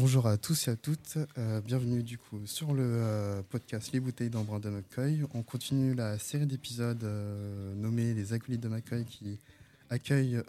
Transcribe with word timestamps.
bonjour 0.00 0.26
à 0.26 0.38
tous 0.38 0.66
et 0.66 0.70
à 0.70 0.76
toutes. 0.76 1.18
Euh, 1.36 1.60
bienvenue 1.60 2.02
du 2.02 2.16
coup 2.16 2.40
sur 2.46 2.72
le 2.72 2.82
euh, 2.82 3.42
podcast 3.42 3.92
Les 3.92 4.00
bouteilles 4.00 4.30
d'Embrun 4.30 4.58
de 4.58 4.70
McCoy. 4.70 5.24
On 5.34 5.42
continue 5.42 5.92
la 5.92 6.18
série 6.18 6.46
d'épisodes 6.46 7.04
euh, 7.04 7.74
nommés 7.74 8.14
Les 8.14 8.32
acolytes 8.32 8.62
de 8.62 8.68
McCoy 8.68 9.04
qui 9.04 9.38
accueillent 9.90 10.40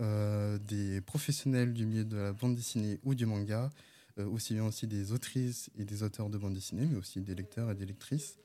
des 0.69 1.01
professionnels 1.01 1.73
du 1.73 1.85
milieu 1.85 2.05
de 2.05 2.15
la 2.15 2.31
bande 2.31 2.55
dessinée 2.55 2.97
ou 3.03 3.13
du 3.13 3.25
manga, 3.25 3.71
aussi 4.17 4.53
bien 4.53 4.63
aussi 4.63 4.87
des 4.87 5.11
autrices 5.11 5.69
et 5.77 5.83
des 5.83 6.03
auteurs 6.03 6.29
de 6.29 6.37
bande 6.37 6.53
dessinée, 6.53 6.87
mais 6.89 6.97
aussi 6.97 7.19
des 7.19 7.35
lecteurs 7.35 7.71
et 7.71 7.75
des 7.75 7.85
lectrices. 7.85 8.37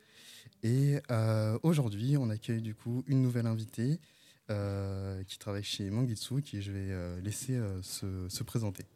Et 0.65 0.99
aujourd'hui, 1.63 2.17
on 2.17 2.31
accueille 2.31 2.63
du 2.63 2.75
coup 2.75 3.05
une 3.07 3.21
nouvelle 3.23 3.47
invitée 3.47 4.01
qui 4.49 5.39
travaille 5.39 5.65
chez 5.65 5.91
Mangitsu, 5.91 6.41
qui 6.41 6.63
je 6.63 6.73
vais 6.73 7.21
laisser 7.21 7.61
se, 7.83 8.27
se 8.31 8.43
présenter. 8.43 8.87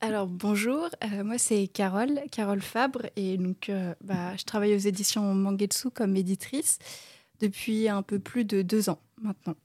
Alors 0.00 0.28
bonjour, 0.28 0.88
euh, 1.02 1.24
moi 1.24 1.38
c'est 1.38 1.66
Carole, 1.66 2.20
Carole 2.30 2.62
Fabre, 2.62 3.06
et 3.16 3.36
donc 3.36 3.68
euh, 3.68 3.96
bah, 4.00 4.36
je 4.36 4.44
travaille 4.44 4.72
aux 4.72 4.78
éditions 4.78 5.34
Mangetsu 5.34 5.90
comme 5.90 6.14
éditrice 6.14 6.78
depuis 7.40 7.88
un 7.88 8.02
peu 8.02 8.20
plus 8.20 8.44
de 8.44 8.62
deux 8.62 8.90
ans 8.90 9.00
maintenant. 9.20 9.56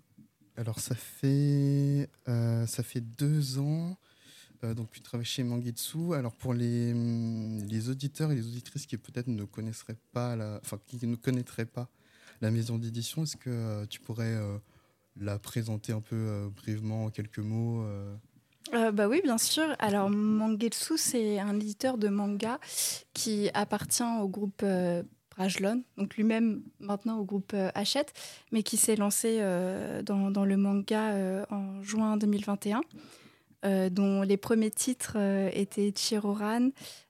Alors 0.57 0.79
ça 0.79 0.95
fait, 0.95 2.09
euh, 2.27 2.65
ça 2.65 2.81
fait 2.81 3.01
deux 3.01 3.59
ans, 3.59 3.95
donc 4.63 4.89
tu 4.89 5.01
travailles 5.01 5.25
chez 5.25 5.43
Mangetsu. 5.43 6.15
Alors 6.15 6.34
pour 6.34 6.55
les, 6.55 6.93
hum, 6.93 7.63
les 7.67 7.89
auditeurs 7.89 8.31
et 8.31 8.35
les 8.35 8.47
auditrices 8.47 8.87
qui 8.87 8.97
peut-être 8.97 9.27
ne 9.27 9.43
connaisseraient 9.43 9.99
pas, 10.13 10.35
la, 10.35 10.59
enfin 10.63 10.79
qui 10.87 11.05
ne 11.05 11.15
connaîtraient 11.15 11.67
pas 11.67 11.89
la 12.41 12.49
maison 12.49 12.79
d'édition, 12.79 13.21
est-ce 13.21 13.37
que 13.37 13.85
tu 13.85 13.99
pourrais 13.99 14.35
la 15.15 15.37
présenter 15.37 15.93
un 15.93 16.01
peu 16.01 16.51
brièvement 16.55 17.05
en 17.05 17.09
quelques 17.12 17.37
mots 17.37 17.85
euh, 18.73 18.91
bah 18.91 19.07
oui, 19.07 19.21
bien 19.21 19.37
sûr. 19.37 19.75
Alors, 19.79 20.09
Mangetsu, 20.09 20.97
c'est 20.97 21.39
un 21.39 21.55
éditeur 21.55 21.97
de 21.97 22.07
manga 22.07 22.59
qui 23.13 23.49
appartient 23.53 24.03
au 24.21 24.27
groupe 24.27 24.61
euh, 24.63 25.03
donc 25.97 26.15
lui-même 26.15 26.61
maintenant 26.79 27.17
au 27.17 27.25
groupe 27.25 27.53
euh, 27.55 27.71
Hachette, 27.73 28.13
mais 28.51 28.61
qui 28.61 28.77
s'est 28.77 28.95
lancé 28.95 29.39
dans, 30.05 30.29
dans, 30.29 30.45
le 30.45 30.57
manga 30.57 31.43
en 31.49 31.81
juin 31.81 32.17
2021, 32.17 32.81
dont 33.89 34.21
les 34.21 34.37
premiers 34.37 34.69
titres 34.69 35.17
étaient 35.53 35.91
Chiroran, 35.91 36.69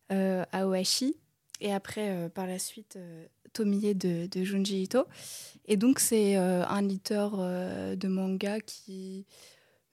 Aohashi, 0.09 1.17
et 1.59 1.73
après, 1.73 2.29
par 2.29 2.47
la 2.47 2.59
suite, 2.59 2.97
Tomie 3.51 3.93
de, 3.93 4.27
de 4.27 4.43
Junji 4.45 4.83
Ito. 4.83 5.03
Et 5.65 5.75
donc, 5.75 5.99
c'est 5.99 6.37
un 6.37 6.85
éditeur 6.85 7.37
de 7.37 8.07
manga 8.07 8.61
qui 8.61 9.25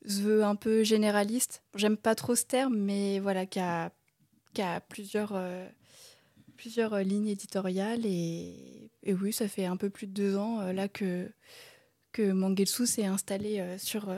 veut 0.04 0.44
un 0.44 0.56
peu 0.56 0.82
généraliste. 0.82 1.62
J'aime 1.74 1.96
pas 1.96 2.14
trop 2.14 2.34
ce 2.34 2.44
terme, 2.44 2.76
mais 2.76 3.20
voilà, 3.20 3.46
qui 3.46 3.60
a, 3.60 3.92
a 4.58 4.80
plusieurs, 4.80 5.32
euh, 5.34 5.66
euh, 6.78 7.02
lignes 7.02 7.28
éditoriales. 7.28 8.06
Et, 8.06 8.90
oui, 9.06 9.32
ça 9.32 9.48
fait 9.48 9.66
un 9.66 9.76
peu 9.76 9.90
plus 9.90 10.06
de 10.06 10.12
deux 10.12 10.36
ans 10.36 10.60
euh, 10.60 10.72
là 10.72 10.88
que, 10.88 11.30
que 12.12 12.32
Mangetsu 12.32 12.86
s'est 12.86 13.06
installé 13.06 13.76
sur, 13.78 14.12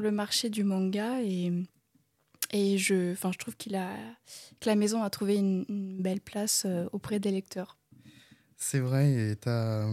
le 0.00 0.10
marché 0.10 0.50
du 0.50 0.64
manga. 0.64 1.22
Et, 1.22 1.52
je, 2.52 3.14
trouve 3.38 3.56
qu'il 3.56 3.76
a, 3.76 3.96
que 4.60 4.68
la 4.68 4.76
maison 4.76 5.02
a 5.02 5.10
trouvé 5.10 5.36
une, 5.36 5.64
belle 6.00 6.20
place 6.20 6.66
auprès 6.92 7.18
des 7.18 7.30
lecteurs. 7.30 7.78
C'est 8.56 8.78
vrai, 8.78 9.10
et 9.10 9.36
tu 9.36 9.48
as, 9.48 9.88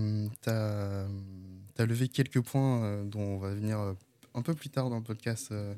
as, 0.47 1.85
levé 1.85 2.07
quelques 2.07 2.41
points 2.41 3.03
dont 3.05 3.21
on 3.21 3.37
va 3.39 3.55
venir 3.55 3.95
un 4.33 4.41
peu 4.41 4.53
plus 4.53 4.69
tard 4.69 4.89
dans 4.89 4.97
le 4.97 5.03
podcast 5.03 5.49
euh, 5.51 5.73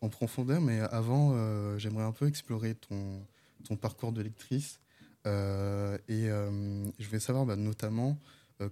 en 0.00 0.08
profondeur, 0.08 0.60
mais 0.60 0.80
avant, 0.80 1.32
euh, 1.34 1.78
j'aimerais 1.78 2.04
un 2.04 2.12
peu 2.12 2.26
explorer 2.26 2.74
ton, 2.74 3.76
parcours 3.76 4.12
de 4.12 4.22
lectrice. 4.22 4.80
Euh, 5.26 5.98
et 6.08 6.26
je 6.98 7.06
voulais 7.06 7.20
savoir 7.20 7.44
bah, 7.44 7.56
notamment 7.56 8.18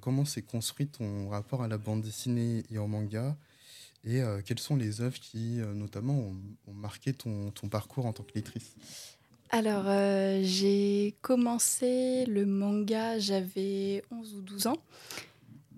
comment 0.01 0.25
s'est 0.25 0.43
construit 0.43 0.87
ton 0.87 1.29
rapport 1.29 1.63
à 1.63 1.69
la 1.69 1.79
bande 1.79 2.03
dessinée 2.03 2.65
et 2.71 2.79
au 2.79 2.87
manga, 2.87 3.37
et 4.05 4.21
quelles 4.45 4.59
sont 4.59 4.77
les 4.77 5.01
œuvres 5.01 5.19
qui, 5.19 5.61
notamment, 5.75 6.33
ont, 6.67 6.73
marqué 6.73 7.13
ton, 7.13 7.51
ton, 7.51 7.69
parcours 7.69 8.07
en 8.07 8.13
tant 8.13 8.23
que 8.23 8.33
lectrice? 8.35 8.75
Alors, 9.51 9.85
j'ai 10.43 11.17
commencé 11.23 12.27
le 12.27 12.45
manga, 12.45 13.19
j'avais 13.19 14.03
11 14.11 14.35
ou 14.35 14.41
12 14.43 14.67
ans. 14.67 14.83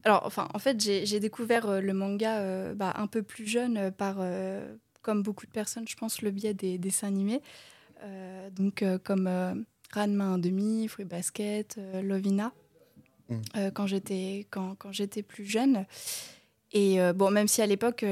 Alors, 0.05 0.23
enfin, 0.25 0.49
en 0.55 0.59
fait, 0.59 0.81
j'ai 0.81 1.21
découvert 1.21 1.69
euh, 1.69 1.81
le 1.81 1.93
manga 1.93 2.39
euh, 2.39 2.75
bah, 2.75 2.95
un 2.97 3.07
peu 3.07 3.23
plus 3.23 3.47
jeune 3.47 3.77
euh, 3.77 3.91
par, 3.91 4.19
comme 5.03 5.23
beaucoup 5.23 5.47
de 5.47 5.51
personnes, 5.51 5.87
je 5.89 5.97
pense, 5.97 6.23
le 6.23 6.31
biais 6.31 6.55
des, 6.55 6.79
dessins 6.79 7.09
animés. 7.09 7.41
donc, 8.53 8.85
comme 9.05 9.27
Ranma 9.93 10.37
1,5, 10.37 10.89
Fruit 10.89 11.05
Basket, 11.05 11.79
Lovina, 12.03 12.53
mm. 13.29 13.71
quand 13.75 13.87
j'étais 13.87 14.47
quand, 14.51 14.75
quand 14.79 14.91
plus 15.27 15.45
jeune. 15.47 15.87
Et 16.73 16.99
bon, 17.15 17.31
même 17.31 17.49
si 17.49 17.63
à 17.63 17.67
l'époque 17.67 18.05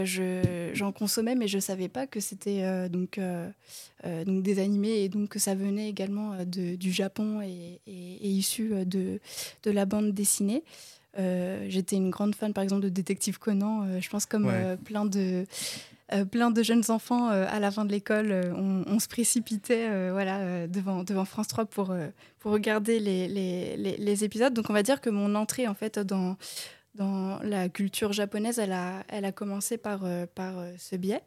j'en 0.73 0.93
consommais, 0.93 1.35
mais 1.35 1.47
je 1.47 1.57
ne 1.57 1.63
savais 1.63 1.89
pas 1.89 2.07
que 2.07 2.21
c'était 2.21 2.89
donc, 2.89 3.21
donc 4.27 4.43
des 4.43 4.59
animés 4.59 5.05
et 5.05 5.09
donc 5.09 5.29
que 5.29 5.39
ça 5.39 5.55
venait 5.55 5.89
également 5.89 6.45
de, 6.45 6.75
du 6.75 6.91
Japon 6.91 7.41
et, 7.43 7.81
et 7.87 8.29
issu 8.29 8.85
de, 8.85 9.21
de 9.63 9.71
la 9.71 9.85
bande 9.85 10.13
dessinée. 10.13 10.65
Euh, 11.19 11.67
j'étais 11.69 11.97
une 11.97 12.11
grande 12.11 12.35
fan, 12.35 12.53
par 12.53 12.63
exemple, 12.63 12.83
de 12.83 12.89
Détective 12.89 13.39
Conan. 13.39 13.85
Euh, 13.85 14.01
je 14.01 14.09
pense 14.11 14.27
comme 14.27 14.49
euh, 14.49 14.77
plein 14.77 15.05
de 15.05 15.47
plein 16.31 16.51
de 16.51 16.63
jeunes 16.63 16.85
enfants 16.89 17.29
à 17.29 17.61
la 17.61 17.71
fin 17.71 17.85
de 17.85 17.93
l'école, 17.93 18.33
on, 18.57 18.99
se 18.99 19.09
précipitait 19.09 20.11
voilà, 20.11 20.67
devant, 20.67 21.05
devant 21.05 21.27
France 21.27 21.49
3 21.49 21.67
pour, 21.67 21.95
pour 22.39 22.53
regarder 22.53 22.99
les, 22.99 23.29
les, 23.29 23.77
les, 23.77 24.25
épisodes. 24.25 24.55
Donc 24.55 24.71
on 24.71 24.73
va 24.73 24.83
dire 24.83 25.03
que 25.03 25.11
mon 25.11 25.35
entrée 25.35 25.69
en 25.69 25.75
fait 25.75 25.99
dans, 25.99 26.39
dans 26.95 27.39
la 27.43 27.69
culture 27.69 28.15
japonaise, 28.15 28.59
elle 28.59 28.73
a, 28.73 29.03
elle 29.09 29.27
a 29.27 29.33
commencé 29.33 29.77
par, 29.77 30.01
par 30.35 30.55
ce 30.79 30.97
biais. 30.97 31.21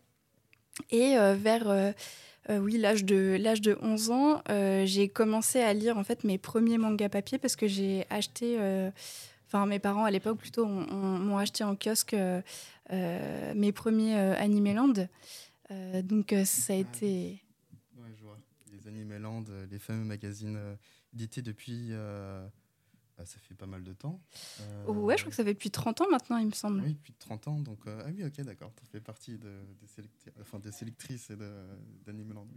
Et 0.90 1.16
vers 1.36 1.94
oui, 2.50 2.80
l'âge 2.80 3.06
de, 3.06 3.38
l'âge 3.40 3.62
de 3.62 3.78
11 3.84 4.10
ans, 4.10 4.42
j'ai 4.84 5.10
commencé 5.10 5.62
à 5.62 5.76
lire 5.76 6.00
en 6.00 6.04
fait 6.04 6.24
mes 6.24 6.40
premiers 6.40 6.80
mangas 6.80 7.10
papier 7.10 7.38
parce 7.38 7.56
que 7.56 7.68
j'ai 7.68 8.08
acheté 8.10 8.58
Enfin, 9.54 9.66
mes 9.66 9.80
parents 9.80 10.06
à 10.06 10.12
l'époque 10.12 10.38
plutôt 10.38 10.66
m'ont 10.66 11.38
acheté 11.38 11.66
en 11.66 11.76
kiosque 11.76 12.14
euh, 12.14 12.42
euh, 12.94 13.54
mes 13.54 13.74
premiers 13.74 14.18
euh, 14.18 14.34
Animeland. 14.38 14.94
donc 16.04 16.34
ça 16.46 16.72
a 16.72 16.76
ah 16.78 16.80
été. 16.80 17.44
Ouais, 17.98 18.08
je 18.18 18.24
vois. 18.24 18.40
Les 18.72 18.88
Animeland, 18.88 19.44
les 19.70 19.78
fameux 19.78 20.06
magazines 20.06 20.58
édités 21.14 21.42
depuis. 21.42 21.92
Bah, 23.18 23.26
ça 23.26 23.40
fait 23.42 23.54
pas 23.54 23.66
mal 23.66 23.84
de 23.84 23.92
temps. 23.92 24.22
ouais, 24.88 25.18
je 25.18 25.24
crois 25.24 25.32
que 25.32 25.36
ça 25.36 25.44
fait 25.44 25.54
depuis 25.54 25.70
30 25.70 26.00
ans 26.00 26.10
maintenant, 26.10 26.38
il 26.38 26.48
me 26.48 26.54
semble. 26.54 26.82
Oui, 26.82 26.94
depuis 26.94 27.14
30 27.20 27.50
ans. 27.50 27.60
Donc, 27.60 27.80
ah 27.88 28.06
oui, 28.08 28.24
ok, 28.24 28.42
d'accord. 28.46 28.72
Tu 28.74 28.86
fais 28.90 29.02
partie 29.02 29.38
de, 29.38 29.50
des, 29.82 30.04
enfin, 30.40 30.60
des 30.60 30.72
sélectrices 30.72 31.30
et 31.30 31.36
d'Animeland. 32.06 32.48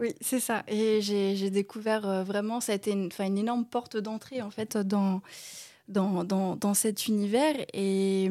Oui, 0.00 0.16
c'est 0.20 0.40
ça. 0.40 0.64
Et 0.66 1.00
j'ai 1.00 1.50
découvert 1.50 2.24
vraiment, 2.24 2.60
ça 2.60 2.72
a 2.72 2.74
été 2.74 2.90
une, 2.90 3.08
une 3.20 3.38
énorme 3.38 3.64
porte 3.64 3.96
d'entrée 3.96 4.42
en 4.42 4.50
fait 4.50 4.76
dans 4.76 5.22
dans, 5.88 6.24
dans, 6.24 6.56
dans, 6.56 6.74
cet 6.74 7.06
univers. 7.06 7.54
Et, 7.72 8.24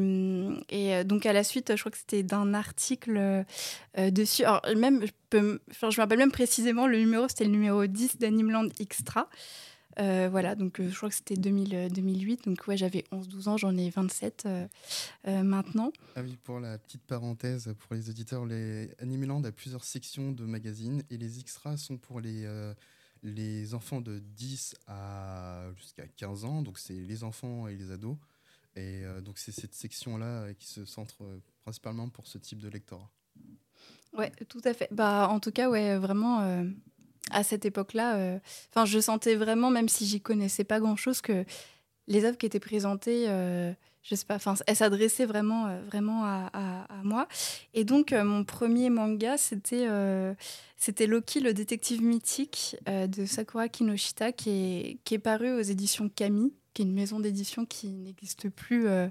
et, 0.70 0.96
euh, 0.96 1.04
donc, 1.04 1.26
à 1.26 1.34
la 1.34 1.44
suite, 1.44 1.74
je 1.76 1.80
crois 1.80 1.92
que 1.92 1.98
c'était 1.98 2.24
d'un 2.24 2.54
article 2.54 3.18
euh, 3.18 4.12
dessus. 4.12 4.44
Alors, 4.44 4.62
même, 4.76 5.06
je, 5.32 5.38
me 5.38 5.98
rappelle 5.98 6.18
même 6.18 6.32
précisément, 6.32 6.88
le 6.88 6.98
numéro, 7.00 7.28
c'était 7.28 7.46
le 7.46 7.52
numéro 7.52 7.86
10 7.86 8.18
d'Animeland 8.18 8.68
Extra. 8.80 9.30
Euh, 10.00 10.28
voilà, 10.32 10.56
donc 10.56 10.82
je 10.82 10.96
crois 10.96 11.10
que 11.10 11.16
c'était 11.16 11.36
2008. 11.36 12.46
Donc, 12.48 12.68
ouais, 12.68 12.78
j'avais 12.78 13.04
11-12 13.12 13.50
ans, 13.50 13.58
j'en 13.58 13.78
ai 13.78 13.92
27 13.92 14.48
maintenant. 15.28 15.92
Ah 16.16 16.22
oui, 16.24 16.36
pour 16.44 16.60
la 16.60 16.80
petite 16.80 17.04
parenthèse, 17.04 17.72
pour 17.78 17.94
les 17.94 18.10
auditeurs, 18.10 18.46
les 18.48 18.90
Animeland 19.00 19.44
a 19.44 19.52
plusieurs 19.52 19.84
sections 19.84 20.32
de 20.32 20.46
magazines 20.46 21.04
et 21.12 21.18
les 21.18 21.40
extras 21.40 21.78
sont 21.78 21.98
pour 21.98 22.20
les 22.20 22.48
les 23.24 23.74
enfants 23.74 24.02
de 24.02 24.20
10 24.20 24.76
à 24.88 25.66
jusqu'à 25.78 26.08
15 26.08 26.46
ans, 26.46 26.62
donc 26.62 26.78
c'est 26.78 26.94
les 26.94 27.24
enfants 27.24 27.68
et 27.68 27.76
les 27.76 27.92
ados. 27.92 28.18
Et 28.76 29.04
euh, 29.04 29.22
donc 29.22 29.38
c'est 29.38 29.52
cette 29.52 29.74
section-là 29.74 30.54
qui 30.56 30.68
se 30.68 30.86
centre 30.86 31.24
euh, 31.24 31.40
principalement 31.64 32.10
pour 32.10 32.28
ce 32.28 32.38
type 32.38 32.60
de 32.60 32.70
lectorat. 32.70 33.10
Ouais, 34.14 34.32
tout 34.50 34.62
à 34.64 34.74
fait. 34.74 34.88
Bah, 34.92 35.28
en 35.30 35.40
tout 35.40 35.52
cas, 35.52 35.70
ouais, 35.70 35.98
vraiment, 35.98 36.42
euh, 36.42 36.64
à 37.32 37.44
cette 37.44 37.66
époque-là, 37.66 38.40
je 38.86 39.00
sentais 39.00 39.36
vraiment, 39.36 39.72
même 39.72 39.90
si 39.90 40.06
j'y 40.06 40.22
connaissais 40.22 40.64
pas 40.64 40.80
grand-chose, 40.80 41.22
que 41.22 41.46
les 42.08 42.26
œuvres 42.26 42.38
qui 42.38 42.46
étaient 42.46 42.60
présentées 42.60 43.28
je 44.04 44.16
sais 44.16 44.26
pas, 44.26 44.36
enfin, 44.36 44.56
elle 44.68 44.76
s'adressait 44.76 45.26
vraiment, 45.26 45.68
euh, 45.68 45.82
vraiment 45.88 46.26
à, 46.26 46.52
moi. 47.04 47.28
Et 47.74 47.86
donc, 47.86 48.12
euh, 48.12 48.24
mon 48.24 48.44
premier 48.44 48.90
manga, 48.90 49.38
c'était 49.38 49.88
euh, 49.88 50.34
c'était 50.78 51.08
Loki, 51.08 51.40
le 51.40 51.54
détective 51.54 52.04
mythique 52.04 52.76
de 52.88 53.26
Sakura 53.26 53.70
Kinoshita, 53.70 54.34
qui 54.34 54.50
est, 54.50 54.98
qui 55.06 55.16
est 55.16 55.20
paru 55.20 55.52
aux 55.54 55.62
éditions 55.62 56.10
Kami. 56.10 56.54
Qui 56.74 56.82
est 56.82 56.86
une 56.86 56.94
maison 56.94 57.20
d'édition 57.20 57.66
qui 57.66 57.88
n'existe 57.88 58.50
plus 58.50 58.88
euh, 58.88 59.08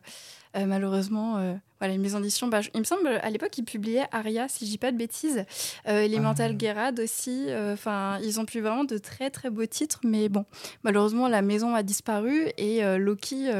euh, 0.57 0.67
malheureusement. 0.67 1.37
Euh, 1.39 1.55
voilà, 1.79 1.95
une 1.95 2.01
maison 2.01 2.21
d'édition. 2.21 2.49
Bah, 2.49 2.61
il 2.75 2.81
me 2.81 2.85
semble 2.85 3.09
à 3.09 3.31
l'époque 3.31 3.57
ils 3.59 3.65
publiaient 3.65 4.07
Aria, 4.13 4.49
si 4.49 4.67
je 4.67 4.71
dis 4.71 4.79
pas 4.79 4.93
de 4.93 4.97
bêtises, 4.97 5.45
Elemental 5.85 6.53
ah. 6.55 6.59
Gerard 6.59 6.93
aussi. 7.03 7.47
Enfin, 7.73 8.19
ils 8.23 8.39
ont 8.39 8.45
pu 8.45 8.61
vraiment 8.61 8.85
de 8.85 8.99
très 8.99 9.31
très 9.31 9.51
beaux 9.51 9.67
titres, 9.67 10.01
mais 10.05 10.29
bon, 10.29 10.45
malheureusement 10.85 11.27
la 11.27 11.43
maison 11.43 11.75
a 11.75 11.83
disparu 11.83 12.49
et 12.57 12.83
Loki, 12.99 13.51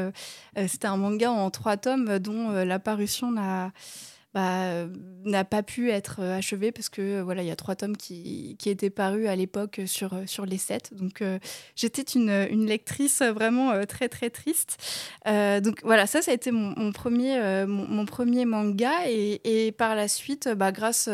c'était 0.67 0.87
un 0.87 0.95
manga 0.95 1.31
en 1.31 1.49
trois 1.51 1.75
tomes 1.75 2.17
dont 2.19 2.51
la 2.51 2.79
parution 2.79 3.31
n'a 3.31 3.73
bah, 4.33 4.87
n'a 5.25 5.45
pas 5.45 5.61
pu 5.61 5.91
être 5.91 6.17
euh, 6.19 6.37
achevé 6.37 6.71
parce 6.71 6.89
que 6.89 7.01
euh, 7.01 7.23
voilà 7.23 7.43
il 7.43 7.47
y 7.47 7.51
a 7.51 7.55
trois 7.55 7.75
tomes 7.75 7.95
qui, 7.95 8.55
qui 8.57 8.69
étaient 8.69 8.89
parus 8.89 9.27
à 9.27 9.35
l'époque 9.35 9.81
sur, 9.85 10.13
euh, 10.13 10.23
sur 10.25 10.45
les 10.45 10.57
sept. 10.57 10.93
Donc 10.95 11.23
j'étais 11.75 12.01
une, 12.01 12.47
une, 12.49 12.65
lectrice 12.65 13.21
vraiment 13.21 13.85
très 13.85 14.09
très 14.09 14.29
triste. 14.29 14.77
Donc 15.25 15.81
voilà 15.83 16.07
ça 16.07 16.21
ça 16.21 16.31
a 16.31 16.33
été 16.33 16.51
mon, 16.51 16.91
premier 16.91 17.65
mon, 17.67 18.05
premier 18.05 18.45
manga. 18.45 19.07
Et, 19.07 19.67
et, 19.67 19.71
par 19.71 19.95
la 19.95 20.07
suite 20.07 20.49
bah, 20.49 20.71
grâce 20.71 21.09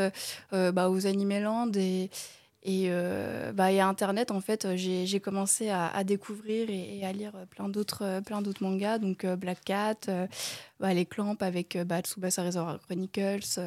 bah, 0.51 0.89
aux 0.89 1.07
Animeland 1.07 1.71
et 1.75 2.09
et, 2.63 2.87
euh, 2.89 3.53
bah, 3.53 3.71
et 3.71 3.79
à 3.79 3.87
Internet, 3.87 4.31
en 4.31 4.41
fait, 4.41 4.75
j'ai 4.75 5.19
commencé 5.21 5.69
à, 5.69 6.03
découvrir 6.03 6.69
et, 6.69 7.05
à 7.05 7.13
lire 7.13 7.31
plein 7.51 7.69
d'autres 7.69 8.21
d'autres 8.41 8.63
mangas, 8.63 8.97
donc 8.97 9.23
euh, 9.23 9.37
Black 9.37 9.63
Cat, 9.63 9.95
euh, 10.09 10.27
bah, 10.79 10.93
les 10.93 11.05
Clamps 11.05 11.37
avec 11.39 11.77
bah, 11.85 12.01
Tsubasa 12.01 12.43
Reservoir 12.43 12.79
Chronicles, 12.81 13.59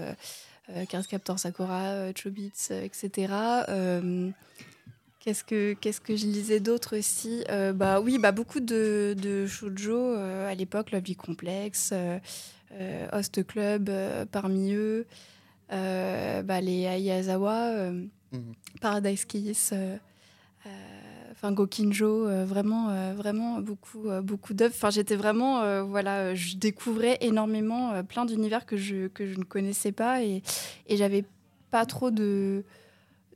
Card 0.89 1.06
Captor 1.06 1.39
Sakura, 1.39 2.12
Chobits, 2.15 2.71
etc. 2.71 3.33
Qu'est-ce 5.21 5.44
que 5.44 5.75
qu'est-ce 5.75 6.00
que 6.00 6.17
je 6.17 6.27
lisais 6.27 6.61
d'autre 6.61 6.99
aussi? 6.99 7.44
Bah 7.75 8.00
oui, 8.00 8.19
bah 8.19 8.33
beaucoup 8.33 8.61
de, 8.61 9.15
de 9.17 9.47
shoujo 9.47 10.15
à 10.15 10.55
l'époque, 10.55 10.91
Lovely 10.91 11.17
Complex, 11.17 11.94
Host 13.12 13.47
Club 13.47 13.91
parmi 14.31 14.75
eux, 14.75 15.06
bah, 15.71 16.61
les 16.61 16.87
Ayazawa. 16.87 17.91
Mhm. 18.32 18.55
Paradise 18.81 19.25
Kiss, 19.25 19.70
euh, 19.73 19.96
euh, 20.67 20.70
enfin 21.32 21.52
Gokinjo, 21.52 22.26
euh, 22.26 22.44
vraiment, 22.44 23.14
vraiment 23.14 23.61
beaucoup, 23.61 24.08
beaucoup 24.23 24.55
d'œuvres. 24.55 24.75
Enfin, 24.75 24.90
j'étais 24.90 25.17
vraiment, 25.17 25.84
voilà, 25.84 26.34
je 26.34 26.56
découvrais 26.56 27.19
énormément 27.20 28.02
plein 28.05 28.25
d'univers 28.25 28.67
que 28.67 28.76
je, 28.76 29.08
que 29.08 29.26
je 29.26 29.38
ne 29.38 29.44
connaissais 29.44 29.93
pas 29.93 30.23
et, 30.23 30.43
et 30.88 30.96
j'avais 30.96 31.25
pas 31.70 31.87
trop 31.87 32.11
de, 32.11 32.64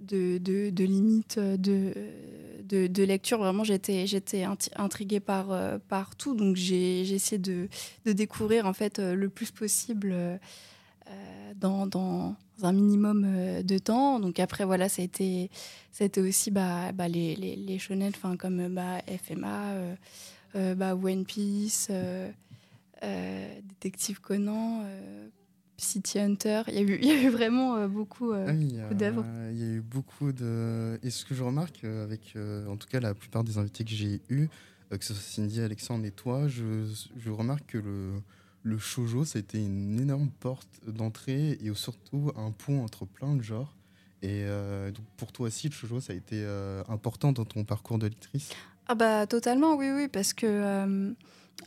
de, 0.00 0.38
de, 0.38 0.84
limites 0.84 1.38
de, 1.38 1.92
de, 2.64 3.02
lecture. 3.02 3.38
Vraiment, 3.38 3.64
j'étais, 3.64 4.06
j'étais 4.06 4.44
intriguée 4.76 5.20
par, 5.20 5.78
par 5.88 6.16
tout. 6.16 6.34
Donc, 6.34 6.56
j'ai, 6.56 7.00
essayé 7.00 7.38
de, 7.38 7.68
de 8.04 8.12
découvrir 8.12 8.66
en 8.66 8.72
fait 8.72 8.98
le 8.98 9.28
plus 9.28 9.50
possible 9.50 10.14
dans, 11.56 11.86
dans, 11.86 12.36
un 12.62 12.72
minimum 12.72 13.24
euh, 13.26 13.62
de 13.62 13.78
temps. 13.78 14.20
Donc 14.20 14.40
après, 14.40 14.64
voilà, 14.64 14.88
ça 14.88 15.02
a 15.02 15.04
été, 15.04 15.50
ça 15.92 16.04
a 16.04 16.06
été 16.06 16.20
aussi 16.20 16.50
bah, 16.50 16.92
bah, 16.92 17.08
les, 17.08 17.36
les, 17.36 17.56
les 17.56 17.78
shonen 17.78 18.12
comme 18.38 18.68
bah, 18.74 19.00
FMA, 19.06 19.64
euh, 19.64 19.94
euh, 20.54 20.74
bah, 20.74 20.94
One 20.94 21.24
Piece, 21.24 21.90
Détective 23.02 24.20
Conan, 24.20 24.84
City 25.76 26.18
Hunter. 26.18 26.62
Il 26.68 26.74
y 26.74 26.78
a 26.78 26.82
eu, 26.82 26.98
il 27.02 27.08
y 27.08 27.12
a 27.12 27.22
eu 27.22 27.28
vraiment 27.28 27.86
beaucoup, 27.88 28.32
ah 28.32 28.52
d'œuvres. 28.94 29.24
Il 29.52 29.58
y 29.58 29.62
a 29.62 29.74
eu 29.74 29.80
beaucoup 29.80 30.32
de... 30.32 30.98
Et 31.02 31.10
ce 31.10 31.24
que 31.24 31.34
je 31.34 31.42
remarque 31.42 31.84
avec, 31.84 32.36
en 32.68 32.76
tout 32.76 32.88
cas, 32.88 33.00
la 33.00 33.14
plupart 33.14 33.44
des 33.44 33.58
invités 33.58 33.84
que 33.84 33.90
j'ai 33.90 34.20
eus, 34.30 34.48
que 34.90 35.04
ce 35.04 35.14
soit 35.14 35.22
Cindy, 35.22 35.60
Alexandre 35.60 36.06
et 36.06 36.12
toi, 36.12 36.48
je, 36.48 36.86
je 37.16 37.30
remarque 37.30 37.66
que 37.66 37.78
le 37.78 38.22
le 38.66 38.78
shoujo, 38.78 39.24
ça 39.24 39.38
a 39.38 39.40
été 39.40 39.58
une 39.58 40.00
énorme 40.00 40.28
porte 40.40 40.68
d'entrée 40.88 41.52
et 41.62 41.72
surtout 41.74 42.32
un 42.36 42.50
pont 42.50 42.82
entre 42.82 43.06
plein 43.06 43.36
de 43.36 43.42
genres. 43.42 43.72
Et 44.22 44.42
euh, 44.42 44.90
donc 44.90 45.04
pour 45.16 45.30
toi 45.30 45.46
aussi, 45.46 45.68
le 45.68 45.72
shoujo, 45.72 46.00
ça 46.00 46.12
a 46.12 46.16
été 46.16 46.42
euh, 46.42 46.82
important 46.88 47.30
dans 47.30 47.44
ton 47.44 47.62
parcours 47.62 47.98
de 47.98 48.08
lectrice? 48.08 48.50
Ah 48.88 48.96
bah 48.96 49.26
totalement, 49.28 49.76
oui, 49.76 49.90
oui, 49.94 50.08
parce 50.08 50.32
que... 50.32 50.46
Euh, 50.46 51.12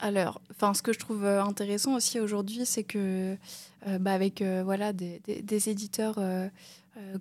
alors, 0.01 0.41
enfin, 0.51 0.73
ce 0.73 0.81
que 0.81 0.91
je 0.91 0.99
trouve 0.99 1.25
intéressant 1.25 1.95
aussi 1.95 2.19
aujourd'hui, 2.19 2.65
c'est 2.65 2.83
que 2.83 3.35
bah, 3.99 4.13
avec 4.13 4.43
voilà 4.43 4.93
des, 4.93 5.69
éditeurs 5.69 6.19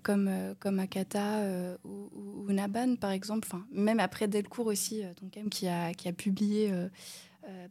comme 0.02 0.30
comme 0.60 0.78
Akata 0.78 1.44
ou, 1.84 2.52
Naban 2.52 2.96
par 2.96 3.10
exemple, 3.10 3.48
enfin 3.50 3.64
même 3.72 4.00
après 4.00 4.28
Delcourt 4.28 4.66
aussi, 4.66 5.02
donc 5.22 5.48
qui 5.48 5.66
a 5.66 5.94
qui 5.94 6.08
a 6.08 6.12
publié 6.12 6.70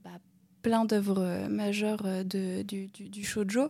bah, 0.03 0.19
plein 0.61 0.85
d'œuvres 0.85 1.21
euh, 1.21 1.47
majeures 1.49 2.03
euh, 2.05 2.23
de, 2.23 2.61
du, 2.61 2.87
du, 2.87 3.23
shoujo. 3.23 3.69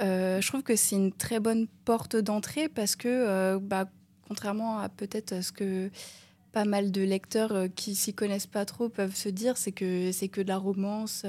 Euh, 0.00 0.40
je 0.40 0.48
trouve 0.48 0.62
que 0.62 0.76
c'est 0.76 0.96
une 0.96 1.12
très 1.12 1.40
bonne 1.40 1.66
porte 1.84 2.16
d'entrée 2.16 2.68
parce 2.68 2.96
que, 2.96 3.58
bah, 3.58 3.88
contrairement 4.28 4.78
à 4.78 4.88
peut-être 4.88 5.42
ce 5.42 5.52
que 5.52 5.90
pas 6.52 6.64
mal 6.64 6.90
de 6.90 7.02
lecteurs 7.02 7.68
qui 7.74 7.94
s'y 7.94 8.14
connaissent 8.14 8.46
pas 8.46 8.64
trop 8.64 8.88
peuvent 8.88 9.14
se 9.14 9.28
dire, 9.28 9.56
c'est 9.56 9.72
que 9.72 10.10
c'est 10.12 10.28
que 10.28 10.40
de 10.40 10.48
la 10.48 10.56
romance, 10.56 11.24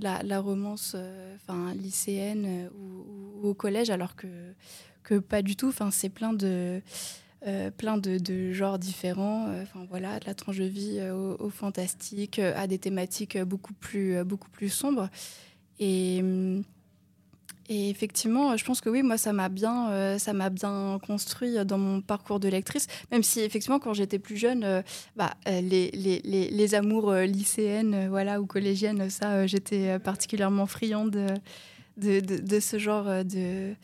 la, 0.00 0.22
la, 0.22 0.40
romance, 0.40 0.96
enfin 1.36 1.74
lycéenne 1.74 2.70
ou, 2.78 3.46
au 3.48 3.54
collège, 3.54 3.90
alors 3.90 4.16
que 4.16 4.28
que 5.02 5.18
pas 5.18 5.42
du 5.42 5.56
tout. 5.56 5.72
C'est 5.90 6.08
plein 6.08 6.32
de 6.32 6.46
euh, 6.46 6.80
plein 7.76 7.98
de, 7.98 8.52
genres 8.52 8.78
différents, 8.78 9.48
euh, 9.48 9.62
enfin 9.62 9.86
voilà, 9.88 10.20
de 10.20 10.26
la 10.26 10.34
tranche 10.34 10.58
de 10.58 10.64
vie 10.64 10.98
euh, 10.98 11.36
au, 11.38 11.50
fantastique, 11.50 12.38
à 12.38 12.66
des 12.66 12.78
thématiques 12.78 13.38
beaucoup 13.38 13.72
plus, 13.72 14.22
beaucoup 14.24 14.50
plus 14.50 14.68
sombres. 14.68 15.08
Et, 15.80 16.22
et, 17.68 17.90
effectivement, 17.90 18.56
je 18.56 18.64
pense 18.64 18.80
que 18.80 18.88
oui, 18.88 19.02
moi, 19.02 19.18
ça 19.18 19.32
m'a 19.32 19.48
bien, 19.48 20.16
bien 20.50 21.00
construit 21.04 21.56
dans 21.64 21.78
mon 21.78 22.00
parcours 22.00 22.38
de 22.38 22.48
lectrice, 22.48 22.86
même 23.10 23.22
si 23.22 23.40
effectivement, 23.40 23.80
quand 23.80 23.94
j'étais 23.94 24.18
plus 24.18 24.36
jeune, 24.36 24.84
bah, 25.16 25.34
les, 25.46 25.90
les, 25.90 26.20
les, 26.22 26.74
amours 26.74 27.12
lycéennes 27.14 28.08
voilà, 28.08 28.40
ou 28.40 28.46
collégiennes, 28.46 29.10
ça, 29.10 29.46
j'étais 29.46 29.98
particulièrement 29.98 30.66
friande 30.66 31.10
de, 31.96 32.20
de, 32.20 32.36
de, 32.40 32.60
ce 32.60 32.78
genre 32.78 33.24
de 33.24 33.74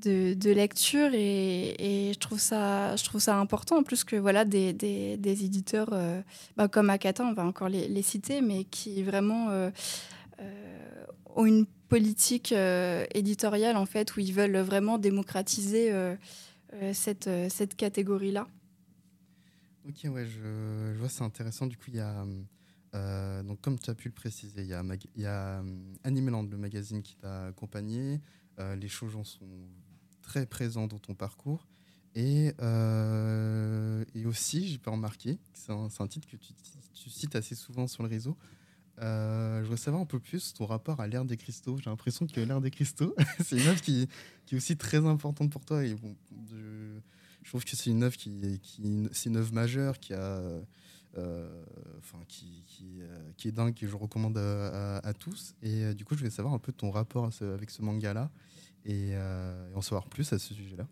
de, 0.00 0.52
lecture 0.52 1.10
et, 1.12 2.10
je, 2.12 2.18
trouve 2.18 2.38
ça, 2.38 2.96
je 2.96 3.04
trouve 3.04 3.20
ça 3.20 3.38
important 3.38 3.78
en 3.78 3.82
plus 3.82 4.04
que 4.04 4.16
voilà 4.16 4.44
des, 4.44 4.72
des, 4.72 5.44
éditeurs 5.44 5.90
euh, 5.92 6.20
bah, 6.56 6.68
comme 6.68 6.90
Akata, 6.90 7.24
on 7.24 7.32
va 7.32 7.44
encore 7.44 7.68
les, 7.68 8.02
citer, 8.02 8.40
mais 8.40 8.64
qui 8.64 9.02
vraiment 9.02 9.50
euh, 9.50 9.70
euh, 10.40 11.04
ont 11.34 11.46
une 11.46 11.66
politique 11.88 12.52
éditoriale 13.14 13.76
en 13.76 13.86
fait 13.86 14.14
où 14.16 14.20
ils 14.20 14.32
veulent 14.32 14.58
vraiment 14.58 14.98
démocratiser 14.98 15.90
cette, 16.92 17.30
cette 17.48 17.76
catégorie-là. 17.76 18.46
Ok, 19.88 20.12
ouais, 20.12 20.26
je, 20.26 20.92
je 20.92 20.98
vois, 20.98 21.08
c'est 21.08 21.24
intéressant. 21.24 21.66
Du 21.66 21.78
coup, 21.78 21.86
il 21.88 21.96
y 21.96 22.00
a, 22.00 22.26
donc 23.42 23.62
comme 23.62 23.78
tu 23.78 23.88
as 23.88 23.94
pu 23.94 24.08
le 24.08 24.14
préciser, 24.14 24.60
il 24.60 24.68
y 24.68 24.74
a, 24.74 24.82
il 25.14 25.22
y 25.22 25.26
a 25.26 25.62
Animeland, 26.04 26.42
le 26.42 26.58
magazine 26.58 27.02
qui 27.02 27.16
t'a 27.16 27.46
accompagné. 27.46 28.20
les 28.58 28.88
choses 28.88 29.12
sont 29.24 29.46
très 30.28 30.44
présent 30.44 30.86
dans 30.86 30.98
ton 30.98 31.14
parcours. 31.14 31.66
Et, 32.14 32.52
euh, 32.60 34.04
et 34.14 34.26
aussi, 34.26 34.68
j'ai 34.68 34.78
pas 34.78 34.90
remarqué, 34.90 35.38
c'est 35.54 35.72
un, 35.72 35.88
un, 35.98 36.06
titre 36.06 36.28
que 36.28 36.36
tu, 36.36 36.52
tu, 36.92 37.10
cites 37.10 37.34
assez 37.34 37.54
souvent 37.54 37.86
sur 37.86 38.02
le 38.02 38.08
réseau. 38.08 38.36
Euh, 39.00 39.58
je 39.58 39.64
voudrais 39.64 39.78
savoir 39.78 40.02
un 40.02 40.06
peu 40.06 40.18
plus 40.18 40.52
ton 40.52 40.66
rapport 40.66 41.00
à 41.00 41.06
l'ère 41.06 41.24
des 41.24 41.36
cristaux. 41.36 41.78
J'ai 41.78 41.88
l'impression 41.88 42.26
que 42.26 42.40
l'ère 42.40 42.60
des 42.60 42.70
cristaux, 42.70 43.14
c'est 43.44 43.56
une 43.56 43.68
œuvre 43.68 43.80
qui, 43.80 44.08
qui, 44.44 44.54
est 44.54 44.58
aussi 44.58 44.76
très 44.76 45.04
importante 45.06 45.50
pour 45.50 45.64
toi. 45.64 45.84
Et 45.84 45.94
bon, 45.94 46.14
je, 46.50 47.48
trouve 47.48 47.64
que 47.64 47.74
c'est 47.76 47.90
une 47.90 48.02
œuvre 48.02 48.16
qui, 48.16 48.60
qui 48.62 49.08
c'est 49.12 49.30
une 49.30 49.36
œuvre 49.36 49.54
majeure 49.54 49.98
qui 49.98 50.12
a, 50.12 50.42
euh, 51.16 51.62
enfin, 51.98 52.18
qui, 52.28 52.64
qui, 52.66 53.00
qui, 53.36 53.48
est 53.48 53.52
dingue 53.52 53.74
que 53.74 53.86
je 53.86 53.96
recommande 53.96 54.36
à, 54.36 55.12
tous. 55.18 55.54
Et 55.62 55.94
du 55.94 56.04
coup, 56.04 56.14
je 56.14 56.20
voulais 56.20 56.30
savoir 56.30 56.52
un 56.52 56.58
peu 56.58 56.72
ton 56.72 56.90
rapport 56.90 57.30
avec 57.40 57.70
ce 57.70 57.80
manga-là 57.80 58.30
et, 58.88 59.10
euh, 59.12 59.52
en 59.74 59.82
savoir 59.82 60.06
plus 60.06 60.32
à 60.32 60.38
ce 60.38 60.54
sujet-là 60.54 60.86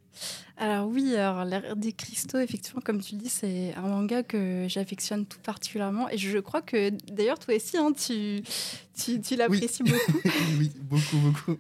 Alors 0.59 0.87
oui, 0.87 1.17
alors 1.17 1.45
l'ère 1.47 1.75
des 1.77 1.93
cristaux, 1.93 2.39
effectivement, 2.39 2.83
comme 2.83 3.01
tu 3.01 3.15
le 3.15 3.23
dis, 3.23 3.31
c'est 3.31 3.75
un 3.75 3.89
manga 3.89 4.23
que 4.23 4.67
j'affectionne 4.69 5.25
tout 5.25 5.41
particulièrement. 5.41 6.09
Et 6.11 6.19
je 6.19 6.39
crois 6.39 6.61
que 6.61 6.91
d'ailleurs, 7.11 7.39
toi 7.39 7.57
aussi, 7.57 7.79
hein, 7.79 7.93
tu, 7.93 8.43
tu, 9.03 9.21
tu 9.21 9.37
l'apprécies 9.37 9.83
beaucoup. 9.83 10.21
oui, 10.59 10.71
beaucoup, 10.83 11.17
beaucoup. 11.17 11.57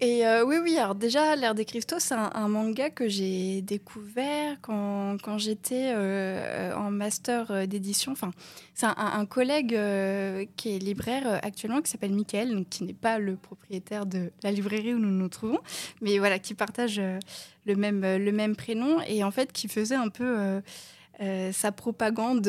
Et 0.00 0.24
euh, 0.24 0.44
oui, 0.44 0.56
oui, 0.62 0.78
alors 0.78 0.94
déjà, 0.94 1.34
L'ère 1.34 1.56
des 1.56 1.64
cristaux, 1.64 1.98
c'est 1.98 2.14
un, 2.14 2.48
manga 2.48 2.88
que 2.88 3.08
j'ai 3.08 3.62
découvert 3.62 4.56
quand, 4.60 5.38
j'étais 5.38 5.92
euh, 5.92 6.72
en 6.74 6.92
master 6.92 7.66
d'édition. 7.66 8.12
Enfin, 8.12 8.30
c'est 8.74 8.86
un, 8.86 9.26
collègue 9.26 9.74
euh, 9.74 10.44
qui 10.56 10.76
est 10.76 10.78
libraire 10.78 11.40
actuellement, 11.42 11.82
qui 11.82 11.90
s'appelle 11.90 12.12
Michael, 12.12 12.54
donc 12.54 12.68
qui 12.68 12.84
n'est 12.84 12.92
pas 12.92 13.18
le 13.18 13.34
propriétaire 13.34 14.06
de 14.06 14.30
la 14.44 14.52
librairie 14.52 14.94
où 14.94 14.98
nous 14.98 15.10
nous 15.10 15.28
trouvons, 15.28 15.58
mais 16.00 16.18
voilà, 16.18 16.38
qui 16.38 16.54
partage 16.54 17.00
le, 17.66 17.74
même, 17.74 18.02
le 18.02 18.32
même 18.32 18.54
prénom 18.54 19.00
et 19.08 19.24
en 19.24 19.32
fait 19.32 19.52
qui 19.52 19.66
faisait 19.66 19.96
un 19.96 20.10
peu 20.10 20.60
sa 21.52 21.72
propagande 21.72 22.46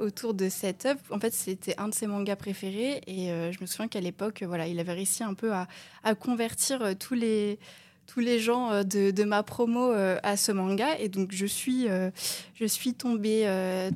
autour 0.00 0.34
de 0.34 0.48
cette 0.48 0.86
œuvre. 0.86 1.00
En 1.10 1.18
fait, 1.18 1.32
c'était 1.32 1.74
un 1.78 1.88
de 1.88 1.94
ses 1.94 2.06
mangas 2.06 2.36
préférés 2.36 3.00
et 3.06 3.28
je 3.52 3.60
me 3.60 3.66
souviens 3.66 3.88
qu'à 3.88 4.00
l'époque, 4.00 4.42
voilà, 4.46 4.68
il 4.68 4.78
avait 4.78 4.92
réussi 4.92 5.24
un 5.24 5.34
peu 5.34 5.52
à 5.52 6.14
convertir 6.14 6.96
tous 6.98 7.14
les 7.14 7.58
tous 8.06 8.20
les 8.20 8.38
gens 8.38 8.70
euh, 8.70 8.82
de, 8.82 9.24
ma 9.24 9.42
promo 9.42 9.90
euh, 9.92 10.18
à 10.22 10.36
ce 10.36 10.52
manga. 10.52 10.98
Et 10.98 11.08
donc, 11.08 11.32
je 11.32 11.46
suis, 11.46 11.88
euh, 11.88 12.10
je 12.54 12.64
suis 12.64 12.94
tombée, 12.94 13.46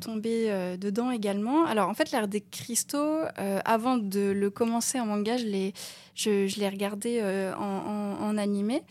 tombée 0.00 0.76
dedans 0.80 1.10
également. 1.10 1.66
Alors, 1.66 1.88
en 1.88 1.94
fait, 1.94 2.10
l'ère 2.10 2.28
des 2.28 2.40
cristaux, 2.40 3.20
avant 3.64 3.96
de 3.96 4.20
le 4.20 4.50
commencer 4.50 5.00
en 5.00 5.06
manga, 5.06 5.36
je 5.36 5.44
l'ai, 5.44 5.74
je, 6.14 6.58
l'ai 6.58 6.68
regardé 6.68 7.22
en, 7.58 8.36
animé. 8.38 8.82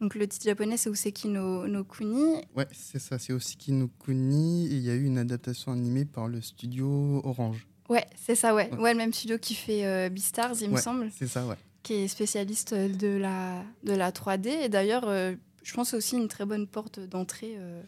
Donc, 0.00 0.14
le 0.14 0.26
titre 0.26 0.44
japonais, 0.44 0.76
c'est 0.76 0.90
Useki 0.90 1.28
no, 1.28 1.66
no 1.66 1.84
Kuni. 1.84 2.36
Ouais, 2.56 2.66
c'est 2.72 2.98
ça, 2.98 3.18
c'est 3.18 3.32
Useki 3.32 3.72
no 3.72 3.90
Kuni. 4.04 4.66
Et 4.66 4.76
il 4.76 4.82
y 4.82 4.90
a 4.90 4.94
eu 4.94 5.04
une 5.04 5.18
adaptation 5.18 5.72
animée 5.72 6.04
par 6.04 6.28
le 6.28 6.40
studio 6.40 7.20
Orange. 7.24 7.66
Ouais, 7.88 8.06
c'est 8.16 8.34
ça, 8.34 8.54
ouais. 8.54 8.70
ouais. 8.78 8.92
le 8.92 8.98
même 8.98 9.12
studio 9.12 9.38
qui 9.38 9.54
fait 9.54 10.08
Beastars, 10.10 10.54
il 10.60 10.70
me 10.70 10.78
semble. 10.78 11.10
C'est 11.16 11.26
ça, 11.26 11.46
ouais 11.46 11.56
qui 11.84 11.92
est 11.92 12.08
spécialiste 12.08 12.74
de 12.74 13.16
la, 13.16 13.62
de 13.84 13.92
la 13.92 14.10
3D. 14.10 14.48
Et 14.48 14.68
d'ailleurs, 14.68 15.04
euh, 15.06 15.36
je 15.62 15.72
pense 15.74 15.94
aussi 15.94 16.16
une 16.16 16.26
très 16.26 16.44
bonne 16.46 16.66
porte 16.66 16.98
d'entrée 16.98 17.54
euh, 17.56 17.82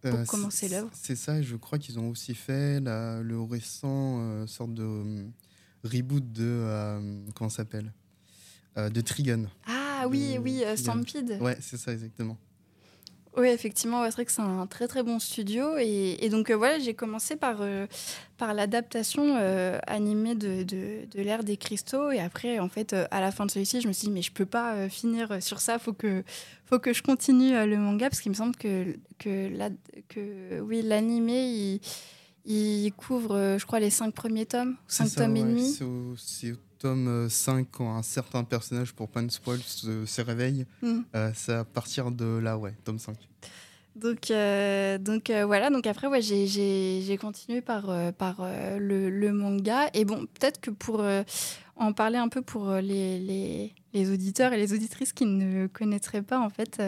pour 0.00 0.14
euh, 0.14 0.24
commencer 0.24 0.68
l'œuvre. 0.68 0.90
C'est 0.92 1.14
ça, 1.14 1.40
je 1.40 1.54
crois 1.54 1.78
qu'ils 1.78 2.00
ont 2.00 2.08
aussi 2.08 2.34
fait 2.34 2.80
la, 2.80 3.20
le 3.20 3.40
récent 3.40 4.46
sorte 4.48 4.74
de 4.74 5.26
reboot 5.84 6.32
de. 6.32 7.22
comment 7.36 7.50
s'appelle? 7.50 7.92
De 8.76 9.00
Trigun. 9.00 9.44
Ah 9.66 10.06
oui, 10.08 10.36
oui, 10.42 10.64
Stampede. 10.74 11.38
Ouais, 11.40 11.56
c'est 11.60 11.76
ça, 11.76 11.92
exactement. 11.92 12.36
Oui, 13.36 13.48
effectivement, 13.48 14.04
c'est 14.04 14.12
vrai 14.12 14.24
que 14.24 14.30
c'est 14.30 14.42
un 14.42 14.66
très 14.66 14.86
très 14.86 15.02
bon 15.02 15.18
studio. 15.18 15.76
Et, 15.78 16.28
donc 16.30 16.50
euh, 16.50 16.56
voilà, 16.56 16.78
j'ai 16.78 16.94
commencé 16.94 17.34
par, 17.34 17.58
euh, 17.60 17.86
par 18.38 18.54
l'adaptation 18.54 19.36
euh, 19.36 19.78
animée 19.88 20.36
de, 20.36 20.62
de, 20.62 21.06
de 21.10 21.20
l'ère 21.20 21.42
des 21.42 21.56
cristaux. 21.56 22.12
Et 22.12 22.20
après, 22.20 22.60
en 22.60 22.68
fait, 22.68 22.94
à 23.10 23.20
la 23.20 23.32
fin 23.32 23.44
de 23.46 23.50
celui-ci, 23.50 23.80
je 23.80 23.88
me 23.88 23.92
suis 23.92 24.06
dit, 24.06 24.12
mais 24.12 24.22
je 24.22 24.30
peux 24.30 24.46
pas 24.46 24.88
finir 24.88 25.42
sur 25.42 25.60
ça, 25.60 25.80
faut 25.80 25.92
que, 25.92 26.22
faut 26.66 26.78
que 26.78 26.92
je 26.92 27.02
continue 27.02 27.52
le 27.66 27.76
manga, 27.76 28.08
parce 28.08 28.20
qu'il 28.20 28.30
me 28.30 28.36
semble 28.36 28.54
que, 28.54 28.96
que, 29.18 29.48
la, 29.56 29.70
que 30.08 30.60
oui, 30.60 30.82
l'animé, 30.82 31.80
il, 32.46 32.54
il, 32.84 32.92
couvre, 32.92 33.56
je 33.58 33.66
crois, 33.66 33.80
les 33.80 33.90
cinq 33.90 34.14
premiers 34.14 34.46
tomes, 34.46 34.76
cinq 34.86 35.12
tomes 35.12 35.36
et 35.36 35.42
demi. 35.42 35.76
C'est 36.16 36.54
tome 36.84 37.30
5, 37.30 37.66
quand 37.72 37.96
un 37.96 38.02
certain 38.02 38.44
personnage, 38.44 38.92
pour 38.92 39.08
pas 39.08 39.22
de 39.22 39.30
spoil, 39.30 39.58
se, 39.60 40.20
réveille, 40.20 40.66
mm. 40.82 41.00
euh, 41.14 41.30
c'est 41.34 41.54
à 41.54 41.64
partir 41.64 42.10
de 42.10 42.26
là, 42.36 42.58
ouais, 42.58 42.74
tome 42.84 42.98
5. 42.98 43.16
Donc, 43.96 44.30
euh, 44.30 44.98
donc 44.98 45.30
euh, 45.30 45.46
voilà, 45.46 45.70
donc 45.70 45.86
après, 45.86 46.08
ouais, 46.08 46.20
j'ai 46.20 47.18
continué 47.18 47.62
par, 47.62 47.86
par 48.12 48.46
le, 48.78 49.08
le, 49.08 49.32
manga. 49.32 49.88
Et 49.94 50.04
bon, 50.04 50.26
peut-être 50.26 50.60
que 50.60 50.70
pour 50.70 51.02
en 51.76 51.92
parler 51.94 52.18
un 52.18 52.28
peu 52.28 52.42
pour 52.42 52.70
les, 52.70 53.18
les, 53.18 53.74
les, 53.94 54.12
auditeurs 54.12 54.52
et 54.52 54.58
les 54.58 54.74
auditrices 54.74 55.14
qui 55.14 55.24
ne 55.24 55.66
connaîtraient 55.68 56.22
pas, 56.22 56.38
en 56.38 56.50
fait, 56.50 56.82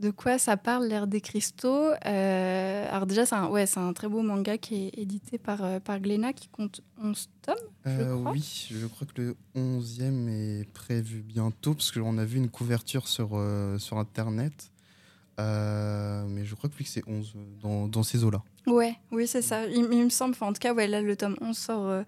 de 0.00 0.10
quoi 0.10 0.38
ça 0.38 0.56
parle, 0.56 0.86
l'ère 0.86 1.06
des 1.06 1.20
cristaux. 1.20 1.90
Euh, 2.04 2.86
alors 2.90 3.06
déjà, 3.06 3.24
c'est 3.24 3.34
un, 3.34 3.48
ouais, 3.48 3.64
un 3.76 3.92
très 3.92 4.08
beau 4.08 4.22
manga 4.22 4.58
qui 4.58 4.86
est 4.86 4.98
édité 4.98 5.38
par, 5.38 5.64
euh, 5.64 5.80
par 5.80 6.00
Glénat, 6.00 6.32
qui 6.32 6.48
compte 6.48 6.82
11 7.02 7.28
tomes, 7.42 7.54
je 7.84 7.90
euh, 7.90 8.20
crois. 8.20 8.32
Oui, 8.32 8.68
je 8.70 8.86
crois 8.86 9.06
que 9.06 9.20
le 9.22 9.36
11e 9.54 10.28
est 10.28 10.70
prévu 10.72 11.22
bientôt, 11.22 11.74
parce 11.74 11.90
qu'on 11.90 12.18
a 12.18 12.24
vu 12.24 12.38
une 12.38 12.50
couverture 12.50 13.08
sur, 13.08 13.40
sur 13.78 13.98
Internet. 13.98 14.70
mais 15.38 16.44
je 16.44 16.54
crois 16.54 16.68
que 16.68 16.84
c'est 16.84 17.06
11 17.06 17.34
dans, 17.62 17.88
dans 17.88 18.02
ces 18.02 18.22
eaux-là. 18.22 18.42
Ouais, 18.66 18.96
oui, 19.12 19.26
c'est 19.26 19.42
ça. 19.42 19.66
Il, 19.66 19.88
il, 19.92 20.04
me 20.04 20.10
semble, 20.10 20.34
en 20.40 20.52
tout 20.52 20.58
cas, 20.58 20.74
ouais, 20.74 20.88
là, 20.88 21.00
le 21.00 21.16
tome 21.16 21.36
11 21.40 21.56
sort 21.56 22.04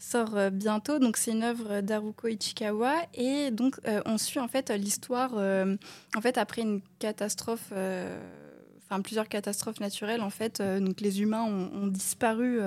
sort 0.00 0.34
euh, 0.34 0.50
bientôt. 0.50 0.98
Donc 0.98 1.16
c'est 1.16 1.30
une 1.30 1.44
œuvre 1.44 1.82
d'Haruko 1.82 2.26
Ichikawa 2.28 2.94
et 3.14 3.50
donc 3.52 3.76
euh, 3.86 4.00
on 4.06 4.18
suit 4.18 4.40
en 4.40 4.48
fait 4.48 4.70
l'histoire 4.70 5.32
euh, 5.36 5.76
en 6.16 6.20
fait 6.20 6.38
après 6.38 6.62
une 6.62 6.80
catastrophe 6.98 7.72
enfin 8.82 9.02
plusieurs 9.02 9.28
catastrophes 9.28 9.78
naturelles 9.78 10.22
en 10.22 10.30
fait 10.30 10.60
donc 10.60 11.00
les 11.00 11.22
humains 11.22 11.44
ont, 11.44 11.86
disparu 11.86 12.58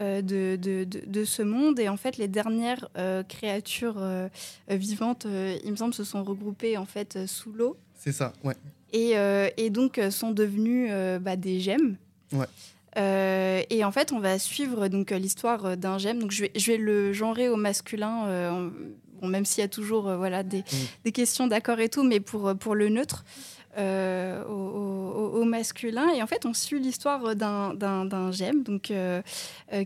de, 0.00 0.20
de, 0.56 0.84
de, 0.84 1.24
ce 1.24 1.42
monde 1.42 1.80
et 1.80 1.88
en 1.88 1.96
fait 1.96 2.18
les 2.18 2.28
dernières 2.28 2.88
créatures 3.28 4.00
vivantes 4.68 5.26
il 5.64 5.70
me 5.70 5.76
semble 5.76 5.94
se 5.94 6.04
sont 6.04 6.22
regroupées 6.22 6.76
en 6.76 6.86
fait 6.86 7.26
sous 7.26 7.52
l'eau. 7.52 7.76
C'est 7.98 8.12
ça, 8.12 8.32
ouais. 8.44 8.54
Et, 8.92 9.14
et 9.56 9.70
donc 9.70 10.00
sont 10.10 10.30
devenues 10.30 10.88
bah, 11.20 11.36
des 11.36 11.58
gemmes. 11.58 11.96
Ouais. 12.32 12.46
Euh, 13.00 13.62
et 13.70 13.84
en 13.84 13.92
fait, 13.92 14.12
on 14.12 14.20
va 14.20 14.38
suivre 14.38 14.88
donc 14.88 15.10
l'histoire 15.10 15.76
d'un 15.76 15.98
gemme. 15.98 16.18
Donc 16.18 16.30
je 16.30 16.42
vais, 16.42 16.52
je 16.54 16.72
vais 16.72 16.78
le 16.78 17.12
genrer 17.12 17.48
au 17.48 17.56
masculin, 17.56 18.26
euh, 18.26 18.70
bon, 19.20 19.28
même 19.28 19.44
s'il 19.44 19.62
y 19.62 19.64
a 19.64 19.68
toujours 19.68 20.08
euh, 20.08 20.16
voilà 20.16 20.42
des, 20.42 20.60
mm. 20.60 20.64
des 21.04 21.12
questions 21.12 21.46
d'accord 21.46 21.80
et 21.80 21.88
tout, 21.88 22.02
mais 22.02 22.20
pour 22.20 22.54
pour 22.56 22.74
le 22.74 22.88
neutre. 22.88 23.24
Au, 23.78 24.52
au, 24.52 25.44
masculin 25.44 26.08
et 26.12 26.22
en 26.22 26.26
fait 26.26 26.44
on 26.44 26.52
suit 26.52 26.80
l'histoire 26.80 27.34
d'un 27.36 28.30
gemme 28.32 28.62
donc 28.64 28.92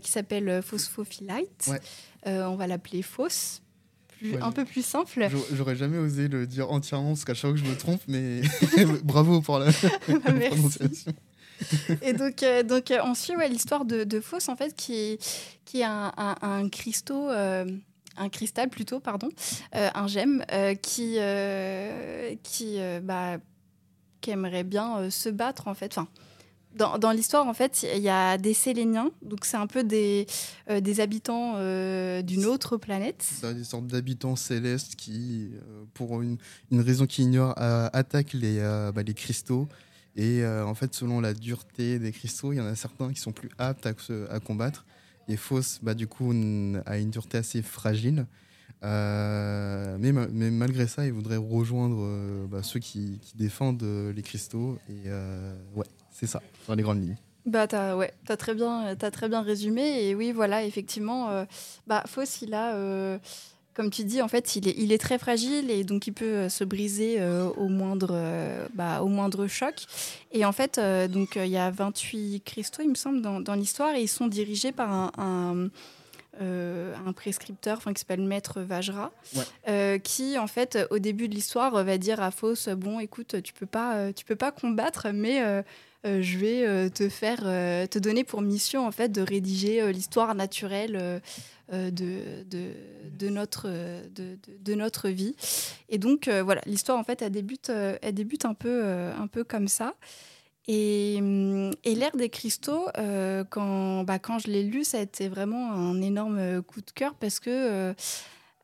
qui 0.01 0.11
s'appelle 0.11 0.61
Phosphophilite 0.63 1.69
on 2.25 2.55
va 2.55 2.67
l'appeler 2.67 3.03
Phos 3.03 3.61
un 4.41 4.51
peu 4.51 4.65
plus 4.65 4.83
simple. 4.83 5.29
J'aurais 5.53 5.75
jamais 5.75 5.97
osé 5.97 6.27
le 6.27 6.47
dire 6.47 6.71
entièrement 6.71 7.09
parce 7.09 7.25
qu'à 7.25 7.35
chaque 7.35 7.51
fois 7.51 7.59
que 7.59 7.63
je 7.65 7.69
me 7.69 7.77
trompe, 7.77 8.01
mais 8.07 8.41
bravo 9.03 9.41
pour 9.41 9.59
la, 9.59 9.71
prononciation 10.49 11.13
et 12.01 12.13
donc, 12.13 12.43
euh, 12.43 12.63
donc 12.63 12.91
euh, 12.91 12.99
on 13.03 13.13
suit 13.13 13.35
ouais, 13.35 13.49
l'histoire 13.49 13.85
de, 13.85 14.03
de 14.03 14.19
Fausse, 14.19 14.49
en 14.49 14.55
fait, 14.55 14.75
qui, 14.75 15.17
qui 15.65 15.81
est 15.81 15.85
un, 15.85 16.11
un, 16.17 16.69
cristaux. 16.69 17.29
Euh, 17.29 17.65
un 18.17 18.29
cristal 18.29 18.69
plutôt, 18.69 19.01
pardon, 19.01 19.27
un 19.73 20.07
gemme 20.07 20.45
qui, 20.81 21.17
qui, 22.43 22.79
bah, 23.03 23.37
qui 24.21 24.31
aimerait 24.31 24.63
bien 24.63 25.09
se 25.09 25.27
battre 25.27 25.67
en 25.67 25.73
fait. 25.73 25.97
Enfin, 25.97 26.07
dans, 26.77 26.97
dans 26.97 27.11
l'histoire, 27.11 27.45
en 27.45 27.53
fait, 27.53 27.85
il 27.93 28.01
y 28.01 28.07
a 28.07 28.37
des 28.37 28.53
Séléniens, 28.53 29.11
donc 29.21 29.43
c'est 29.43 29.57
un 29.57 29.67
peu 29.67 29.83
des, 29.83 30.27
des 30.79 30.99
habitants 31.01 31.55
d'une 32.21 32.45
autre 32.45 32.77
planète. 32.77 33.25
Des 33.41 33.65
sortes 33.65 33.87
d'habitants 33.87 34.37
célestes 34.37 34.95
qui, 34.95 35.51
pour 35.93 36.21
une, 36.21 36.37
une 36.71 36.79
raison 36.79 37.07
qu'ils 37.07 37.25
ignorent, 37.25 37.55
attaquent 37.57 38.31
les, 38.31 38.59
bah, 38.95 39.03
les 39.05 39.13
cristaux 39.13 39.67
et 40.15 40.43
euh, 40.43 40.65
en 40.65 40.73
fait, 40.75 40.93
selon 40.93 41.19
la 41.19 41.33
dureté 41.33 41.99
des 41.99 42.11
cristaux, 42.11 42.53
il 42.53 42.57
y 42.57 42.61
en 42.61 42.65
a 42.65 42.75
certains 42.75 43.11
qui 43.11 43.19
sont 43.19 43.33
plus 43.33 43.49
aptes 43.57 43.85
à, 43.85 44.39
combattre. 44.39 44.85
Et 45.27 45.35
Fausse, 45.35 45.79
bah, 45.81 45.93
du 45.93 46.07
coup, 46.07 46.31
a 46.85 46.97
une 46.97 47.09
dureté 47.09 47.37
assez 47.37 47.61
fragile. 47.61 48.25
Euh, 48.83 49.97
mais, 49.99 50.11
malgré 50.51 50.87
ça, 50.87 51.05
il 51.05 51.11
voudrait 51.11 51.37
rejoindre 51.37 51.97
euh, 51.99 52.45
bah, 52.47 52.63
ceux 52.63 52.79
qui, 52.79 53.19
défendent 53.35 53.83
les 54.15 54.21
cristaux. 54.21 54.79
Et 54.89 55.09
ouais, 55.75 55.87
c'est 56.11 56.27
ça, 56.27 56.41
dans 56.67 56.75
les 56.75 56.83
grandes 56.83 57.01
lignes. 57.01 57.17
Bah, 57.45 57.67
ouais, 57.97 58.13
as 58.29 58.37
très, 58.37 58.55
bien, 58.55 58.95
très 58.95 59.27
bien 59.27 59.41
résumé. 59.41 60.05
Et 60.05 60.15
oui, 60.15 60.31
voilà, 60.31 60.63
effectivement, 60.63 61.45
bah, 61.87 62.05
il 62.41 62.53
a 62.53 63.19
comme 63.75 63.89
tu 63.89 64.05
dis, 64.05 64.21
en 64.21 64.29
fait, 64.29 64.55
il 64.55 64.69
est, 64.69 64.75
il 64.77 64.93
est 64.93 64.97
très 64.97 65.19
fragile 65.19 65.69
et 65.69 65.83
donc 65.83 66.07
il 66.07 66.13
peut 66.13 66.25
euh, 66.25 66.49
se 66.49 66.63
briser 66.63 67.17
euh, 67.19 67.49
au, 67.57 67.67
moindre, 67.67 68.11
euh, 68.13 68.67
bah, 68.73 69.01
au 69.01 69.07
moindre 69.07 69.47
choc. 69.47 69.83
Et 70.31 70.45
en 70.45 70.53
fait, 70.53 70.79
donc 71.09 71.35
il 71.35 71.47
y 71.47 71.57
a 71.57 71.69
28 71.69 72.41
cristaux, 72.45 72.81
il 72.81 72.89
me 72.89 72.95
semble, 72.95 73.21
dans, 73.21 73.41
dans 73.41 73.53
l'histoire 73.53 73.93
et 73.95 74.01
ils 74.01 74.07
sont 74.07 74.27
dirigés 74.27 74.71
par 74.71 74.91
un, 75.19 75.69
un, 76.39 77.13
prescripteur 77.13 77.79
qui 77.79 77.99
s'appelle 77.99 78.21
Maître 78.21 78.61
Vajra, 78.61 79.11
qui, 80.03 80.37
en 80.37 80.47
fait, 80.47 80.77
au 80.89 80.99
début 80.99 81.27
de 81.29 81.35
l'histoire, 81.35 81.71
va 81.71 81.97
dire 81.97 82.21
à 82.21 82.31
Fausse 82.31 82.67
Bon, 82.69 82.99
écoute, 82.99 83.41
tu 83.43 83.53
peux 83.53 83.65
pas, 83.65 84.11
tu 84.13 84.25
peux 84.25 84.35
pas 84.35 84.51
combattre, 84.51 85.07
mais. 85.13 85.63
Je 86.05 86.37
vais 86.37 86.89
te 86.91 87.09
faire, 87.09 87.39
te 87.89 87.99
donner 87.99 88.23
pour 88.23 88.41
mission 88.41 88.85
en 88.85 88.91
fait 88.91 89.11
de 89.11 89.21
rédiger 89.21 89.91
l'histoire 89.91 90.35
naturelle 90.35 91.21
euh, 91.73 91.89
de, 91.89 92.43
de, 93.17 93.29
notre, 93.29 93.67
de, 93.67 94.37
de, 94.59 94.75
notre 94.75 95.09
vie. 95.09 95.35
Et 95.89 95.97
donc, 95.97 96.27
euh, 96.27 96.43
voilà, 96.43 96.61
l'histoire, 96.67 96.99
en 96.99 97.03
fait, 97.03 97.23
elle 97.23 97.31
débute, 97.31 97.71
euh, 97.71 97.97
elle 98.03 98.13
débute 98.13 98.45
un, 98.45 98.53
peu, 98.53 98.83
un 98.85 99.25
peu 99.25 99.43
comme 99.43 99.67
ça. 99.67 99.95
Et, 100.67 101.15
et 101.15 101.95
l'ère 101.95 102.15
des 102.15 102.29
cristaux, 102.29 102.87
quand, 103.49 104.03
bah, 104.03 104.19
quand 104.19 104.37
je 104.37 104.47
l'ai 104.47 104.61
lu, 104.61 104.83
ça 104.83 104.99
a 104.99 105.01
été 105.01 105.27
vraiment 105.27 105.71
un 105.71 105.99
énorme 106.03 106.61
coup 106.61 106.81
de 106.81 106.91
cœur 106.91 107.15
parce 107.15 107.39
que 107.39 107.93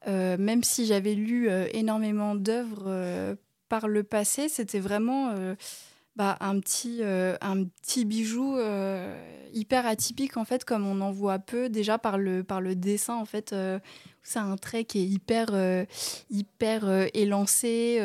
même 0.07 0.63
si 0.63 0.86
j'avais 0.86 1.13
lu 1.13 1.50
énormément 1.74 2.36
d'œuvres 2.36 3.36
par 3.69 3.88
le 3.88 4.03
passé, 4.03 4.50
c'était 4.50 4.79
vraiment 4.79 5.33
bah, 6.15 6.38
un, 6.41 6.60
petit, 6.60 7.00
euh, 7.01 7.38
un 7.39 7.63
petit 7.63 8.03
bijou 8.03 8.58
euh, 8.58 9.15
hyper 9.53 9.86
atypique, 9.86 10.36
en 10.36 10.44
fait, 10.44 10.65
comme 10.65 10.86
on 10.86 11.00
en 11.01 11.12
voit 11.12 11.39
peu, 11.39 11.70
déjà 11.70 11.98
par 11.98 12.18
le, 12.18 12.44
par 12.44 12.60
le 12.60 12.75
dessin, 12.75 13.15
en 13.15 13.25
fait. 13.25 13.53
Euh, 13.53 13.80
c'est 14.22 14.39
un 14.39 14.58
trait 14.58 14.84
qui 14.84 15.00
est 15.00 15.08
hyper, 15.08 15.51
hyper 16.30 17.08
élancé, 17.15 18.00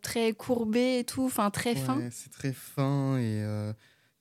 très 0.00 0.32
courbé 0.32 1.00
et 1.00 1.04
tout, 1.04 1.24
enfin 1.24 1.50
très 1.50 1.74
fin. 1.74 2.00
C'est 2.10 2.30
très 2.30 2.52
fin 2.52 3.18
et 3.18 3.44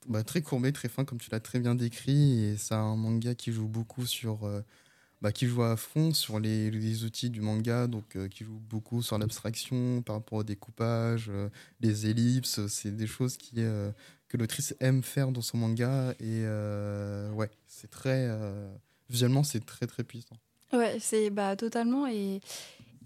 bah, 0.10 0.24
très 0.24 0.42
courbé, 0.42 0.74
très 0.74 0.90
fin, 0.90 1.06
comme 1.06 1.20
tu 1.20 1.30
l'as 1.32 1.40
très 1.40 1.60
bien 1.60 1.76
décrit. 1.76 2.44
Et 2.44 2.58
c'est 2.58 2.74
un 2.74 2.98
manga 2.98 3.36
qui 3.36 3.54
joue 3.54 3.70
beaucoup 3.70 4.06
sur. 4.06 4.40
Euh, 5.22 5.28
bah, 5.28 5.32
qui 5.32 5.48
joue 5.48 5.63
à 5.63 5.78
fond 5.78 6.13
sur 6.13 6.40
les, 6.40 7.04
outils 7.04 7.30
du 7.30 7.42
manga, 7.42 7.88
donc 7.88 8.16
euh, 8.16 8.28
qui 8.28 8.44
joue 8.44 8.60
beaucoup 8.70 9.01
sur 9.01 9.18
l'abstraction 9.18 10.01
par 10.01 10.16
rapport 10.16 10.40
au 10.40 10.44
découpage, 10.44 11.30
euh, 11.30 11.50
les 11.80 12.08
ellipses. 12.08 12.66
C'est 12.68 12.96
des 12.96 13.08
choses 13.08 13.38
qui, 13.38 13.56
que 13.56 14.38
l'autrice 14.38 14.75
aime 14.80 15.04
faire 15.04 15.32
dans 15.32 15.42
son 15.42 15.58
manga. 15.58 16.13
Et 16.20 16.44
ouais, 17.34 17.50
c'est 17.68 17.90
très. 17.90 18.30
visuellement, 19.10 19.44
c'est 19.44 19.66
très, 19.66 19.88
très 19.88 20.04
puissant. 20.04 20.38
Ouais, 20.74 20.98
c'est 21.00 21.30
bah, 21.30 21.56
totalement. 21.56 22.08
Et, 22.08 22.42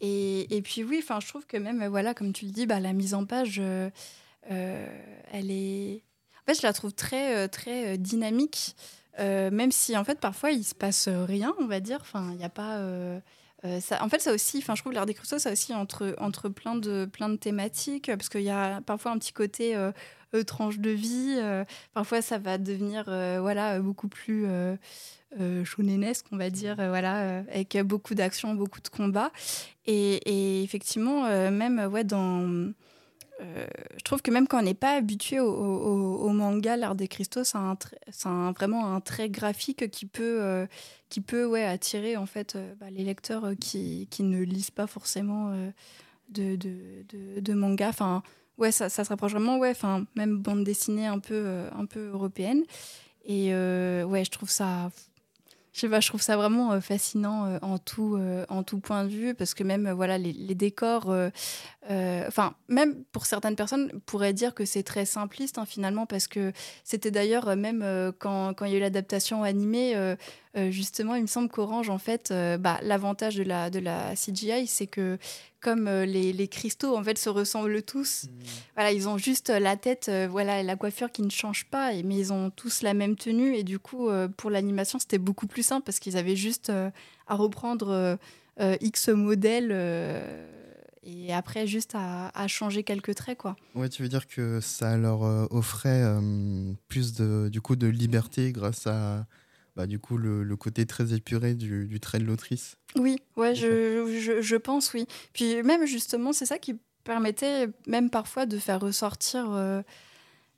et, 0.01 0.55
et 0.55 0.61
puis, 0.61 0.83
oui, 0.83 1.03
je 1.07 1.27
trouve 1.27 1.45
que 1.45 1.57
même, 1.57 1.85
voilà, 1.87 2.13
comme 2.13 2.31
tu 2.31 2.45
le 2.45 2.51
dis, 2.51 2.65
bah, 2.65 2.79
la 2.79 2.93
mise 2.93 3.13
en 3.13 3.25
page, 3.25 3.61
elle 4.49 5.51
est 5.51 6.03
en 6.45 6.53
fait, 6.53 6.61
je 6.61 6.67
la 6.67 6.73
trouve 6.73 6.93
très, 6.93 7.35
euh, 7.35 7.47
très 7.47 7.93
euh, 7.93 7.97
dynamique, 7.97 8.75
euh, 9.19 9.49
même 9.51 9.71
si 9.71 9.95
en 9.97 10.03
fait 10.03 10.19
parfois 10.19 10.51
il 10.51 10.63
se 10.63 10.75
passe 10.75 11.07
rien, 11.07 11.53
on 11.59 11.65
va 11.65 11.79
dire. 11.79 11.99
Enfin, 12.01 12.29
il 12.31 12.37
n'y 12.37 12.45
a 12.45 12.49
pas. 12.49 12.79
ça, 13.81 14.03
en 14.03 14.09
fait, 14.09 14.19
ça 14.19 14.33
aussi, 14.33 14.59
enfin, 14.59 14.75
je 14.75 14.81
trouve 14.81 14.93
l'art 14.93 15.05
des 15.05 15.13
cristaux, 15.13 15.39
ça 15.39 15.51
aussi 15.51 15.73
entre, 15.73 16.15
entre 16.19 16.49
plein, 16.49 16.75
de, 16.75 17.05
plein 17.05 17.29
de 17.29 17.35
thématiques, 17.35 18.07
parce 18.07 18.29
qu'il 18.29 18.41
y 18.41 18.49
a 18.49 18.81
parfois 18.81 19.11
un 19.11 19.17
petit 19.17 19.33
côté 19.33 19.75
tranche 20.45 20.79
de 20.79 20.91
vie, 20.91 21.39
parfois 21.93 22.21
ça 22.21 22.37
va 22.37 22.57
devenir 22.57 23.05
voilà, 23.41 23.79
beaucoup 23.79 24.07
plus 24.07 24.45
chounénesque, 25.63 26.25
on 26.31 26.37
va 26.37 26.49
dire, 26.49 26.75
voilà, 26.75 27.39
avec 27.51 27.77
beaucoup 27.81 28.13
d'action, 28.13 28.53
beaucoup 28.53 28.81
de 28.81 28.89
combats. 28.89 29.31
Et, 29.87 30.15
et 30.25 30.63
effectivement, 30.63 31.23
même 31.49 31.79
ouais, 31.91 32.03
dans 32.03 32.71
euh, 33.41 33.67
je 33.97 34.03
trouve 34.03 34.21
que 34.21 34.31
même 34.31 34.47
quand 34.47 34.59
on 34.59 34.63
n'est 34.63 34.73
pas 34.73 34.93
habitué 34.93 35.39
au, 35.39 36.29
manga, 36.29 36.77
l'art 36.77 36.95
des 36.95 37.07
cristaux, 37.07 37.43
c'est 37.43 37.57
vraiment 38.55 38.93
un 38.93 39.01
trait 39.01 39.29
graphique 39.29 39.89
qui 39.91 40.05
peut, 40.05 40.41
euh, 40.41 40.67
attirer 41.67 42.17
en 42.17 42.25
fait 42.25 42.55
euh, 42.55 42.73
bah, 42.79 42.89
les 42.89 43.03
lecteurs 43.03 43.51
qui, 43.59 44.07
ne 44.19 44.41
lisent 44.41 44.71
pas 44.71 44.87
forcément 44.87 45.53
de, 46.29 47.53
manga. 47.53 47.89
Enfin, 47.89 48.23
ouais, 48.57 48.71
ça, 48.71 48.89
ça, 48.89 49.03
se 49.03 49.09
rapproche 49.09 49.33
vraiment, 49.33 49.57
ouais, 49.57 49.71
enfin, 49.71 50.05
même 50.15 50.37
bande 50.37 50.63
dessinée 50.63 51.07
un 51.07 51.19
peu, 51.19 51.65
un 51.77 51.85
peu 51.85 52.07
européenne. 52.07 52.63
Et 53.25 53.49
ouais, 53.53 54.23
je 54.23 54.31
trouve 54.31 54.49
ça 54.49 54.91
je 55.75 56.07
trouve 56.07 56.21
ça 56.21 56.37
vraiment 56.37 56.71
euh, 56.71 56.79
fascinant 56.79 57.45
euh, 57.45 57.57
en, 57.61 57.77
tout, 57.77 58.15
euh, 58.15 58.45
en 58.49 58.63
tout 58.63 58.79
point 58.79 59.03
de 59.03 59.09
vue, 59.09 59.35
parce 59.35 59.53
que 59.53 59.63
même 59.63 59.91
voilà, 59.91 60.17
les, 60.17 60.55
décors, 60.55 61.13
enfin, 61.89 62.55
même 62.69 63.03
pour 63.11 63.25
certaines 63.25 63.55
personnes, 63.55 63.91
pourraient 64.05 64.33
dire 64.33 64.53
que 64.53 64.63
c'est 64.63 64.83
très 64.83 65.05
simpliste 65.05 65.57
hein, 65.57 65.65
finalement, 65.65 66.05
parce 66.05 66.27
que 66.27 66.53
c'était 66.83 67.11
d'ailleurs, 67.11 67.55
même 67.55 68.13
quand, 68.19 68.53
quand, 68.53 68.65
il 68.65 68.71
y 68.71 68.75
a 68.75 68.77
eu 68.77 68.81
l'adaptation 68.81 69.43
animée, 69.43 70.15
justement, 70.69 71.15
il 71.15 71.23
me 71.23 71.27
semble 71.27 71.49
qu'Orange, 71.49 71.89
en 71.89 71.97
fait, 71.97 72.33
bah, 72.59 72.79
l'avantage 72.81 73.35
de 73.35 73.43
la, 73.43 73.69
de 73.69 73.79
la 73.79 74.15
CGI, 74.15 74.67
c'est 74.67 74.87
que 74.87 75.17
comme 75.65 75.87
euh, 75.87 76.05
les, 76.05 76.31
les, 76.31 76.47
cristaux 76.47 76.95
en 76.95 77.03
fait 77.03 77.17
se 77.17 77.27
ressemblent 77.27 77.81
tous. 77.81 78.25
Mmh. 78.25 78.43
Voilà, 78.75 78.91
ils 78.91 79.09
ont 79.09 79.17
juste 79.17 79.49
euh, 79.49 79.57
la 79.57 79.75
tête, 79.75 80.09
euh, 80.09 80.27
voilà, 80.29 80.61
la 80.61 80.75
coiffure 80.75 81.11
qui 81.11 81.23
ne 81.23 81.31
change 81.31 81.65
pas, 81.65 81.91
mais 82.03 82.17
ils 82.17 82.31
ont 82.31 82.51
tous 82.51 82.83
la 82.83 82.93
même 82.93 83.15
tenue 83.15 83.55
et 83.55 83.63
du 83.63 83.79
coup 83.79 84.09
pour 84.37 84.51
l'animation 84.51 84.99
c'était 84.99 85.17
beaucoup 85.17 85.47
plus 85.47 85.63
simple 85.63 85.83
parce 85.83 85.97
qu'ils 85.97 86.17
avaient 86.17 86.35
juste 86.35 86.69
à 86.69 87.35
reprendre 87.35 88.19
X 88.59 89.09
modèles 89.09 89.71
et 91.03 91.33
après 91.33 91.65
juste 91.65 91.93
à, 91.95 92.29
à, 92.29 92.47
changer 92.47 92.83
quelques 92.83 93.15
traits 93.15 93.37
quoi. 93.37 93.55
Ouais, 93.73 93.89
tu 93.89 94.03
veux 94.03 94.09
dire 94.09 94.27
que 94.27 94.59
ça 94.61 94.97
leur 94.97 95.21
offrait 95.51 96.03
plus 96.87 97.13
de 97.13 97.49
du 97.51 97.61
coup 97.61 97.75
de 97.75 97.87
liberté 97.87 98.51
grâce 98.51 98.85
à 98.85 99.25
bah, 99.75 99.87
du 99.87 99.99
coup, 99.99 100.17
le, 100.17 100.55
côté 100.55 100.85
très 100.85 101.13
épuré 101.13 101.53
du, 101.53 101.99
trait 101.99 102.19
de 102.19 102.23
l'autrice. 102.23 102.77
Oui, 102.95 103.17
ouais, 103.35 103.55
je, 103.55 104.39
je, 104.41 104.55
pense, 104.55 104.93
oui. 104.93 105.05
Puis 105.33 105.61
même, 105.63 105.85
justement, 105.85 106.31
c'est 106.31 106.45
ça 106.45 106.57
qui 106.57 106.79
permettait 107.03 107.67
même 107.85 108.09
parfois 108.09 108.45
de 108.45 108.57
faire 108.57 108.79
ressortir, 108.79 109.51
euh, 109.51 109.81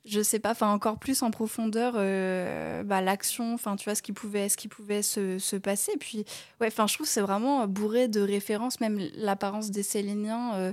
je 0.04 0.22
sais 0.22 0.38
pas, 0.38 0.52
enfin 0.52 0.72
encore 0.72 0.98
plus 0.98 1.22
en 1.22 1.30
profondeur 1.30 1.94
euh, 1.96 2.82
bah, 2.84 3.00
l'action, 3.00 3.54
enfin 3.54 3.76
tu 3.76 3.84
vois, 3.84 3.94
ce 3.94 4.02
qui 4.02 4.12
pouvait, 4.12 4.48
ce 4.48 4.56
qui 4.56 4.68
pouvait 4.68 5.02
se, 5.02 5.38
se 5.38 5.56
passer. 5.56 5.92
Puis, 5.98 6.24
ouais, 6.60 6.68
enfin 6.68 6.86
je 6.86 6.94
trouve 6.94 7.06
c'est 7.06 7.20
vraiment 7.20 7.66
bourré 7.66 8.08
de 8.08 8.20
références, 8.20 8.80
même 8.80 8.98
l'apparence 9.16 9.70
des 9.70 9.82
Séléniens. 9.82 10.54
Euh, 10.54 10.72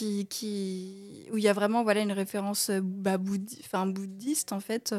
où 0.00 1.38
il 1.38 1.42
y 1.42 1.48
a 1.48 1.52
vraiment 1.52 1.82
voilà, 1.82 2.00
une 2.00 2.12
référence 2.12 2.70
bah, 2.70 3.18
bouddhiste 3.18 4.52
en 4.52 4.60
fait 4.60 4.94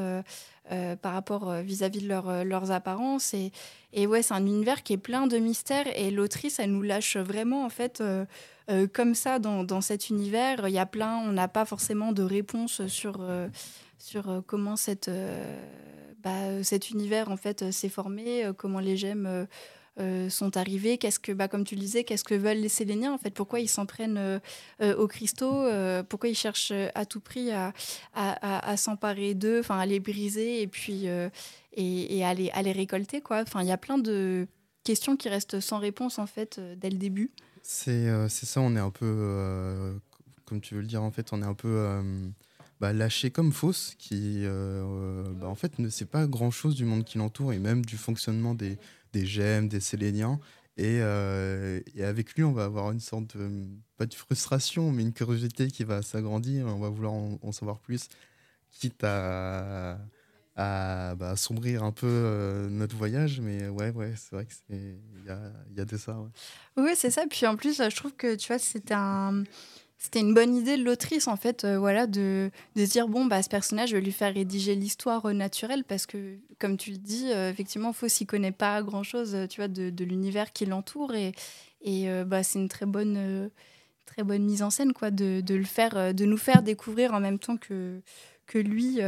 euh, 0.71 0.95
par 0.95 1.11
rapport 1.11 1.49
euh, 1.49 1.61
vis-à-vis 1.61 1.99
de 1.99 2.09
euh, 2.09 2.45
leurs 2.45 2.71
apparences. 2.71 3.33
Et, 3.33 4.07
ouais, 4.07 4.21
c'est 4.21 4.33
un 4.33 4.45
univers 4.45 4.81
qui 4.81 4.93
est 4.93 4.97
plein 4.97 5.27
de 5.27 5.37
mystères 5.37 5.87
et 5.93 6.09
l'autrice, 6.09 6.57
elle 6.57 6.71
nous 6.71 6.81
lâche 6.81 7.17
vraiment 7.17 7.65
en 7.65 7.69
fait 7.69 8.01
comme 8.93 9.13
ça 9.13 9.39
dans, 9.39 9.65
dans, 9.65 9.81
cet 9.81 10.09
univers. 10.09 10.69
Il 10.69 10.73
y 10.73 10.79
a 10.79 10.85
plein, 10.85 11.17
on 11.17 11.33
n'a 11.33 11.49
pas 11.49 11.65
forcément 11.65 12.13
de 12.13 12.23
réponse 12.23 12.87
sur, 12.87 13.21
sur 13.99 14.41
comment 14.47 14.77
cette, 14.77 15.11
bah, 16.23 16.63
cet 16.63 16.91
univers 16.91 17.29
en 17.29 17.37
fait 17.37 17.71
s'est 17.71 17.89
formé, 17.89 18.49
comment 18.57 18.79
les 18.79 18.95
gemmes 18.95 19.47
euh, 19.99 20.27
sont 20.27 20.57
arrivés 20.57 20.97
Qu'est-ce 20.97 21.19
que, 21.19 21.31
bah, 21.31 21.47
comme 21.47 21.65
tu 21.65 21.75
le 21.75 21.81
disais, 21.81 22.03
qu'est-ce 22.03 22.23
que 22.23 22.33
veulent 22.33 22.57
les 22.57 22.69
Séléniens 22.69 23.13
en 23.13 23.19
fait? 23.19 23.29
Pourquoi 23.29 23.59
ils 23.59 23.67
s'en 23.67 23.85
prennent 23.85 24.17
euh, 24.17 24.39
euh, 24.81 24.95
aux 24.95 25.07
cristaux 25.07 25.67
Pourquoi 26.09 26.29
ils 26.29 26.35
cherchent 26.35 26.73
à 26.95 27.05
tout 27.05 27.19
prix 27.19 27.51
à, 27.51 28.77
s'emparer 28.77 29.35
d'eux, 29.35 29.59
enfin 29.59 29.77
à 29.77 29.85
les 29.85 29.99
briser 29.99 30.63
et 30.63 30.67
puis 30.67 31.05
et, 31.75 32.25
à, 32.25 32.33
les, 32.33 32.49
à 32.51 32.63
les 32.63 32.71
récolter 32.71 33.21
quoi? 33.21 33.41
Enfin, 33.41 33.61
il 33.61 33.67
y 33.67 33.71
a 33.71 33.77
plein 33.77 33.99
de 33.99 34.47
questions 34.83 35.15
qui 35.15 35.29
restent 35.29 35.59
sans 35.59 35.77
réponse 35.77 36.17
en 36.17 36.25
fait 36.25 36.59
dès 36.77 36.89
le 36.89 36.97
début. 36.97 37.29
C'est 37.61 38.27
ça, 38.29 38.61
on 38.61 38.75
est 38.75 38.79
un 38.79 38.89
peu, 38.89 39.93
comme 40.45 40.59
tu 40.59 40.73
veux 40.73 40.81
le 40.81 40.87
dire 40.87 41.03
en 41.03 41.11
fait, 41.11 41.33
on 41.33 41.41
est 41.43 41.45
un 41.45 41.53
peu 41.53 42.01
bah, 42.81 42.93
lâché 42.93 43.29
comme 43.29 43.53
fausse, 43.53 43.93
qui 43.99 44.43
bah, 44.43 45.47
en 45.47 45.55
fait 45.55 45.77
ne 45.77 45.89
sait 45.89 46.05
pas 46.05 46.25
grand 46.25 46.49
chose 46.49 46.73
du 46.73 46.85
monde 46.85 47.03
qui 47.03 47.19
l'entoure 47.19 47.53
et 47.53 47.59
même 47.59 47.85
du 47.85 47.97
fonctionnement 47.97 48.55
des, 48.55 48.79
des 49.13 49.25
gemmes, 49.25 49.69
des 49.69 49.79
séléniens. 49.79 50.39
Euh, 50.79 51.79
et, 51.95 52.03
avec 52.03 52.33
lui, 52.33 52.43
on 52.43 52.51
va 52.51 52.65
avoir 52.65 52.91
une 52.91 52.99
sorte 52.99 53.37
de, 53.37 53.67
pas 53.97 54.05
de 54.05 54.13
frustration, 54.13 54.91
mais 54.91 55.03
une 55.03 55.13
curiosité 55.13 55.67
qui 55.67 55.83
va 55.83 56.01
s'agrandir. 56.01 56.65
On 56.65 56.79
va 56.79 56.89
vouloir 56.89 57.13
en, 57.13 57.51
savoir 57.51 57.79
plus, 57.79 58.07
quitte 58.71 59.03
à, 59.03 59.99
à 60.55 61.15
bah, 61.15 61.31
assombrir 61.31 61.83
un 61.83 61.91
peu 61.91 62.07
euh, 62.07 62.69
notre 62.69 62.95
voyage. 62.95 63.39
Mais 63.39 63.67
ouais, 63.69 63.91
ouais, 63.91 64.13
c'est 64.17 64.35
vrai 64.35 64.47
qu'il 64.47 64.75
y 65.25 65.29
a, 65.29 65.39
y 65.75 65.79
a 65.79 65.85
de 65.85 65.97
ça. 65.97 66.17
Oui, 66.75 66.91
c'est 66.95 67.11
ça. 67.11 67.25
Puis 67.29 67.45
en 67.45 67.55
plus, 67.55 67.77
je 67.77 67.95
trouve 67.95 68.13
que 68.15 68.35
tu 68.35 68.47
vois, 68.47 68.59
c'était 68.59 68.95
un 68.95 69.43
c'était 69.97 70.19
une 70.19 70.33
bonne 70.33 70.55
idée 70.55 70.77
de 70.77 70.83
l'autrice 70.83 71.27
en 71.27 71.37
fait 71.37 71.63
euh, 71.63 71.79
voilà 71.79 72.07
de, 72.07 72.51
de 72.75 72.85
dire 72.85 73.07
bon 73.07 73.25
bah 73.25 73.41
ce 73.41 73.49
personnage 73.49 73.89
je 73.89 73.95
vais 73.95 74.01
lui 74.01 74.11
faire 74.11 74.33
rédiger 74.33 74.75
l'histoire 74.75 75.25
euh, 75.25 75.33
naturelle 75.33 75.83
parce 75.85 76.05
que 76.05 76.37
comme 76.59 76.77
tu 76.77 76.91
le 76.91 76.97
dis 76.97 77.31
euh, 77.31 77.49
effectivement 77.49 77.93
Faux 77.93 78.09
s'y 78.09 78.25
connaît 78.25 78.51
pas 78.51 78.81
grand 78.81 79.03
chose 79.03 79.37
tu 79.49 79.61
vois 79.61 79.69
de, 79.69 79.89
de 79.89 80.03
l'univers 80.03 80.51
qui 80.51 80.65
l'entoure 80.65 81.15
et, 81.15 81.31
et 81.81 82.07
bah 82.25 82.43
c'est 82.43 82.59
une 82.59 82.69
très 82.69 82.85
bonne 82.85 83.49
très 84.05 84.23
bonne 84.23 84.43
mise 84.43 84.61
en 84.61 84.69
scène 84.69 84.93
quoi 84.93 85.11
de, 85.11 85.41
de, 85.41 85.55
le 85.55 85.65
faire 85.65 86.13
de 86.13 86.25
nous 86.25 86.37
faire 86.37 86.63
découvrir 86.63 87.13
en 87.13 87.19
même 87.19 87.39
temps 87.39 87.57
que 87.57 88.01
que 88.45 88.57
lui 88.57 88.99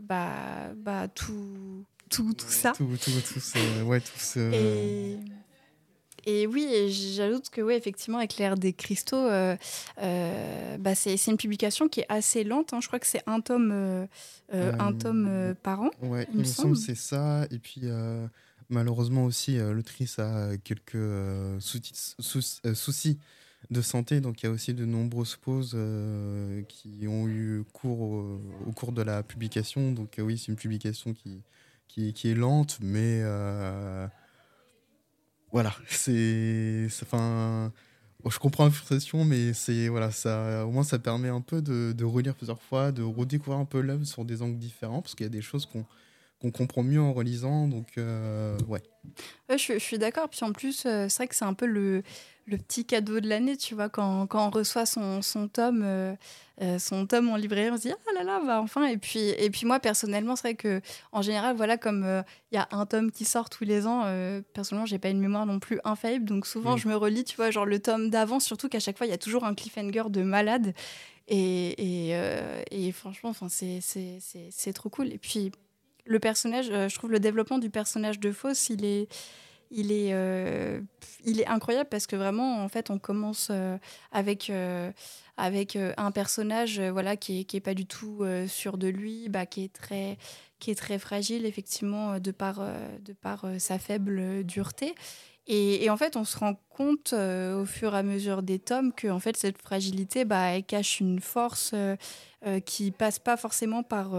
bah 0.00 0.72
bah 0.76 1.08
tout 1.08 1.84
tout, 2.10 2.34
tout 2.34 2.48
ça. 2.48 2.72
tout, 2.76 2.86
tout, 3.02 3.10
tout, 3.10 3.84
ouais, 3.86 4.00
tout 4.00 4.18
ce... 4.18 4.38
et 4.52 5.18
et 6.26 6.46
oui, 6.46 6.90
j'ajoute 6.90 7.50
que 7.50 7.60
oui, 7.60 7.74
effectivement, 7.74 8.18
avec 8.18 8.36
l'ère 8.38 8.56
des 8.56 8.72
cristaux, 8.72 9.16
euh, 9.16 9.56
euh, 10.00 10.78
bah 10.78 10.94
c'est 10.94 11.16
une 11.26 11.36
publication 11.36 11.88
qui 11.88 12.00
est 12.00 12.06
assez 12.08 12.44
lente. 12.44 12.72
Hein. 12.72 12.80
Je 12.80 12.86
crois 12.86 12.98
que 12.98 13.06
c'est 13.06 13.22
un 13.26 13.40
tome, 13.40 13.70
euh, 13.72 14.06
un 14.50 14.92
tome 14.92 15.54
par 15.62 15.82
an. 15.82 15.90
Ouais, 16.02 16.26
il, 16.32 16.40
me 16.40 16.44
semble 16.44 16.76
c'est 16.76 16.94
ça. 16.94 17.46
Et 17.50 17.58
puis 17.58 17.82
malheureusement 18.70 19.24
aussi, 19.24 19.58
l'autrice 19.58 20.18
a 20.18 20.56
quelques 20.58 20.96
soucis 21.60 23.18
de 23.70 23.80
santé, 23.80 24.20
donc 24.20 24.42
il 24.42 24.46
y 24.46 24.48
a 24.48 24.52
aussi 24.52 24.74
de 24.74 24.84
nombreuses 24.84 25.36
pauses 25.36 25.76
qui 26.68 27.06
ont 27.06 27.28
eu 27.28 27.64
cours 27.72 28.00
au, 28.00 28.72
cours 28.74 28.92
de 28.92 29.02
la 29.02 29.22
publication. 29.22 29.92
Donc 29.92 30.16
oui, 30.18 30.38
c'est 30.38 30.48
une 30.48 30.56
publication 30.56 31.12
qui, 31.12 31.42
qui, 31.88 32.14
qui, 32.14 32.30
est 32.30 32.34
lente, 32.34 32.78
mais 32.80 33.22
voilà, 35.54 35.72
c'est. 35.88 36.88
Enfin. 37.02 37.72
je 38.28 38.38
comprends 38.40 38.64
la 38.64 38.72
frustration, 38.72 39.24
mais 39.24 39.52
c'est 39.52 39.86
voilà, 39.86 40.10
ça, 40.10 40.66
au 40.66 40.72
moins 40.72 40.82
ça 40.82 40.98
permet 40.98 41.28
un 41.28 41.40
peu 41.40 41.62
de, 41.62 42.04
relire 42.04 42.34
plusieurs 42.34 42.60
fois, 42.60 42.90
de 42.90 43.04
redécouvrir 43.04 43.60
un 43.60 43.64
peu 43.64 43.80
l'œuvre 43.80 44.04
sur 44.04 44.24
des 44.24 44.42
angles 44.42 44.58
différents, 44.58 45.00
parce 45.00 45.14
qu'il 45.14 45.22
y 45.22 45.28
a 45.28 45.30
des 45.30 45.42
choses 45.42 45.64
qu'on 45.64 45.86
qu'on 46.44 46.50
comprend 46.50 46.82
mieux 46.82 47.00
en 47.00 47.12
relisant. 47.12 47.68
Donc, 47.68 47.94
ouais. 48.68 48.82
je, 49.50 49.56
je, 49.56 49.78
suis 49.78 49.98
d'accord. 49.98 50.28
Puis 50.28 50.44
en 50.44 50.52
plus, 50.52 50.80
c'est 50.82 51.16
vrai 51.16 51.26
que 51.26 51.34
c'est 51.34 51.44
un 51.44 51.54
peu 51.54 51.66
le, 51.66 52.02
le 52.46 52.58
petit 52.58 52.84
cadeau 52.84 53.20
de 53.20 53.28
l'année, 53.28 53.56
tu 53.56 53.74
vois, 53.74 53.88
quand, 53.88 54.26
quand, 54.26 54.46
on 54.46 54.50
reçoit 54.50 54.86
son, 54.86 55.22
son 55.22 55.48
tome, 55.48 55.82
euh, 55.82 56.14
euh, 56.60 56.78
son 56.78 57.06
tome 57.06 57.30
en 57.30 57.36
librairie, 57.36 57.70
on 57.70 57.76
se 57.76 57.82
dit 57.82 57.92
ah 57.92 58.12
là 58.14 58.22
là, 58.22 58.40
bah 58.44 58.60
enfin. 58.60 58.86
Et 58.86 58.98
puis, 58.98 59.30
et 59.30 59.50
puis 59.50 59.66
moi 59.66 59.80
personnellement, 59.80 60.36
c'est 60.36 60.48
vrai 60.48 60.54
que 60.54 60.80
en 61.12 61.22
général, 61.22 61.56
voilà, 61.56 61.78
comme 61.78 62.04
euh, 62.04 62.22
il 62.52 62.56
y 62.56 62.58
a 62.58 62.68
un 62.70 62.84
tome 62.86 63.10
qui 63.10 63.24
sort 63.24 63.48
tous 63.48 63.64
les 63.64 63.86
ans, 63.86 64.04
personnellement, 64.52 64.86
j'ai 64.86 64.98
pas 64.98 65.08
une 65.08 65.20
mémoire 65.20 65.46
non 65.46 65.58
plus 65.58 65.80
infaillible, 65.84 66.26
donc 66.26 66.46
souvent 66.46 66.76
je 66.76 66.88
me 66.88 66.96
relis, 66.96 67.24
tu 67.24 67.36
vois, 67.36 67.50
genre 67.50 67.66
le 67.66 67.78
tome 67.78 68.10
d'avant, 68.10 68.40
surtout 68.40 68.68
qu'à 68.68 68.80
chaque 68.80 68.98
fois 68.98 69.06
il 69.06 69.10
y 69.10 69.14
a 69.14 69.18
toujours 69.18 69.44
un 69.44 69.54
cliffhanger 69.54 70.04
de 70.10 70.22
malade. 70.22 70.74
Et, 71.26 72.10
et, 72.10 72.18
et 72.70 72.92
franchement, 72.92 73.30
enfin, 73.30 73.48
c'est 73.48 74.72
trop 74.74 74.90
cool. 74.90 75.10
Et 75.10 75.18
puis 75.18 75.50
le 76.04 76.18
personnage, 76.18 76.66
je 76.66 76.94
trouve 76.94 77.10
le 77.10 77.20
développement 77.20 77.58
du 77.58 77.70
personnage 77.70 78.20
de 78.20 78.32
Fausse, 78.32 78.68
il 78.68 78.84
est 78.84 79.08
il 79.74 79.92
est, 79.92 80.10
euh, 80.12 80.80
il 81.24 81.40
est 81.40 81.46
incroyable 81.46 81.88
parce 81.90 82.06
que 82.06 82.16
vraiment, 82.16 82.62
en 82.62 82.68
fait, 82.68 82.90
on 82.90 82.98
commence 82.98 83.48
euh, 83.50 83.76
avec, 84.12 84.48
euh, 84.48 84.90
avec 85.36 85.76
un 85.96 86.10
personnage 86.12 86.80
voilà, 86.80 87.16
qui 87.16 87.38
n'est 87.38 87.44
qui 87.44 87.56
est 87.56 87.60
pas 87.60 87.74
du 87.74 87.86
tout 87.86 88.24
sûr 88.46 88.78
de 88.78 88.88
lui, 88.88 89.28
bah, 89.28 89.46
qui, 89.46 89.64
est 89.64 89.72
très, 89.72 90.16
qui 90.60 90.70
est 90.70 90.76
très 90.76 90.98
fragile, 90.98 91.44
effectivement, 91.44 92.20
de 92.20 92.30
par, 92.30 92.60
de 93.00 93.12
par 93.12 93.46
sa 93.58 93.80
faible 93.80 94.44
dureté. 94.44 94.94
Et, 95.46 95.90
en 95.90 95.96
fait, 95.96 96.16
on 96.16 96.24
se 96.24 96.38
rend 96.38 96.54
compte 96.70 97.12
au 97.12 97.64
fur 97.64 97.94
et 97.94 97.98
à 97.98 98.02
mesure 98.04 98.42
des 98.44 98.60
tomes 98.60 98.92
que 98.92 99.08
en 99.08 99.18
fait, 99.18 99.36
cette 99.36 99.60
fragilité, 99.60 100.24
bah, 100.24 100.62
cache 100.62 101.00
une 101.00 101.18
force 101.18 101.74
qui 102.64 102.92
passe 102.92 103.18
pas 103.18 103.36
forcément 103.36 103.82
par 103.82 104.14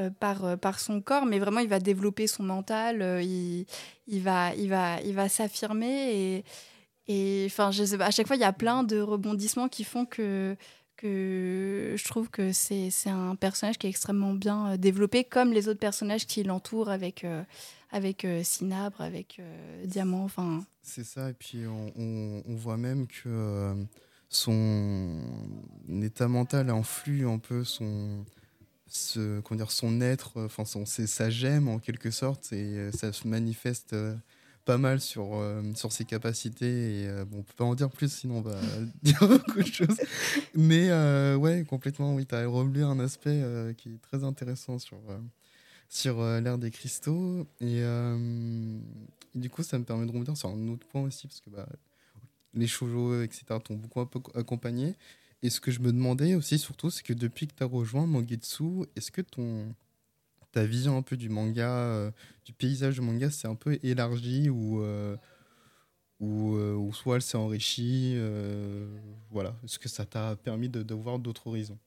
euh, 0.00 0.10
par, 0.10 0.44
euh, 0.44 0.56
par 0.56 0.80
son 0.80 1.00
corps, 1.00 1.24
mais 1.24 1.38
vraiment, 1.38 1.60
il 1.60 1.68
va 1.68 1.78
développer 1.78 2.26
son 2.26 2.42
mental, 2.42 3.00
euh, 3.00 3.22
il, 3.22 3.64
il, 4.08 4.22
va, 4.22 4.52
il, 4.56 4.68
va, 4.68 5.00
il 5.02 5.14
va 5.14 5.28
s'affirmer. 5.28 6.42
Et, 7.06 7.44
enfin, 7.46 7.70
à 8.00 8.10
chaque 8.10 8.26
fois, 8.26 8.34
il 8.34 8.40
y 8.40 8.44
a 8.44 8.52
plein 8.52 8.82
de 8.82 8.98
rebondissements 9.00 9.68
qui 9.68 9.84
font 9.84 10.04
que, 10.04 10.56
que 10.96 11.94
je 11.96 12.04
trouve 12.08 12.28
que 12.28 12.50
c'est 12.50 12.90
un 13.06 13.36
personnage 13.36 13.78
qui 13.78 13.86
est 13.86 13.90
extrêmement 13.90 14.34
bien 14.34 14.76
développé, 14.78 15.22
comme 15.22 15.52
les 15.52 15.68
autres 15.68 15.78
personnages 15.78 16.26
qui 16.26 16.42
l'entourent 16.42 16.90
avec, 16.90 17.24
avec 17.92 18.26
Cinabre, 18.42 19.00
avec 19.00 19.40
Diamant. 19.84 20.24
Enfin. 20.24 20.64
C'est 20.82 21.04
ça, 21.04 21.30
et 21.30 21.34
puis 21.34 21.66
on, 21.68 22.42
voit 22.48 22.78
même 22.78 23.06
que 23.06 23.76
son 24.28 25.20
état 26.02 26.26
mental 26.26 26.70
influe 26.70 27.28
un 27.28 27.38
peu 27.38 27.62
son 27.62 28.24
ce, 28.86 29.54
dire, 29.54 29.70
son 29.70 30.00
être, 30.00 30.36
euh, 30.36 30.46
enfin 30.46 30.64
son, 30.64 30.84
sa 30.86 31.30
gemme 31.30 31.68
en 31.68 31.78
quelque 31.78 32.10
sorte, 32.10 32.52
et 32.52 32.78
euh, 32.78 32.92
ça 32.92 33.12
se 33.12 33.26
manifeste 33.26 33.92
euh, 33.92 34.14
pas 34.64 34.78
mal 34.78 35.00
sur, 35.00 35.42
sur 35.74 35.92
ses 35.92 36.06
capacités. 36.06 37.02
Et 37.02 37.24
bon, 37.26 37.40
on 37.40 37.42
peut 37.42 37.52
pas 37.54 37.64
en 37.64 37.74
dire 37.74 37.90
plus, 37.90 38.10
sinon 38.10 38.38
on 38.38 38.40
va 38.40 38.58
dire 39.02 39.18
beaucoup 39.20 39.62
de 39.62 39.66
choses. 39.66 40.00
Mais 40.54 40.90
ouais, 41.34 41.64
complètement, 41.68 42.14
oui, 42.14 42.24
tu 42.24 42.34
as 42.34 42.46
relevé 42.46 42.80
un 42.80 42.98
aspect 42.98 43.42
qui 43.76 43.90
est 43.90 44.00
très 44.00 44.24
intéressant 44.24 44.78
sur, 44.78 45.00
sur 45.90 46.22
l'ère 46.40 46.56
des 46.56 46.70
cristaux. 46.70 47.46
Et, 47.60 47.82
du 49.34 49.50
coup, 49.50 49.62
ça 49.62 49.78
me 49.78 49.84
permet 49.84 50.06
de 50.06 50.12
revenir 50.12 50.34
sur 50.34 50.48
un 50.48 50.68
autre 50.68 50.86
point 50.86 51.02
aussi, 51.02 51.26
parce 51.26 51.42
que 51.42 51.50
bah, 51.50 51.68
les 52.54 52.66
shoujo, 52.66 53.20
etc., 53.20 53.44
t'ont 53.62 53.76
beaucoup 53.76 54.00
accompagné. 54.34 54.94
Et 55.44 55.50
ce 55.50 55.60
que 55.60 55.70
je 55.70 55.80
me 55.80 55.92
demandais 55.92 56.34
aussi, 56.36 56.58
surtout, 56.58 56.88
c'est 56.88 57.02
que 57.02 57.12
depuis 57.12 57.46
que 57.46 57.52
tu 57.54 57.62
as 57.62 57.66
rejoint 57.66 58.06
Mangetsu, 58.06 58.86
est-ce 58.96 59.10
que 59.10 59.20
ton, 59.20 59.74
ta 60.52 60.64
vision 60.64 60.96
un 60.96 61.02
peu 61.02 61.18
du 61.18 61.28
manga, 61.28 61.68
euh, 61.68 62.10
du 62.46 62.54
paysage 62.54 62.94
du 62.94 63.02
manga, 63.02 63.30
s'est 63.30 63.46
un 63.46 63.54
peu 63.54 63.78
élargie 63.82 64.48
ou, 64.48 64.80
euh, 64.80 65.18
ou, 66.18 66.56
euh, 66.56 66.72
ou, 66.72 66.94
soit 66.94 67.16
elle 67.16 67.22
s'est 67.22 67.36
enrichie 67.36 68.16
Voilà. 69.30 69.54
Est-ce 69.64 69.78
que 69.78 69.90
ça 69.90 70.06
t'a 70.06 70.34
permis 70.34 70.70
de, 70.70 70.94
voir 70.94 71.18
d'autres 71.18 71.46
horizons? 71.46 71.78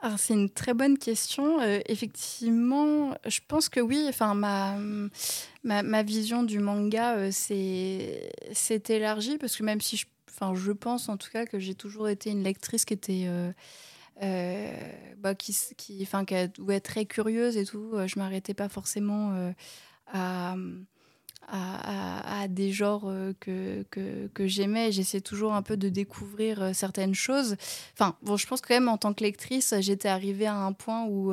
Alors 0.00 0.18
c'est 0.18 0.34
une 0.34 0.50
très 0.50 0.74
bonne 0.74 0.98
question. 0.98 1.60
effectivement, 1.86 3.16
je 3.24 3.38
pense 3.46 3.68
que 3.68 3.78
oui. 3.78 4.06
Enfin, 4.08 4.34
ma, 4.34 4.76
ma, 5.62 5.84
ma 5.84 6.02
vision 6.02 6.42
du 6.42 6.58
manga 6.58 7.30
s'est 7.30 8.32
élargie 8.88 9.38
parce 9.38 9.54
que 9.54 9.62
même 9.62 9.80
si 9.80 9.96
je 9.96 10.06
Enfin, 10.32 10.54
je 10.54 10.72
pense 10.72 11.08
en 11.08 11.16
tout 11.16 11.30
cas 11.30 11.46
que 11.46 11.58
j'ai 11.58 11.74
toujours 11.74 12.08
été 12.08 12.30
une 12.30 12.42
lectrice 12.42 12.84
qui 12.84 12.94
était. 12.94 13.24
Euh, 13.26 13.52
euh, 14.22 14.72
bah, 15.18 15.34
qui, 15.34 15.56
enfin, 16.02 16.24
qui 16.24 16.34
être 16.34 16.82
très 16.82 17.06
curieuse 17.06 17.56
et 17.56 17.64
tout. 17.64 17.92
Je 18.06 18.18
m'arrêtais 18.18 18.54
pas 18.54 18.68
forcément 18.68 19.32
euh, 19.32 19.52
à, 20.06 20.54
à, 21.48 22.48
des 22.48 22.72
genres 22.72 23.10
que, 23.40 23.84
que, 23.90 24.28
que 24.28 24.46
j'aimais. 24.46 24.92
J'essayais 24.92 25.22
toujours 25.22 25.54
un 25.54 25.62
peu 25.62 25.76
de 25.76 25.88
découvrir 25.88 26.74
certaines 26.74 27.14
choses. 27.14 27.56
Enfin, 27.94 28.16
bon, 28.22 28.36
je 28.36 28.46
pense 28.46 28.60
quand 28.60 28.74
même 28.74 28.88
en 28.88 28.98
tant 28.98 29.12
que 29.14 29.24
lectrice, 29.24 29.74
j'étais 29.80 30.08
arrivée 30.08 30.46
à 30.46 30.56
un 30.56 30.72
point 30.72 31.04
où 31.06 31.32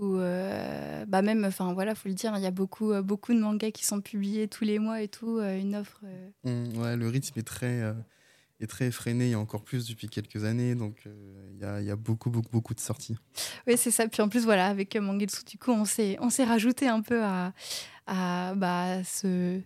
où 0.00 0.16
bah 0.16 1.22
même 1.22 1.44
enfin 1.44 1.72
voilà 1.74 1.94
faut 1.94 2.08
le 2.08 2.14
dire 2.14 2.32
il 2.36 2.42
y 2.42 2.46
a 2.46 2.50
beaucoup 2.50 2.92
beaucoup 3.02 3.34
de 3.34 3.38
mangas 3.38 3.70
qui 3.70 3.84
sont 3.84 4.00
publiés 4.00 4.48
tous 4.48 4.64
les 4.64 4.78
mois 4.78 5.02
et 5.02 5.08
tout 5.08 5.40
une 5.40 5.76
offre 5.76 6.00
mmh, 6.44 6.78
ouais 6.78 6.96
le 6.96 7.08
rythme 7.08 7.38
est 7.38 7.46
très 7.46 7.94
est 8.60 8.66
très 8.66 8.86
effréné. 8.86 9.26
Il 9.26 9.30
y 9.30 9.34
a 9.34 9.38
encore 9.38 9.62
plus 9.62 9.88
depuis 9.88 10.08
quelques 10.08 10.44
années. 10.44 10.74
Donc, 10.74 10.96
euh, 11.06 11.50
il, 11.52 11.60
y 11.60 11.64
a, 11.64 11.80
il, 11.80 11.86
y 11.86 11.90
a, 11.90 11.96
beaucoup, 11.96 12.30
beaucoup, 12.30 12.50
beaucoup 12.50 12.74
de 12.74 12.80
sorties. 12.80 13.16
Oui, 13.66 13.76
c'est 13.76 13.90
ça. 13.90 14.06
Puis 14.08 14.22
en 14.22 14.28
plus, 14.28 14.44
voilà, 14.44 14.66
avec 14.68 14.96
Mangetsu, 14.96 15.44
du 15.44 15.58
coup, 15.58 15.72
on 15.72 15.84
s'est, 15.84 16.16
on 16.20 16.30
s'est 16.30 16.44
rajouté 16.44 16.86
un 16.88 17.00
peu 17.00 17.22
à, 17.22 17.52
à 18.06 18.54
bah, 18.54 19.02
ce, 19.04 19.60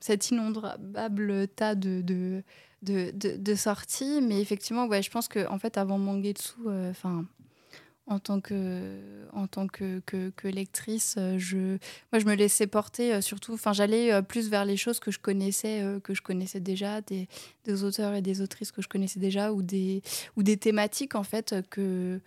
cet 0.00 0.30
inondable 0.30 1.48
tas 1.48 1.74
de, 1.74 2.00
de, 2.00 2.42
de, 2.82 3.12
de, 3.36 3.54
sorties. 3.54 4.20
Mais 4.22 4.40
effectivement, 4.40 4.86
ouais, 4.86 5.02
je 5.02 5.10
pense 5.10 5.28
qu'en 5.28 5.54
en 5.54 5.58
fait, 5.58 5.76
avant 5.76 5.98
Mangetsu, 5.98 6.54
euh, 6.66 6.90
enfin 6.90 7.26
en 8.08 8.18
tant 8.18 8.40
que, 8.40 9.28
en 9.32 9.46
tant 9.46 9.66
que, 9.66 10.00
que, 10.00 10.48
lectrice, 10.48 11.16
euh, 11.18 11.38
je, 11.38 11.78
moi, 12.10 12.18
je 12.18 12.24
me 12.24 12.34
laissais 12.34 12.66
porter 12.66 13.12
euh, 13.14 13.20
surtout. 13.20 13.52
Enfin, 13.52 13.72
j'allais 13.72 14.12
euh, 14.12 14.22
plus 14.22 14.48
vers 14.48 14.64
les 14.64 14.76
choses 14.76 14.98
que 14.98 15.10
je 15.10 15.18
connaissais, 15.18 15.84
que 16.02 16.14
je 16.14 16.22
connaissais 16.22 16.60
déjà, 16.60 17.00
des, 17.02 17.28
des, 17.64 17.84
auteurs 17.84 18.14
et 18.14 18.22
des 18.22 18.40
autrices 18.40 18.72
que 18.72 18.82
je 18.82 18.88
connaissais 18.88 19.20
déjà, 19.20 19.52
ou 19.52 19.62
des, 19.62 20.02
ou 20.36 20.42
des 20.42 20.56
thématiques 20.56 21.14
en 21.14 21.22
fait 21.22 21.54
que 21.70 22.20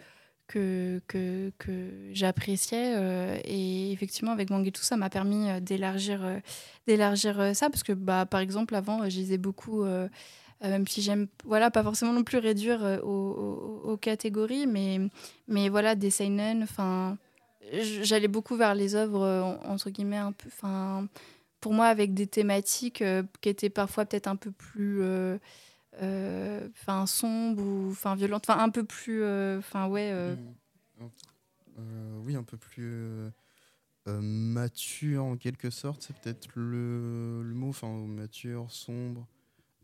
que, 0.48 1.02
que, 1.08 1.50
que 1.58 2.10
j'appréciais. 2.12 3.42
et 3.46 3.94
effectivement, 3.94 4.34
avec 4.34 4.50
tout 4.50 4.82
ça 4.82 4.98
m'a 4.98 5.10
permis 5.10 5.48
d'élargir 5.62 6.42
d'élargir 6.88 7.56
ça, 7.56 7.70
parce 7.70 7.84
que 7.84 7.94
bah, 7.94 8.26
par 8.26 8.42
exemple, 8.42 8.76
avant, 8.76 9.10
je 9.10 9.16
lisais 9.16 9.38
beaucoup 9.38 9.86
même 10.70 10.88
si 10.88 11.02
j'aime, 11.02 11.28
voilà, 11.44 11.72
pas 11.72 11.84
forcément 11.84 12.14
non 12.14 12.24
plus 12.24 12.38
réduire 12.38 12.84
euh, 12.84 13.00
aux, 13.00 13.98
catégories, 13.98 14.68
mais, 14.68 15.00
mais 15.48 15.70
voilà, 15.70 15.96
des 15.96 16.12
seinen, 16.12 16.64
enfin, 16.64 17.18
j'allais 17.72 18.28
beaucoup 18.28 18.56
vers 18.56 18.76
les 18.76 18.96
œuvres, 18.96 19.24
euh, 19.24 19.42
entre 19.42 19.90
guillemets, 19.90 20.18
un 20.18 20.32
peu, 20.32 20.48
enfin, 20.48 21.08
pour 21.60 21.74
moi, 21.74 21.88
avec 21.88 22.14
des 22.14 22.28
thématiques 22.28 23.04
qui 23.42 23.50
étaient 23.50 23.70
parfois 23.70 24.06
peut-être 24.06 24.28
un 24.28 24.36
peu 24.36 24.52
plus, 24.52 25.04
enfin, 25.94 27.06
sombres 27.08 27.64
ou, 27.64 27.90
enfin, 27.92 28.16
violentes, 28.16 28.48
enfin, 28.48 28.64
un 28.64 28.70
peu 28.70 28.84
plus, 28.84 29.24
enfin, 29.58 29.88
ouais. 29.88 30.14
oui, 32.24 32.36
un 32.36 32.44
peu 32.44 32.58
plus. 32.58 33.32
mature 34.06 35.26
en 35.26 35.38
quelque 35.38 35.72
sorte, 35.72 36.04
c'est 36.04 36.16
peut-être 36.18 36.50
le, 36.56 37.42
le, 37.44 37.54
mot, 37.56 37.70
enfin 37.70 37.92
mature, 37.92 38.72
sombre. 38.72 39.28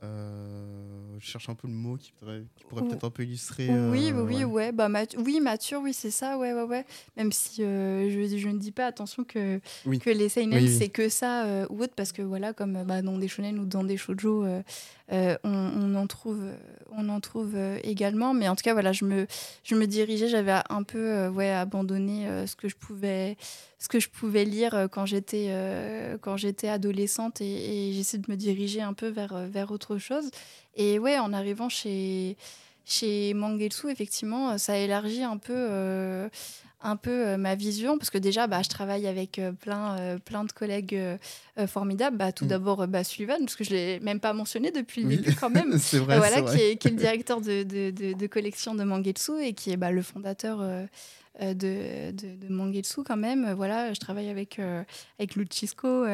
Euh, 0.04 0.97
je 1.20 1.26
cherche 1.26 1.50
un 1.50 1.56
peu 1.56 1.68
le 1.68 1.74
mot 1.74 1.98
qui 1.98 2.12
pourrait, 2.12 2.44
pourrait 2.70 2.84
peut-être 2.84 3.04
un 3.04 3.10
peu 3.10 3.24
illustrer. 3.24 3.68
oui, 3.68 4.12
euh, 4.12 4.24
oui, 4.24 4.44
ouais. 4.44 4.72
bah, 4.72 4.90
oui, 5.18 5.40
mature, 5.40 5.82
oui, 5.82 5.94
c'est 5.94 6.12
ça, 6.12 6.38
ouais, 6.38 6.54
ouais, 6.54 6.64
ouais. 6.64 6.86
Même 7.16 7.32
si 7.32 7.64
euh, 7.64 8.10
je, 8.10 8.38
je, 8.38 8.48
ne 8.50 8.58
dis 8.58 8.72
pas, 8.72 8.86
attention, 8.86 9.24
que, 9.24 9.60
que 10.00 10.10
les 10.10 10.30
seinen, 10.30 10.68
c'est 10.68 10.90
que 10.90 11.10
ça 11.10 11.66
ou 11.70 11.82
autre, 11.82 11.94
parce 11.96 12.12
que 12.12 12.22
voilà, 12.22 12.54
comme 12.54 12.84
bah, 12.84 13.02
dans 13.02 13.18
des 13.18 13.28
shonen 13.28 13.60
ou 13.60 13.66
dans 13.66 13.84
des 13.84 13.98
shoujo, 13.98 14.46
on, 15.10 15.38
on, 15.44 15.96
en 15.96 16.08
trouve, 16.08 16.44
on 16.92 17.10
en 17.10 17.20
trouve 17.20 17.56
également. 17.84 18.34
Mais 18.34 18.48
en 18.48 18.56
tout 18.56 18.64
cas, 18.64 18.74
voilà, 18.74 18.92
je 18.92 19.06
me, 19.06 19.28
je 19.64 19.76
me 19.76 19.88
dirigeais, 19.88 20.28
j'avais 20.28 20.56
un 20.70 20.84
peu 20.84 21.28
ouais, 21.28 21.52
abandonné 21.52 22.28
ce 22.46 22.56
que 22.56 22.68
je 22.68 22.76
pouvais 22.76 23.38
ce 23.80 23.88
que 23.88 24.00
je 24.00 24.10
pouvais 24.10 24.44
lire 24.44 24.74
euh, 24.74 24.88
quand 24.88 25.06
j'étais 25.06 25.48
euh, 25.50 26.18
quand 26.20 26.38
j'étais 26.38 26.68
adolescente 26.68 27.42
et, 27.42 27.92
j'essaie 27.94 28.18
de 28.18 28.30
me 28.30 28.36
diriger 28.36 28.82
un 28.82 28.94
peu 28.94 29.08
vers 29.08 29.36
euh, 29.36 29.48
vers 29.48 29.72
autre 29.72 29.98
chose. 29.98 30.32
Et 30.78 31.00
ouais, 31.00 31.20
en 31.20 31.34
arrivant 31.34 31.70
chez 31.70 32.38
chez 32.86 33.34
Mangetsu, 33.34 33.90
effectivement, 33.90 34.58
ça 34.58 34.78
élargit 34.78 35.24
un 35.24 35.36
peu 35.38 36.30
un 36.82 36.96
peu 36.96 37.36
ma 37.36 37.56
vision 37.56 37.98
parce 37.98 38.10
que 38.10 38.18
déjà 38.18 38.48
bah, 38.48 38.62
je 38.64 38.70
travaille 38.70 39.08
avec 39.08 39.42
plein, 39.60 40.18
plein 40.24 40.46
de 40.46 40.52
collègues 40.54 40.98
formidables. 41.68 42.16
Bah, 42.16 42.32
tout 42.32 42.46
mm. 42.46 42.50
d'abord 42.50 42.88
bah, 42.88 43.04
Sullivan 43.04 43.40
parce 43.40 43.58
que 43.58 43.66
je 43.66 43.72
l'ai 43.72 44.00
même 44.00 44.22
pas 44.22 44.32
mentionné 44.32 44.72
depuis 44.72 45.04
le 45.04 45.10
début 45.10 45.36
quand 45.36 45.50
même. 45.50 45.78
C'est 45.80 45.98
vrai, 45.98 46.18
voilà 46.18 46.42
Qui, 46.44 46.62
est, 46.62 46.78
qui, 46.78 46.88
est, 46.88 46.92
le 46.92 46.98
directeur 46.98 47.42
de, 47.42 47.64
de, 47.64 48.14
de, 48.14 48.28
collection 48.28 48.74
de 48.74 48.86
Mangetsu 48.86 49.34
et 49.42 49.52
qui 49.52 49.72
est 49.72 49.78
bah, 49.78 49.92
le 49.92 50.02
fondateur 50.02 50.62
de, 51.40 52.12
de, 52.12 52.48
Mangetsu 52.50 53.04
quand 53.04 53.18
même. 53.18 53.54
Voilà, 53.54 53.94
je 53.94 54.00
travaille 54.00 54.30
avec, 54.30 54.60
avec 55.20 55.36
Luchisco 55.36 56.06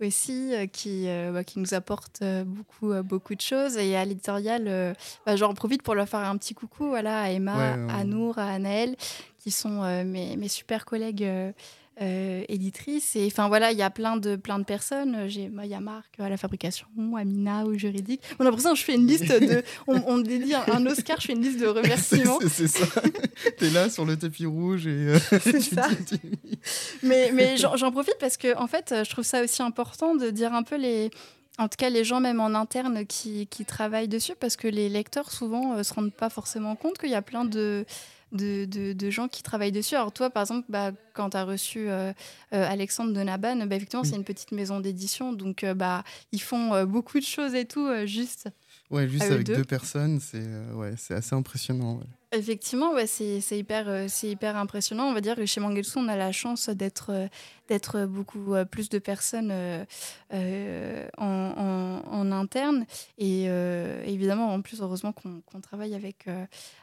aussi, 0.00 0.52
qui, 0.72 1.06
bah, 1.32 1.44
qui 1.44 1.58
nous 1.58 1.74
apporte 1.74 2.22
beaucoup, 2.44 2.92
beaucoup 3.02 3.34
de 3.34 3.40
choses. 3.40 3.76
Et 3.76 3.96
à 3.96 4.04
l'éditorial, 4.04 4.94
bah, 5.26 5.36
j'en 5.36 5.54
profite 5.54 5.82
pour 5.82 5.94
leur 5.94 6.08
faire 6.08 6.20
un 6.20 6.36
petit 6.36 6.54
coucou 6.54 6.88
voilà, 6.88 7.22
à 7.22 7.30
Emma, 7.30 7.74
à 7.88 8.04
Nour, 8.04 8.38
à 8.38 8.46
Anaël, 8.46 8.96
qui 9.44 9.50
sont 9.50 9.82
mes, 10.04 10.36
mes, 10.36 10.48
super 10.48 10.86
collègues 10.86 11.24
euh, 11.24 11.52
éditrice. 11.98 13.16
Et 13.16 13.26
enfin 13.26 13.48
voilà, 13.48 13.72
il 13.72 13.78
y 13.78 13.82
a 13.82 13.90
plein 13.90 14.16
de, 14.16 14.36
plein 14.36 14.58
de 14.58 14.64
personnes. 14.64 15.28
J'ai, 15.28 15.50
il 15.62 15.68
y 15.68 15.74
a 15.74 15.80
Marc 15.80 16.18
à 16.18 16.28
la 16.28 16.36
fabrication, 16.36 16.86
Amina 17.16 17.64
au 17.64 17.74
juridique. 17.74 18.20
On 18.38 18.42
a 18.42 18.44
l'impression 18.44 18.72
que 18.72 18.78
je 18.78 18.84
fais 18.84 18.94
une 18.94 19.06
liste 19.06 19.28
de. 19.28 19.62
On, 19.86 20.02
on 20.06 20.18
dédie 20.18 20.54
un, 20.54 20.86
Oscar, 20.86 21.20
je 21.20 21.26
fais 21.26 21.32
une 21.34 21.42
liste 21.42 21.60
de 21.60 21.66
remerciements. 21.66 22.38
c'est, 22.48 22.68
ça. 22.68 22.86
T'es 23.58 23.70
là 23.70 23.90
sur 23.90 24.04
le 24.04 24.16
tapis 24.16 24.46
rouge 24.46 24.86
et. 24.86 25.08
Euh, 25.08 25.18
c'est 25.40 25.60
ça. 25.60 25.88
mais 27.02 27.30
mais 27.32 27.56
j'en, 27.76 27.90
profite 27.90 28.16
parce 28.18 28.36
que 28.36 28.56
en 28.56 28.66
fait, 28.66 28.94
je 29.04 29.10
trouve 29.10 29.24
ça 29.24 29.42
aussi 29.42 29.62
important 29.62 30.14
de 30.14 30.30
dire 30.30 30.52
un 30.52 30.62
peu 30.62 30.76
les. 30.76 31.10
En 31.56 31.68
tout 31.68 31.76
cas, 31.78 31.88
les 31.88 32.02
gens, 32.02 32.18
même 32.18 32.40
en 32.40 32.52
interne, 32.54 33.06
qui, 33.06 33.46
qui 33.46 33.64
travaillent 33.64 34.08
dessus, 34.08 34.34
parce 34.38 34.56
que 34.56 34.66
les 34.66 34.88
lecteurs, 34.88 35.30
souvent, 35.30 35.74
ne 35.74 35.78
euh, 35.78 35.82
se 35.84 35.94
rendent 35.94 36.12
pas 36.12 36.28
forcément 36.28 36.74
compte 36.74 36.98
qu'il 36.98 37.10
y 37.10 37.14
a 37.14 37.22
plein 37.22 37.44
de, 37.44 37.84
de, 38.34 39.10
gens 39.10 39.28
qui 39.28 39.42
travaillent 39.42 39.72
dessus. 39.72 39.94
Alors 39.94 40.12
toi, 40.12 40.30
par 40.30 40.42
exemple, 40.42 40.66
bah, 40.68 40.92
quand 41.14 41.30
tu 41.30 41.36
as 41.36 41.44
reçu 41.44 41.88
euh, 41.88 42.12
euh, 42.52 42.68
Alexandre 42.68 43.12
de 43.12 43.20
Naban, 43.20 43.66
bah, 43.66 43.76
effectivement, 43.76 44.04
c'est 44.04 44.16
une 44.16 44.24
petite 44.24 44.52
maison 44.52 44.80
d'édition, 44.80 45.32
donc 45.32 45.64
euh, 45.64 45.74
bah, 45.74 46.04
ils 46.32 46.42
font 46.42 46.84
beaucoup 46.84 47.18
de 47.18 47.24
choses 47.24 47.54
et 47.54 47.64
tout, 47.64 47.88
juste. 48.06 48.48
Ouais, 48.90 49.08
juste 49.08 49.24
avec 49.24 49.46
deux. 49.46 49.64
personnes, 49.64 50.20
c'est 50.20 50.46
ouais, 50.74 50.94
assez 51.10 51.34
impressionnant. 51.34 52.00
Effectivement, 52.34 52.92
ouais, 52.92 53.06
c'est 53.06 53.40
hyper, 53.58 54.08
c'est 54.08 54.28
hyper 54.28 54.56
impressionnant. 54.56 55.04
On 55.06 55.14
va 55.14 55.20
dire 55.20 55.36
que 55.36 55.46
chez 55.46 55.60
Mangelsu, 55.60 55.98
on 55.98 56.08
a 56.08 56.16
la 56.16 56.32
chance 56.32 56.68
d'être 56.68 57.28
d'être 57.68 58.04
beaucoup 58.06 58.54
euh, 58.54 58.64
plus 58.64 58.88
de 58.88 58.98
personnes 58.98 59.50
euh, 59.50 59.84
euh, 60.32 61.08
en, 61.18 62.32
interne. 62.32 62.86
Et 63.18 63.44
évidemment, 64.06 64.52
en 64.52 64.60
plus, 64.60 64.80
heureusement 64.80 65.12
qu'on 65.12 65.60
travaille 65.60 65.94
avec, 65.94 66.26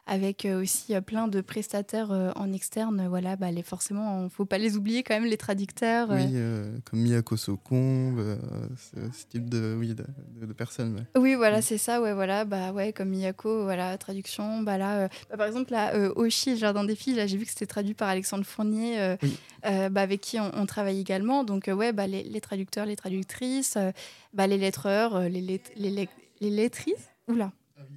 avec 0.05 0.47
aussi 0.49 0.93
plein 1.01 1.27
de 1.27 1.41
prestataires 1.41 2.11
en 2.35 2.53
externe. 2.53 3.07
Voilà, 3.09 3.35
bah, 3.35 3.51
les, 3.51 3.63
forcément, 3.63 4.19
il 4.19 4.23
ne 4.25 4.29
faut 4.29 4.45
pas 4.45 4.59
les 4.59 4.77
oublier 4.77 5.03
quand 5.03 5.15
même, 5.15 5.25
les 5.25 5.37
traducteurs. 5.37 6.09
Oui, 6.11 6.37
comme 6.85 6.99
Miyako 6.99 7.37
Sokong, 7.37 8.37
ce, 8.77 9.27
type 9.29 9.49
de, 9.49 9.75
oui, 9.77 9.95
de, 9.95 10.53
personnes. 10.53 11.05
Oui, 11.17 11.33
voilà, 11.35 11.61
c'est 11.61 11.79
ça. 11.79 12.01
Ouais, 12.01 12.13
voilà, 12.13 12.45
bah, 12.45 12.71
ouais, 12.71 12.93
comme 12.93 13.09
Miyako, 13.09 13.63
voilà, 13.63 13.97
traduction. 13.97 14.61
Bah, 14.61 14.77
là, 14.77 15.09
bah, 15.35 15.40
par 15.41 15.47
exemple, 15.47 15.71
là, 15.71 15.91
Oshi, 16.15 16.51
le 16.51 16.57
jardin 16.57 16.83
des 16.83 16.95
filles, 16.95 17.19
j'ai 17.25 17.35
vu 17.35 17.45
que 17.45 17.51
c'était 17.51 17.65
traduit 17.65 17.95
par 17.95 18.09
Alexandre 18.09 18.45
Fournier, 18.45 19.17
bah, 19.63 20.01
avec 20.01 20.21
qui 20.21 20.39
on, 20.39 20.51
on 20.53 20.65
travaille 20.65 20.99
également. 20.99 21.43
Donc, 21.43 21.67
euh, 21.67 21.73
ouais, 21.73 21.91
bah, 21.93 22.07
les, 22.07 22.41
traducteurs, 22.41 22.85
les 22.85 22.95
traductrices, 22.95 23.75
euh, 23.77 23.91
bah, 24.33 24.47
les 24.47 24.57
lettreurs, 24.57 25.15
euh, 25.15 25.29
les, 25.29 25.41
let 25.41 25.61
les, 25.75 26.09
les 26.39 26.49
lettrices. 26.49 27.09
Oula. 27.27 27.51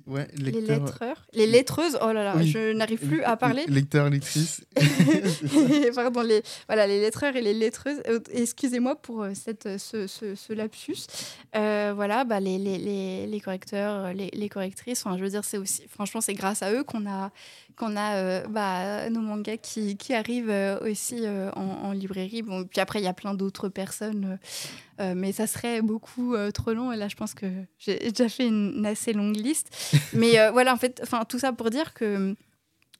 Ouais, 0.06 0.28
les 0.36 0.50
lettreurs. 0.50 1.26
Les 1.32 1.46
lettreuses, 1.46 1.98
oh 2.02 2.12
là 2.12 2.24
là, 2.24 2.42
je 2.42 2.72
n'arrive 2.72 2.98
plus 2.98 3.22
à 3.22 3.36
parler. 3.36 3.64
Lecteurs, 3.68 4.10
lectrices. 4.10 4.64
Pardon, 5.94 6.22
les, 6.22 6.42
voilà, 6.66 6.86
les 6.86 7.00
lettreurs 7.00 7.34
et 7.36 7.42
les 7.42 7.54
lettreuses. 7.54 8.02
Excusez-moi 8.32 8.96
pour 8.96 9.26
cette, 9.34 9.78
ce, 9.78 10.06
ce, 10.06 10.52
lapsus. 10.52 11.06
voilà, 11.52 12.24
bah, 12.24 12.40
les, 12.40 12.58
les, 12.58 13.26
les 13.26 13.40
correcteurs, 13.40 14.12
les, 14.12 14.48
correctrices, 14.48 15.04
enfin, 15.06 15.16
je 15.16 15.24
veux 15.24 15.30
dire, 15.30 15.44
c'est 15.44 15.58
aussi, 15.58 15.82
franchement, 15.88 16.20
c'est 16.20 16.34
grâce 16.34 16.62
à 16.62 16.72
eux 16.72 16.84
qu'on 16.84 17.06
a, 17.06 17.30
qu'on 17.76 17.96
a 17.96 18.16
euh, 18.16 18.46
bah, 18.48 19.08
nos 19.10 19.20
mangas 19.20 19.56
qui, 19.58 19.96
qui 19.96 20.14
arrivent 20.14 20.50
euh, 20.50 20.78
aussi 20.80 21.20
euh, 21.22 21.50
en, 21.52 21.92
librairie. 21.92 22.42
Bon, 22.42 22.64
puis 22.64 22.80
après, 22.80 23.00
il 23.00 23.04
y 23.04 23.08
a 23.08 23.12
plein 23.12 23.34
d'autres 23.34 23.68
personnes, 23.68 24.38
mais 24.98 25.32
ça 25.32 25.46
serait 25.46 25.82
beaucoup 25.82 26.34
trop 26.52 26.72
long. 26.72 26.92
Et 26.92 26.96
là, 26.96 27.08
je 27.08 27.16
pense 27.16 27.34
que 27.34 27.46
j'ai 27.78 27.98
déjà 27.98 28.28
fait 28.28 28.46
une, 28.46 28.84
assez 28.86 29.12
longue 29.12 29.36
liste. 29.36 29.74
mais 30.12 30.50
voilà, 30.50 30.72
en 30.72 30.76
fait, 30.76 31.02
tout 31.28 31.38
ça 31.38 31.52
pour 31.52 31.70
dire 31.70 31.94
que 31.94 32.34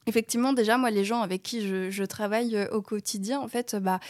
effectivement, 0.06 0.52
déjà, 0.52 0.76
moi, 0.76 0.90
les 0.90 1.04
gens 1.04 1.22
avec 1.22 1.42
qui 1.42 1.66
je, 1.66 1.90
je 1.90 2.04
travaille 2.04 2.68
au 2.72 2.82
quotidien, 2.82 3.40
en 3.40 3.48
fait, 3.48 3.74
bah, 3.76 4.00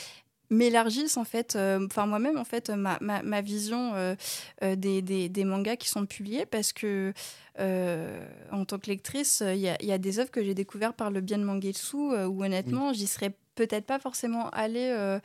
m'élargissent 0.50 1.16
en 1.16 1.24
fait, 1.24 1.56
enfin 1.56 2.06
moi-même 2.06 2.38
en 2.38 2.44
fait, 2.44 2.70
ma, 2.70 2.98
ma, 3.00 3.22
ma 3.22 3.40
vision 3.40 4.16
des, 4.60 5.02
des, 5.02 5.28
des, 5.28 5.44
mangas 5.44 5.76
qui 5.76 5.88
sont 5.88 6.06
publiés 6.06 6.46
parce 6.46 6.72
que 6.72 7.12
euh, 7.60 8.26
en 8.50 8.64
tant 8.64 8.78
que 8.78 8.88
lectrice, 8.88 9.42
il 9.46 9.58
y, 9.58 9.86
y, 9.86 9.92
a 9.92 9.98
des 9.98 10.18
œuvres 10.18 10.30
que 10.30 10.42
j'ai 10.42 10.54
découvertes 10.54 10.96
par 10.96 11.10
le 11.10 11.20
bien 11.20 11.38
de 11.38 11.44
Mangetsu 11.44 11.96
euh, 11.96 12.26
où 12.26 12.42
honnêtement, 12.42 12.92
j'y 12.92 13.06
serais 13.06 13.32
peut-être 13.54 13.86
pas 13.86 14.00
forcément 14.00 14.50
allée 14.50 15.18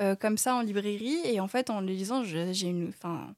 euh, 0.00 0.16
comme 0.16 0.36
ça 0.36 0.56
en 0.56 0.62
librairie. 0.62 1.18
Et 1.24 1.38
en 1.38 1.46
fait, 1.46 1.70
en 1.70 1.80
les 1.80 1.94
lisant, 1.94 2.24
j'ai 2.24 2.66
une. 2.66 2.88
Enfin, 2.88 3.34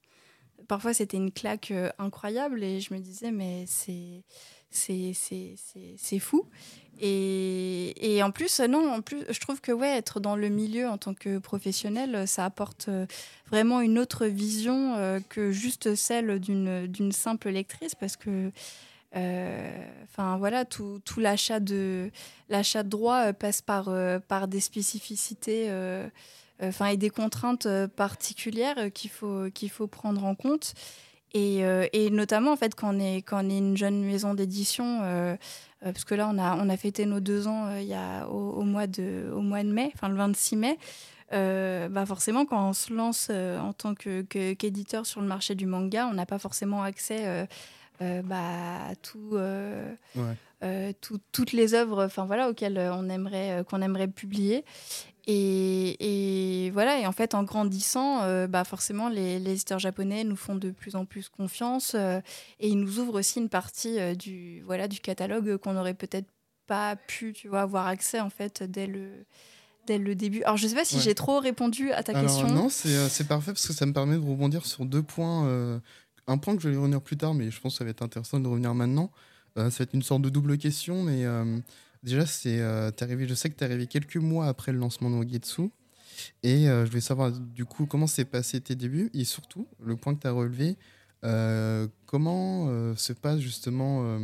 parfois, 0.67 0.95
c'était 0.95 1.19
une 1.19 1.31
claque 1.31 1.73
incroyable 1.99 2.65
et 2.65 2.81
je 2.81 2.95
me 2.95 2.99
disais, 2.99 3.31
mais 3.31 3.65
c'est 3.67 4.23
c'est 4.71 6.19
fou. 6.19 6.47
Et, 7.01 8.21
en 8.23 8.31
plus, 8.31 8.61
non, 8.61 8.93
en 8.93 9.01
plus, 9.01 9.25
je 9.29 9.41
trouve 9.41 9.61
que 9.61 9.73
ouais, 9.73 9.97
être 9.97 10.21
dans 10.21 10.37
le 10.37 10.49
milieu 10.49 10.89
en 10.89 10.99
tant 10.99 11.15
que 11.15 11.39
professionnel, 11.39 12.27
ça 12.27 12.45
apporte 12.45 12.89
euh, 12.89 13.07
vraiment 13.47 13.81
une 13.81 13.99
autre 13.99 14.27
vision 14.27 14.95
euh, 14.97 15.21
que 15.29 15.53
juste 15.53 15.95
celle 15.95 16.41
d'une 16.41 17.13
simple 17.13 17.51
lectrice, 17.51 17.95
parce 17.95 18.17
que, 18.17 18.51
euh, 19.17 19.87
enfin 20.05 20.37
voilà, 20.39 20.65
tout, 20.65 21.01
tout 21.05 21.21
l'achat 21.21 21.61
de 21.61 22.11
l'achat 22.49 22.83
de 22.83 22.89
droits 22.89 23.33
passe 23.33 23.63
par 23.63 23.91
par 24.27 24.49
des 24.49 24.61
spécificités. 24.61 25.71
Enfin, 26.61 26.87
et 26.87 26.97
des 26.97 27.11
contraintes 27.11 27.69
particulières 27.95 28.93
qu'il 28.93 29.11
faut, 29.11 29.49
qu'il 29.55 29.71
faut 29.71 29.87
prendre 29.87 30.25
en 30.25 30.35
compte. 30.35 30.75
Et, 31.35 31.61
et, 31.93 32.11
notamment, 32.11 32.53
en 32.53 32.57
fait, 32.57 32.75
quand 32.75 32.95
on 32.95 32.99
est, 32.99 33.19
quand 33.19 33.45
on 33.45 33.51
est 33.51 33.59
une 33.59 33.77
jeune 33.77 34.03
maison 34.03 34.35
d'édition, 34.35 35.03
euh, 35.83 35.93
parce 35.93 36.05
que 36.05 36.15
là, 36.15 36.29
on 36.33 36.39
a, 36.39 36.57
on 36.57 36.69
a 36.69 36.77
fêté 36.77 37.07
nos 37.07 37.21
deux 37.21 37.47
ans 37.47 37.67
euh, 37.67 37.81
il 37.81 37.87
y 37.87 37.95
a, 37.95 38.27
au, 38.29 38.63
mois 38.63 38.87
de, 38.87 39.31
au 39.35 39.41
mois 39.41 39.63
de 39.63 39.71
mai, 39.71 39.91
enfin 39.95 40.09
le 40.09 40.17
26 40.17 40.57
mai. 40.57 40.79
Euh, 41.35 41.89
bah 41.91 42.07
forcément, 42.07 42.47
quand 42.47 42.71
on 42.71 42.73
se 42.73 42.93
lance 42.93 43.31
en 43.31 43.73
tant 43.75 43.95
qu'éditeur 43.95 45.05
sur 45.07 45.21
le 45.21 45.27
marché 45.27 45.55
du 45.55 45.67
manga, 45.67 46.09
on 46.11 46.15
n'a 46.15 46.27
pas 46.27 46.39
forcément 46.39 46.83
accès 46.83 47.47
bah, 48.01 48.89
à 48.89 48.95
tout, 48.97 49.37
toutes 51.33 51.53
les 51.53 51.75
œuvres 51.75 52.07
enfin, 52.07 52.25
voilà, 52.25 52.49
auxquelles 52.49 52.79
on 52.79 53.11
aimerait, 53.11 53.63
qu'on 53.69 53.83
aimerait 53.83 54.09
publier. 54.09 54.65
Et, 55.31 56.71
voilà, 56.73 56.99
et 56.99 57.07
en 57.07 57.13
fait, 57.13 57.35
en 57.35 57.43
grandissant, 57.43 58.23
euh, 58.23 58.47
bah 58.47 58.65
forcément, 58.65 59.11
les, 59.11 59.39
les, 59.39 59.53
éditeurs 59.53 59.79
japonais 59.79 60.25
nous 60.25 60.37
font 60.37 60.55
de 60.55 60.71
plus 60.71 60.97
en 60.97 61.05
plus 61.05 61.29
confiance 61.29 61.93
euh, 61.95 62.21
et 62.61 62.69
ils 62.69 62.81
nous 62.81 62.99
ouvrent 62.99 63.19
aussi 63.19 63.39
une 63.39 63.51
partie 63.51 64.01
euh, 64.01 64.15
du, 64.15 64.63
voilà, 64.65 64.89
du 64.89 65.01
catalogue 65.01 65.59
qu'on 65.59 65.75
n'aurait 65.75 65.93
peut-être 65.93 66.29
pas 66.67 66.97
pu 66.97 67.35
tu 67.35 67.49
vois, 67.49 67.61
avoir 67.61 67.87
accès 67.87 68.21
en 68.21 68.31
fait 68.31 68.63
dès 68.63 68.87
le, 68.87 69.11
dès 69.87 69.99
le 69.99 70.15
début. 70.15 70.43
Alors, 70.45 70.57
je 70.57 70.65
ne 70.65 70.71
sais 70.71 70.75
pas 70.75 70.87
si 70.87 70.99
j'ai 70.99 71.15
trop 71.15 71.41
répondu 71.41 71.93
à 71.93 72.03
ta 72.03 72.15
question. 72.15 72.49
Non, 72.49 72.71
c'est 72.71 73.29
parfait 73.29 73.53
parce 73.53 73.67
que 73.67 73.75
ça 73.75 73.85
me 73.85 73.93
permet 73.93 74.17
de 74.17 74.27
rebondir 74.27 74.65
sur 74.65 74.87
deux 74.87 75.03
points. 75.03 75.81
un 76.27 76.39
point 76.39 76.57
que 76.57 76.63
je 76.63 76.71
vais 76.71 76.77
revenir 76.77 77.03
plus 77.03 77.19
tard, 77.19 77.35
mais 77.35 77.51
je 77.51 77.61
pense 77.61 77.75
que 77.75 77.79
ça 77.79 77.85
va 77.85 77.91
être 77.91 78.03
intéressant 78.03 78.41
de 78.41 78.49
revenir 78.49 78.75
maintenant. 78.75 79.11
ça 79.57 79.69
va 79.69 79.83
être 79.83 79.95
une 79.95 80.03
sorte 80.03 80.23
de 80.23 80.31
double 80.31 80.57
question, 80.57 81.03
mais 81.03 81.27
Déjà, 82.03 82.27
c'est, 82.27 82.61
euh, 82.61 82.91
arrivé, 83.01 83.27
je 83.27 83.35
sais 83.35 83.51
que 83.51 83.57
tu 83.57 83.65
es 83.65 83.67
arrivé 83.67 83.87
quelques 83.87 84.17
mois 84.17 84.47
après 84.47 84.73
le 84.73 84.79
lancement 84.79 85.11
de 85.11 85.17
Wagetsu. 85.17 85.71
Et 86.43 86.69
euh, 86.69 86.85
je 86.85 86.91
voulais 86.91 87.01
savoir 87.01 87.31
du 87.33 87.65
coup 87.65 87.87
comment 87.87 88.09
s'est 88.09 88.25
passé 88.25 88.61
tes 88.61 88.75
débuts 88.75 89.09
et 89.15 89.25
surtout 89.25 89.69
le 89.81 89.97
point 89.97 90.15
que 90.15 90.21
tu 90.21 90.27
as 90.27 90.33
relevé, 90.33 90.77
euh, 91.25 91.87
comment 92.07 92.67
se 92.97 93.13
passe 93.13 93.39
justement 93.39 94.19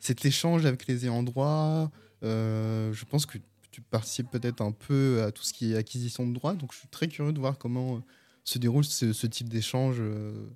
cet 0.00 0.24
échange 0.24 0.66
avec 0.66 0.88
les 0.88 1.04
ayants 1.04 1.22
droit. 1.22 1.90
je 2.22 3.04
pense 3.04 3.24
que 3.24 3.38
tu 3.70 3.82
participes 3.82 4.30
peut-être 4.30 4.60
un 4.62 4.72
peu 4.72 5.22
à 5.22 5.30
tout 5.30 5.44
ce 5.44 5.52
qui 5.52 5.72
est 5.72 5.76
acquisition 5.76 6.26
de 6.26 6.34
droits, 6.34 6.54
donc 6.54 6.72
je 6.72 6.78
suis 6.78 6.88
très 6.88 7.06
curieux 7.06 7.32
de 7.32 7.38
voir 7.38 7.56
comment 7.56 8.02
se 8.42 8.58
déroule 8.58 8.84
ce, 8.84 9.26
type 9.28 9.48
d'échange 9.48 10.02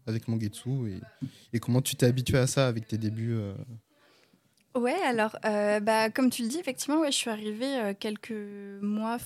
avec 0.08 0.26
Mangetsu 0.26 0.90
et, 0.90 1.00
et, 1.52 1.60
comment 1.60 1.80
tu 1.80 1.94
t'es 1.94 2.06
habitué 2.06 2.38
à 2.38 2.48
ça 2.48 2.66
avec 2.66 2.88
tes 2.88 2.98
débuts 2.98 3.36
Ouais, 4.74 4.96
alors, 5.04 5.36
euh, 5.44 5.80
bah, 5.80 6.08
comme 6.10 6.30
tu 6.30 6.42
le 6.42 6.48
dis, 6.48 6.58
effectivement, 6.58 7.00
ouais, 7.00 7.12
je 7.12 7.16
suis 7.16 7.30
arrivée 7.30 7.76
euh, 7.76 7.94
quelques 7.98 8.32
mois 8.80 9.18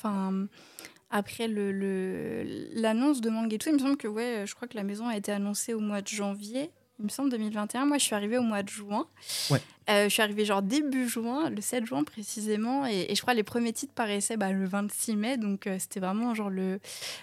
après 1.11 1.46
l'annonce 1.48 3.16
le, 3.18 3.22
de 3.22 3.30
Mangetsu. 3.30 3.68
Il 3.70 3.74
me 3.74 3.78
semble 3.78 3.96
que, 3.96 4.09
ouais, 4.09 4.44
je 4.44 4.54
crois 4.54 4.66
que 4.66 4.76
la 4.76 4.82
maison 4.82 5.06
a 5.09 5.16
été 5.16 5.30
annoncée 5.30 5.72
au 5.72 5.80
mois 5.80 6.02
de 6.02 6.09
janvier, 6.09 6.70
il 6.98 7.04
me 7.04 7.11
semble, 7.11 7.30
2021. 7.30 7.85
Moi, 7.85 7.98
je 7.98 8.04
suis 8.04 8.14
arrivée 8.14 8.38
au 8.38 8.42
mois 8.42 8.64
de 8.64 8.68
juin. 8.68 9.06
Ouais. 9.50 9.61
Euh, 9.88 10.04
je 10.04 10.09
suis 10.09 10.22
arrivée 10.22 10.44
genre 10.44 10.62
début 10.62 11.09
juin, 11.09 11.48
le 11.48 11.61
7 11.61 11.87
juin 11.87 12.02
précisément, 12.02 12.85
et, 12.87 13.14
je 13.14 13.20
crois 13.22 13.35
que 13.35 13.37
les 13.37 13.44
premiers 13.44 13.72
titres 13.72 13.94
paraissaient 13.94 14.37
bah, 14.37 14.50
le 14.50 14.64
26 14.64 15.14
mai, 15.14 15.37
donc 15.37 15.68
c'était 15.78 16.00
vraiment 16.00 16.35
genre 16.35 16.50
le, 16.50 16.80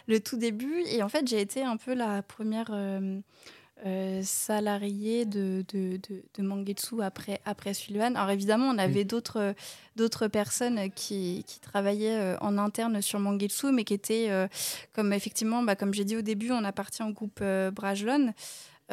le 0.07 0.19
tout 0.21 0.37
début. 0.37 0.81
Et 0.85 1.03
en 1.03 1.09
fait, 1.09 1.27
j'ai 1.27 1.41
été 1.41 1.61
un 1.61 1.75
peu 1.75 1.93
la 1.93 2.21
première 2.21 2.71
salarié 4.21 5.25
de, 5.25 5.63
de, 5.73 5.99
de, 6.37 6.43
Mangetsu 6.43 7.01
après, 7.01 7.41
après 7.45 7.73
Sullivan. 7.73 8.15
Alors 8.15 8.29
évidemment, 8.29 8.67
on 8.67 8.77
avait 8.77 9.03
d'autres, 9.03 9.53
d'autres 9.95 10.27
personnes 10.27 10.89
qui, 10.91 11.43
qui 11.47 11.59
travaillaient 11.59 12.35
en 12.41 12.57
interne 12.57 13.01
sur 13.01 13.19
Mangetsu, 13.19 13.71
mais 13.71 13.83
qui 13.83 13.93
étaient, 13.93 14.29
comme 14.93 15.11
effectivement, 15.13 15.63
bah, 15.63 15.75
comme 15.75 15.93
j'ai 15.93 16.05
dit 16.05 16.15
au 16.15 16.21
début, 16.21 16.51
on 16.51 16.63
appartient 16.63 17.03
au 17.03 17.11
groupe 17.11 17.43
Brajlon. 17.73 18.33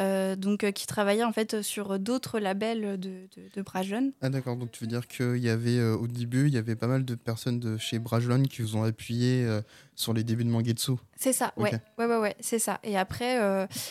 Euh, 0.00 0.34
donc 0.34 0.64
euh, 0.64 0.70
qui 0.70 0.86
travaillait 0.86 1.24
en 1.24 1.32
fait 1.32 1.60
sur 1.60 1.98
d'autres 1.98 2.38
labels 2.40 2.98
de, 2.98 3.28
de, 3.54 3.62
Brajlon. 3.62 4.12
Ah 4.22 4.30
d'accord, 4.30 4.56
donc 4.56 4.70
tu 4.72 4.84
veux 4.84 4.88
dire 4.88 5.06
qu'il 5.06 5.36
y 5.36 5.50
avait 5.50 5.76
euh, 5.76 5.94
au 5.94 6.06
début, 6.06 6.46
il 6.46 6.54
y 6.54 6.58
avait 6.58 6.76
pas 6.76 6.86
mal 6.86 7.04
de 7.04 7.14
personnes 7.14 7.60
de 7.60 7.76
chez 7.76 7.98
Brajlon 7.98 8.44
qui 8.44 8.62
vous 8.62 8.76
ont 8.76 8.82
appuyé 8.82 9.46
sur 9.94 10.14
les 10.14 10.24
débuts 10.24 10.44
de 10.44 10.50
Mangetsu. 10.50 10.92
C'est 11.16 11.34
ça, 11.34 11.52
ouais, 11.56 11.72
ouais, 11.98 12.06
ouais, 12.06 12.16
ouais 12.16 12.36
c'est 12.40 12.58
ça. 12.58 12.80
Et 12.82 12.96
après, 12.96 13.38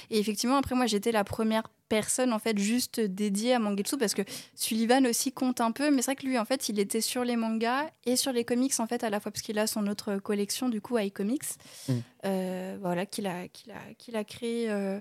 et 0.10 0.20
effectivement, 0.20 0.58
après 0.58 0.74
moi 0.74 0.88
j'étais 0.88 1.12
la 1.12 1.24
première 1.24 1.70
personne 1.90 2.32
en 2.32 2.40
fait 2.40 2.58
juste 2.58 3.00
dédiée 3.00 3.56
à 3.56 3.60
Mangetsu 3.60 3.98
parce 3.98 4.14
que 4.14 4.22
Sullivan 4.56 5.06
aussi 5.08 5.32
compte 5.32 5.60
un 5.60 5.72
peu 5.72 5.90
mais 5.90 6.02
c'est 6.02 6.12
vrai 6.12 6.16
que 6.16 6.26
lui 6.26 6.38
en 6.38 6.46
fait 6.46 6.70
il 6.70 6.80
était 6.80 7.02
sur 7.02 7.24
les 7.24 7.36
mangas 7.36 7.90
et 8.06 8.16
sur 8.16 8.32
les 8.32 8.46
comics 8.46 8.74
en 8.80 8.88
fait 8.88 9.04
à 9.04 9.10
la 9.10 9.20
fois 9.20 9.32
parce 9.32 9.42
qu'il 9.42 9.58
a 9.60 9.68
son 9.68 9.88
autre 9.88 10.18
collection 10.18 10.70
du 10.70 10.82
coup 10.82 10.98
iComics 10.98 11.44
mm. 11.88 11.94
euh, 12.26 12.78
voilà 12.80 13.06
qu'il 13.06 13.28
a 13.28 13.48
qu'il 13.48 13.72
a 13.72 13.94
qu'il 13.98 14.16
a 14.16 14.24
créé 14.24 14.70
euh, 14.70 15.00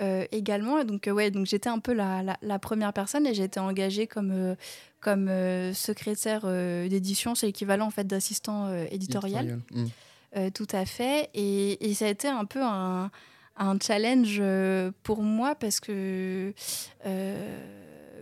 euh, 0.00 0.26
également. 0.30 0.84
Donc 0.84 1.08
ouais 1.10 1.30
donc 1.30 1.46
j'étais 1.46 1.70
un 1.70 1.78
peu 1.78 1.92
la, 1.94 2.36
la, 2.40 2.58
première 2.58 2.92
personne 2.92 3.26
et 3.26 3.34
j'ai 3.34 3.44
été 3.44 3.58
engagée 3.58 4.06
comme 4.06 4.56
comme 5.00 5.28
secrétaire 5.72 6.46
d'édition. 6.88 7.34
C'est 7.34 7.46
l'équivalent 7.46 7.86
en 7.86 7.90
fait 7.90 8.06
d'assistant 8.06 8.72
éditorial, 8.90 9.60
mm. 9.72 10.50
tout 10.52 10.68
à 10.72 10.84
fait. 10.84 11.30
Et, 11.34 11.88
et 11.88 11.94
ça 11.94 12.06
a 12.06 12.08
été 12.08 12.28
un 12.28 12.44
peu 12.44 12.62
un 12.62 13.10
un 13.56 13.78
challenge 13.80 14.38
euh, 14.40 14.90
pour 15.02 15.22
moi 15.22 15.54
parce 15.54 15.80
que 15.80 16.52
euh, 17.06 17.58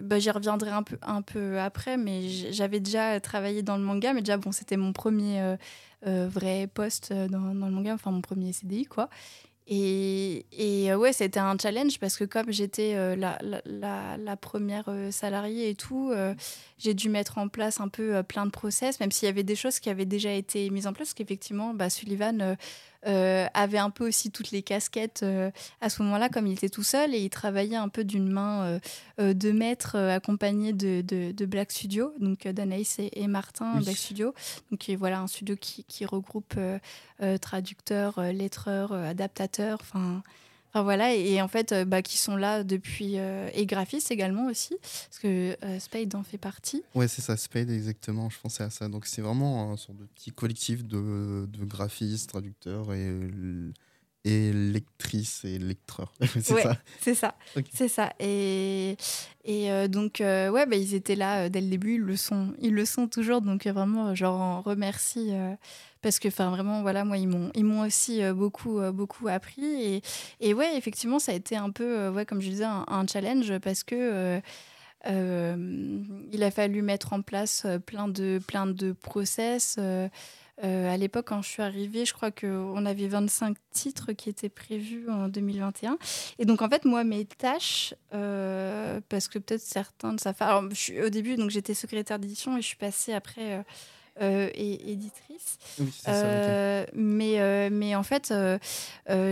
bah, 0.00 0.18
j'y 0.18 0.30
reviendrai 0.30 0.70
un 0.70 0.82
peu, 0.82 0.98
un 1.02 1.22
peu 1.22 1.58
après, 1.60 1.96
mais 1.96 2.28
j'avais 2.28 2.80
déjà 2.80 3.20
travaillé 3.20 3.62
dans 3.62 3.76
le 3.76 3.82
manga, 3.82 4.12
mais 4.12 4.20
déjà, 4.20 4.36
bon, 4.36 4.52
c'était 4.52 4.76
mon 4.76 4.92
premier 4.92 5.56
euh, 6.06 6.28
vrai 6.28 6.68
poste 6.72 7.12
dans, 7.12 7.40
le 7.40 7.54
manga, 7.54 7.94
enfin 7.94 8.10
mon 8.10 8.20
premier 8.20 8.52
CDI, 8.52 8.86
quoi. 8.86 9.08
Et, 9.66 10.44
et 10.52 10.94
ouais, 10.94 11.14
c'était 11.14 11.40
un 11.40 11.56
challenge 11.56 11.98
parce 11.98 12.18
que 12.18 12.24
comme 12.24 12.52
j'étais 12.52 13.16
la, 13.16 13.38
la, 13.64 14.16
la, 14.18 14.36
première 14.36 14.90
salariée 15.10 15.70
et 15.70 15.74
tout, 15.74 16.12
j'ai 16.76 16.92
dû 16.92 17.08
mettre 17.08 17.38
en 17.38 17.48
place 17.48 17.80
un 17.80 17.88
peu 17.88 18.22
plein 18.24 18.44
de 18.44 18.50
process, 18.50 19.00
même 19.00 19.10
s'il 19.10 19.24
y 19.24 19.30
avait 19.30 19.42
des 19.42 19.56
choses 19.56 19.78
qui 19.80 19.88
avaient 19.88 20.04
déjà 20.04 20.32
été 20.32 20.68
mises 20.68 20.86
en 20.86 20.92
place, 20.92 21.08
parce 21.08 21.14
qu'effectivement, 21.14 21.72
bah, 21.72 21.88
Sullivan 21.88 22.56
euh, 23.06 23.46
avait 23.54 23.78
un 23.78 23.90
peu 23.90 24.06
aussi 24.06 24.30
toutes 24.30 24.50
les 24.50 24.62
casquettes 24.62 25.20
euh, 25.22 25.50
à 25.80 25.90
ce 25.90 26.02
moment-là, 26.02 26.28
comme 26.28 26.46
il 26.46 26.54
était 26.54 26.68
tout 26.68 26.82
seul, 26.82 27.14
et 27.14 27.18
il 27.18 27.30
travaillait 27.30 27.76
un 27.76 27.88
peu 27.88 28.04
d'une 28.04 28.30
main 28.30 28.78
euh, 29.20 29.34
de 29.34 29.52
maître, 29.52 29.96
accompagné 29.96 30.72
de, 30.72 31.02
de, 31.02 31.46
Black 31.46 31.72
Studio, 31.72 32.14
donc 32.20 32.48
d'Anaïs 32.48 32.98
et, 32.98 33.26
Martin, 33.26 33.80
Black 33.80 33.96
Studio. 33.96 34.34
Donc 34.70 34.88
voilà, 34.98 35.20
un 35.20 35.26
studio 35.26 35.56
qui, 35.56 35.84
qui 35.84 36.06
regroupe 36.06 36.54
traducteurs, 37.40 38.20
lettreurs, 38.20 38.92
adaptateurs, 38.92 39.78
enfin 39.82 40.22
voilà, 40.82 41.14
et, 41.14 41.40
en 41.40 41.48
fait, 41.48 41.72
euh, 41.72 41.84
bah, 41.84 42.02
qui 42.02 42.18
sont 42.18 42.36
là 42.36 42.64
depuis. 42.64 43.18
Euh, 43.18 43.48
et 43.54 43.66
graphistes 43.66 44.10
également 44.10 44.46
aussi, 44.46 44.76
parce 44.80 45.18
que 45.20 45.56
euh, 45.64 45.78
Spade 45.78 46.14
en 46.14 46.22
fait 46.22 46.38
partie. 46.38 46.82
Ouais, 46.94 47.08
c'est 47.08 47.22
ça, 47.22 47.36
Spade, 47.36 47.70
exactement, 47.70 48.28
je 48.28 48.38
pensais 48.40 48.64
à 48.64 48.70
ça. 48.70 48.88
Donc 48.88 49.06
c'est 49.06 49.22
vraiment 49.22 49.72
un 49.72 49.76
sorte 49.76 49.98
de 49.98 50.04
petit 50.06 50.32
collectif 50.32 50.84
de, 50.84 51.46
de 51.46 51.64
graphistes, 51.64 52.28
traducteurs 52.30 52.92
et 52.92 53.08
et 54.26 54.52
lectrice 54.52 55.44
et 55.44 55.58
lecteur. 55.58 56.10
c'est 56.20 56.62
ça. 56.62 56.78
C'est 57.00 57.14
ça. 57.14 57.34
C'est 57.72 57.88
ça. 57.88 58.12
Et, 58.18 58.96
et 59.44 59.70
euh, 59.70 59.86
donc, 59.86 60.16
ouais, 60.20 60.66
bah, 60.66 60.76
ils 60.76 60.94
étaient 60.94 61.14
là 61.14 61.50
dès 61.50 61.60
le 61.60 61.68
début, 61.68 61.96
ils 61.96 62.00
le 62.00 62.16
sont, 62.16 62.54
ils 62.58 62.72
le 62.72 62.86
sont 62.86 63.06
toujours. 63.06 63.42
Donc, 63.42 63.66
vraiment, 63.66 64.14
leur 64.18 64.32
en 64.32 64.62
remercie 64.62 65.32
parce 66.04 66.20
que, 66.20 66.28
enfin, 66.28 66.50
vraiment, 66.50 66.82
voilà, 66.82 67.04
moi, 67.04 67.18
ils 67.18 67.26
m'ont, 67.26 67.50
ils 67.54 67.64
m'ont 67.64 67.80
aussi 67.80 68.22
beaucoup, 68.32 68.80
beaucoup 68.92 69.26
appris. 69.26 69.64
Et, 69.64 70.02
et 70.40 70.54
ouais, 70.54 70.76
effectivement, 70.76 71.18
ça 71.18 71.32
a 71.32 71.34
été 71.34 71.56
un 71.56 71.70
peu, 71.70 72.08
ouais, 72.10 72.24
comme 72.24 72.40
je 72.40 72.48
disais, 72.48 72.64
un, 72.64 73.06
challenge 73.10 73.58
parce 73.58 73.82
que. 73.82 74.40
il 75.06 76.42
a 76.42 76.50
fallu 76.50 76.82
mettre 76.82 77.12
en 77.12 77.22
place 77.22 77.66
plein 77.86 78.06
de, 78.08 78.40
plein 78.46 78.66
de 78.66 78.92
process. 78.92 79.78
Euh, 80.62 80.92
à 80.92 80.96
l'époque, 80.96 81.26
quand 81.28 81.42
je 81.42 81.48
suis 81.48 81.62
arrivée, 81.62 82.04
je 82.04 82.12
crois 82.12 82.30
qu'on 82.30 82.86
avait 82.86 83.08
25 83.08 83.56
titres 83.72 84.12
qui 84.12 84.28
étaient 84.28 84.48
prévus 84.48 85.10
en 85.10 85.28
2021. 85.28 85.98
Et 86.38 86.44
donc, 86.44 86.62
en 86.62 86.68
fait, 86.68 86.84
moi, 86.84 87.02
mes 87.02 87.24
tâches, 87.24 87.94
euh, 88.12 89.00
parce 89.08 89.26
que 89.26 89.38
peut-être 89.38 89.62
certains 89.62 90.12
ne 90.12 90.18
savent 90.18 90.36
pas. 90.36 90.46
Alors, 90.46 90.64
au 90.64 91.08
début, 91.08 91.36
j'étais 91.48 91.74
secrétaire 91.74 92.18
d'édition 92.18 92.56
et 92.56 92.62
je 92.62 92.66
suis 92.66 92.76
passée 92.76 93.12
après. 93.12 93.64
Euh, 94.20 94.34
euh, 94.34 94.48
et 94.54 94.92
éditrice. 94.92 95.58
Euh, 96.08 96.86
mais, 96.94 97.40
euh, 97.40 97.68
mais 97.70 97.94
en 97.94 98.02
fait, 98.02 98.32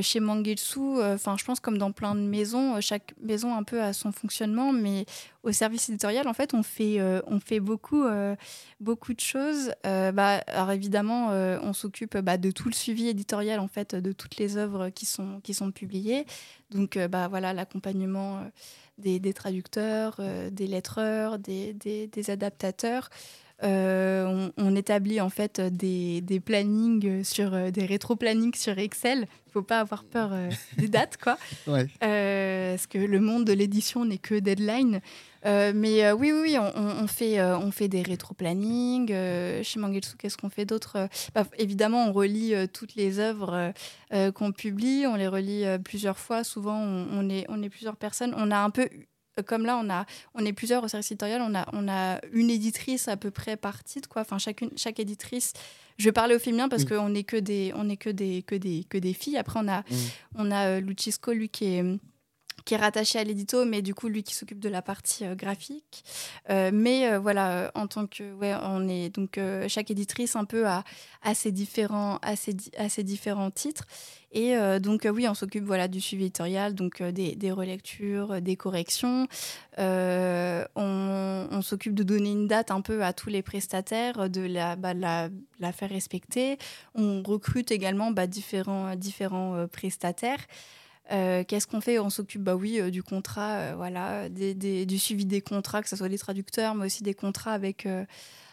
chez 0.01 0.21
Mangetsu, 0.21 1.01
enfin, 1.03 1.37
je 1.39 1.45
pense 1.45 1.61
comme 1.61 1.79
dans 1.79 1.93
plein 1.93 2.15
de 2.15 2.21
maisons, 2.21 2.81
chaque 2.81 3.15
maison 3.21 3.55
un 3.55 3.63
peu 3.63 3.81
a 3.81 3.93
son 3.93 4.13
fonctionnement, 4.13 4.73
mais 4.73 5.07
au 5.43 5.53
service 5.53 5.89
éditorial, 5.89 6.29
en 6.29 6.35
fait, 6.35 6.55
on 6.55 6.63
fait, 6.63 7.01
on 7.27 7.41
fait 7.41 7.61
beaucoup, 7.61 8.05
beaucoup 8.81 9.15
de 9.15 9.21
choses. 9.21 9.73
bah, 9.85 10.43
alors 10.47 10.73
évidemment, 10.73 11.29
on 11.29 11.73
s'occupe 11.73 12.19
bah, 12.19 12.37
de 12.37 12.51
tout 12.51 12.69
le 12.69 12.75
suivi 12.75 13.09
éditorial, 13.09 13.61
en 13.61 13.69
fait, 13.69 13.95
de 13.95 14.13
toutes 14.13 14.37
les 14.37 14.57
œuvres 14.57 14.91
qui 14.91 15.07
sont, 15.07 15.41
qui 15.43 15.55
sont 15.55 15.71
publiées. 15.71 16.27
Donc, 16.71 16.99
bah, 16.99 17.29
voilà, 17.29 17.53
l'accompagnement 17.53 18.41
des, 18.99 19.19
des, 19.21 19.33
traducteurs, 19.33 20.21
des 20.51 20.67
lettreurs, 20.67 21.39
des, 21.39 21.73
des, 21.73 22.07
des 22.09 22.31
adaptateurs. 22.31 23.11
Euh, 23.63 24.51
on, 24.57 24.75
établit 24.75 25.21
en 25.21 25.29
fait 25.29 25.61
des, 25.61 26.21
des 26.21 26.41
plannings 26.41 27.23
sur 27.23 27.55
euh, 27.55 27.71
des 27.71 27.85
rétro-plannings 27.85 28.55
sur 28.55 28.79
Excel. 28.79 29.27
Il 29.47 29.53
faut 29.53 29.63
pas 29.63 29.81
avoir 29.81 30.05
peur 30.05 30.31
euh, 30.33 30.51
des 30.79 30.89
dates, 30.89 31.17
quoi. 31.19 31.37
parce 31.67 32.87
que 32.87 32.99
le 32.99 33.21
monde 33.21 33.45
de 33.45 33.53
l'édition 33.53 34.05
n'est 34.05 34.19
que 34.19 34.35
deadline. 34.35 35.01
mais 35.45 36.11
oui, 36.13 36.33
oui, 36.33 36.57
on, 36.59 37.07
fait, 37.07 37.43
on 37.43 37.71
fait 37.71 37.89
des 37.89 38.03
rétro-plannings. 38.03 39.09
chez 39.63 39.79
Mangetsu, 39.79 40.17
qu'est-ce 40.17 40.39
qu'on 40.39 40.51
fait 40.51 40.65
d'autre? 40.65 41.09
Bah, 41.35 41.45
Évidemment, 41.59 42.07
on 42.09 42.13
relit 42.13 42.55
toutes 42.73 42.95
les 42.95 43.19
œuvres 43.19 43.73
qu'on 44.35 44.53
publie. 44.53 45.07
On 45.07 45.17
les 45.17 45.29
relit 45.29 45.65
plusieurs 45.85 46.19
fois. 46.19 46.45
Souvent, 46.45 46.79
on, 46.79 47.29
est, 47.29 47.45
on 47.49 47.63
est 47.63 47.69
plusieurs 47.69 47.97
personnes. 47.97 48.35
On 48.37 48.51
a 48.51 48.59
un 48.59 48.71
peu 48.71 48.89
comme 49.47 49.65
là, 49.65 49.81
on, 49.83 49.89
a, 49.91 50.05
on 50.35 50.45
est 50.45 50.53
plusieurs 50.53 50.85
au 50.85 50.89
service 50.89 51.11
éditorial, 51.11 51.43
on 51.43 51.55
a, 51.55 51.67
on 51.73 51.89
a 51.89 52.21
une 52.33 52.51
éditrice 52.51 53.09
à 53.09 53.17
peu 53.17 53.31
près 53.31 53.57
par 53.57 53.83
titre, 53.85 54.09
quoi. 54.09 54.23
Enfin, 54.23 54.39
chacune, 54.39 54.71
chaque 54.77 55.01
éditrice. 55.01 55.53
Je 55.99 56.05
vais 56.05 56.13
parler 56.13 56.35
au 56.35 56.39
féminin 56.39 56.69
parce 56.69 56.85
qu'on 56.85 57.11
n'est 57.11 57.25
que 57.25 57.37
des, 57.37 57.73
on 57.77 57.89
est 57.89 57.97
que 57.97 58.11
des, 58.11 58.43
que 58.43 58.55
des, 58.55 58.85
que 58.89 58.99
des 58.99 59.13
filles. 59.13 59.37
Après, 59.37 59.61
on 59.63 59.69
a, 59.69 59.85
on 60.35 60.51
a 60.51 60.67
euh, 60.67 60.81
Lucisco, 60.81 61.33
lui 61.33 61.49
qui 61.49 61.67
est 61.67 61.85
qui 62.65 62.75
est 62.75 62.79
rattaché 62.79 63.19
à 63.19 63.25
l'édito, 63.25 63.65
mais 63.65 63.83
du 63.83 63.95
coup, 63.95 64.09
lui 64.09 64.23
qui 64.23 64.35
s'occupe 64.35 64.61
de 64.61 64.69
la 64.69 64.83
partie 64.83 65.25
euh, 65.25 65.35
graphique. 65.35 66.05
Euh, 66.51 66.71
mais 66.73 67.17
voilà, 67.19 67.71
en 67.75 67.87
tant 67.87 68.07
que. 68.07 68.33
Ouais, 68.35 68.55
on 68.63 68.89
est. 68.89 69.11
Donc, 69.11 69.39
chaque 69.69 69.91
éditrice 69.91 70.37
un 70.37 70.45
peu 70.45 70.67
a, 70.67 70.85
a, 71.23 71.35
ses, 71.35 71.53
différents, 71.53 72.19
a, 72.23 72.37
ses, 72.37 72.57
a 72.77 72.89
ses 72.89 73.03
différents 73.03 73.51
titres. 73.51 73.87
Et 74.33 74.57
euh, 74.57 74.79
donc, 74.79 75.05
euh, 75.05 75.11
oui, 75.11 75.29
on 75.29 75.35
s'occupe 75.35 75.65
voilà, 75.65 75.89
du 75.89 76.01
suivi 76.01 76.25
éditorial, 76.25 76.75
donc 76.75 77.01
euh, 77.01 77.13
des, 77.13 77.53
relectures, 77.53 78.41
des 78.41 78.57
corrections. 78.57 79.29
on, 79.79 81.61
s'occupe 81.63 81.95
de 81.95 82.03
donner 82.03 82.33
une 82.33 82.49
date 82.49 82.71
un 82.71 82.81
peu 82.81 83.05
à 83.05 83.13
tous 83.13 83.29
les 83.29 83.43
prestataires, 83.43 84.29
de 84.29 84.41
la, 84.41 84.75
bah, 84.77 84.95
la, 84.95 85.29
la, 85.61 85.73
faire 85.73 85.91
respecter. 85.91 86.59
On 86.95 87.23
recrute 87.23 87.71
également 87.71 88.11
bah, 88.11 88.27
différents, 88.27 88.97
différents 88.97 89.67
prestataires. 89.71 90.41
Qu'est-ce 91.09 91.67
qu'on 91.67 91.81
fait? 91.81 91.99
On 91.99 92.11
s'occupe, 92.11 92.43
bah 92.43 92.57
oui, 92.57 92.91
du 92.91 93.03
contrat, 93.03 93.75
voilà, 93.77 94.29
des, 94.29 94.55
des, 94.55 94.87
du 94.87 94.99
suivi 94.99 95.27
des 95.27 95.43
contrats, 95.43 95.83
que 95.83 95.89
ce 95.89 95.97
soit 95.97 96.09
des 96.09 96.19
traducteurs, 96.19 96.75
mais 96.75 96.87
aussi 96.87 97.03
des 97.03 97.15
contrats 97.15 97.53
avec 97.53 97.87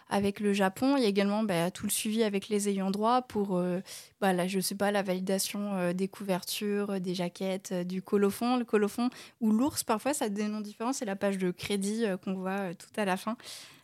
avec 0.10 0.40
le 0.40 0.54
Japon. 0.54 0.98
Il 0.98 1.04
y 1.04 1.06
a 1.06 1.10
également 1.10 1.44
bah, 1.44 1.72
tout 1.72 1.86
le 1.86 1.92
suivi 1.92 2.24
avec 2.24 2.50
les 2.50 2.68
ayants 2.68 2.92
droit 2.92 3.22
pour, 3.22 3.58
euh, 3.58 3.80
bah, 4.20 4.48
je 4.48 4.60
sais 4.60 4.76
pas, 4.76 4.92
la 4.92 5.04
validation 5.04 5.76
euh, 5.76 5.94
des 5.94 6.08
couvertures, 6.08 7.00
des 7.00 7.14
jaquettes, 7.14 7.70
euh, 7.72 7.84
du 7.84 8.02
colophon. 8.02 8.58
Le 8.58 8.66
colophon 8.66 9.10
ou 9.40 9.52
l'ours, 9.52 9.84
parfois, 9.84 10.14
ça 10.14 10.26
a 10.26 10.30
des 10.30 10.48
noms 10.48 10.62
différents. 10.62 10.94
C'est 10.94 11.06
la 11.06 11.16
page 11.16 11.38
de 11.38 11.52
crédit 11.52 12.06
qu'on 12.24 12.34
voit 12.34 12.74
tout 12.74 12.90
à 12.98 13.06
la 13.06 13.18
fin. 13.18 13.38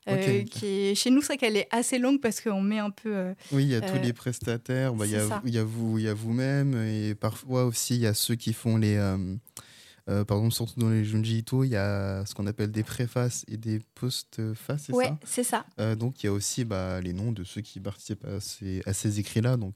Qui 0.06 0.65
est 0.65 0.96
chez 0.96 1.10
nous, 1.10 1.22
c'est 1.22 1.38
qu'elle 1.38 1.58
est 1.58 1.68
assez 1.72 1.98
longue 1.98 2.22
parce 2.22 2.41
qu'on 2.41 2.62
met 2.62 2.80
un 2.80 2.91
peu. 2.91 3.34
oui, 3.52 3.63
il 3.63 3.70
y 3.70 3.76
a 3.76 3.82
tous 3.82 4.02
les 4.02 4.13
prestataires, 4.13 4.94
bah, 4.94 5.06
il 5.06 5.12
y, 5.12 5.16
a, 5.16 5.41
y, 5.45 5.58
a 5.58 5.64
vous, 5.64 5.97
il 5.97 6.06
y 6.06 6.08
a 6.08 6.14
vous-même 6.14 6.76
et 6.88 7.16
parfois 7.16 7.66
aussi 7.66 7.95
il 7.95 8.01
y 8.01 8.08
a 8.08 8.14
ceux 8.14 8.36
qui 8.36 8.53
font 8.53 8.78
les 8.78 8.97
par 10.06 10.38
exemple, 10.38 10.53
surtout 10.53 10.80
dans 10.80 10.89
les 10.89 11.03
Junji 11.03 11.39
Ito, 11.39 11.64
il 11.64 11.72
y 11.72 11.76
a 11.76 12.24
ce 12.28 12.36
qu'on 12.36 12.45
appelle 12.45 12.72
des 12.72 12.84
préfaces 12.84 13.43
et 13.47 13.58
des 13.58 13.80
post-faces, 13.95 14.84
c'est 14.86 14.93
ouais, 14.93 15.06
ça? 15.06 15.18
c'est 15.26 15.43
ça. 15.43 15.95
donc 15.95 16.22
il 16.22 16.28
y 16.28 16.30
a 16.30 16.32
aussi 16.32 16.64
bah, 16.64 17.01
les 17.01 17.12
noms 17.12 17.32
de 17.32 17.43
ceux 17.43 17.62
qui 17.62 17.80
participent 17.80 18.26
à 18.26 18.93
ces, 18.93 19.20
écrits-là, 19.20 19.58
donc 19.58 19.74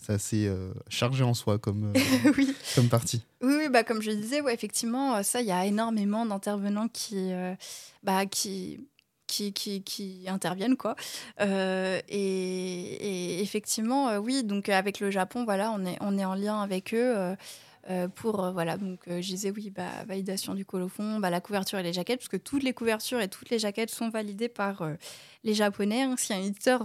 c'est 0.00 0.12
assez 0.12 0.56
chargé 0.88 1.24
en 1.24 1.34
soi 1.34 1.58
comme, 1.58 1.92
oui. 2.36 2.54
comme 2.76 2.88
partie. 2.88 3.24
Oui, 3.42 3.54
oui 3.58 3.68
bah, 3.68 3.82
comme 3.82 4.02
je 4.02 4.12
disais, 4.12 4.40
ouais, 4.40 4.54
effectivement, 4.54 5.20
ça, 5.24 5.40
il 5.40 5.48
y 5.48 5.52
a 5.52 5.66
énormément 5.66 6.24
d'intervenants 6.26 6.88
qui, 6.88 7.32
bah, 8.04 8.26
qui 8.26 8.78
qui, 9.30 9.52
qui, 9.52 9.82
qui, 9.82 10.24
interviennent 10.26 10.76
quoi. 10.76 10.96
Euh, 11.40 12.00
et, 12.08 13.40
effectivement, 13.40 14.08
euh, 14.08 14.18
oui, 14.18 14.42
donc 14.42 14.68
avec 14.68 15.00
le 15.00 15.10
Japon, 15.10 15.44
voilà, 15.44 15.72
on 15.72 15.84
est, 15.86 15.96
on 16.00 16.18
est 16.18 16.24
en 16.24 16.34
lien 16.34 16.60
avec 16.60 16.92
eux. 16.92 17.34
Euh, 17.88 18.08
pour 18.08 18.52
voilà 18.52 18.76
donc 18.76 19.00
je 19.06 19.26
disais 19.26 19.50
oui 19.50 19.70
bah, 19.70 19.88
validation 20.06 20.54
du 20.54 20.66
colophon 20.66 21.18
bah, 21.18 21.30
la 21.30 21.40
couverture 21.40 21.78
et 21.78 21.82
les 21.82 21.94
jaquettes 21.94 22.18
parce 22.18 22.28
que 22.28 22.36
toutes 22.36 22.62
les 22.62 22.74
couvertures 22.74 23.22
et 23.22 23.28
toutes 23.28 23.48
les 23.48 23.58
jaquettes 23.58 23.90
sont 23.90 24.10
validées 24.10 24.50
par 24.50 24.86
les 25.44 25.54
japonais 25.54 26.02
hein. 26.02 26.14
si 26.18 26.34
un 26.34 26.40
éditeur 26.40 26.82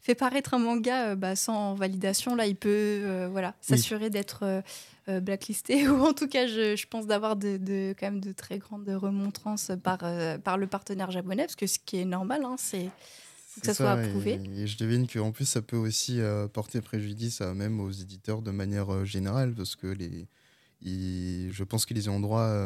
fait 0.00 0.16
paraître 0.16 0.54
un 0.54 0.58
manga 0.58 1.14
bah, 1.14 1.36
sans 1.36 1.74
validation 1.74 2.34
là 2.34 2.46
il 2.46 2.56
peut 2.56 3.28
voilà 3.30 3.54
s'assurer 3.60 4.10
d'être 4.10 4.64
euh, 5.08 5.20
blacklisté, 5.20 5.88
ou 5.88 6.00
en 6.04 6.12
tout 6.12 6.28
cas, 6.28 6.46
je, 6.46 6.76
je 6.76 6.86
pense 6.86 7.06
d'avoir 7.06 7.36
de, 7.36 7.56
de, 7.56 7.94
quand 7.98 8.06
même 8.06 8.20
de 8.20 8.32
très 8.32 8.58
grandes 8.58 8.88
remontrances 8.88 9.72
par, 9.82 9.98
euh, 10.02 10.38
par 10.38 10.58
le 10.58 10.66
partenaire 10.66 11.10
japonais, 11.10 11.42
parce 11.42 11.56
que 11.56 11.66
ce 11.66 11.78
qui 11.78 11.98
est 11.98 12.04
normal, 12.04 12.44
hein, 12.44 12.54
c'est 12.56 12.88
que 13.60 13.66
ça, 13.66 13.74
soit 13.74 13.90
approuvé. 13.90 14.40
Et, 14.56 14.66
je 14.66 14.78
devine 14.78 15.08
qu'en 15.08 15.32
plus, 15.32 15.44
ça 15.44 15.60
peut 15.60 15.76
aussi 15.76 16.20
euh, 16.20 16.46
porter 16.46 16.80
préjudice 16.80 17.40
à, 17.40 17.52
même 17.52 17.80
aux 17.80 17.90
éditeurs 17.90 18.42
de 18.42 18.52
manière 18.52 19.04
générale, 19.04 19.54
parce 19.54 19.74
que 19.74 19.88
les, 19.88 20.28
je 20.82 21.64
pense 21.64 21.84
que 21.84 21.94
les 21.94 22.08
endroits 22.08 22.56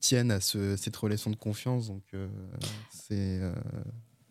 tiennent 0.00 0.30
à 0.30 0.40
ce, 0.40 0.76
cette 0.76 0.96
relation 0.96 1.30
de 1.30 1.36
confiance. 1.36 1.88
Donc, 1.88 2.04
c'est 2.90 3.40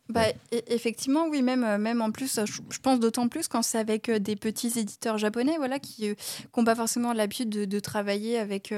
bah, 0.09 0.27
e, 0.53 0.59
effectivement, 0.67 1.27
oui, 1.29 1.41
même, 1.41 1.63
euh, 1.63 1.77
même 1.77 2.01
en 2.01 2.11
plus, 2.11 2.39
je, 2.45 2.79
pense 2.79 2.99
d'autant 2.99 3.29
plus 3.29 3.47
quand 3.47 3.61
c'est 3.61 3.77
avec 3.77 4.09
euh, 4.09 4.19
des 4.19 4.35
petits 4.35 4.77
éditeurs 4.77 5.17
japonais 5.17 5.55
voilà, 5.57 5.79
qui 5.79 6.09
n'ont 6.09 6.61
euh, 6.61 6.65
pas 6.65 6.75
forcément 6.75 7.13
l'habitude 7.13 7.49
de, 7.49 7.63
de, 7.63 7.79
travailler 7.79 8.37
avec, 8.37 8.73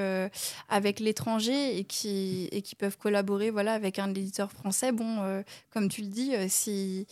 avec 0.69 0.99
l'étranger 0.99 1.77
et 1.77 1.83
qui, 1.83 2.47
et 2.51 2.61
qui 2.61 2.75
peuvent 2.75 2.97
collaborer 2.97 3.49
voilà, 3.49 3.73
avec 3.73 3.97
un 3.97 4.09
éditeur 4.09 4.51
français. 4.51 4.91
Bon, 4.91 5.43
comme 5.71 5.89
tu 5.89 6.01
le 6.01 6.07
dis, 6.07 6.31
si 6.47 7.07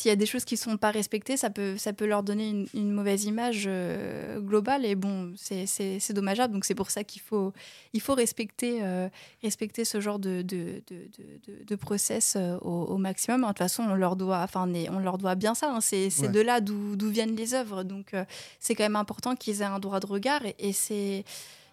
s'il 0.00 0.08
y 0.08 0.12
a 0.12 0.16
des 0.16 0.24
choses 0.24 0.46
qui 0.46 0.54
ne 0.54 0.60
sont 0.60 0.76
pas 0.78 0.90
respectées, 0.90 1.36
ça 1.36 1.50
peut, 1.50 1.76
ça 1.76 1.92
peut 1.92 2.06
leur 2.06 2.22
donner 2.22 2.66
une, 2.72 2.90
mauvaise 2.90 3.26
image 3.26 3.64
euh, 3.66 4.40
globale. 4.40 4.86
Et 4.86 4.94
bon, 4.94 5.34
c'est 5.36 6.12
dommageable. 6.14 6.54
Donc 6.54 6.64
c'est 6.64 6.74
pour 6.74 6.90
ça 6.90 7.04
qu'il 7.04 7.20
faut, 7.20 7.52
il 7.92 8.00
faut 8.00 8.14
respecter, 8.14 8.78
euh, 8.82 9.10
respecter 9.42 9.84
ce 9.84 10.00
genre 10.00 10.18
de, 10.18 10.40
de, 10.40 10.82
de, 10.88 11.64
de 11.66 11.76
process 11.76 12.34
euh, 12.38 12.56
au, 12.60 12.96
maximum. 12.96 13.42
De 13.42 13.46
toute 13.48 13.58
façon, 13.58 13.82
on 13.82 13.94
leur 13.94 14.16
doit, 14.16 14.40
enfin, 14.40 14.66
on 14.90 15.00
leur 15.00 15.18
doit 15.18 15.34
bien 15.34 15.54
ça. 15.54 15.70
Hein. 15.70 15.82
C'est 15.82 16.32
de 16.32 16.40
là 16.40 16.62
d'où 16.62 16.96
viennent 17.10 17.36
les 17.36 17.52
œuvres. 17.52 17.82
Donc 17.82 18.14
c'est 18.58 18.74
quand 18.74 18.84
même 18.84 18.96
important 18.96 19.36
qu'ils 19.36 19.60
aient 19.60 19.66
un 19.66 19.80
droit 19.80 20.00
de 20.00 20.06
regard. 20.06 20.46
Et, 20.46 20.54
et 20.60 20.72
c'est 20.72 21.24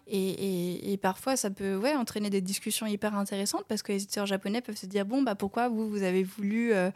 et, 0.09 0.93
et, 0.93 0.97
parfois, 0.97 1.35
ça 1.35 1.49
peut 1.49 1.75
ouais, 1.75 1.93
entraîner 1.93 2.29
des 2.29 2.39
discussions 2.39 2.85
hyper 2.85 3.15
intéressantes 3.15 3.65
parce 3.67 3.81
que 3.81 3.91
les 3.91 4.03
éditeurs 4.03 4.25
japonais 4.25 4.61
peuvent 4.61 4.77
se 4.77 4.85
dire 4.85 5.05
bon, 5.05 5.21
bah, 5.21 5.35
pourquoi 5.35 5.67
vous, 5.67 5.89
vous 5.89 6.03
avez 6.03 6.23
voulu 6.23 6.73
euh, 6.73 6.91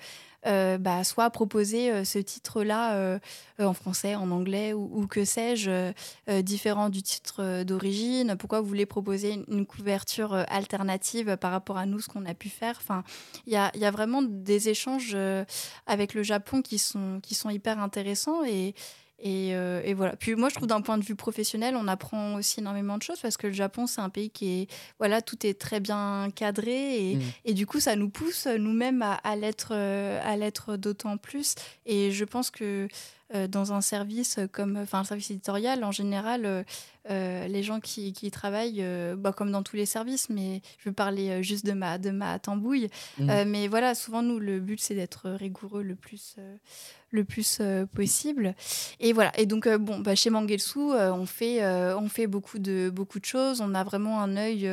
euh, 0.47 0.77
bah, 0.77 1.03
soit 1.03 1.29
proposer 1.29 1.91
euh, 1.91 2.03
ce 2.03 2.19
titre-là 2.19 3.19
en 3.59 3.73
français, 3.73 4.15
en 4.15 4.31
anglais 4.31 4.73
ou, 4.73 5.05
que 5.07 5.23
sais-je, 5.23 5.93
différent 6.41 6.89
du 6.89 7.03
titre 7.03 7.63
d'origine. 7.63 8.35
Pourquoi 8.37 8.61
vous 8.61 8.67
voulez 8.67 8.87
proposer 8.87 9.43
une, 9.47 9.65
couverture 9.65 10.33
alternative 10.47 11.37
par 11.37 11.51
rapport 11.51 11.77
à 11.77 11.85
nous, 11.85 11.99
ce 11.99 12.07
qu'on 12.07 12.25
a 12.25 12.33
pu 12.33 12.49
faire? 12.49 12.75
Enfin, 12.77 13.03
il 13.45 13.53
y 13.53 13.55
a, 13.55 13.71
y 13.75 13.85
a, 13.85 13.91
vraiment 13.91 14.23
des 14.23 14.69
échanges 14.69 15.15
avec 15.85 16.15
le 16.15 16.23
Japon 16.23 16.63
qui 16.63 16.79
sont, 16.79 17.19
qui 17.21 17.35
sont 17.35 17.49
hyper 17.49 17.79
intéressants 17.79 18.43
et 18.43 18.73
euh, 19.25 19.81
et, 19.83 19.93
voilà. 19.93 20.15
Puis 20.15 20.35
moi, 20.35 20.49
je 20.49 20.55
trouve 20.55 20.67
d'un 20.67 20.81
point 20.81 20.97
de 20.97 21.03
vue 21.03 21.15
professionnel, 21.15 21.75
on 21.77 21.87
apprend 21.87 22.35
aussi 22.35 22.59
énormément 22.59 22.97
de 22.97 23.03
choses 23.03 23.19
parce 23.19 23.37
que 23.37 23.47
le 23.47 23.53
Japon, 23.53 23.87
c'est 23.87 24.01
un 24.01 24.09
pays 24.09 24.29
qui 24.29 24.61
est, 24.61 24.67
voilà, 24.99 25.21
tout 25.21 25.45
est 25.45 25.59
très 25.59 25.79
bien 25.79 26.29
cadré 26.35 27.11
et, 27.11 27.15
mm. 27.15 27.21
et 27.45 27.53
du 27.53 27.65
coup, 27.65 27.79
ça 27.79 27.95
nous 27.95 28.09
pousse 28.09 28.47
nous-mêmes 28.47 29.01
à, 29.01 29.13
à 29.13 29.35
l'être, 29.35 29.71
euh, 29.71 30.19
à 30.23 30.37
l'être 30.37 30.77
d'autant 30.77 31.17
plus. 31.17 31.55
Et 31.85 32.11
je 32.11 32.25
pense 32.25 32.51
que 32.51 32.87
dans 33.49 33.73
un 33.73 33.81
service 33.81 34.39
comme, 34.51 34.77
enfin, 34.77 34.99
un 34.99 35.03
service 35.03 35.31
éditorial, 35.31 35.83
en 35.83 35.91
général, 35.91 36.65
les 37.09 37.63
gens 37.63 37.79
qui, 37.79 38.13
qui 38.13 38.29
travaillent, 38.31 38.85
bah, 39.17 39.31
comme 39.31 39.51
dans 39.51 39.63
tous 39.63 39.75
les 39.75 39.85
services, 39.85 40.29
mais 40.29 40.61
je 40.79 40.89
veux 40.89 40.95
parler 40.95 41.41
juste 41.43 41.65
de 41.65 41.73
ma, 41.73 41.97
de 41.97 42.11
ma 42.11 42.39
tambouille. 42.39 42.89
Mm. 43.17 43.43
mais 43.47 43.67
voilà, 43.67 43.95
souvent, 43.95 44.21
nous, 44.21 44.39
le 44.39 44.59
but, 44.59 44.79
c'est 44.79 44.95
d'être 44.95 45.29
rigoureux 45.29 45.83
le 45.83 45.95
plus 45.95 46.37
le 47.11 47.23
plus 47.23 47.59
euh, 47.61 47.85
possible. 47.85 48.55
Et 48.99 49.13
voilà. 49.13 49.31
Et 49.37 49.45
donc, 49.45 49.67
euh, 49.67 49.77
bon, 49.77 49.99
bah, 49.99 50.15
chez 50.15 50.29
Mangelsu, 50.29 50.79
euh, 50.79 51.13
on, 51.13 51.25
fait, 51.25 51.63
on 51.93 52.09
fait 52.09 52.27
beaucoup 52.27 52.59
de, 52.59 52.89
beaucoup 52.89 53.19
de 53.19 53.25
choses. 53.25 53.61
On 53.61 53.75
a 53.75 53.83
vraiment 53.83 54.21
un 54.21 54.37
œil 54.37 54.69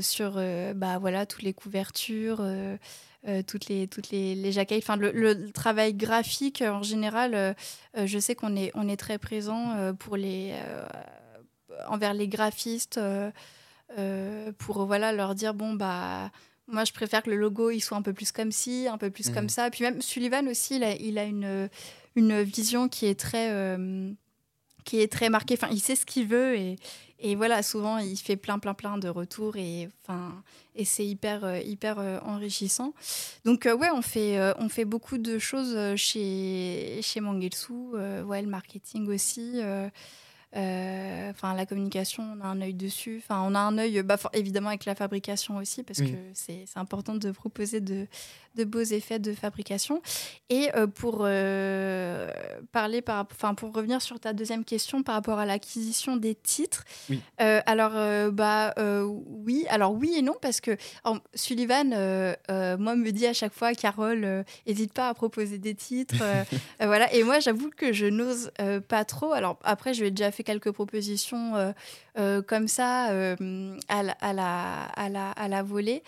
sur 0.00 0.40
bah, 0.74 0.98
voilà, 0.98 1.26
toutes 1.26 1.42
les 1.42 1.52
couvertures. 1.52 2.42
Toutes 3.46 3.68
les 3.68 3.88
toutes 3.88 4.10
les, 4.10 4.34
les 4.34 4.52
jaquettes 4.52 4.82
enfin 4.82 4.96
le, 4.96 5.50
travail 5.52 5.94
graphique 5.94 6.62
en 6.62 6.82
général 6.82 7.56
je 7.96 8.18
sais 8.18 8.34
qu'on 8.34 8.54
est 8.54 8.70
on 8.74 8.88
est 8.88 8.96
très 8.96 9.18
présent 9.18 9.94
pour 9.98 10.16
les 10.16 10.52
envers 11.88 12.12
les 12.12 12.28
graphistes 12.28 13.00
pour 14.58 14.86
voilà 14.86 15.12
leur 15.12 15.34
dire 15.34 15.54
bon 15.54 15.72
bah 15.74 16.30
moi, 16.66 16.84
je 16.84 16.92
préfère 16.92 17.22
que 17.22 17.30
le 17.30 17.36
logo 17.36 17.70
il 17.70 17.80
soit 17.80 17.96
un 17.96 18.02
peu 18.02 18.12
plus 18.12 18.32
comme 18.32 18.52
ci, 18.52 18.86
un 18.88 18.98
peu 18.98 19.10
plus 19.10 19.30
comme 19.30 19.44
mhm. 19.44 19.48
ça. 19.50 19.70
Puis 19.70 19.84
même 19.84 20.00
Sullivan 20.00 20.48
aussi, 20.48 20.76
il 20.76 20.84
a, 20.84 20.94
il 20.96 21.18
a 21.18 21.24
une, 21.24 21.68
une 22.16 22.42
vision 22.42 22.88
qui 22.88 23.06
est 23.06 23.18
très, 23.18 23.50
euh, 23.50 24.10
qui 24.84 25.00
est 25.00 25.10
très 25.10 25.28
marquée. 25.30 25.54
Enfin, 25.54 25.68
il 25.70 25.80
sait 25.80 25.96
ce 25.96 26.06
qu'il 26.06 26.26
veut 26.26 26.56
et, 26.56 26.76
et 27.20 27.34
voilà, 27.36 27.62
souvent 27.62 27.98
il 27.98 28.16
fait 28.16 28.36
plein, 28.36 28.58
plein, 28.58 28.74
plein 28.74 28.98
de 28.98 29.08
retours 29.08 29.56
et 29.56 29.88
enfin, 30.02 30.42
et 30.74 30.84
c'est 30.84 31.06
hyper, 31.06 31.44
euh, 31.44 31.58
hyper 31.58 31.98
euh, 31.98 32.18
enrichissant. 32.20 32.94
Donc 33.44 33.66
ouais, 33.66 33.90
on 33.92 34.02
fait, 34.02 34.38
on 34.58 34.68
fait 34.68 34.84
beaucoup 34.84 35.18
de 35.18 35.38
choses 35.38 35.96
chez, 35.96 37.00
chez 37.02 37.20
Mangelsu. 37.20 37.72
ouais, 37.72 38.42
le 38.42 38.48
marketing 38.48 39.08
aussi. 39.08 39.60
Euh, 40.56 41.30
enfin, 41.30 41.54
la 41.54 41.66
communication, 41.66 42.36
on 42.36 42.40
a 42.40 42.46
un 42.46 42.60
œil 42.60 42.74
dessus. 42.74 43.20
Enfin, 43.22 43.42
on 43.44 43.54
a 43.54 43.58
un 43.58 43.76
œil, 43.76 44.02
bah, 44.02 44.16
évidemment, 44.34 44.68
avec 44.68 44.84
la 44.84 44.94
fabrication 44.94 45.56
aussi, 45.56 45.82
parce 45.82 46.00
que 46.00 46.16
c'est 46.32 46.64
important 46.76 47.16
de 47.16 47.30
proposer 47.32 47.80
de, 47.80 48.06
de, 48.54 48.64
beaux 48.64 48.80
effets 48.80 49.18
de 49.18 49.32
fabrication. 49.32 50.02
Et 50.50 50.70
euh, 50.74 50.86
pour 50.86 51.22
euh, 51.22 52.30
parler, 52.72 53.02
par, 53.02 53.26
enfin, 53.30 53.54
pour 53.54 53.72
revenir 53.72 54.02
sur 54.02 54.20
ta 54.20 54.32
deuxième 54.32 54.64
question 54.64 55.02
par 55.02 55.14
rapport 55.14 55.38
à 55.38 55.46
l'acquisition 55.46 56.16
des 56.16 56.34
titres, 56.34 56.84
alors, 57.38 58.32
bah, 58.32 58.74
oui, 59.28 59.66
alors 59.68 59.92
oui 59.92 60.14
et 60.16 60.22
non, 60.22 60.34
parce 60.40 60.60
que 60.60 60.76
Sullivan, 61.34 61.88
moi, 61.88 62.96
me 62.96 63.10
dit 63.10 63.26
à 63.26 63.32
chaque 63.32 63.52
fois, 63.52 63.74
Carole, 63.74 64.44
n'hésite 64.66 64.92
pas 64.92 65.08
à 65.08 65.14
proposer 65.14 65.58
des 65.58 65.74
titres. 65.74 66.22
voilà. 66.80 67.12
Et 67.12 67.22
moi, 67.22 67.40
j'avoue 67.40 67.70
que 67.70 67.92
je 67.92 68.06
n'ose 68.06 68.50
pas 68.88 69.04
trop. 69.04 69.32
Alors, 69.32 69.58
après, 69.64 69.94
je 69.94 70.00
lui 70.00 70.08
ai 70.08 70.10
déjà 70.10 70.30
fait 70.30 70.44
quelques 70.44 70.70
propositions 70.70 71.56
euh, 71.56 71.72
euh, 72.18 72.42
comme 72.42 72.68
ça 72.68 73.10
euh, 73.10 73.76
à, 73.88 74.02
la, 74.02 74.12
à, 74.20 74.32
la, 75.08 75.30
à, 75.30 75.48
la, 75.48 75.62
volée. 75.62 76.02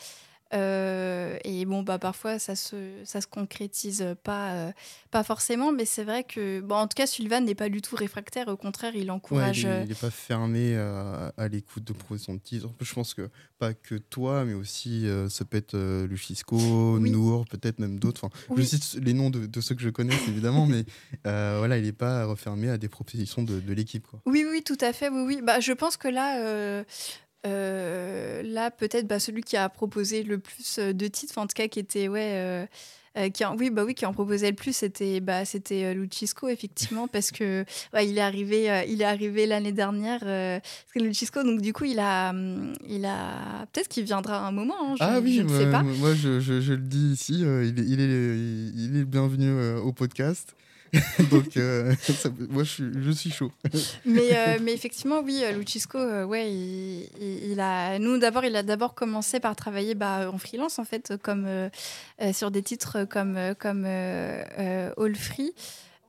Et 0.53 1.65
bon, 1.67 1.83
bah, 1.83 1.99
parfois, 1.99 2.39
ça 2.39 2.55
se, 2.55 2.77
ça 3.05 3.21
se 3.21 3.27
concrétise 3.27 4.05
pas, 4.23 4.73
pas 5.11 5.23
forcément, 5.23 5.73
mais 5.73 5.85
c'est 5.85 6.05
vrai 6.05 6.25
que, 6.25 6.61
bon, 6.61 6.77
en 6.77 6.87
tout 6.87 6.95
cas, 6.95 7.07
Sullivan 7.07 7.45
n'est 7.45 7.55
pas 7.55 7.69
du 7.69 7.83
tout 7.83 7.97
réfractaire, 7.97 8.49
au 8.49 8.57
contraire, 8.57 8.95
il 8.95 9.11
encourage. 9.11 9.63
il 9.63 9.89
n'est 9.89 9.95
pas 9.95 10.11
fermé 10.11 10.77
à, 10.77 11.49
l'écoute 11.49 11.85
de 11.85 11.93
propositions 11.93 12.35
de 12.35 12.41
titres. 12.41 12.69
Je 12.81 12.95
pense 12.95 13.15
que 13.15 13.29
pas 13.59 13.73
que 13.75 13.95
toi, 13.95 14.45
mais 14.45 14.55
aussi 14.55 15.07
ça 15.29 15.45
peut 15.45 15.57
être 15.57 15.77
Luchisco, 16.05 16.99
Nour, 16.99 17.45
peut-être 17.47 17.79
même 17.79 17.99
d'autres. 17.99 18.25
Enfin, 18.25 18.55
Je 18.57 18.63
cite 18.63 18.99
les 19.03 19.13
noms 19.13 19.31
de, 19.31 19.47
de, 19.47 19.61
ceux 19.61 19.75
que 19.75 19.83
je 19.83 19.91
connais, 19.91 20.15
évidemment, 20.29 20.67
mais 20.67 20.85
voilà, 21.25 21.79
il 21.79 21.85
n'est 21.85 21.93
pas 21.93 22.25
refermé 22.25 22.69
à 22.69 22.79
des 22.79 22.89
propositions 22.89 23.43
de, 23.43 23.61
de 23.61 23.73
l'équipe. 23.73 24.07
Oui, 24.27 24.45
oui, 24.49 24.63
tout 24.63 24.79
à 24.81 24.93
fait. 24.93 25.09
Oui, 25.09 25.23
oui. 25.27 25.41
Bah, 25.43 25.61
je 25.61 25.73
pense 25.73 25.97
que 25.97 26.09
là. 26.09 26.85
Euh, 27.47 28.07
euh, 28.37 28.43
là, 28.43 28.71
peut-être 28.71 29.07
bah, 29.07 29.19
celui 29.19 29.43
qui 29.43 29.57
a 29.57 29.69
proposé 29.69 30.23
le 30.23 30.39
plus 30.39 30.79
de 30.79 31.07
titres, 31.07 31.39
en 31.39 31.47
tout 31.47 31.55
cas 31.55 31.69
qui 31.69 31.79
était 31.79 32.09
ouais, 32.09 32.67
euh, 33.17 33.31
qui 33.31 33.45
en, 33.45 33.57
oui, 33.57 33.71
bah 33.71 33.85
oui, 33.85 33.95
qui 33.95 34.05
en 34.05 34.13
proposait 34.13 34.51
le 34.51 34.57
plus, 34.57 34.77
c'était 34.77 35.21
bah, 35.21 35.45
c'était 35.45 35.95
Luchisco 35.95 36.49
effectivement 36.49 37.09
parce 37.09 37.31
que 37.31 37.65
il 38.03 38.19
est 38.19 38.21
arrivé 38.21 38.85
il 38.89 39.01
est 39.01 39.07
arrivé 39.07 39.47
l'année 39.47 39.73
dernière 39.73 40.21
parce 40.21 40.93
que 40.95 40.99
Luchisco 40.99 41.43
donc 41.43 41.61
du 41.61 41.73
coup 41.73 41.85
il 41.85 41.99
a 41.99 42.31
hum, 42.31 42.75
il 42.87 43.05
a 43.07 43.67
peut-être 43.73 43.89
qu'il 43.89 44.05
viendra 44.05 44.47
un 44.47 44.53
moment. 44.53 44.75
Hein, 44.83 44.95
je, 44.99 45.05
ah 45.05 45.21
oui, 45.21 45.43
ne 45.43 45.49
sais 45.49 45.71
pas. 45.71 45.83
Moi 45.83 46.15
je, 46.15 46.41
je, 46.41 46.73
le 46.73 46.79
dis 46.79 47.13
ici, 47.13 47.41
il, 47.41 47.79
est, 47.79 47.85
il, 47.87 48.01
est, 48.01 48.75
il 48.77 48.97
est 48.97 49.05
bienvenu 49.05 49.77
au 49.79 49.93
podcast. 49.93 50.55
Donc, 51.31 51.57
moi, 52.51 52.65
je 52.65 53.11
suis, 53.13 53.31
chaud. 53.31 53.51
mais, 54.05 54.59
mais 54.61 54.73
effectivement, 54.73 55.21
oui, 55.21 55.43
Lucisco, 55.57 55.99
ouais, 55.99 56.51
il, 56.53 57.61
a. 57.61 57.99
Nous, 57.99 58.19
d'abord, 58.19 58.45
il 58.45 58.57
a 58.57 58.63
d'abord 58.63 58.95
commencé 58.95 59.41
par 59.41 59.57
travailler 59.57 59.95
bah, 59.95 60.31
en 60.33 60.39
freelance, 60.39 60.79
en 60.79 60.85
fait, 60.85 61.15
comme 61.23 61.49
sur 62.33 62.51
des 62.51 62.63
titres 62.63 63.05
comme, 63.05 63.55
comme 63.59 63.85
All 63.85 65.17
Free 65.17 65.53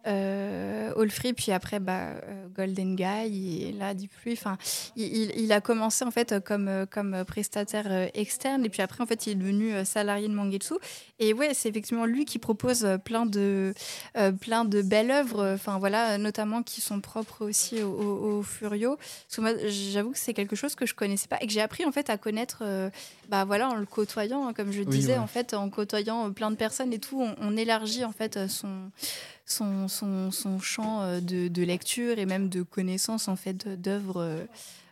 euh, 0.08 0.93
All 0.95 1.12
Free, 1.12 1.34
puis 1.34 1.51
après 1.51 1.80
bah, 1.80 2.14
euh, 2.24 2.47
Golden 2.55 2.95
Guy, 2.95 3.68
et 3.68 3.72
là, 3.72 3.93
Deep 3.93 4.12
Enfin, 4.32 4.58
il, 4.95 5.32
il, 5.39 5.51
a 5.51 5.62
commencé 5.62 6.03
en 6.03 6.12
fait 6.12 6.43
comme, 6.43 6.68
euh, 6.68 6.86
comme 6.86 7.24
prestataire 7.26 7.86
euh, 7.89 8.08
externe, 8.14 8.66
et 8.66 8.70
puis 8.70 8.82
après, 8.82 9.03
en 9.03 9.05
fait, 9.05 9.28
il 9.28 9.34
est 9.34 9.36
devenu 9.36 9.74
salarié 9.86 10.28
de 10.28 10.34
Mangetsu. 10.34 10.76
Et 11.20 11.34
ouais, 11.34 11.53
c'est 11.53 11.70
effectivement 11.70 12.05
lui 12.05 12.26
qui 12.26 12.39
propose 12.39 12.88
plein 13.03 13.26
de, 13.26 13.74
plein 14.39 14.66
de 14.66 14.82
belles 14.82 15.12
œuvres, 15.12 15.53
enfin 15.53 15.80
voilà, 15.80 16.18
notamment 16.18 16.62
qui 16.62 16.82
sont 16.82 17.01
propres 17.01 17.45
aussi 17.45 17.82
au, 17.82 17.89
au, 17.89 18.43
Furio. 18.43 18.97
Parce 18.97 19.36
que 19.36 19.41
moi, 19.41 19.51
j'avoue 19.68 20.12
que 20.12 20.20
c'est 20.20 20.34
quelque 20.34 20.55
chose 20.55 20.76
que 20.76 20.86
je 20.86 20.93
connaissais 20.93 21.28
pas 21.28 21.38
et 21.41 21.47
que 21.47 21.53
j'ai 21.53 21.62
appris 21.62 21.86
en 21.86 21.91
fait 21.91 22.10
à 22.10 22.18
connaître, 22.18 22.64
bah 23.30 23.45
voilà, 23.45 23.70
en 23.70 23.76
le 23.76 23.86
côtoyant, 23.86 24.47
hein, 24.47 24.53
comme 24.53 24.72
je 24.72 24.84
disais, 24.84 25.18
en 25.18 25.28
fait, 25.28 25.53
en 25.53 25.70
côtoyant 25.70 26.32
plein 26.32 26.51
de 26.51 26.55
personnes 26.55 26.93
et 26.93 26.99
tout, 26.99 27.22
on, 27.22 27.36
on 27.41 27.58
élargit 27.58 28.05
en 28.05 28.12
fait 28.12 28.47
son 28.47 28.91
son, 29.48 29.88
son, 29.88 30.32
son 30.32 30.60
champ 30.60 31.02
euh, 31.02 31.20
de, 31.20 31.48
de, 31.48 31.64
lecture 31.64 32.20
et 32.20 32.26
même 32.26 32.50
de 32.50 32.62
connaissance 32.62 33.28
en 33.28 33.36
fait 33.36 33.68
d'œuvres 33.68 34.22
euh, 34.22 34.45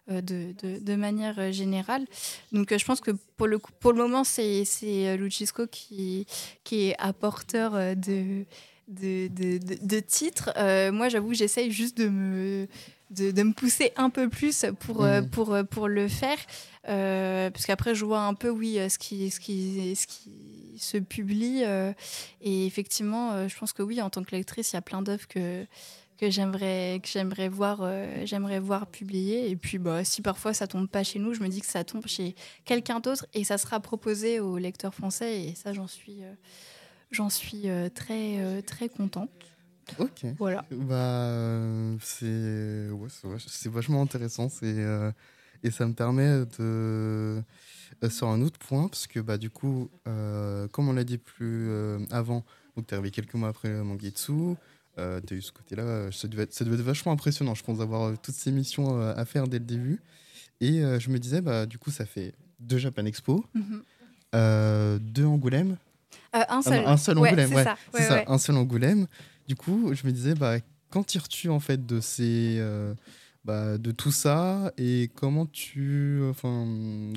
euh, 0.09 0.21
de, 0.21 0.53
de, 0.61 0.79
de, 0.79 0.95
manière 0.95 1.51
générale. 1.51 2.05
Donc 2.51 2.75
je 2.75 2.85
pense 2.85 3.01
que 3.01 3.11
pour 3.37 3.47
le, 3.47 3.59
pour 3.59 3.91
le 3.91 4.01
moment, 4.01 4.23
c'est 4.23 4.63
Lucisco 5.17 5.67
qui, 5.67 6.25
qui 6.63 6.87
est 6.87 6.95
apporteur 6.99 7.73
de, 7.95 8.45
de, 8.87 9.27
de, 9.27 9.99
titres. 9.99 10.51
moi, 10.91 11.09
j'avoue, 11.09 11.33
j'essaye 11.33 11.71
juste 11.71 11.97
de 11.97 12.07
me, 12.07 12.67
de, 13.09 13.31
de, 13.31 13.43
me 13.43 13.53
pousser 13.53 13.91
un 13.97 14.09
peu 14.09 14.29
plus 14.29 14.65
pour, 14.79 15.03
mmh. 15.03 15.29
pour, 15.31 15.57
pour 15.69 15.87
le 15.87 16.07
faire. 16.07 16.37
parce 16.83 17.65
qu'après, 17.65 17.95
je 17.95 18.05
vois 18.05 18.21
un 18.21 18.35
peu, 18.35 18.49
oui, 18.49 18.77
ce 18.87 18.99
qui, 18.99 19.31
ce 19.31 19.39
qui, 19.39 19.95
ce 19.95 20.05
qui 20.05 20.54
se 20.79 20.97
publie. 20.97 21.63
Euh, 21.63 21.93
et 22.41 22.65
effectivement, 22.65 23.31
euh, 23.31 23.47
je 23.47 23.57
pense 23.57 23.73
que 23.73 23.83
oui, 23.83 24.01
en 24.01 24.09
tant 24.09 24.23
que 24.23 24.31
lectrice, 24.31 24.73
il 24.73 24.75
y 24.75 24.77
a 24.77 24.81
plein 24.81 25.01
d'œuvres 25.01 25.27
que 25.27 25.65
que 26.17 26.29
j'aimerais 26.29 27.01
que 27.03 27.09
j'aimerais 27.09 27.49
voir 27.49 27.79
euh, 27.81 28.21
j'aimerais 28.23 28.59
voir 28.59 28.87
publier. 28.87 29.49
Et 29.49 29.57
puis 29.57 29.77
bah 29.77 30.05
si 30.05 30.21
parfois 30.21 30.53
ça 30.53 30.65
tombe 30.65 30.87
pas 30.87 31.03
chez 31.03 31.19
nous 31.19 31.33
je 31.33 31.41
me 31.41 31.49
dis 31.49 31.59
que 31.59 31.67
ça 31.67 31.83
tombe 31.83 32.07
chez 32.07 32.35
quelqu'un 32.63 33.01
d'autre 33.01 33.25
et 33.33 33.43
ça 33.43 33.57
sera 33.57 33.81
proposé 33.81 34.39
aux 34.39 34.57
lecteurs 34.57 34.93
français. 34.93 35.41
Et 35.43 35.55
ça 35.55 35.73
j'en 35.73 35.87
suis 35.87 36.21
j'en 37.11 37.29
suis 37.29 37.65
très 37.93 38.61
très 38.61 38.87
contente. 38.87 39.29
Ok. 39.99 40.25
Voilà. 40.39 40.63
Bah 40.71 41.59
c'est 42.01 42.89
ouais, 42.89 43.09
c'est 43.45 43.69
vachement 43.69 44.01
intéressant. 44.01 44.47
C'est 44.47 44.85
et 45.63 45.71
ça 45.71 45.85
me 45.85 45.93
permet 45.93 46.45
de 46.59 47.43
euh, 48.03 48.09
sur 48.09 48.27
un 48.27 48.41
autre 48.41 48.59
point, 48.59 48.87
parce 48.87 49.07
que 49.07 49.19
bah, 49.19 49.37
du 49.37 49.49
coup, 49.49 49.89
euh, 50.07 50.67
comme 50.69 50.89
on 50.89 50.93
l'a 50.93 51.03
dit 51.03 51.17
plus 51.17 51.69
euh, 51.69 51.99
avant, 52.11 52.43
donc 52.75 52.87
tu 52.87 52.93
es 52.93 52.97
arrivé 52.97 53.11
quelques 53.11 53.33
mois 53.35 53.49
après 53.49 53.69
Mangetsu, 53.69 54.55
tu 54.97 55.01
as 55.01 55.37
eu 55.37 55.41
ce 55.41 55.51
côté-là, 55.51 56.11
ça, 56.11 56.27
devait 56.27 56.43
être, 56.43 56.53
ça 56.53 56.63
devait 56.65 56.75
être 56.75 56.81
vachement 56.81 57.11
impressionnant, 57.11 57.55
je 57.55 57.63
pense, 57.63 57.79
d'avoir 57.79 58.17
toutes 58.19 58.35
ces 58.35 58.51
missions 58.51 58.99
à 59.01 59.25
faire 59.25 59.47
dès 59.47 59.59
le 59.59 59.65
début. 59.65 60.01
Et 60.61 60.81
je 60.99 61.09
me 61.09 61.19
disais, 61.19 61.41
bah, 61.41 61.65
du 61.65 61.77
coup, 61.77 61.91
ça 61.91 62.05
fait 62.05 62.33
deux 62.59 62.77
Japan 62.77 63.05
Expo, 63.05 63.45
mhm. 63.53 64.99
deux 64.99 65.25
Angoulême. 65.25 65.75
un 66.31 66.61
seul. 66.61 66.85
un 66.85 66.95
seul 66.95 67.17
Angoulême, 67.17 67.53
ouais, 67.53 67.65
c'est 67.93 68.03
ça, 68.03 68.23
un 68.27 68.37
seul 68.37 68.55
Angoulême. 68.55 69.07
Du 69.49 69.55
coup, 69.55 69.93
je 69.93 70.07
me 70.07 70.13
disais, 70.13 70.33
bah, 70.33 70.59
quand 70.89 71.03
tires-tu 71.03 71.49
en 71.49 71.59
fait 71.59 71.85
de 71.85 71.99
ces 71.99 72.61
bah, 73.45 73.77
de 73.77 73.91
tout 73.91 74.11
ça 74.11 74.73
et 74.77 75.11
comment 75.13 75.45
tu, 75.45 76.21
enfin, 76.29 76.67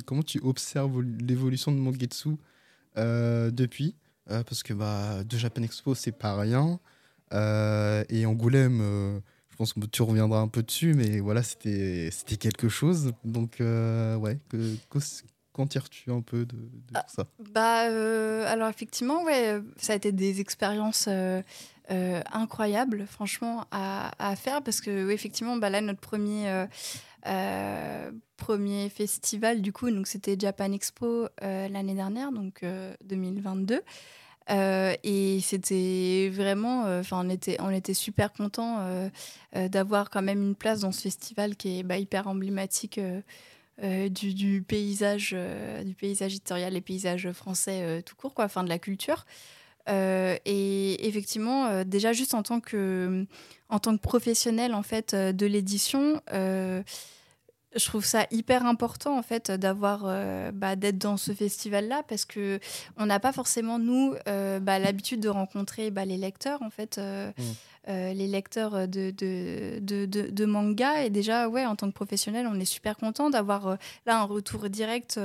comment 0.04 0.22
tu 0.22 0.38
observes 0.42 1.00
l'évolution 1.02 1.72
de 1.72 1.78
Mangetsu 1.78 2.36
euh, 2.98 3.50
depuis? 3.50 3.96
Euh, 4.30 4.42
Parce 4.44 4.62
que 4.62 4.74
bah, 4.74 5.24
de 5.24 5.36
Japan 5.38 5.62
Expo, 5.62 5.94
c'est 5.94 6.12
pas 6.12 6.38
rien. 6.38 6.78
Euh, 7.32 8.04
et 8.10 8.26
Angoulême, 8.26 9.22
je 9.48 9.56
pense 9.56 9.72
que 9.72 9.80
tu 9.86 10.02
reviendras 10.02 10.40
un 10.40 10.48
peu 10.48 10.62
dessus, 10.62 10.92
mais 10.94 11.20
voilà, 11.20 11.42
c'était 11.42 12.10
quelque 12.38 12.68
chose. 12.68 13.12
Donc, 13.24 13.56
ouais, 13.60 14.38
que, 14.50 14.74
qu'en 15.52 15.66
tires-tu 15.66 16.10
un 16.12 16.20
peu 16.20 16.44
de, 16.44 16.56
ah, 16.94 17.02
tout 17.02 17.14
ça? 17.16 17.26
bah, 17.52 17.80
Alors, 18.50 18.68
effectivement, 18.68 19.24
ouais, 19.24 19.60
ça 19.76 19.94
a 19.94 19.96
été 19.96 20.12
des 20.12 20.40
expériences 20.40 21.06
euh, 21.08 21.42
incroyable, 21.88 23.06
franchement, 23.06 23.64
à, 23.70 24.34
faire 24.36 24.62
parce 24.62 24.80
que, 24.80 25.10
effectivement, 25.10 25.56
bah, 25.56 25.70
là, 25.70 25.80
notre 25.80 26.00
premier. 26.00 26.48
Euh, 26.48 26.66
euh, 27.26 28.10
premier 28.36 28.88
festival 28.88 29.60
du 29.60 29.72
coup 29.72 29.90
donc 29.90 30.06
c'était 30.06 30.36
Japan 30.38 30.70
Expo 30.70 31.26
l'année 31.42 31.94
dernière 31.94 32.30
donc 32.30 32.64
2022 33.04 33.82
et 35.02 35.40
c'était 35.42 36.30
vraiment 36.32 36.84
enfin 37.00 37.26
on 37.58 37.70
était 37.70 37.94
super 37.94 38.32
content 38.32 39.10
d'avoir 39.52 40.10
quand 40.10 40.22
même 40.22 40.40
une 40.40 40.54
place 40.54 40.80
dans 40.80 40.92
ce 40.92 41.00
festival 41.00 41.56
qui 41.56 41.80
est 41.80 41.82
bah, 41.82 41.98
hyper 41.98 42.28
emblématique 42.28 43.00
du, 43.82 44.62
paysage 44.62 45.36
du 45.84 45.94
paysage 45.94 46.34
éditorial 46.34 46.76
et 46.76 46.80
paysage 46.80 47.32
français 47.32 48.02
tout 48.06 48.14
court 48.14 48.32
quoi 48.32 48.44
enfin 48.44 48.62
de 48.62 48.68
la 48.68 48.78
culture 48.78 49.26
euh, 49.26 49.57
et 49.88 51.06
effectivement, 51.06 51.66
euh, 51.66 51.84
déjà 51.84 52.12
juste 52.12 52.34
en 52.34 52.42
tant 52.42 52.60
que, 52.60 53.26
en 53.68 53.78
tant 53.78 53.96
que 53.96 54.02
professionnel 54.02 54.74
en 54.74 54.82
fait 54.82 55.14
euh, 55.14 55.32
de 55.32 55.46
l'édition, 55.46 56.20
je 57.76 57.84
trouve 57.84 58.04
ça 58.04 58.26
hyper 58.30 58.64
important 58.64 59.16
en 59.16 59.22
fait 59.22 59.50
d'avoir 59.50 60.04
bah, 60.54 60.74
d'être 60.74 60.96
dans 60.96 61.18
ce 61.18 61.32
festival 61.32 61.86
là 61.86 62.02
parce 62.08 62.24
que 62.24 62.58
on 62.96 63.04
n'a 63.04 63.20
pas 63.20 63.30
forcément 63.30 63.78
nous 63.78 64.14
bah, 64.24 64.78
l'habitude 64.78 65.20
de 65.20 65.28
rencontrer 65.28 65.90
bah, 65.90 66.06
les 66.06 66.16
lecteurs 66.16 66.62
en 66.62 66.70
fait 66.70 66.96
mmh. 66.98 67.42
Les 67.88 68.26
lecteurs 68.26 68.86
de 68.86 69.10
de, 69.10 69.78
de, 69.80 70.06
de, 70.30 70.44
manga 70.44 71.04
et 71.04 71.10
déjà 71.10 71.48
ouais 71.48 71.64
en 71.64 71.74
tant 71.74 71.88
que 71.88 71.94
professionnel 71.94 72.46
on 72.50 72.60
est 72.60 72.64
super 72.64 72.96
content 72.96 73.30
d'avoir 73.30 73.78
là 74.06 74.20
un 74.20 74.24
retour 74.24 74.68
direct 74.68 75.18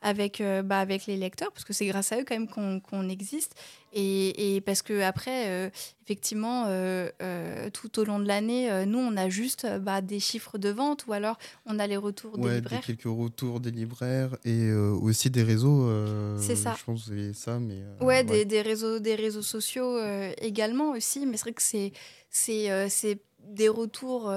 avec 0.00 0.42
bah, 0.64 0.78
avec 0.78 1.06
les 1.06 1.16
lecteurs 1.16 1.52
parce 1.52 1.64
que 1.64 1.72
c'est 1.72 1.86
grâce 1.86 2.12
à 2.12 2.20
eux 2.20 2.24
quand 2.26 2.38
même 2.38 2.80
qu'on 2.80 3.08
existe 3.08 3.54
et, 3.94 4.62
parce 4.66 4.82
que 4.82 5.00
après, 5.00 5.48
euh, 5.48 5.70
effectivement, 6.04 6.64
euh, 6.66 7.08
euh, 7.22 7.70
tout 7.70 7.98
au 7.98 8.04
long 8.04 8.18
de 8.18 8.26
l'année, 8.26 8.84
nous, 8.86 8.98
on 8.98 9.16
a 9.16 9.28
juste 9.28 9.66
bah, 9.80 10.02
des 10.02 10.20
chiffres 10.20 10.58
de 10.58 10.68
vente 10.68 11.06
ou 11.06 11.12
alors 11.12 11.38
on 11.64 11.78
a 11.78 11.86
les 11.86 11.96
retours 11.96 12.36
des 12.36 12.56
libraires. 12.56 12.80
Des, 12.80 12.86
quelques 12.86 13.18
retours 13.18 13.60
des 13.60 13.70
libraires 13.70 14.36
et 14.44 14.70
aussi 14.72 15.30
des 15.30 15.42
réseaux. 15.42 15.90
c'est 16.38 16.56
ça. 16.56 16.74
Je 16.78 16.84
pense 16.84 17.08
que 17.08 17.32
ça, 17.32 17.58
mais. 17.58 17.78
ouais, 18.00 18.24
Des, 18.24 18.44
des, 18.44 18.60
réseaux, 18.60 18.98
des 18.98 19.14
réseaux 19.14 19.42
sociaux 19.42 19.98
également 20.40 20.90
aussi, 20.90 21.24
mais 21.26 21.36
c'est 21.36 21.44
vrai 21.44 21.52
que 21.52 21.62
c'est 21.62 21.92
c'est 22.30 23.20
des 23.40 23.68
retours. 23.68 24.32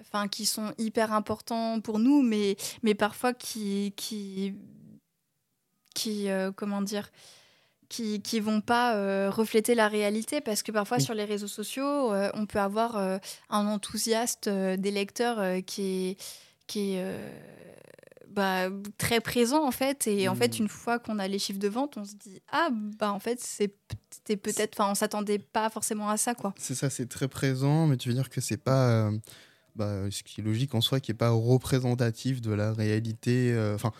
Enfin, 0.00 0.28
qui 0.28 0.46
sont 0.46 0.72
hyper 0.78 1.12
importants 1.12 1.80
pour 1.80 1.98
nous, 1.98 2.22
mais, 2.22 2.56
mais 2.82 2.94
parfois 2.94 3.34
qui, 3.34 3.92
qui 3.94 4.54
qui, 5.98 6.30
euh, 6.30 6.52
comment 6.52 6.80
dire, 6.80 7.10
qui 7.88 8.22
qui 8.22 8.38
vont 8.38 8.60
pas 8.60 8.94
euh, 8.94 9.30
refléter 9.30 9.74
la 9.74 9.88
réalité 9.88 10.40
parce 10.40 10.62
que 10.62 10.70
parfois 10.70 11.00
sur 11.00 11.14
les 11.14 11.24
réseaux 11.24 11.48
sociaux 11.48 12.12
euh, 12.12 12.30
on 12.34 12.44
peut 12.44 12.60
avoir 12.60 12.96
un 12.96 13.66
enthousiaste 13.66 14.46
des 14.48 14.90
lecteurs 14.90 15.64
qui 15.64 16.10
est 16.10 16.22
qui 16.66 16.96
est 16.96 17.16
bah, 18.28 18.68
très 18.98 19.20
présent 19.20 19.66
en 19.66 19.70
fait 19.70 20.06
et 20.06 20.28
en 20.28 20.34
fait 20.34 20.58
mmh. 20.58 20.62
une 20.62 20.68
fois 20.68 20.98
qu'on 20.98 21.18
a 21.18 21.26
les 21.28 21.38
chiffres 21.38 21.58
de 21.58 21.68
vente 21.68 21.96
on 21.96 22.04
se 22.04 22.14
dit 22.14 22.42
ah 22.52 22.68
bah 22.70 23.10
en 23.10 23.20
fait 23.20 23.40
peut-être 24.36 24.78
enfin 24.78 24.90
on 24.90 24.94
s'attendait 24.94 25.38
pas 25.38 25.70
forcément 25.70 26.08
à 26.08 26.16
ça 26.16 26.34
quoi 26.34 26.54
c'est 26.58 26.74
ça 26.74 26.90
c'est 26.90 27.08
très 27.08 27.28
présent 27.28 27.86
mais 27.86 27.96
tu 27.96 28.08
veux 28.08 28.14
dire 28.14 28.28
que 28.28 28.40
c'est 28.40 28.56
pas 28.56 29.10
bah, 29.74 30.10
ce 30.10 30.22
qui 30.22 30.40
est 30.40 30.44
logique 30.44 30.74
en 30.74 30.80
soi 30.80 31.00
qui 31.00 31.10
est 31.10 31.14
pas 31.14 31.30
représentatif 31.30 32.40
de 32.40 32.52
la 32.52 32.72
réalité 32.72 33.56
enfin 33.74 33.92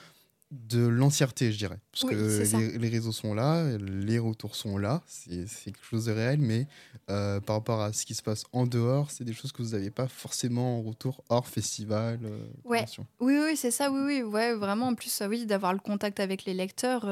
de 0.50 0.86
l'entièreté, 0.86 1.52
je 1.52 1.58
dirais. 1.58 1.78
Parce 1.92 2.04
que 2.04 2.78
les, 2.78 2.88
réseaux 2.88 3.12
sont 3.12 3.34
là, 3.34 3.76
les 3.76 4.18
retours 4.18 4.56
sont 4.56 4.78
là, 4.78 5.02
c'est 5.06 5.44
quelque 5.64 5.84
chose 5.84 6.06
de 6.06 6.12
réel, 6.12 6.40
mais 6.40 6.66
euh, 7.10 7.40
par 7.40 7.56
rapport 7.56 7.82
à 7.82 7.92
ce 7.92 8.06
qui 8.06 8.14
se 8.14 8.22
passe 8.22 8.44
en 8.52 8.66
dehors, 8.66 9.10
c'est 9.10 9.24
des 9.24 9.34
choses 9.34 9.52
que 9.52 9.62
vous 9.62 9.70
n'avez 9.70 9.90
pas 9.90 10.08
forcément 10.08 10.78
en 10.78 10.82
retour 10.82 11.22
hors 11.28 11.46
festival. 11.46 12.20
Euh, 12.24 12.40
ouais. 12.64 12.86
Oui, 13.20 13.38
oui, 13.44 13.56
c'est 13.56 13.70
ça, 13.70 13.90
oui, 13.90 14.00
oui, 14.02 14.22
ouais, 14.22 14.54
vraiment, 14.54 14.88
en 14.88 14.94
plus, 14.94 15.22
oui, 15.28 15.44
d'avoir 15.44 15.74
le 15.74 15.80
contact 15.80 16.18
avec 16.18 16.44
les 16.46 16.54
lecteurs. 16.54 17.04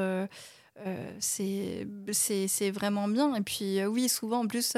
Euh, 0.85 1.11
c'est 1.19 2.71
vraiment 2.71 3.07
bien. 3.07 3.33
Et 3.35 3.41
puis, 3.41 3.83
oui, 3.85 4.09
souvent, 4.09 4.43
en 4.43 4.47
plus, 4.47 4.73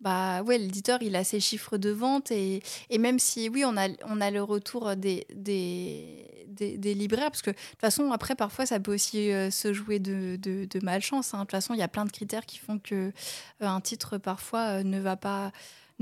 bah 0.00 0.42
ouais, 0.42 0.58
l'éditeur, 0.58 0.98
il 1.02 1.14
a 1.16 1.24
ses 1.24 1.40
chiffres 1.40 1.76
de 1.78 1.90
vente 1.90 2.30
et, 2.30 2.62
et, 2.90 2.98
même 2.98 3.18
si, 3.18 3.48
oui, 3.48 3.64
on 3.64 3.76
a, 3.76 3.88
on 4.06 4.20
a 4.20 4.30
le 4.30 4.42
retour 4.42 4.96
des, 4.96 5.26
des, 5.32 6.46
des, 6.48 6.94
libraires, 6.94 7.30
parce 7.30 7.42
que 7.42 7.50
de 7.50 7.56
toute 7.56 7.80
façon, 7.80 8.10
après, 8.10 8.34
parfois, 8.34 8.66
ça 8.66 8.80
peut 8.80 8.92
aussi 8.94 9.30
se 9.50 9.72
jouer 9.72 10.00
de, 10.00 10.36
de, 10.36 10.66
de 10.66 10.84
malchance. 10.84 11.34
Hein. 11.34 11.38
De 11.38 11.42
toute 11.44 11.52
façon, 11.52 11.74
il 11.74 11.78
y 11.78 11.82
a 11.82 11.88
plein 11.88 12.04
de 12.04 12.10
critères 12.10 12.46
qui 12.46 12.58
font 12.58 12.78
que 12.78 13.12
un 13.60 13.80
titre, 13.80 14.18
parfois, 14.18 14.82
ne 14.82 14.98
va 14.98 15.16
pas 15.16 15.52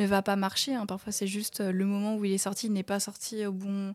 ne 0.01 0.07
va 0.07 0.23
pas 0.23 0.37
marcher. 0.37 0.75
Hein. 0.75 0.87
Parfois, 0.87 1.13
c'est 1.13 1.27
juste 1.27 1.61
le 1.61 1.85
moment 1.85 2.17
où 2.17 2.25
il 2.25 2.33
est 2.33 2.39
sorti, 2.39 2.67
il 2.67 2.73
n'est 2.73 2.83
pas 2.83 3.01
sorti 3.01 3.47
au 3.47 3.53
bon, 3.53 3.95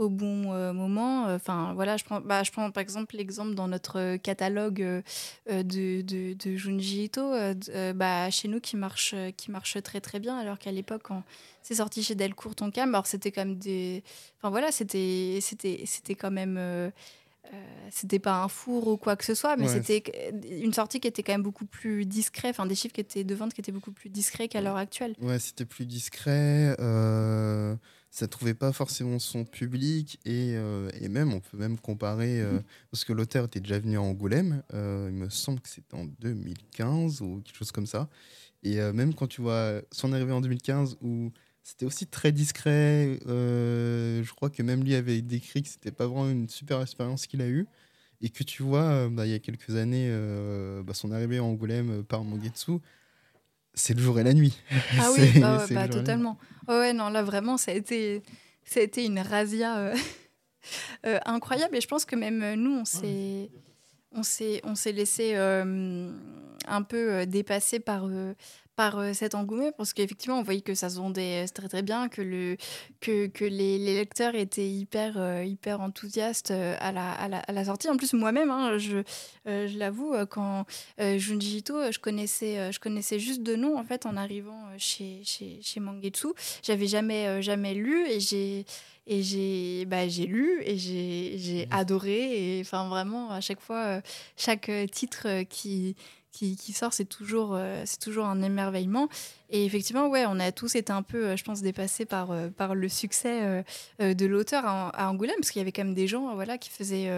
au 0.00 0.08
bon 0.08 0.52
euh, 0.52 0.72
moment. 0.72 1.24
Enfin, 1.26 1.74
voilà, 1.74 1.96
je 1.96 2.04
prends, 2.04 2.20
bah, 2.20 2.42
je 2.42 2.50
prends 2.50 2.70
par 2.70 2.80
exemple 2.80 3.16
l'exemple 3.16 3.54
dans 3.54 3.68
notre 3.68 4.16
catalogue 4.16 4.82
euh, 4.82 5.02
euh, 5.50 5.62
de, 5.62 6.00
de, 6.00 6.32
de, 6.32 6.56
Junji 6.56 7.04
Ito, 7.04 7.32
bah, 7.94 8.30
chez 8.30 8.48
nous 8.48 8.60
qui 8.60 8.76
marche, 8.76 9.14
qui 9.36 9.50
marche 9.50 9.80
très 9.82 10.00
très 10.00 10.18
bien, 10.18 10.38
alors 10.38 10.58
qu'à 10.58 10.72
l'époque, 10.72 11.02
quand 11.04 11.22
c'est 11.62 11.74
sorti 11.74 12.02
chez 12.02 12.14
Delcourt 12.14 12.54
Tonkam, 12.54 12.94
alors 12.94 13.06
c'était 13.06 13.30
comme 13.30 13.56
des. 13.56 14.02
Enfin 14.38 14.48
voilà, 14.48 14.72
c'était, 14.72 15.38
c'était, 15.42 15.82
c'était 15.84 16.14
quand 16.14 16.30
même. 16.30 16.58
c'était 17.90 18.18
pas 18.18 18.42
un 18.42 18.48
four 18.48 18.88
ou 18.88 18.96
quoi 18.96 19.16
que 19.16 19.24
ce 19.24 19.34
soit, 19.34 19.56
mais 19.56 19.68
c'était 19.68 20.02
une 20.62 20.72
sortie 20.72 20.98
qui 21.00 21.08
était 21.08 21.22
quand 21.22 21.32
même 21.32 21.42
beaucoup 21.42 21.66
plus 21.66 22.06
discret, 22.06 22.48
enfin 22.48 22.64
des 22.64 22.74
chiffres 22.74 22.94
qui 22.94 23.02
étaient 23.02 23.24
de 23.24 23.34
vente 23.34 23.52
qui 23.52 23.60
étaient 23.60 23.72
beaucoup 23.72 23.92
plus 23.92 24.08
discrets 24.08 24.48
qu'à 24.48 24.62
l'heure 24.62 24.76
actuelle. 24.76 25.14
Ouais, 25.20 25.38
c'était 25.38 25.66
plus 25.66 25.84
discret. 25.84 26.74
Ça 28.10 28.26
trouvait 28.26 28.54
pas 28.54 28.72
forcément 28.72 29.20
son 29.20 29.44
public 29.44 30.18
et, 30.24 30.54
euh, 30.56 30.90
et 31.00 31.08
même 31.08 31.32
on 31.32 31.38
peut 31.38 31.56
même 31.56 31.78
comparer 31.78 32.40
euh, 32.40 32.54
mhm. 32.54 32.62
parce 32.90 33.04
que 33.04 33.12
l'auteur 33.12 33.44
était 33.44 33.60
déjà 33.60 33.78
venu 33.78 33.96
à 33.96 34.02
Angoulême 34.02 34.64
euh, 34.74 35.08
il 35.10 35.16
me 35.16 35.28
semble 35.30 35.60
que 35.60 35.68
c'était 35.68 35.94
en 35.94 36.06
2015 36.06 37.22
ou 37.22 37.40
quelque 37.40 37.56
chose 37.56 37.70
comme 37.70 37.86
ça 37.86 38.08
et 38.64 38.78
même 38.92 39.14
quand 39.14 39.28
tu 39.28 39.40
vois 39.40 39.80
son 39.92 40.12
arrivée 40.12 40.32
en 40.32 40.40
2015 40.40 40.98
où 41.00 41.30
c'était 41.62 41.86
aussi 41.86 42.06
très 42.06 42.32
discret 42.32 43.18
je 43.26 44.34
crois 44.34 44.50
que 44.50 44.62
même 44.62 44.82
lui 44.82 44.96
avait 44.96 45.22
décrit 45.22 45.62
que 45.62 45.68
c'était 45.68 45.92
pas 45.92 46.06
vraiment 46.06 46.28
une 46.28 46.48
super 46.48 46.82
expérience 46.82 47.26
qu'il 47.26 47.40
a 47.40 47.48
eue 47.48 47.68
et 48.20 48.28
que 48.28 48.42
tu 48.42 48.62
vois 48.62 49.08
bah, 49.08 49.24
il 49.24 49.32
y 49.32 49.34
a 49.34 49.38
quelques 49.38 49.76
années 49.76 50.10
bah, 50.84 50.94
son 50.94 51.12
arrivée 51.12 51.38
à 51.38 51.44
Angoulême 51.44 52.02
par 52.02 52.24
Mangetsu 52.24 52.80
c'est 53.80 53.94
le 53.94 54.02
jour 54.02 54.18
et 54.20 54.22
la 54.22 54.34
nuit. 54.34 54.56
Ah 54.98 55.10
oui, 55.16 55.40
bah, 55.40 55.64
bah 55.70 55.88
totalement. 55.88 56.38
ouais, 56.68 56.92
non, 56.92 57.08
là 57.08 57.22
vraiment, 57.22 57.56
ça 57.56 57.72
a 57.72 57.74
été, 57.74 58.22
ça 58.64 58.80
a 58.80 58.82
été 58.82 59.04
une 59.04 59.18
razzia 59.18 59.78
euh, 59.78 59.96
euh, 61.06 61.18
incroyable. 61.24 61.76
Et 61.76 61.80
je 61.80 61.88
pense 61.88 62.04
que 62.04 62.16
même 62.16 62.42
euh, 62.42 62.56
nous, 62.56 62.72
on 62.72 62.84
s'est, 62.84 63.50
on 64.12 64.22
s'est, 64.22 64.60
on 64.64 64.74
s'est 64.74 64.92
laissé 64.92 65.34
un 65.34 66.82
peu 66.82 67.26
dépasser 67.26 67.80
par, 67.80 68.06
par 68.80 68.98
euh, 68.98 69.12
cet 69.12 69.34
engouement 69.34 69.72
parce 69.72 69.92
qu'effectivement 69.92 70.38
on 70.38 70.42
voyait 70.42 70.62
que 70.62 70.74
ça 70.74 70.88
se 70.88 70.96
vendait 70.96 71.44
euh, 71.44 71.46
très 71.52 71.68
très 71.68 71.82
bien 71.82 72.08
que 72.08 72.22
le 72.22 72.56
que, 73.02 73.26
que 73.26 73.44
les, 73.44 73.76
les, 73.76 73.94
lecteurs 73.94 74.34
étaient 74.34 74.70
hyper 74.70 75.18
euh, 75.18 75.44
hyper 75.44 75.82
enthousiastes 75.82 76.50
à 76.50 76.90
la, 76.90 77.12
à 77.12 77.28
la, 77.28 77.40
à 77.40 77.52
la 77.52 77.64
sortie. 77.66 77.90
En 77.90 77.98
plus 77.98 78.14
moi-même 78.14 78.50
hein, 78.50 78.78
je, 78.78 79.02
je 79.44 79.78
l'avoue 79.78 80.14
quand 80.30 80.64
Junji 80.98 81.58
Ito 81.58 81.92
je 81.92 81.98
connaissais 81.98 82.72
je 82.72 82.80
connaissais 82.80 83.18
juste 83.18 83.42
de 83.42 83.54
nom 83.54 83.78
en 83.78 83.84
fait 83.84 84.06
en 84.06 84.16
arrivant 84.16 84.62
chez 84.78 85.20
chez, 85.24 85.58
chez 85.60 85.80
Mangetsu. 85.80 86.28
J'avais 86.62 86.86
jamais 86.86 87.42
jamais 87.42 87.74
lu 87.74 88.06
et 88.08 88.18
j'ai 88.18 88.64
et 89.06 89.22
j'ai 89.22 89.84
bah, 89.84 90.08
j'ai 90.08 90.24
lu 90.24 90.62
et 90.64 90.78
j'ai 90.78 91.66
mmh. 91.66 91.74
adoré. 91.74 92.18
Et 92.58 92.60
enfin 92.62 92.88
vraiment 92.88 93.30
à 93.30 93.42
chaque 93.42 93.60
fois 93.60 94.00
chaque 94.38 94.70
titre 94.90 95.42
qui 95.50 95.96
qui, 96.32 96.72
sort, 96.72 96.92
c'est 96.92 97.04
toujours, 97.04 97.54
euh, 97.54 97.82
c'est 97.86 98.00
toujours 98.00 98.26
un 98.26 98.42
émerveillement. 98.42 99.08
Et 99.52 99.64
effectivement, 99.64 100.08
ouais, 100.08 100.24
on 100.26 100.38
a 100.38 100.52
tous 100.52 100.76
été 100.76 100.92
un 100.92 101.02
peu, 101.02 101.26
euh, 101.26 101.36
je 101.36 101.42
pense, 101.42 101.60
dépassés 101.60 102.04
par, 102.04 102.30
euh, 102.30 102.48
par 102.48 102.74
le 102.76 102.88
succès 102.88 103.64
de 103.98 104.26
l'auteur 104.26 104.64
à, 104.64 105.10
Angoulême, 105.10 105.34
parce 105.40 105.50
qu'il 105.50 105.60
y 105.60 105.62
avait 105.62 105.72
quand 105.72 105.84
même 105.84 105.94
des 105.94 106.06
gens 106.06 106.34
voilà, 106.34 106.56
qui 106.58 106.70
faisaient 106.70 107.10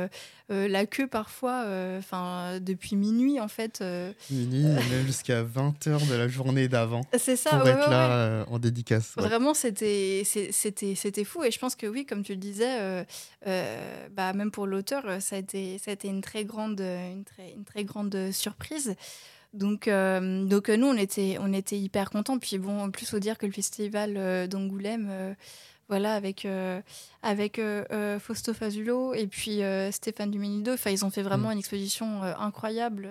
la 0.49 0.87
queue 0.87 1.07
parfois 1.07 1.65
enfin 1.99 2.59
depuis 2.61 2.97
minuit, 2.97 3.41
en 3.41 3.49
fait. 3.49 3.83
Minuit, 4.31 4.65
même 4.65 5.07
jusqu'à 5.07 5.43
20h 5.43 6.09
de 6.09 6.15
la 6.15 6.29
journée 6.29 6.69
d'avant. 6.69 7.03
C'est 7.19 7.37
ça, 7.37 7.59
Pour 7.59 7.69
être 7.69 7.91
là 7.91 8.45
en 8.51 8.59
dédicace. 8.59 9.13
Vraiment, 9.17 9.55
c'était 9.55 10.25
fou. 11.25 11.45
Et 11.45 11.51
je 11.51 11.59
pense 11.59 11.77
que 11.77 11.87
oui, 11.87 12.07
comme 12.07 12.23
tu 12.23 12.33
le 12.33 12.39
disais, 12.39 13.05
bah, 13.45 14.33
même 14.33 14.51
pour 14.51 14.67
l'auteur, 14.67 15.05
ça, 15.21 15.37
a 15.37 15.39
été, 15.39 15.79
ça 15.79 15.91
a 15.91 15.95
été 15.95 16.09
une 16.09 16.23
très 16.23 16.45
grande, 16.45 16.81
une 16.81 17.25
très, 17.25 17.53
une 17.53 17.65
très 17.65 17.85
grande 17.85 18.31
surprise. 18.33 18.97
Donc, 19.53 19.87
euh, 19.87 20.45
donc 20.45 20.69
euh, 20.69 20.77
nous, 20.77 20.87
on 20.87 20.97
était, 20.97 21.37
on 21.41 21.53
était 21.53 21.79
hyper 21.79 22.11
contents. 22.11 22.39
Puis 22.39 22.59
bon, 22.59 22.81
en 22.81 22.91
plus, 22.91 23.09
faut 23.09 23.19
dire 23.19 23.39
que 23.39 23.47
le 23.47 23.53
festival 23.53 24.15
euh, 24.17 24.47
d'Angoulême, 24.47 25.37
voilà, 25.89 26.15
avec, 26.15 26.47
avec 27.23 27.61
Fausto 28.21 28.55
Fazulo 28.55 29.13
et 29.13 29.27
puis 29.27 29.61
Stéphane 29.91 30.31
Dumenido, 30.31 30.73
ils 30.87 31.05
ont 31.05 31.11
fait 31.11 31.23
vraiment 31.23 31.49
mm. 31.49 31.53
une 31.53 31.59
exposition 31.59 32.23
incroyable. 32.23 33.09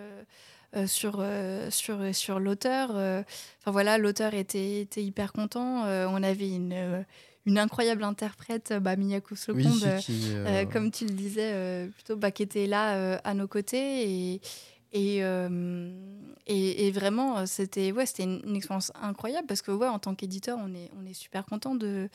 sur, 0.88 1.24
sur, 1.70 2.16
sur 2.16 2.40
l'auteur. 2.40 2.90
Enfin 2.92 3.72
voilà, 3.72 3.98
l'auteur 3.98 4.34
était, 4.34 4.82
était 4.82 5.04
hyper 5.04 5.32
content. 5.34 5.84
on 5.84 6.24
avait 6.24 6.50
une, 6.50 7.06
une 7.46 7.60
incroyable 7.60 8.04
interprète, 8.04 8.74
bah, 8.82 8.96
Miyako 8.96 9.36
comme 10.74 10.90
tu 10.92 11.06
le 11.06 11.12
disais, 11.12 11.88
plutôt 11.94 12.16
bah, 12.16 12.32
qui 12.32 12.42
était 12.42 12.66
là 12.66 13.20
à 13.24 13.34
nos 13.36 13.48
côtés. 13.48 14.10
Et, 14.10 14.42
euh, 14.94 15.90
et, 16.48 16.88
et, 16.88 16.92
vraiment, 16.92 17.40
euh, 17.40 17.46
c'était 17.46 17.92
ouais, 17.92 18.06
c'était 18.06 18.24
une, 18.24 18.56
expérience 18.56 18.92
incroyable 19.02 19.48
parce 19.48 19.62
que 19.62 19.72
ouais, 19.72 19.88
en 19.88 20.00
tant 20.00 20.16
qu'éditeur, 20.16 20.58
on 20.62 20.74
est, 20.74 20.90
on 21.02 21.06
est 21.06 21.14
super 21.14 21.46
content 21.46 21.76
de, 21.76 22.10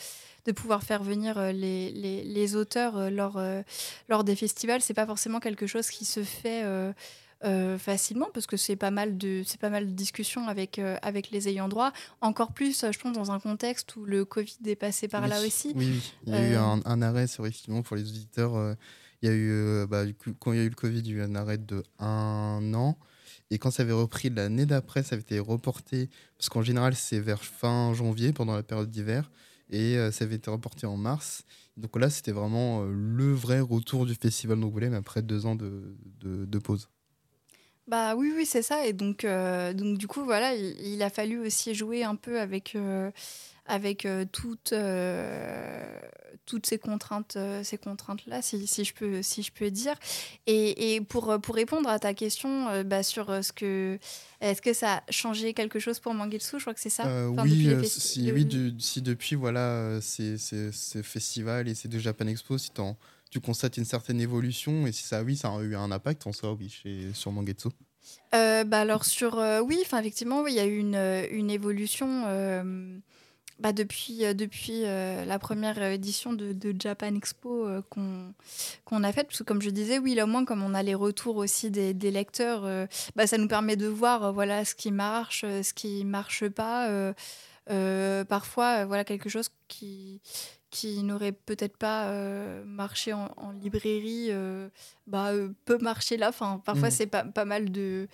de 0.45 0.53
pouvoir 0.53 0.83
faire 0.83 1.03
venir 1.03 1.39
euh, 1.39 1.53
les, 1.53 1.91
les, 1.93 2.23
les 2.23 2.57
auteurs 2.57 3.11
lors, 3.11 3.41
lors 4.09 4.25
des 4.25 4.37
festivals. 4.37 4.83
C'est 4.83 4.95
pas 4.95 5.07
forcément 5.07 5.41
quelque 5.41 5.67
chose 5.67 5.89
qui 5.89 6.05
se 6.05 6.23
fait 6.23 6.65
facilement 7.79 8.29
parce 8.35 8.47
que 8.47 8.57
c'est 8.57 8.77
pas 8.77 8.91
mal 8.91 9.17
de 9.17 9.43
c'est 9.47 9.61
pas 9.61 9.71
mal 9.71 9.87
de 9.87 9.93
discussions 9.93 10.49
avec 10.49 10.79
avec 11.03 11.31
les 11.31 11.49
ayants 11.49 11.69
droit. 11.69 11.93
Encore 12.21 12.53
plus, 12.53 12.85
je 12.91 12.99
pense, 12.99 13.13
dans 13.13 13.31
un 13.31 13.41
contexte 13.41 13.97
où 13.97 14.05
le 14.05 14.25
Covid 14.25 14.59
est 14.67 14.77
passé 14.77 15.09
par 15.09 15.27
là 15.29 15.41
aussi. 15.41 15.73
Oui, 15.77 16.13
il 16.27 16.33
y 16.33 16.37
a 16.37 16.49
eu 16.49 16.55
un, 16.55 16.81
un 16.85 17.03
arrêt, 17.03 17.27
c'est 17.27 17.43
effectivement 17.43 17.83
pour 17.83 17.97
les 17.97 18.03
auditeurs 18.03 18.77
il 19.23 19.29
y 19.29 19.33
a 19.33 19.35
eu, 19.35 19.51
euh, 19.51 19.87
bah, 19.87 20.05
quand 20.39 20.53
il 20.53 20.59
y 20.59 20.63
a 20.63 20.65
eu 20.65 20.69
le 20.69 20.75
Covid, 20.75 21.01
il 21.01 21.09
y 21.09 21.13
a 21.13 21.17
eu 21.17 21.23
un 21.23 21.35
arrêt 21.35 21.59
de 21.59 21.83
un 21.99 22.73
an. 22.75 22.99
Et 23.51 23.59
quand 23.59 23.71
ça 23.71 23.83
avait 23.83 23.93
repris 23.93 24.31
l'année 24.31 24.67
d'après, 24.67 25.03
ça 25.03 25.15
avait 25.15 25.23
été 25.23 25.39
reporté, 25.39 26.11
parce 26.37 26.49
qu'en 26.49 26.63
général, 26.63 26.95
c'est 26.95 27.21
vers 27.21 27.45
fin 27.45 27.95
janvier, 27.95 28.33
pendant 28.33 28.55
la 28.55 28.63
période 28.63 28.91
d'hiver, 28.91 29.31
et 29.71 29.97
euh, 29.97 30.11
ça 30.11 30.25
avait 30.25 30.37
été 30.37 30.51
reporté 30.51 30.87
en 30.87 30.97
mars. 30.97 31.45
Donc 31.77 31.97
là, 31.97 32.11
c'était 32.11 32.33
vraiment 32.33 32.83
euh, 32.83 32.93
le 32.93 33.33
vrai 33.33 33.61
retour 33.61 34.07
du 34.07 34.15
festival 34.15 34.61
d'Angoulême 34.61 34.95
après 34.95 35.23
deux 35.23 35.47
ans 35.47 35.55
de, 35.55 35.97
de, 36.21 36.59
pause. 36.59 36.89
Bah 37.87 38.17
oui, 38.17 38.33
oui, 38.35 38.47
c'est 38.47 38.63
ça. 38.63 38.87
Et 38.87 38.93
donc, 38.93 39.25
donc 39.25 39.99
du 39.99 40.07
coup, 40.09 40.25
voilà, 40.25 40.55
il, 40.55 41.03
a 41.03 41.11
fallu 41.11 41.39
aussi 41.39 41.75
jouer 41.75 42.03
un 42.03 42.17
peu 42.17 42.41
avec, 42.41 42.77
avec 43.69 44.07
euh, 44.07 44.25
toutes, 44.31 44.73
euh, 44.73 45.99
toutes 46.47 46.67
ces 46.67 46.79
contraintes, 46.79 47.35
euh, 47.37 47.63
ces 47.65 47.79
contraintes-là, 47.79 48.43
si, 48.43 48.67
si, 48.67 48.85
je 48.85 48.95
peux, 48.95 49.23
si 49.23 49.43
je 49.43 49.53
peux 49.53 49.71
dire. 49.71 49.95
Et, 50.47 50.95
et 50.95 51.01
pour, 51.01 51.39
pour 51.41 51.55
répondre 51.55 51.89
à 51.89 51.99
ta 51.99 52.15
question 52.15 52.83
bah, 52.85 53.03
sur 53.03 53.45
ce 53.45 53.53
que... 53.53 53.99
Est-ce 54.41 54.61
que 54.61 54.75
ça 54.75 54.97
a 54.97 55.03
changé 55.11 55.55
quelque 55.55 55.79
chose 55.79 55.99
pour 55.99 56.13
Mangetsu 56.13 56.59
Je 56.59 56.65
crois 56.65 56.75
que 56.75 56.81
c'est 56.81 56.91
ça. 56.91 57.29
oui, 57.31 57.89
si, 57.89 58.31
oui 58.31 58.75
si 58.79 59.03
depuis 59.03 59.35
voilà, 59.35 59.99
ces, 60.03 60.37
ces, 60.37 60.73
ces, 60.73 61.03
festivals 61.03 61.69
et 61.69 61.75
ces 61.75 61.89
deux 61.89 61.99
Japan 61.99 62.27
Expo, 62.27 62.59
si 62.59 62.71
tu 63.37 63.41
constates 63.41 63.77
une 63.77 63.85
certaine 63.85 64.21
évolution, 64.21 64.87
et 64.87 64.93
si 64.93 65.03
ça, 65.03 65.23
oui, 65.23 65.37
ça 65.37 65.49
a 65.49 65.61
eu 65.61 65.77
un 65.77 65.91
impact 65.91 66.27
en 66.27 66.33
soi, 66.33 66.53
oui, 66.53 66.69
chez, 66.71 67.13
sur 67.13 67.33
Mangetsu? 67.33 67.69
bah 68.33 68.81
alors 68.81 69.05
sur 69.05 69.43
oui, 69.65 69.79
enfin 69.83 69.99
effectivement, 69.99 70.47
il 70.47 70.55
y 70.55 70.61
a 70.61 70.67
eu 70.67 70.79
une, 70.79 71.27
une 71.31 71.51
évolution 71.51 72.25
bah 73.59 73.73
depuis, 73.73 74.25
euh, 74.25 74.35
depuis 74.35 74.83
euh, 74.85 75.25
la 75.25 75.39
première 75.39 75.83
édition 75.83 76.33
de, 76.35 76.55
Japan 76.79 77.15
Expo 77.15 77.67
euh, 77.67 77.81
qu'on 77.91 79.03
a 79.03 79.13
faite, 79.13 79.43
comme 79.45 79.63
je 79.63 79.71
disais, 79.71 79.99
oui, 79.99 80.15
là 80.15 80.25
au 80.25 80.27
moins 80.27 80.45
comme 80.45 80.63
on 80.63 80.75
a 80.75 80.83
les 80.83 80.95
retours 80.95 81.37
aussi 81.37 81.71
des, 81.71 81.95
des 81.95 82.11
lecteurs, 82.11 82.87
bah, 83.15 83.27
ça 83.27 83.39
nous 83.39 83.49
permet 83.49 83.77
de 83.77 83.87
voir 83.87 84.33
voilà, 84.33 84.65
ce 84.65 84.75
qui 84.75 84.91
marche, 84.91 85.41
ce 85.41 85.73
qui 85.73 86.05
marche 86.05 86.49
pas. 86.49 87.15
parfois, 88.29 88.85
voilà 88.85 89.05
quelque 89.05 89.29
chose 89.29 89.49
qui, 89.69 90.21
qui 90.71 91.03
n'aurait 91.03 91.33
peut-être 91.33 91.77
pas 91.77 92.11
marché 92.65 93.13
en, 93.13 93.29
en 93.37 93.53
librairie 93.53 94.31
bah, 95.07 95.33
peut 95.65 95.79
marcher 95.79 96.17
là. 96.17 96.29
Enfin, 96.29 96.61
parfois, 96.65 96.89
mmh. 96.89 96.93
c'est 96.93 97.07
pas, 97.07 97.25
pas 97.25 97.45
mal 97.45 97.71
de 97.71 98.09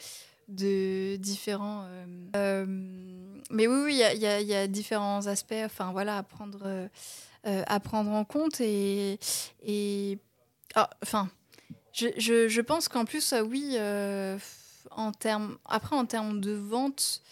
de 0.48 1.16
différents. 1.16 1.84
Euh, 1.84 2.06
euh, 2.36 2.66
mais 3.50 3.66
oui, 3.66 3.82
oui, 3.84 4.02
il 4.14 4.18
y, 4.18 4.46
y 4.46 4.54
a, 4.54 4.66
différents 4.66 5.26
aspects 5.26 5.54
enfin, 5.64 5.92
voilà, 5.92 6.18
à, 6.18 6.22
prendre, 6.22 6.60
euh, 6.64 6.88
à 7.44 7.80
prendre 7.80 8.10
en 8.10 8.24
compte. 8.24 8.60
Et, 8.60 9.18
et 9.64 10.18
ah, 10.74 10.90
enfin, 11.02 11.28
je, 11.92 12.08
je, 12.16 12.48
je, 12.48 12.60
pense 12.60 12.88
qu'en 12.88 13.04
plus, 13.04 13.34
oui, 13.44 13.76
en 14.90 15.12
termes, 15.12 15.58
après, 15.64 15.96
en 15.96 16.06
termes 16.06 16.40
de 16.40 16.52
vente, 16.52 17.22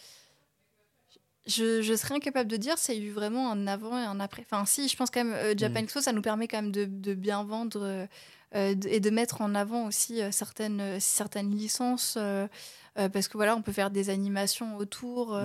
je, 1.51 1.83
je, 1.83 1.95
serais 1.95 2.15
incapable 2.15 2.51
de 2.51 2.57
dire 2.57 2.79
s'il 2.79 2.95
y 2.97 2.99
a 2.99 3.03
eu 3.03 3.11
vraiment 3.11 3.51
un 3.51 3.67
avant 3.67 3.99
et 3.99 4.05
un 4.05 4.21
après. 4.21 4.45
Enfin, 4.51 4.65
si, 4.65 4.89
je 4.89 4.97
pense 4.97 5.11
quand 5.11 5.25
même, 5.25 5.59
Japan 5.59 5.81
mm. 5.81 5.85
Expo, 5.85 6.01
ça 6.01 6.13
nous 6.13 6.23
permet 6.23 6.49
quand 6.49 6.63
même 6.63 6.73
de, 6.73 6.85
de 6.85 7.15
bien 7.15 7.45
vendre 7.45 8.07
et 8.53 9.01
de 9.01 9.11
mettre 9.11 9.43
en 9.43 9.55
avant 9.55 9.87
aussi 9.87 10.21
certaines, 10.33 10.99
certaines 10.99 11.51
licences. 11.51 12.19
Parce 12.95 13.29
que 13.29 13.37
voilà, 13.37 13.57
on 13.57 13.63
peut 13.63 13.73
faire 13.73 13.91
des 13.91 14.11
animations 14.11 14.77
autour. 14.77 15.39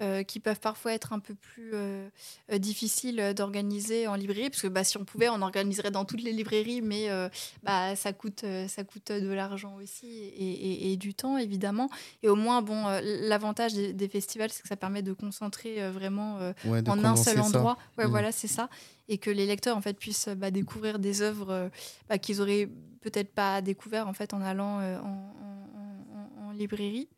Euh, 0.00 0.22
qui 0.22 0.40
peuvent 0.40 0.58
parfois 0.58 0.94
être 0.94 1.12
un 1.12 1.18
peu 1.18 1.34
plus 1.34 1.72
euh, 1.74 2.08
euh, 2.50 2.56
difficiles 2.56 3.34
d'organiser 3.36 4.08
en 4.08 4.14
librairie, 4.14 4.48
parce 4.48 4.62
que 4.62 4.66
bah, 4.66 4.84
si 4.84 4.96
on 4.96 5.04
pouvait, 5.04 5.28
on 5.28 5.42
organiserait 5.42 5.90
dans 5.90 6.06
toutes 6.06 6.22
les 6.22 6.32
librairies, 6.32 6.80
mais 6.80 7.08
bah, 7.62 7.94
ça, 7.94 8.14
coûte, 8.14 8.44
ça 8.68 8.84
coûte 8.84 9.12
de 9.12 9.32
l'argent 9.32 9.76
aussi 9.76 10.08
et, 10.08 10.92
et, 10.92 10.96
du 10.96 11.14
temps, 11.14 11.36
évidemment. 11.36 11.90
Et 12.22 12.28
au 12.28 12.36
moins, 12.36 12.62
bon, 12.62 12.86
l'avantage 13.02 13.74
des, 13.74 14.08
festivals, 14.08 14.50
c'est 14.50 14.62
que 14.62 14.68
ça 14.68 14.76
permet 14.76 15.02
de 15.02 15.12
concentrer 15.12 15.88
vraiment 15.90 16.38
en 16.64 17.04
un 17.04 17.16
seul 17.16 17.38
endroit. 17.40 17.76
Ouais, 17.98 18.06
mm. 18.06 18.10
voilà, 18.10 18.32
c'est 18.32 18.48
ça. 18.48 18.70
Et 19.08 19.18
que 19.18 19.30
les 19.30 19.46
lecteurs, 19.46 19.76
en 19.76 19.82
fait, 19.82 19.98
puissent 19.98 20.28
bah, 20.28 20.50
découvrir 20.50 20.98
des 20.98 21.20
œuvres 21.20 21.70
bah, 22.08 22.18
qu'ils 22.18 22.40
auraient 22.40 22.68
peut-être 23.02 23.34
pas 23.34 23.60
découvert 23.60 24.08
en 24.08 24.12
fait 24.14 24.32
en 24.32 24.40
allant 24.40 24.80
en, 24.80 25.04
en, 25.04 25.91
en, 26.52 26.56
librairie. 26.56 27.08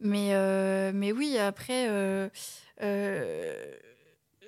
Mais, 0.00 0.30
euh, 0.32 0.92
mais 0.94 1.12
oui, 1.12 1.36
après, 1.36 1.88
euh, 1.88 2.28
euh, 2.82 3.74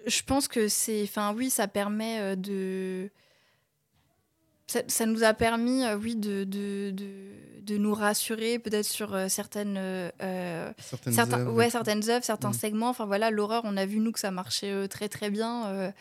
je 0.07 0.23
pense 0.23 0.49
que 0.49 0.69
c'est. 0.69 1.03
Enfin, 1.03 1.35
oui, 1.35 1.51
ça 1.51 1.69
permet 1.69 2.37
de. 2.37 3.11
Ça, 4.67 5.05
nous 5.05 5.23
a 5.23 5.35
permis, 5.35 5.85
oui, 6.01 6.17
de, 6.17 6.45
de, 6.45 6.93
de, 6.93 7.61
de, 7.61 7.77
nous 7.77 7.93
rassurer 7.93 8.59
peut-être 8.59 8.87
sur 8.87 9.11
certaines, 9.29 9.75
certaines, 10.79 11.13
certains, 11.13 11.41
œuvres, 11.41 11.53
ouais, 11.53 11.69
certaines 11.69 12.09
œuvres, 12.09 12.25
certains 12.25 12.51
mm. 12.51 12.55
segments. 12.55 12.89
Enfin 12.89 13.05
voilà, 13.05 13.31
l'horreur, 13.31 13.61
on 13.67 13.77
a 13.77 13.85
vu 13.85 13.99
nous 13.99 14.13
que 14.13 14.19
ça 14.19 14.31
marchait 14.31 14.89
très 14.89 15.11
très 15.11 15.29
bien. 15.29 15.93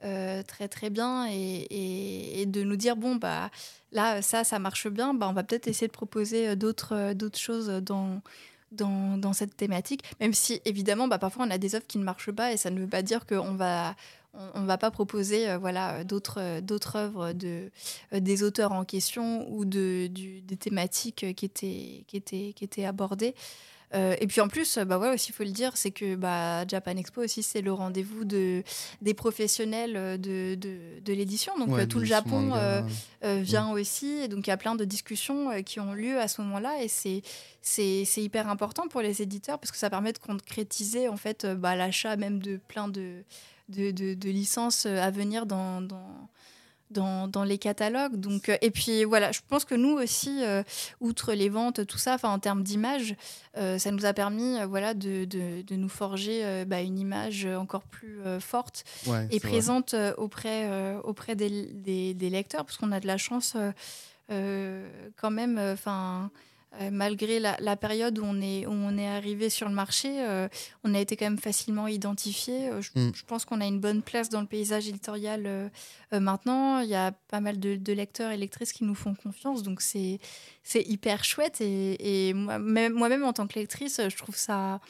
Très 0.00 0.68
très 0.68 0.90
bien 0.90 1.26
et, 1.30 2.44
de 2.46 2.62
nous 2.62 2.76
dire 2.76 2.96
bon 2.96 3.16
bah 3.16 3.50
là 3.92 4.22
ça 4.22 4.44
ça 4.44 4.58
marche 4.58 4.86
bien 4.88 5.12
bah 5.12 5.26
on 5.28 5.32
va 5.32 5.42
peut-être 5.42 5.66
essayer 5.66 5.88
de 5.88 5.92
proposer 5.92 6.54
d'autres 6.56 7.14
d'autres 7.14 7.38
choses 7.38 7.68
dans 7.68 8.22
dans, 8.72 9.32
cette 9.32 9.56
thématique, 9.56 10.02
même 10.20 10.34
si 10.34 10.60
évidemment, 10.64 11.08
bah, 11.08 11.18
parfois 11.18 11.46
on 11.46 11.50
a 11.50 11.58
des 11.58 11.74
œuvres 11.74 11.86
qui 11.86 11.98
ne 11.98 12.04
marchent 12.04 12.32
pas 12.32 12.52
et 12.52 12.56
ça 12.56 12.70
ne 12.70 12.80
veut 12.80 12.86
pas 12.86 13.02
dire 13.02 13.26
qu'on 13.26 13.54
va 13.54 13.94
on, 14.54 14.64
va 14.64 14.78
pas 14.78 14.90
proposer 14.90 15.48
euh, 15.48 15.58
voilà 15.58 16.04
d'autres 16.04 16.60
d'autres 16.60 16.96
œuvres 16.96 17.32
de 17.32 17.70
euh, 18.12 18.20
des 18.20 18.42
auteurs 18.42 18.72
en 18.72 18.84
question 18.84 19.50
ou 19.50 19.64
de 19.64 20.06
des 20.06 20.56
thématiques 20.56 21.34
qui 21.34 21.44
étaient 21.46 22.04
qui 22.06 22.16
étaient 22.16 22.52
qui 22.54 22.62
étaient 22.62 22.84
abordées 22.84 23.34
euh, 23.94 24.14
et 24.20 24.26
puis 24.26 24.40
en 24.40 24.48
plus, 24.48 24.78
bah 24.78 24.98
ouais, 24.98 25.10
aussi, 25.10 25.30
il 25.30 25.34
faut 25.34 25.44
le 25.44 25.50
dire, 25.50 25.76
c'est 25.76 25.90
que 25.90 26.14
bah, 26.14 26.66
Japan 26.66 26.96
Expo 26.96 27.22
aussi, 27.22 27.42
c'est 27.42 27.62
le 27.62 27.72
rendez-vous 27.72 28.24
de, 28.24 28.62
des 29.00 29.14
professionnels 29.14 29.96
euh, 29.96 30.16
de, 30.16 30.54
de, 30.56 31.00
de 31.02 31.12
l'édition. 31.12 31.56
Donc 31.58 31.70
euh, 31.70 31.86
tout 31.86 31.98
le 31.98 32.04
Japon 32.04 32.52
vient 33.22 33.70
aussi. 33.70 34.06
Et 34.18 34.28
donc 34.28 34.46
il 34.46 34.50
y 34.50 34.52
a 34.52 34.56
plein 34.56 34.74
de 34.74 34.84
discussions 34.84 35.62
qui 35.62 35.80
ont 35.80 35.94
lieu 35.94 36.18
à 36.18 36.28
ce 36.28 36.42
moment-là. 36.42 36.82
Et 36.82 36.88
c'est, 36.88 37.22
c'est, 37.62 38.04
hyper 38.18 38.48
important 38.48 38.88
pour 38.88 39.00
les 39.00 39.22
éditeurs 39.22 39.58
parce 39.58 39.70
que 39.70 39.78
ça 39.78 39.90
permet 39.90 40.12
de 40.12 40.18
concrétiser 40.18 41.08
en 41.08 41.16
fait 41.16 41.46
bah, 41.46 41.76
l'achat 41.76 42.16
même 42.16 42.40
de 42.40 42.56
plein 42.56 42.88
de, 42.88 43.22
de, 43.68 43.90
de, 43.90 44.28
licences 44.28 44.86
à 44.86 45.10
venir 45.10 45.46
dans, 45.46 45.80
dans 45.80 46.28
dans, 46.90 47.28
dans, 47.28 47.44
les 47.44 47.58
catalogues. 47.58 48.16
Donc, 48.16 48.48
euh, 48.48 48.56
et 48.60 48.70
puis 48.70 49.04
voilà, 49.04 49.32
je 49.32 49.40
pense 49.46 49.64
que 49.64 49.74
nous 49.74 49.90
aussi, 49.90 50.42
euh, 50.42 50.62
outre 51.00 51.32
les 51.32 51.48
ventes, 51.48 51.86
tout 51.86 51.98
ça, 51.98 52.16
en 52.22 52.38
termes 52.38 52.62
d'image, 52.62 53.14
euh, 53.56 53.78
ça 53.78 53.90
nous 53.90 54.04
a 54.06 54.12
permis 54.12 54.56
voilà, 54.68 54.94
de, 54.94 55.24
de, 55.24 55.62
de 55.62 55.76
nous 55.76 55.88
forger 55.88 56.64
bah, 56.66 56.80
une 56.80 56.98
image 56.98 57.46
encore 57.46 57.82
plus 57.82 58.20
forte 58.40 58.84
et 59.30 59.40
présente 59.40 59.94
auprès, 60.16 60.68
auprès 61.04 61.34
des, 61.34 61.66
des, 61.72 62.14
des, 62.14 62.30
lecteurs, 62.30 62.64
parce 62.64 62.76
qu'on 62.76 62.92
a 62.92 63.00
de 63.00 63.06
la 63.06 63.16
chance 63.16 63.56
quand 64.28 65.30
même. 65.30 65.58
Enfin 65.58 66.30
euh, 66.80 66.90
malgré 66.92 67.40
la, 67.40 67.76
période 67.76 68.18
où 68.18 68.24
on 68.24 68.40
est, 68.42 68.66
où 68.66 68.70
on 68.70 68.98
est 68.98 69.08
arrivé 69.08 69.48
sur 69.48 69.68
le 69.68 69.74
marché, 69.74 70.22
euh, 70.22 70.48
on 70.84 70.94
a 70.94 71.00
été 71.00 71.16
quand 71.16 71.24
même 71.24 71.38
facilement 71.38 71.86
identifié. 71.86 72.68
Euh, 72.68 72.82
mm. 72.94 73.12
je, 73.14 73.24
pense 73.24 73.46
qu'on 73.46 73.62
a 73.62 73.66
une 73.66 73.80
bonne 73.80 74.02
place 74.02 74.28
dans 74.28 74.42
le 74.42 74.46
paysage 74.46 74.86
éditorial 74.86 75.70
maintenant. 76.12 76.80
Il 76.80 76.88
y 76.88 76.94
a 76.94 77.12
pas 77.12 77.40
mal 77.40 77.58
de, 77.58 77.92
lecteurs 77.92 78.32
et 78.32 78.36
lectrices 78.36 78.72
qui 78.72 78.84
nous 78.84 78.94
font 78.94 79.14
confiance, 79.14 79.62
donc 79.62 79.80
c'est 79.80 80.20
hyper 80.74 81.24
chouette. 81.24 81.60
Et, 81.62 82.28
et 82.28 82.34
moi-même, 82.34 83.24
en 83.24 83.32
tant 83.32 83.46
que 83.46 83.58
lectrice, 83.58 84.00
je 84.06 84.16
trouve 84.16 84.36
ça 84.36 84.80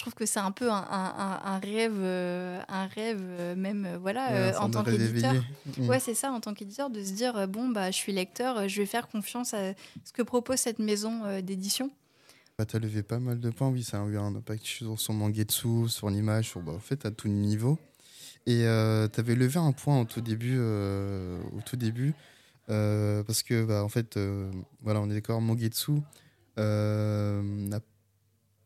je 0.00 0.04
trouve 0.04 0.14
que 0.14 0.24
c'est 0.24 0.40
un 0.40 0.50
peu 0.50 0.70
un, 0.70 0.82
un, 0.82 1.58
rêve, 1.58 1.98
euh, 1.98 2.58
un 2.68 2.86
rêve 2.86 3.20
euh, 3.20 3.54
même 3.54 3.84
euh, 3.84 3.98
voilà 3.98 4.58
en 4.58 4.70
tant 4.70 4.82
qu'éditeur. 4.82 5.34
Mm. 5.76 5.88
Ouais, 5.90 6.00
c'est 6.00 6.14
ça 6.14 6.32
en 6.32 6.40
tant 6.40 6.54
qu'éditeur 6.54 6.88
de 6.88 7.04
se 7.04 7.12
dire 7.12 7.46
bon 7.46 7.68
bah 7.68 7.90
je 7.90 7.96
suis 7.96 8.10
lecteur, 8.10 8.66
je 8.66 8.80
vais 8.80 8.86
faire 8.86 9.08
confiance 9.08 9.52
à 9.52 9.74
ce 10.04 10.12
que 10.14 10.22
propose 10.22 10.56
cette 10.56 10.78
maison 10.78 11.42
d'édition. 11.42 11.90
Bah, 12.58 12.64
tu 12.64 12.76
as 12.76 12.78
levé 12.78 13.02
pas 13.02 13.18
mal 13.18 13.40
de 13.40 13.50
points, 13.50 13.68
oui, 13.68 13.82
ça 13.82 14.00
a 14.00 14.06
eu 14.06 14.16
un 14.16 14.34
impact 14.34 14.64
sur 14.64 14.98
son 14.98 15.12
mangetsu, 15.12 15.90
sur 15.90 16.08
l'image, 16.08 16.48
sur 16.48 16.62
bah, 16.62 16.72
en 16.72 16.78
fait 16.78 17.04
à 17.04 17.10
tout 17.10 17.28
niveau. 17.28 17.78
Et 18.46 18.62
tu 18.62 19.20
avais 19.20 19.34
levé 19.34 19.58
un 19.58 19.72
point 19.72 20.00
au 20.00 20.06
tout 20.06 20.22
début, 20.22 20.58
au 20.58 21.60
tout 21.66 21.76
début 21.76 22.14
parce 22.68 23.42
que 23.42 23.66
bah, 23.66 23.84
en 23.84 23.90
fait 23.90 24.18
voilà 24.80 25.02
on 25.02 25.10
est 25.10 25.14
d'accord, 25.14 25.42
mangetsu 25.42 25.92
n'a 26.56 27.80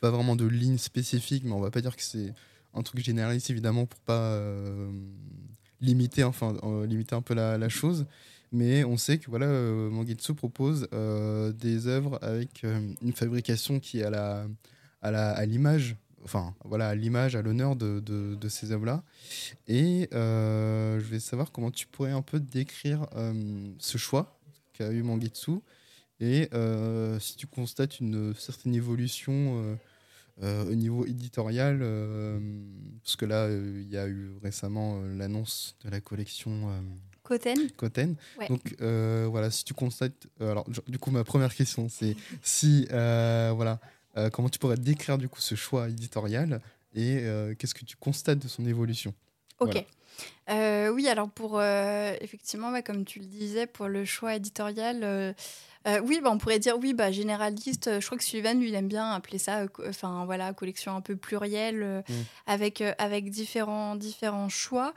pas 0.05 0.11
vraiment 0.11 0.37
de 0.37 0.45
ligne 0.45 0.77
spécifique, 0.77 1.45
mais 1.45 1.53
on 1.53 1.61
va 1.61 1.71
pas 1.71 1.81
dire 1.81 1.97
que 1.97 2.03
c'est 2.03 2.35
un 2.75 2.83
truc 2.83 3.03
généraliste 3.03 3.49
évidemment 3.49 3.87
pour 3.87 3.99
pas 4.01 4.21
euh, 4.21 4.93
limiter, 5.81 6.25
enfin, 6.25 6.59
euh, 6.63 6.85
limiter 6.85 7.15
un 7.15 7.23
peu 7.23 7.33
la, 7.33 7.69
chose. 7.71 8.05
Mais 8.53 8.85
on 8.85 8.99
sait 8.99 9.17
que 9.17 9.31
voilà, 9.31 9.47
euh, 9.47 9.89
Mangetsu 9.89 10.35
propose 10.35 10.87
des 11.59 11.87
œuvres 11.87 12.19
avec 12.21 12.67
une 13.01 13.15
fabrication 13.15 13.81
qui 13.81 14.01
est 14.01 14.05
à 14.05 14.11
la 14.11 14.47
à 15.01 15.11
la 15.11 15.31
à 15.31 15.47
l'image, 15.47 15.97
enfin 16.23 16.55
voilà, 16.67 16.91
à 16.91 16.95
l'image, 16.95 17.35
à 17.35 17.41
l'honneur 17.41 17.75
de, 17.75 18.01
de, 18.01 18.49
ces 18.51 18.73
œuvres-là. 18.73 19.03
Et 19.69 20.11
je 20.13 21.09
vais 21.11 21.19
savoir 21.19 21.51
comment 21.51 21.71
tu 21.71 21.87
pourrais 21.87 22.13
un 22.13 22.21
peu 22.21 22.41
décrire 22.41 23.07
ce 23.79 23.97
choix 23.97 24.39
qu'a 24.75 24.93
eu 24.93 25.03
Mangetsu 25.03 25.53
et 26.21 26.51
si 27.21 27.37
tu 27.37 27.47
constates 27.47 28.01
une 28.01 28.35
certaine 28.35 28.75
évolution 28.75 29.79
au 30.43 30.75
niveau 30.75 31.07
éditorial, 31.07 31.79
euh, 31.83 32.41
parce 33.03 33.17
que 33.17 33.25
là, 33.25 33.45
euh, 33.45 33.83
il 33.83 33.91
y 33.91 33.97
a 33.97 34.07
eu 34.09 34.33
récemment 34.43 35.01
l'annonce 35.01 35.77
de 35.85 35.91
la 35.91 36.01
collection 36.01 36.69
Coten. 37.23 37.71
Coten. 37.77 38.17
Donc 38.49 38.75
voilà, 38.81 39.51
si 39.51 39.65
tu 39.65 39.75
constates, 39.75 40.27
alors 40.41 40.67
du 40.89 40.99
coup 40.99 41.11
ma 41.11 41.25
première 41.25 41.55
question 41.55 41.89
c'est 41.89 42.17
si 42.43 42.87
voilà, 42.91 43.79
comment 44.33 44.49
tu 44.49 44.59
pourrais 44.59 44.77
décrire 44.77 45.19
du 45.19 45.29
coup 45.29 45.41
ce 45.41 45.55
choix 45.55 45.89
éditorial 45.89 46.61
et 46.95 47.25
qu'est-ce 47.59 47.75
que 47.75 47.85
tu 47.85 47.97
constates 47.97 48.41
de 48.41 48.49
son 48.49 48.67
évolution? 48.67 49.15
Ok. 49.61 49.85
oui, 50.49 51.09
alors 51.09 51.31
pour 51.31 51.63
effectivement, 51.63 52.73
comme 52.83 53.05
tu 53.05 53.21
le 53.21 53.27
disais, 53.27 53.67
pour 53.67 53.87
le 53.87 54.05
choix 54.05 54.35
éditorial, 54.35 55.35
euh, 55.87 56.01
oui, 56.03 56.21
bah, 56.23 56.31
on 56.33 56.39
pourrait 56.39 56.59
dire 56.59 56.79
oui, 56.79 56.95
bah, 56.95 57.13
généraliste. 57.13 57.89
Euh, 57.89 58.01
je 58.01 58.07
crois 58.07 58.17
que 58.17 58.25
Sullivan, 58.25 58.59
lui, 58.59 58.69
il 58.69 58.75
aime 58.75 58.89
bien 58.89 59.11
appeler 59.11 59.39
ça, 59.39 59.61
euh, 59.61 59.69
enfin 59.89 60.25
voilà, 60.25 60.53
collection 60.53 60.97
un 60.97 61.01
peu 61.01 61.17
plurielle, 61.17 62.05
mm. 62.09 62.13
avec, 62.47 62.83
avec 62.99 63.31
différents, 63.31 63.97
différents 63.97 64.49
choix. 64.49 64.95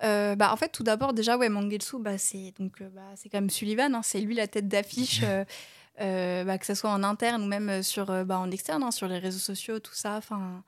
bah, 0.00 0.52
en 0.52 0.56
fait, 0.56 0.68
tout 0.68 0.84
d'abord, 0.84 1.12
déjà, 1.12 1.36
ouais, 1.36 1.48
Mangetsu, 1.48 1.98
bah, 1.98 2.18
c'est 2.18 2.52
donc 2.58 2.82
bah, 2.82 3.02
c'est 3.16 3.28
quand 3.28 3.40
même 3.40 3.50
Sullivan, 3.50 3.94
hein, 3.94 4.02
c'est 4.04 4.20
lui 4.20 4.34
la 4.34 4.46
tête 4.46 4.68
d'affiche. 4.68 5.22
bah, 5.98 6.58
que 6.58 6.66
ce 6.66 6.74
soit 6.74 6.90
en 6.90 7.02
interne 7.02 7.42
ou 7.42 7.46
même 7.46 7.82
sur, 7.82 8.06
bah, 8.24 8.38
en 8.38 8.50
externe, 8.52 8.84
hein, 8.84 8.92
sur 8.92 9.08
les 9.08 9.18
réseaux 9.18 9.40
sociaux, 9.40 9.80
tout 9.80 9.94
ça. 9.94 10.16
Enfin, 10.16 10.62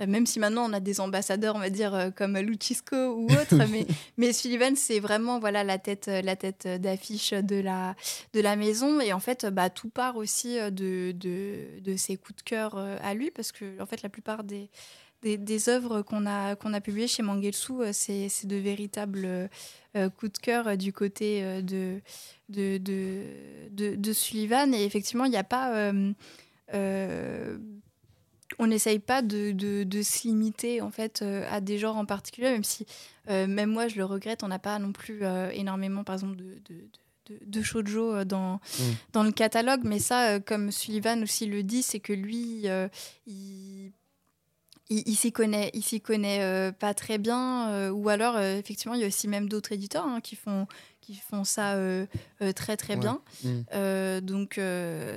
même 0.00 0.26
si 0.26 0.38
maintenant 0.40 0.68
on 0.68 0.72
a 0.72 0.80
des 0.80 1.00
ambassadeurs, 1.00 1.54
on 1.54 1.60
va 1.60 1.70
dire, 1.70 1.94
euh, 1.94 2.10
comme 2.10 2.36
Luchisco 2.38 2.96
ou 2.96 3.26
autre, 3.26 3.54
mais, 3.70 3.86
mais 4.16 4.32
Sullivan, 4.32 4.74
c'est 4.74 4.98
vraiment 4.98 5.38
voilà, 5.38 5.62
la 5.62 5.78
tête, 5.78 6.08
euh, 6.08 6.22
la 6.22 6.36
tête 6.36 6.66
d'affiche 6.66 7.32
de 7.32 7.56
la, 7.56 7.94
de 8.32 8.40
la 8.40 8.56
maison. 8.56 9.00
Et 9.00 9.12
en 9.12 9.20
fait, 9.20 9.46
bah, 9.46 9.70
tout 9.70 9.90
part 9.90 10.16
aussi 10.16 10.56
de, 10.56 11.12
de, 11.12 11.80
de, 11.80 11.96
ses 11.96 12.16
coups 12.16 12.36
de 12.38 12.42
cœur 12.42 12.76
à 12.76 13.14
lui, 13.14 13.30
parce 13.30 13.52
que 13.52 13.80
en 13.80 13.86
fait, 13.86 14.02
la 14.02 14.08
plupart 14.08 14.42
des, 14.42 14.68
des, 15.22 15.36
des 15.36 15.68
œuvres 15.68 16.02
qu'on 16.02 16.26
a, 16.26 16.56
qu'on 16.56 16.74
a 16.74 16.80
publiées 16.80 17.08
chez 17.08 17.22
Mangelsu, 17.22 17.74
c'est, 17.92 18.28
de 18.44 18.56
véritables 18.56 19.48
coups 20.18 20.32
de 20.32 20.38
cœur 20.38 20.76
du 20.76 20.92
côté 20.92 21.62
de, 21.62 22.00
de, 22.48 22.78
de, 22.78 23.94
de, 23.94 24.12
Sullivan. 24.12 24.74
Et 24.74 24.84
effectivement, 24.84 25.24
il 25.24 25.30
n'y 25.30 25.36
a 25.36 25.44
pas 25.44 25.92
on 28.58 28.66
n'essaye 28.66 28.98
pas 28.98 29.22
de, 29.22 29.52
de, 29.52 30.02
se 30.02 30.28
limiter 30.28 30.80
en 30.80 30.90
fait 30.90 31.22
euh, 31.22 31.46
à 31.50 31.60
des 31.60 31.78
genres 31.78 31.96
en 31.96 32.04
particulier, 32.04 32.50
même 32.50 32.64
si 32.64 32.86
euh, 33.30 33.46
même 33.46 33.70
moi 33.70 33.88
je 33.88 33.96
le 33.96 34.04
regrette, 34.04 34.42
on 34.42 34.48
n'a 34.48 34.58
pas 34.58 34.78
non 34.78 34.92
plus 34.92 35.20
euh, 35.22 35.50
énormément 35.50 36.04
par 36.04 36.14
exemple 36.14 36.36
de, 36.36 36.56
de, 36.68 37.38
de 37.44 37.62
shoujo 37.62 38.24
dans, 38.24 38.54
mm. 38.56 38.82
dans 39.12 39.22
le 39.22 39.32
catalogue, 39.32 39.80
mais 39.84 39.98
ça, 39.98 40.40
comme 40.40 40.70
Sullivan 40.70 41.22
aussi 41.22 41.46
le 41.46 41.62
dit, 41.62 41.82
c'est 41.82 42.00
que 42.00 42.12
lui, 42.12 42.66
il 43.26 43.92
il, 44.90 45.16
s'y 45.16 45.32
connaît, 45.32 45.70
il 45.74 45.82
s'y 45.82 46.00
connaît 46.00 46.72
pas 46.72 46.94
très 46.94 47.18
bien, 47.18 47.90
ou 47.90 48.08
alors 48.08 48.38
effectivement 48.38 48.94
il 48.94 49.00
y 49.00 49.04
a 49.04 49.06
aussi 49.06 49.28
même 49.28 49.48
d'autres 49.48 49.72
éditeurs 49.72 50.06
hein, 50.06 50.20
qui 50.20 50.36
font 50.36 50.66
qui 51.00 51.14
font 51.16 51.44
ça 51.44 51.76
très 52.54 52.76
très 52.76 52.96
bien. 52.96 53.20
Mm. 53.42 54.20
donc 54.20 54.60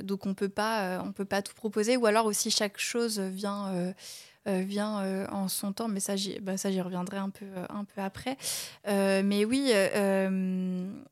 donc 0.04 0.26
on 0.26 0.34
peut 0.34 0.50
pas 0.50 1.02
on 1.04 1.12
peut 1.12 1.26
pas 1.26 1.42
tout 1.42 1.54
proposer, 1.54 1.98
ou 1.98 2.06
alors 2.06 2.26
aussi 2.26 2.50
chaque 2.50 2.78
chose 2.78 3.20
vient 3.20 3.94
euh, 4.48 4.62
vient 4.62 5.02
euh, 5.02 5.28
en 5.30 5.50
son 5.50 5.74
temps, 5.74 5.90
mais 5.90 6.00
ça, 6.00 6.16
j'y 6.16 6.40
bah, 6.40 6.54
reviendrai 6.64 7.18
un 7.18 7.30
peu, 7.30 7.46
euh, 7.46 7.66
un 7.70 7.84
peu 7.84 8.02
après. 8.02 8.38
mais 8.86 9.44
oui, 9.44 9.74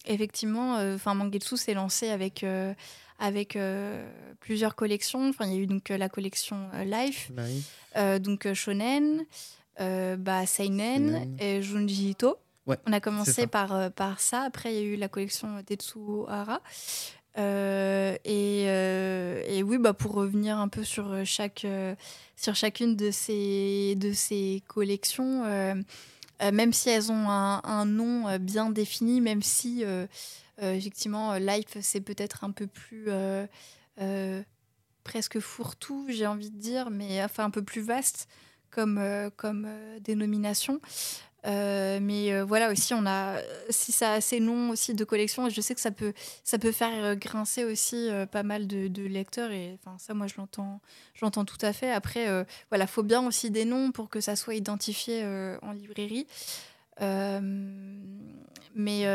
effectivement, 0.06 0.76
enfin 0.94 1.14
Mangetsu 1.16 1.58
s'est 1.58 1.74
lancé 1.74 2.10
avec 2.10 2.46
avec 3.20 3.58
plusieurs 4.40 4.76
collections. 4.76 5.30
Enfin, 5.30 5.46
il 5.46 5.54
y 5.54 5.56
a 5.56 5.60
eu 5.60 5.68
donc 5.68 5.90
la 5.90 6.10
collection 6.10 6.70
Life, 6.86 7.32
donc 8.20 8.52
Shonen, 8.54 9.26
bah, 9.80 10.46
Seinen 10.46 11.36
et 11.40 11.62
Junji 11.62 12.10
Ito. 12.12 12.38
On 12.68 12.94
a 12.94 13.00
commencé 13.00 13.48
par, 13.48 13.92
par 13.92 14.20
ça. 14.20 14.42
Après, 14.42 14.74
il 14.74 14.76
y 14.76 14.80
a 14.80 14.94
eu 14.94 14.96
la 14.96 15.08
collection 15.08 15.62
Tetsuhara. 15.64 16.62
Euh, 17.38 18.16
et, 18.24 18.66
euh, 18.68 19.44
et, 19.48 19.64
oui, 19.64 19.78
bah, 19.78 19.94
pour 19.94 20.14
revenir 20.14 20.58
un 20.58 20.68
peu 20.68 20.84
sur, 20.84 21.26
chaque, 21.26 21.66
euh, 21.66 21.96
sur 22.36 22.56
chacune 22.56 22.96
de 22.96 23.12
ces, 23.12 23.96
de 23.98 24.14
ces 24.14 24.64
collections, 24.68 25.44
même 26.42 26.74
si 26.74 26.90
elles 26.90 27.12
ont 27.12 27.30
un, 27.30 27.62
un, 27.64 27.86
nom 27.86 28.38
bien 28.40 28.70
défini, 28.70 29.22
même 29.22 29.42
si 29.42 29.84
effectivement 30.62 31.36
Life 31.36 31.78
c'est 31.82 32.02
peut-être 32.02 32.44
un 32.44 32.52
peu 32.52 32.68
plus 32.68 33.10
presque 35.04 35.40
fourre-tout, 35.40 36.08
j'ai 36.10 36.28
envie 36.28 36.52
de 36.52 36.58
dire, 36.58 36.90
mais 36.90 37.24
enfin 37.24 37.46
un 37.46 37.50
peu 37.50 37.64
plus 37.64 37.82
vaste 37.82 38.28
comme, 38.72 39.02
comme 39.38 39.68
dénomination. 40.02 40.82
Euh, 41.46 42.00
mais 42.02 42.34
euh, 42.34 42.44
voilà 42.44 42.72
aussi, 42.72 42.94
on 42.94 43.06
a, 43.06 43.38
si 43.70 43.92
ça 43.92 44.12
a 44.12 44.14
assez 44.16 44.40
long 44.40 44.70
aussi 44.72 44.94
de 44.94 45.04
collection, 45.04 45.50
je 45.50 45.62
sais 45.62 45.76
que 45.76 45.82
ça 45.82 45.92
peut, 45.92 46.14
ça 46.44 46.58
peut 46.58 46.72
faire 46.72 47.04
euh, 47.04 47.16
grincer 47.16 47.64
aussi 47.64 48.10
pas 48.32 48.44
mal 48.44 48.68
de, 48.68 48.88
de, 48.88 49.04
lecteurs. 49.04 49.52
Et 49.52 49.78
enfin, 49.80 49.98
ça, 50.00 50.14
moi, 50.14 50.28
je 50.28 50.36
l'entends, 50.38 50.82
j'entends 51.14 51.46
tout 51.46 51.58
à 51.62 51.74
fait. 51.74 51.92
Après, 51.92 52.46
voilà, 52.70 52.88
faut 52.88 53.04
bien 53.04 53.26
aussi 53.26 53.52
des 53.52 53.66
noms 53.66 53.92
pour 53.92 54.10
que 54.10 54.20
ça 54.22 54.36
soit 54.36 54.56
identifié 54.56 55.24
en 55.62 55.72
librairie. 55.72 56.28
Mais, 58.76 59.06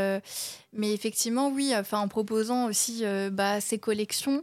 mais 0.72 0.92
effectivement, 0.92 1.50
oui, 1.50 1.72
en 1.98 2.08
proposant 2.08 2.66
aussi 2.66 3.04
bah, 3.32 3.60
ces 3.60 3.78
collections, 3.78 4.42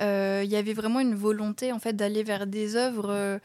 il 0.00 0.46
y 0.46 0.56
avait 0.56 0.74
vraiment 0.74 1.00
une 1.00 1.14
volonté 1.14 1.72
en 1.72 1.78
fait 1.78 1.94
d'aller 1.94 2.22
vers 2.22 2.46
des 2.46 2.76
œuvres 2.76 3.40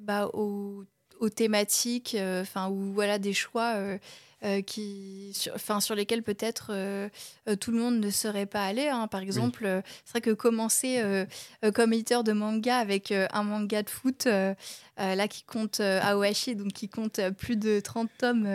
bah, 0.00 0.30
au 0.32 0.84
aux 1.20 1.28
thématiques, 1.28 2.14
euh, 2.18 2.42
enfin 2.42 2.68
ou 2.68 2.92
voilà 2.92 3.18
des 3.18 3.32
choix 3.32 3.74
euh, 4.44 4.58
euh, 4.58 4.62
qui, 4.62 5.32
sur, 5.34 5.82
sur 5.82 5.94
lesquels 5.94 6.22
peut-être 6.22 6.72
tout 7.60 7.70
le 7.70 7.78
monde 7.78 8.00
ne 8.00 8.10
serait 8.10 8.46
pas 8.46 8.64
allé. 8.64 8.88
Hein. 8.88 9.08
Par 9.08 9.20
exemple, 9.20 9.82
c'est 10.04 10.10
vrai 10.10 10.20
que 10.20 10.30
commencer 10.30 11.02
comme 11.74 11.92
éditeur 11.92 12.24
de 12.24 12.32
manga 12.32 12.78
avec 12.78 13.12
un 13.12 13.42
manga 13.42 13.82
de 13.82 13.90
foot 13.90 14.26
euh, 14.98 15.14
là 15.14 15.28
qui 15.28 15.42
compte 15.42 15.80
euh, 15.80 16.00
Aoashi, 16.00 16.56
donc 16.56 16.72
qui 16.72 16.88
compte 16.88 17.18
euh, 17.18 17.30
plus 17.30 17.56
de 17.56 17.80
30 17.80 18.08
tomes 18.16 18.46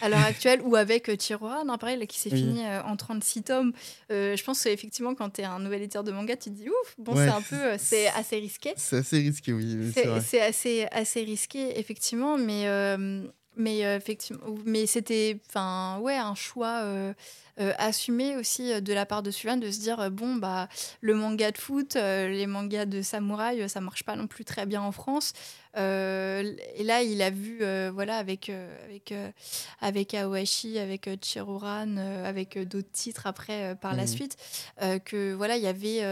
à 0.00 0.08
l'heure 0.08 0.20
actuelle, 0.20 0.60
ou 0.62 0.76
avec 0.76 1.10
Chiroha, 1.18 1.64
non, 1.64 1.76
pareil, 1.76 1.98
là, 1.98 2.06
qui 2.06 2.20
s'est 2.20 2.30
fini 2.30 2.60
en 2.84 2.96
36 2.96 3.42
tomes. 3.42 3.72
je 4.10 4.42
pense 4.44 4.62
qu'effectivement, 4.62 5.14
quand 5.14 5.30
tu 5.30 5.40
es 5.40 5.44
un 5.44 5.58
nouvel 5.58 5.82
éditeur 5.82 6.04
de 6.04 6.12
manga, 6.12 6.36
tu 6.36 6.50
te 6.50 6.54
dis 6.54 6.68
ouf, 6.68 6.94
bon, 6.98 7.16
c'est 7.16 7.28
un 7.28 7.42
peu, 7.42 7.76
c'est 7.78 8.08
assez 8.08 8.36
risqué. 8.36 8.74
C'est 8.76 8.98
assez 8.98 9.18
risqué, 9.18 9.52
oui. 9.52 9.92
C'est 9.92 10.40
assez, 10.40 10.86
assez 10.92 11.22
risqué, 11.22 11.78
effectivement, 11.78 12.38
mais 12.38 12.66
mais 13.58 13.80
effectivement 13.80 14.46
mais 14.64 14.86
c'était 14.86 15.38
enfin 15.48 15.98
ouais 16.00 16.16
un 16.16 16.34
choix 16.34 16.82
euh, 17.60 17.72
assumer 17.76 18.36
aussi 18.36 18.72
euh, 18.72 18.80
de 18.80 18.92
la 18.92 19.04
part 19.04 19.24
de 19.24 19.32
Sylvain 19.32 19.56
de 19.56 19.68
se 19.68 19.80
dire 19.80 19.98
euh, 19.98 20.10
bon 20.10 20.36
bah 20.36 20.68
le 21.00 21.14
manga 21.14 21.50
de 21.50 21.58
foot, 21.58 21.94
les 21.96 22.46
mangas 22.46 22.86
de 22.86 23.02
samouraï, 23.02 23.68
ça 23.68 23.80
marche 23.80 24.04
pas 24.04 24.14
non 24.14 24.28
plus 24.28 24.44
très 24.44 24.64
bien 24.64 24.80
en 24.80 24.92
France. 24.92 25.32
et 25.74 26.84
là, 26.84 27.02
il 27.02 27.20
a 27.22 27.30
vu, 27.30 27.60
voilà, 27.92 28.16
avec, 28.16 28.50
avec, 28.84 29.14
avec 29.80 30.14
Aoashi, 30.14 30.78
avec 30.78 31.08
Chiroran, 31.20 31.96
avec 31.96 32.58
d'autres 32.58 32.90
titres 32.92 33.26
après 33.26 33.76
par 33.80 33.94
la 33.94 34.04
mmh. 34.04 34.08
suite, 34.08 34.36
que 35.04 35.34
voilà, 35.34 35.56
il 35.56 35.62
y 35.62 35.66
avait 35.66 36.02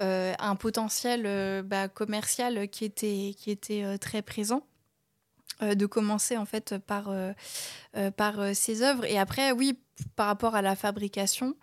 un 0.00 0.56
potentiel 0.56 1.62
bah, 1.62 1.88
commercial 1.88 2.68
qui 2.68 2.84
était, 2.84 3.34
qui 3.36 3.50
était 3.50 3.98
très 3.98 4.22
présent. 4.22 4.62
De 5.60 5.86
commencer 5.86 6.36
en 6.36 6.44
fait 6.44 6.76
par, 6.78 7.10
par 8.16 8.54
ses 8.54 8.82
œuvres 8.82 9.04
et 9.04 9.18
après 9.18 9.52
oui 9.52 9.78
par 10.14 10.26
rapport 10.26 10.54
à 10.54 10.62
la 10.62 10.76
fabrication, 10.76 11.54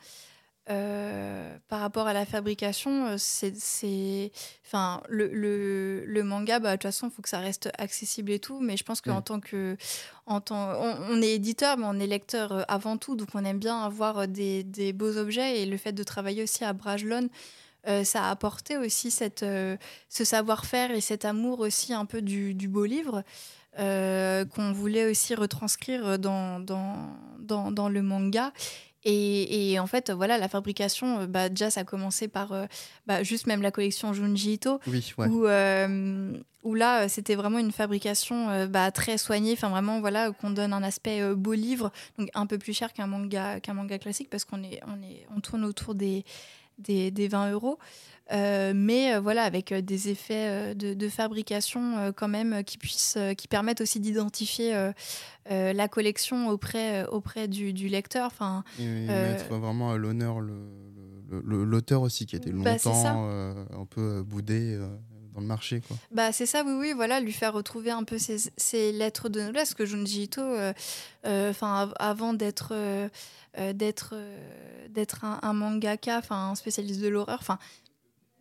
euh, 0.70 1.58
par 1.68 1.82
rapport 1.82 2.08
à 2.08 2.14
la 2.14 2.26
fabrication, 2.26 3.08
euh, 3.08 3.16
c'est, 3.18 4.32
enfin, 4.66 5.04
le, 5.10 5.28
le, 6.06 6.24
manga, 6.24 6.60
bah, 6.60 6.72
de 6.72 6.76
toute 6.76 6.84
façon, 6.84 7.08
il 7.08 7.12
faut 7.12 7.22
que 7.22 7.28
ça 7.28 7.39
reste 7.39 7.70
accessible 7.78 8.32
et 8.32 8.39
tout. 8.39 8.60
Mais 8.62 8.78
je 8.78 8.84
pense 8.86 9.02
qu'en 9.02 9.22
tant 9.22 9.41
que, 9.41 9.76
en 10.26 10.39
tant, 10.39 10.74
on, 11.10 11.22
est 11.22 11.34
éditeur, 11.34 11.78
mais 11.78 11.86
on 11.86 12.00
est 12.00 12.08
lecteur 12.08 12.52
euh, 12.54 12.62
avant 12.70 12.98
tout, 12.98 13.16
donc 13.16 13.30
on 13.34 13.44
aime 13.44 13.60
bien 13.60 13.82
avoir 13.82 14.28
des, 14.28 14.64
des 14.64 14.94
beaux 14.94 15.18
objets 15.18 15.62
et 15.62 15.66
le 15.66 15.76
fait 15.78 15.91
de 15.91 16.04
travailler 16.04 16.44
aussi 16.44 16.64
à 16.64 16.72
Brajlon. 16.72 17.30
ça 17.86 18.24
a 18.24 18.32
apporté 18.32 18.78
aussi 18.78 19.12
cette, 19.12 19.46
ce 20.10 20.24
savoir-faire 20.24 20.91
et 20.91 21.02
cet 21.02 21.26
amour 21.26 21.60
aussi 21.60 21.94
un 21.94 22.06
peu 22.06 22.22
du, 22.22 22.54
du 22.54 22.70
beau 22.70 22.86
livre. 22.86 23.24
Euh, 23.80 24.45
qu'on 24.45 24.71
voulait 24.71 25.09
aussi 25.09 25.34
retranscrire 25.34 26.19
dans, 26.19 26.59
dans, 26.59 27.09
dans, 27.71 27.89
le 27.89 28.01
manga. 28.03 28.53
Et, 29.03 29.78
en 29.80 29.88
fait, 29.88 30.11
voilà, 30.11 30.38
la 30.38 30.47
fabrication, 30.47 31.21
euh, 31.21 31.28
bah, 31.28 31.49
déjà, 31.49 31.71
ça 31.71 31.82
a 31.82 31.84
commencé 31.84 32.28
par 32.28 32.51
euh, 32.51 32.65
bah, 33.07 33.24
juste 33.24 33.47
même 33.47 33.63
la 33.63 33.71
collection 33.71 34.13
Junji 34.13 34.53
Ito, 34.53 34.80
où, 35.17 35.47
où, 36.63 36.76
là, 36.76 37.09
c'était 37.09 37.34
vraiment 37.34 37.57
une 37.57 37.71
fabrication 37.71 38.67
bah, 38.67 38.91
très 38.91 39.17
soignée, 39.17 39.53
enfin 39.53 39.69
vraiment, 39.69 39.99
voilà, 40.01 40.32
qu'on 40.32 40.51
donne 40.51 40.71
un 40.71 40.84
aspect 40.84 41.34
beau 41.34 41.53
livre, 41.53 41.91
donc 42.19 42.30
un 42.36 42.45
peu 42.45 42.59
plus 42.59 42.74
cher 42.74 42.93
qu'un 42.93 43.07
manga, 43.07 43.59
qu'un 43.59 43.74
manga 43.74 43.97
classique, 43.97 44.30
parce 44.30 44.45
qu'on 44.45 44.63
est, 44.63 44.82
on 44.86 45.01
est, 45.01 45.26
on 45.36 45.39
tourne 45.41 45.65
autour 45.65 45.95
des, 45.95 46.24
des, 46.78 47.11
des 47.11 47.28
20 47.28 47.51
euros. 47.51 47.80
Euh, 48.32 48.71
mais 48.74 49.13
euh, 49.13 49.19
voilà, 49.19 49.43
avec 49.43 49.71
euh, 49.71 49.82
des 49.82 50.09
effets 50.09 50.74
de, 50.76 51.09
fabrication 51.09 52.13
quand 52.15 52.28
même 52.28 52.63
qui 52.63 52.78
puissent, 52.78 53.17
qui 53.38 53.47
permettent 53.47 53.82
aussi 53.82 53.99
d'identifier 53.99 54.74
la 55.49 55.88
collection 55.88 56.49
auprès, 56.49 57.05
auprès 57.05 57.47
du, 57.47 57.88
lecteur. 57.88 58.28
Enfin, 58.28 58.63
et, 58.80 58.86
mettre 59.05 59.53
vraiment 59.53 59.91
à 59.91 59.97
l'honneur 59.97 60.38
l'auteur 61.30 62.01
aussi 62.01 62.26
qui 62.26 62.36
a 62.36 62.38
été 62.38 62.51
bah, 62.51 62.71
longtemps 62.71 63.28
un 63.28 63.86
peu 63.86 64.24
boudé 64.24 64.80
dans 65.34 65.41
le 65.41 65.47
marché. 65.47 65.82
Quoi. 65.88 65.97
Bah, 66.11 66.32
c'est 66.32 66.45
ça, 66.45 66.63
oui, 66.65 66.74
oui, 66.80 66.93
voilà, 66.95 67.19
lui 67.19 67.34
faire 67.34 67.53
retrouver 67.53 67.91
un 67.91 68.03
peu 68.03 68.17
ses, 68.17 68.91
lettres 68.91 69.30
de 69.30 69.41
noblesse, 69.41 69.74
que 69.76 69.86
Junji 69.86 70.24
Ito, 70.24 70.41
enfin 71.26 71.91
avant 71.99 72.34
d'être 72.34 72.74
d'être 73.74 74.15
d'être 74.89 75.26
un, 75.26 75.39
un, 75.43 75.53
mangaka, 75.53 76.17
enfin 76.17 76.49
un 76.49 76.55
spécialiste 76.55 77.01
de 77.01 77.07
l'horreur, 77.07 77.38
enfin 77.39 77.59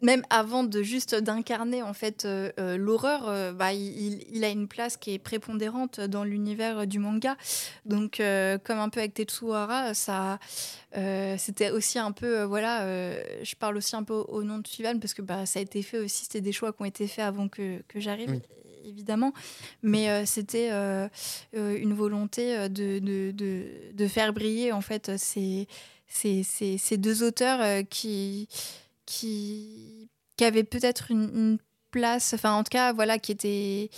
même 0.03 0.25
avant 0.31 0.65
de 0.65 0.83
juste 0.83 1.15
d'incarner 1.15 1.83
en 1.83 1.95
fait 1.95 2.25
euh, 2.25 2.51
euh, 2.59 2.77
l'horreur, 2.77 3.29
euh, 3.29 3.53
bah, 3.53 3.73
il, 3.73 4.45
a 4.45 4.49
une 4.49 4.67
place 4.67 4.97
qui 4.97 5.15
est 5.15 5.19
prépondérante 5.19 6.01
dans 6.01 6.25
l'univers 6.25 6.87
du 6.89 6.99
manga. 6.99 7.37
Donc, 7.87 8.21
comme 8.65 8.79
un 8.79 8.89
peu 8.89 8.99
avec 8.99 9.15
Tetsuhara, 9.15 9.95
ça, 9.95 10.41
c'était 11.39 11.71
aussi 11.71 11.99
un 12.01 12.11
peu, 12.11 12.43
voilà, 12.43 12.85
je 13.45 13.55
parle 13.55 13.77
aussi 13.77 13.95
un 13.95 14.03
peu 14.03 14.15
au, 14.15 14.43
nom 14.43 14.59
de 14.59 14.67
Suvan 14.67 14.99
parce 14.99 15.15
que 15.15 15.23
bah, 15.23 15.47
ça 15.47 15.61
a 15.61 15.63
été 15.63 15.83
fait 15.83 15.99
aussi, 15.99 16.25
c'était 16.25 16.41
des 16.41 16.51
choix 16.53 16.73
qui 16.73 16.83
ont 16.83 16.87
été 16.87 17.07
faits 17.07 17.25
avant 17.25 17.49
que, 17.49 17.81
que 17.87 18.01
j'arrive. 18.01 18.41
évidemment. 18.85 19.33
Mais 19.83 20.27
c'était 20.27 20.71
une 21.53 21.95
volonté 21.95 22.69
de, 22.69 22.99
de, 22.99 23.31
de, 23.31 23.67
de, 23.95 24.09
faire 24.09 24.33
briller 24.33 24.73
en 24.73 24.81
fait 24.81 25.17
ces, 25.17 25.69
ces, 26.09 26.43
ces, 26.43 26.79
ces 26.79 26.97
deux 26.97 27.23
auteurs 27.23 27.85
qui, 27.89 28.49
qui, 29.07 30.09
qui 30.37 30.45
avait 30.45 30.65
peut-être 30.65 31.11
une, 31.11 31.59
place, 31.93 32.35
enfin 32.35 32.55
en 32.55 32.65
tout 32.65 32.71
cas, 32.71 32.93
voilà, 32.93 33.19
qui 33.21 33.31
était, 33.31 33.91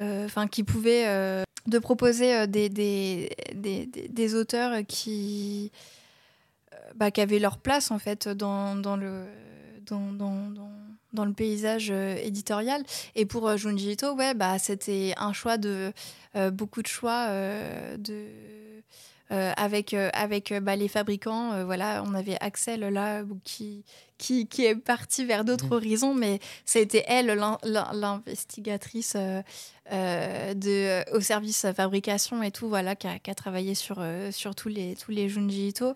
euh, 0.00 0.24
enfin 0.24 0.48
qui 0.48 0.62
pouvait 0.62 1.06
euh, 1.06 1.42
de 1.66 1.78
proposer 1.78 2.34
euh, 2.34 2.46
des, 2.46 2.70
des, 2.70 3.28
des, 3.52 3.86
des, 3.86 4.34
auteurs 4.34 4.86
qui, 4.88 5.70
bah, 6.94 7.10
qui 7.10 7.20
avaient 7.20 7.40
leur 7.40 7.58
place 7.58 7.90
en 7.90 7.98
fait 7.98 8.28
dans, 8.28 8.76
dans 8.76 8.96
le 8.96 9.24
dans, 9.84 10.12
dans, 10.12 10.48
dans, 11.12 11.24
le 11.24 11.32
paysage 11.32 11.90
éditorial. 11.90 12.84
Et 13.16 13.26
pour 13.26 13.54
Junji 13.58 13.92
Ito, 13.92 14.14
ouais, 14.14 14.32
bah, 14.32 14.58
c'était 14.58 15.12
un 15.18 15.32
choix 15.32 15.58
de 15.58 15.92
beaucoup 16.52 16.80
de 16.80 16.86
choix 16.86 17.28
de 17.98 18.28
avec 19.28 19.92
avec 19.92 20.54
bah, 20.62 20.76
les 20.76 20.88
fabricants. 20.88 21.64
voilà, 21.64 22.04
on 22.06 22.14
avait 22.14 22.36
Axel 22.40 22.80
là 22.80 23.24
qui 23.44 23.84
qui, 24.22 24.46
qui 24.46 24.64
est 24.64 24.76
partie 24.76 25.24
vers 25.24 25.44
d'autres 25.44 25.66
Mhm. 25.66 25.72
horizons, 25.78 26.14
mais 26.14 26.38
ça 26.64 26.78
a 26.78 26.82
été 26.82 27.02
elle, 27.08 27.26
l'in- 27.42 27.58
l'in- 27.64 27.90
l'investigatrice 27.92 29.16
euh, 29.90 30.52
euh, 30.52 30.54
de, 30.54 31.16
au 31.16 31.20
service 31.20 31.66
fabrication 31.74 32.42
et 32.42 32.50
tout, 32.50 32.68
voilà, 32.68 32.94
qui 32.94 33.06
a, 33.08 33.34
travaillé 33.34 33.74
sur, 33.74 33.96
euh, 33.98 34.30
sur 34.30 34.54
tous 34.54 34.68
les, 34.68 34.94
tous 34.96 35.10
les 35.10 35.28
Junji 35.28 35.68
Ito. 35.68 35.94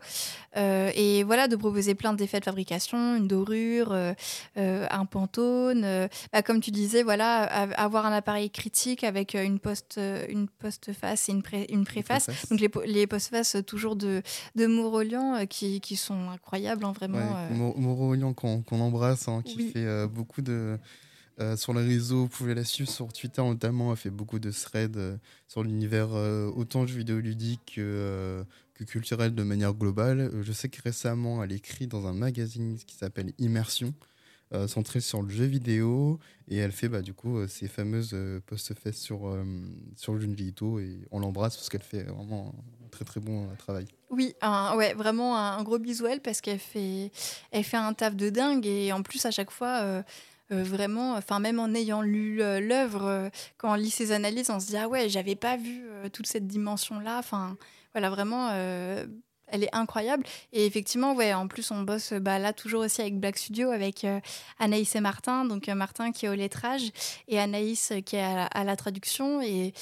Euh, 0.57 0.91
et 0.95 1.23
voilà, 1.23 1.49
de 1.49 1.57
proposer 1.57 1.95
plein 1.95 2.13
d'effets 2.13 2.41
de 2.41 2.45
fabrication, 2.45 3.17
une 3.17 3.29
dorure, 3.29 3.93
euh, 3.93 4.13
euh, 4.59 4.87
un 4.91 5.05
pantone. 5.05 5.85
euh, 5.85 6.09
bah, 6.33 6.43
comme 6.43 6.61
tu 6.61 6.71
disais, 6.71 7.03
voilà, 7.03 7.45
av- 7.45 7.75
avoir 7.77 8.07
un 8.07 8.13
appareil 8.13 8.51
critique 8.51 9.05
avec 9.05 9.35
euh, 9.35 9.45
une 9.45 9.59
post, 9.59 9.97
euh, 9.99 10.25
une 10.29 10.49
postface 10.49 11.29
et 11.29 11.33
une, 11.33 11.43
pré- 11.43 11.67
une 11.71 11.85
préface. 11.85 12.29
Donc 12.51 12.61
les, 12.61 12.71
les 12.87 13.07
postfaces 13.07 13.57
euh, 13.57 13.63
toujours 13.63 13.97
de, 13.97 14.23
de 14.57 14.67
Morolian 14.67 15.37
euh, 15.37 15.45
qui, 15.45 15.81
qui 15.81 15.97
sont 15.97 16.31
incroyables, 16.31 16.85
hein, 16.85 16.93
vraiment. 16.93 17.19
Ouais, 17.19 17.49
euh. 17.51 18.33
Qu'on 18.35 18.81
embrasse, 18.81 19.29
hein, 19.29 19.43
qui 19.45 19.57
Oui. 19.57 19.71
fait 19.73 19.85
euh, 19.85 20.07
beaucoup 20.07 20.43
de. 20.43 20.79
Euh, 21.39 21.57
sur 21.57 21.75
les 21.75 21.85
réseaux, 21.85 22.23
vous 22.23 22.29
pouvez 22.29 22.55
la 22.55 22.65
suivre 22.65 22.91
sur 22.91 23.13
Twitter 23.13 23.43
notamment, 23.43 23.91
elle 23.91 23.99
fait 23.99 24.11
beaucoup 24.11 24.39
de 24.39 24.51
threads 24.51 24.97
euh, 24.97 25.17
sur 25.49 25.63
l'univers 25.63 26.09
euh, 26.15 26.51
autant 26.57 26.87
jeux 26.87 26.97
vidéo 26.97 27.19
ludique 27.19 27.75
que, 27.75 27.81
euh, 27.83 28.45
que 28.73 28.85
culturel 28.85 29.35
de 29.35 29.43
manière 29.43 29.75
globale. 29.75 30.31
Je 30.41 30.53
sais 30.53 30.71
que 30.71 30.81
récemment, 30.81 31.45
elle 31.45 31.53
écrit 31.53 31.89
dans 31.89 32.07
un 32.07 32.15
magazine 32.15 32.79
qui 32.79 32.97
s'appelle 32.97 33.33
Immersion, 33.39 33.93
centré 34.69 35.01
sur 35.01 35.23
le 35.23 35.29
jeu 35.29 35.45
vidéo, 35.45 36.21
et 36.47 36.57
elle 36.57 36.71
fait 36.71 36.89
bah, 36.89 37.03
du 37.03 37.13
coup 37.13 37.47
ces 37.49 37.67
fameuses 37.67 38.17
post-fesses 38.47 39.01
sur, 39.01 39.37
sur 39.97 40.15
le 40.15 40.25
Ito, 40.25 40.79
et 40.79 41.01
on 41.11 41.19
l'embrasse 41.19 41.57
parce 41.57 41.69
qu'elle 41.69 41.83
fait 41.83 42.05
vraiment 42.05 42.55
un 42.85 42.89
très 42.89 43.05
très 43.05 43.21
bon 43.21 43.49
travail. 43.59 43.87
Oui, 44.09 44.35
ouais, 44.77 44.95
vraiment 44.95 45.37
un, 45.37 45.63
gros 45.65 45.81
bisou 45.81 46.07
elle 46.07 46.21
parce 46.21 46.41
qu'elle 46.41 46.61
fait, 46.61 47.11
elle 47.51 47.65
fait 47.65 47.77
un 47.77 47.93
taf 47.93 48.15
de 48.15 48.31
dingue 48.31 48.67
et 48.67 48.93
en 48.93 49.03
plus 49.03 49.27
à 49.27 49.33
chaque 49.33 49.51
fois, 49.51 50.05
euh, 50.53 50.63
vraiment, 50.63 51.15
enfin 51.15 51.41
même 51.41 51.59
en 51.59 51.75
ayant 51.75 52.03
lu 52.03 52.41
euh, 52.41 52.61
l'œuvre, 52.61 53.05
euh, 53.05 53.29
quand 53.59 53.73
on 53.73 53.75
lit 53.75 53.91
ses 53.91 54.13
analyses, 54.13 54.49
on 54.49 54.61
se 54.61 54.67
dit 54.69 54.77
ah 54.77 54.89
ouais, 54.89 55.09
j'avais 55.09 55.35
pas 55.35 55.57
vu 55.57 55.85
toute 56.13 56.27
cette 56.27 56.47
dimension 56.47 57.01
là. 57.01 57.19
Enfin 57.19 57.57
voilà, 57.93 58.11
vraiment, 58.11 58.51
elle 59.49 59.65
est 59.65 59.75
incroyable 59.75 60.25
et 60.53 60.67
effectivement, 60.67 61.15
ouais, 61.15 61.33
en 61.35 61.49
plus 61.49 61.71
on 61.71 61.83
bosse 61.83 62.13
bah, 62.13 62.39
là 62.39 62.53
toujours 62.53 62.83
aussi 62.83 63.01
avec 63.01 63.19
Black 63.19 63.39
Studio 63.39 63.71
avec 63.71 64.07
Anaïs 64.59 64.95
et 64.95 65.01
Martin, 65.01 65.45
donc 65.45 65.67
Martin 65.69 66.13
qui 66.13 66.27
est 66.27 66.29
au 66.29 66.35
lettrage 66.35 66.91
et 67.27 67.41
Anaïs 67.41 67.93
qui 68.05 68.17
est 68.17 68.23
à 68.23 68.65
la, 68.65 68.77
traduction 68.77 69.41
et, 69.41 69.73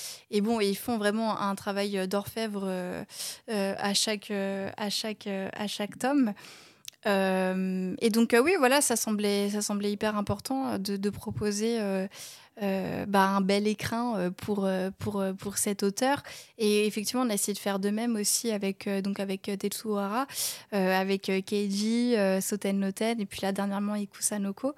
bon, 0.40 0.60
ils 0.60 0.76
font 0.76 0.96
vraiment 0.96 1.38
un 1.38 1.54
travail 1.56 2.06
d'orfèvre. 2.08 2.66
à 3.48 3.94
chaque 3.94 4.30
à 4.30 4.90
chaque 4.90 5.26
à 5.26 5.66
chaque 5.66 5.98
tome. 5.98 6.32
Euh, 7.06 7.94
et 8.00 8.10
donc 8.10 8.34
euh, 8.34 8.42
oui, 8.42 8.54
voilà, 8.58 8.80
ça 8.80 8.96
semblait 8.96 9.50
ça 9.50 9.60
semblait 9.60 9.92
hyper 9.92 10.16
important 10.16 10.72
euh, 10.72 10.78
de, 10.78 11.10
proposer 11.10 11.78
bah, 12.60 13.28
un 13.28 13.40
bel 13.40 13.66
écrin 13.66 14.30
pour 14.36 14.68
pour 14.98 15.24
pour 15.38 15.58
cet 15.58 15.82
auteur. 15.82 16.22
Et 16.58 16.86
effectivement, 16.86 17.22
on 17.22 17.30
a 17.30 17.34
essayé 17.34 17.52
de 17.52 17.58
faire 17.58 17.78
de 17.78 17.90
même 17.90 18.16
aussi 18.16 18.50
avec 18.50 18.88
donc 19.02 19.20
avec 19.20 19.48
euh, 19.48 19.56
avec 20.72 21.22
Keiji, 21.46 22.14
Soten 22.40 22.78
Noten 22.78 23.20
et 23.20 23.26
puis 23.26 23.40
là 23.42 23.52
dernièrement 23.52 23.94
Ikusanoko. 23.96 24.74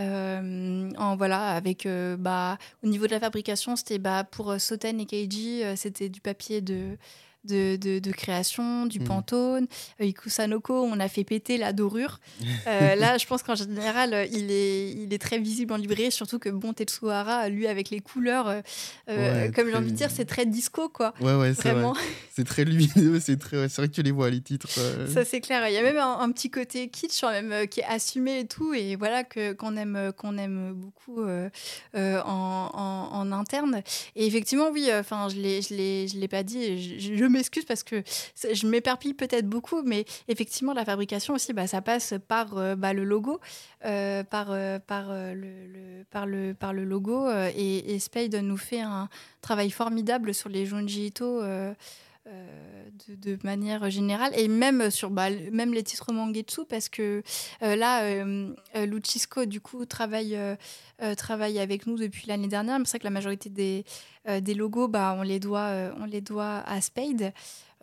Euh, 0.00 0.92
en 0.96 1.16
voilà 1.16 1.48
avec 1.56 1.88
bah 2.20 2.56
au 2.84 2.86
niveau 2.86 3.08
de 3.08 3.10
la 3.10 3.18
fabrication 3.18 3.74
c'était 3.74 3.98
bah 3.98 4.22
pour 4.22 4.60
Soten 4.60 5.00
et 5.00 5.06
Keiji 5.06 5.62
c'était 5.74 6.08
du 6.08 6.20
papier 6.20 6.60
de 6.60 6.96
de, 7.44 7.76
de, 7.76 7.98
de 7.98 8.10
création, 8.12 8.86
du 8.86 8.98
Mhm. 9.00 9.06
pantone. 9.06 9.66
Euh, 10.00 10.04
Ikusanoko, 10.04 10.82
on 10.84 10.98
a 11.00 11.08
fait 11.08 11.24
péter 11.24 11.56
la 11.58 11.72
dorure. 11.72 12.20
Euh, 12.66 12.94
là, 12.94 13.16
je 13.18 13.26
pense 13.26 13.42
qu'en 13.42 13.54
général, 13.54 14.12
euh, 14.14 14.26
il 14.30 14.50
est, 14.50 14.90
il 14.92 15.12
est 15.14 15.18
très 15.18 15.38
visible 15.38 15.72
en 15.72 15.76
librairie, 15.76 16.10
surtout 16.12 16.38
que 16.38 16.48
bon, 16.48 16.72
Tetsuhara, 16.72 17.48
lui, 17.48 17.66
avec 17.66 17.90
les 17.90 18.00
couleurs, 18.00 18.48
euh, 18.48 18.62
Ouais, 19.08 19.50
comme 19.54 19.68
j'ai 19.70 19.76
envie 19.76 19.92
de 19.92 19.96
dire, 19.96 20.10
c'est 20.10 20.24
très 20.24 20.46
disco, 20.46 20.88
quoi. 20.88 21.14
Ouais, 21.20 21.34
ouais, 21.34 21.54
c'est 21.54 21.72
vrai. 21.72 21.84
C'est 22.38 22.44
très 22.44 22.64
lumineux, 22.64 23.18
c'est 23.18 23.36
très... 23.36 23.56
ouais, 23.56 23.68
c'est 23.68 23.82
vrai 23.82 23.88
que 23.88 23.94
tu 23.94 24.02
les 24.02 24.12
vois 24.12 24.30
les 24.30 24.40
titres. 24.40 24.68
euh. 24.78 25.08
ça 25.08 25.24
c'est 25.24 25.40
clair. 25.40 25.66
Il 25.68 25.74
y 25.74 25.76
a 25.76 25.82
même 25.82 25.96
un, 25.96 26.20
un 26.20 26.30
petit 26.30 26.50
côté 26.52 26.88
kitsch, 26.88 27.24
même, 27.24 27.66
qui 27.66 27.80
est 27.80 27.84
assumé 27.84 28.38
et 28.38 28.46
tout, 28.46 28.72
et 28.74 28.94
voilà 28.94 29.24
que 29.24 29.54
qu'on 29.54 29.76
aime, 29.76 30.12
qu'on 30.16 30.38
aime 30.38 30.72
beaucoup 30.72 31.20
en, 31.94 32.70
en- 32.72 33.08
en 33.18 33.32
interne. 33.32 33.82
Et 34.14 34.26
effectivement, 34.26 34.70
oui. 34.72 34.88
Enfin, 34.92 35.28
je 35.28 35.34
je 35.38 36.16
l'ai, 36.18 36.28
pas 36.28 36.42
dit. 36.44 37.00
je 37.00 37.14
m'excuse 37.28 37.64
parce 37.64 37.82
que 37.82 38.02
je 38.52 38.66
m'éparpille 38.66 39.14
peut-être 39.14 39.46
beaucoup, 39.46 39.82
mais 39.82 40.04
effectivement, 40.28 40.72
la 40.72 40.84
fabrication 40.84 41.34
aussi, 41.34 41.52
bah, 41.52 41.66
ça 41.66 41.82
passe 41.82 42.14
par 42.28 42.56
euh, 42.56 42.76
bah, 42.76 42.92
le 42.92 43.04
logo, 43.04 43.40
euh, 43.84 44.22
par, 44.24 44.48
euh, 44.50 44.78
par, 44.78 45.12
le, 45.12 46.84
logo. 46.84 47.30
et, 47.30 47.94
et 47.94 47.98
Spade 47.98 48.34
nous 48.36 48.56
fait 48.56 48.80
un 48.80 49.08
travail 49.40 49.70
formidable 49.70 50.34
sur 50.34 50.48
les 50.48 50.66
Junji 50.66 51.06
Ito. 51.06 51.42
Euh, 52.28 52.84
de, 53.08 53.14
de 53.36 53.38
manière 53.44 53.88
générale 53.90 54.32
et 54.36 54.48
même 54.48 54.90
sur 54.90 55.10
bah, 55.10 55.28
même 55.52 55.72
les 55.72 55.82
titres 55.82 56.12
mangetsu 56.12 56.62
parce 56.68 56.88
que 56.88 57.22
euh, 57.62 57.76
là 57.76 58.02
euh, 58.04 58.52
euh, 58.76 58.86
Luchisco 58.86 59.44
du 59.46 59.60
coup 59.60 59.84
travaille 59.86 60.36
euh, 60.36 60.56
travaille 61.16 61.58
avec 61.58 61.86
nous 61.86 61.96
depuis 61.96 62.26
l'année 62.26 62.48
dernière 62.48 62.78
mais 62.78 62.84
c'est 62.84 62.92
vrai 62.92 62.98
que 63.00 63.04
la 63.04 63.10
majorité 63.10 63.48
des, 63.50 63.84
des 64.40 64.54
logos 64.54 64.88
bah, 64.88 65.14
on 65.18 65.22
les 65.22 65.38
doit 65.40 65.70
on 66.00 66.04
les 66.06 66.20
doit 66.20 66.58
à 66.66 66.80
Spade 66.80 67.32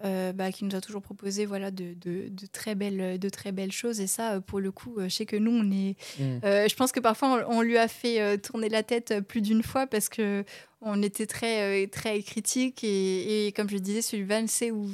bah, 0.03 0.51
qui 0.51 0.65
nous 0.65 0.75
a 0.75 0.81
toujours 0.81 1.01
proposé 1.01 1.45
voilà 1.45 1.71
de, 1.71 1.93
de, 1.93 2.27
de 2.29 2.45
très 2.51 2.75
belles 2.75 3.17
de 3.17 3.29
très 3.29 3.51
belles 3.53 3.71
choses 3.71 4.01
et 4.01 4.07
ça 4.07 4.41
pour 4.41 4.59
le 4.59 4.71
coup 4.71 4.95
je 4.99 5.07
sais 5.07 5.25
que 5.25 5.37
nous 5.37 5.51
on 5.51 5.71
est 5.71 5.95
Mm. 6.19 6.39
euh, 6.43 6.67
je 6.69 6.75
pense 6.75 6.91
que 6.91 6.99
parfois 6.99 7.45
on, 7.49 7.57
on 7.57 7.61
lui 7.61 7.77
a 7.77 7.87
fait 7.87 8.37
tourner 8.39 8.67
la 8.69 8.83
tête 8.83 9.21
plus 9.21 9.41
d'une 9.41 9.63
fois 9.63 9.87
parce 9.87 10.09
que 10.09 10.43
on 10.85 11.01
était 11.01 11.25
très 11.25 11.83
euh, 11.83 11.87
très 11.87 12.21
critique 12.21 12.83
et, 12.83 13.47
et 13.47 13.51
comme 13.51 13.69
je 13.69 13.77
disais 13.77 14.01
Sullivan 14.01 14.47
sait 14.47 14.71
où 14.71 14.87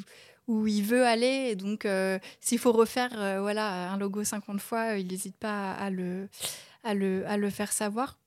où 0.47 0.65
il 0.65 0.83
veut 0.83 1.05
aller 1.05 1.49
et 1.51 1.55
donc 1.55 1.85
euh, 1.85 2.17
s'il 2.39 2.57
faut 2.57 2.71
refaire 2.71 3.11
euh, 3.17 3.41
voilà 3.41 3.91
un 3.91 3.97
logo 3.97 4.23
50 4.23 4.59
fois 4.59 4.97
il 4.97 5.07
n'hésite 5.07 5.35
pas 5.37 5.71
à 5.73 5.89
le 5.89 6.27
à 6.83 6.93
le 6.93 7.27
à 7.27 7.37
le 7.37 7.49
faire 7.49 7.71
savoir 7.71 8.17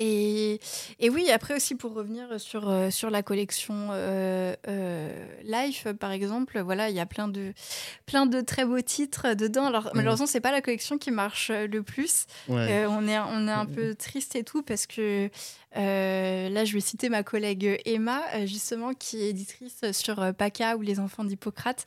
et, 0.00 0.58
et 0.98 1.08
oui, 1.08 1.30
après 1.30 1.54
aussi 1.54 1.76
pour 1.76 1.94
revenir 1.94 2.40
sur, 2.40 2.68
sur 2.90 3.10
la 3.10 3.22
collection 3.22 3.90
euh, 3.92 4.54
euh, 4.66 5.26
Life, 5.44 5.86
par 6.00 6.10
exemple, 6.10 6.60
voilà, 6.60 6.90
il 6.90 6.96
y 6.96 7.00
a 7.00 7.06
plein 7.06 7.28
de, 7.28 7.52
plein 8.04 8.26
de 8.26 8.40
très 8.40 8.64
beaux 8.64 8.80
titres 8.80 9.34
dedans. 9.34 9.66
Alors 9.66 9.90
malheureusement, 9.94 10.26
c'est 10.26 10.40
pas 10.40 10.50
la 10.50 10.60
collection 10.62 10.98
qui 10.98 11.12
marche 11.12 11.52
le 11.52 11.82
plus. 11.84 12.26
Ouais. 12.48 12.84
Euh, 12.84 12.88
on, 12.88 13.06
est, 13.06 13.18
on 13.18 13.46
est 13.46 13.52
un 13.52 13.66
peu 13.66 13.94
triste 13.94 14.34
et 14.34 14.42
tout 14.42 14.62
parce 14.62 14.88
que 14.88 15.30
euh, 15.76 16.48
là, 16.48 16.64
je 16.64 16.72
vais 16.74 16.80
citer 16.80 17.08
ma 17.08 17.22
collègue 17.22 17.80
Emma, 17.84 18.22
euh, 18.34 18.46
justement, 18.46 18.94
qui 18.94 19.22
est 19.22 19.30
éditrice 19.30 19.80
sur 19.92 20.20
euh, 20.20 20.32
PACA 20.32 20.76
ou 20.76 20.82
Les 20.82 21.00
enfants 21.00 21.24
d'Hippocrate. 21.24 21.84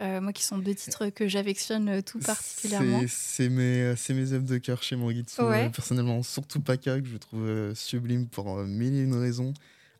Euh, 0.00 0.20
moi, 0.20 0.32
qui 0.32 0.42
sont 0.42 0.56
deux 0.58 0.74
titres 0.74 1.10
que 1.10 1.28
j'affectionne 1.28 2.02
tout 2.02 2.18
particulièrement. 2.20 3.02
C'est- 3.06 3.50
mes, 3.50 4.32
œuvres 4.32 4.46
de 4.46 4.58
cœur 4.58 4.82
chez 4.82 4.96
Mangitsu, 4.96 5.42
Ouais. 5.42 5.68
personnellement. 5.70 6.22
Surtout 6.22 6.60
Paka, 6.60 7.00
que 7.00 7.06
je 7.06 7.16
trouve 7.18 7.74
sublime 7.74 8.26
pour 8.26 8.56
mille 8.64 8.94
et 8.94 9.02
une 9.02 9.14
raisons. 9.14 9.52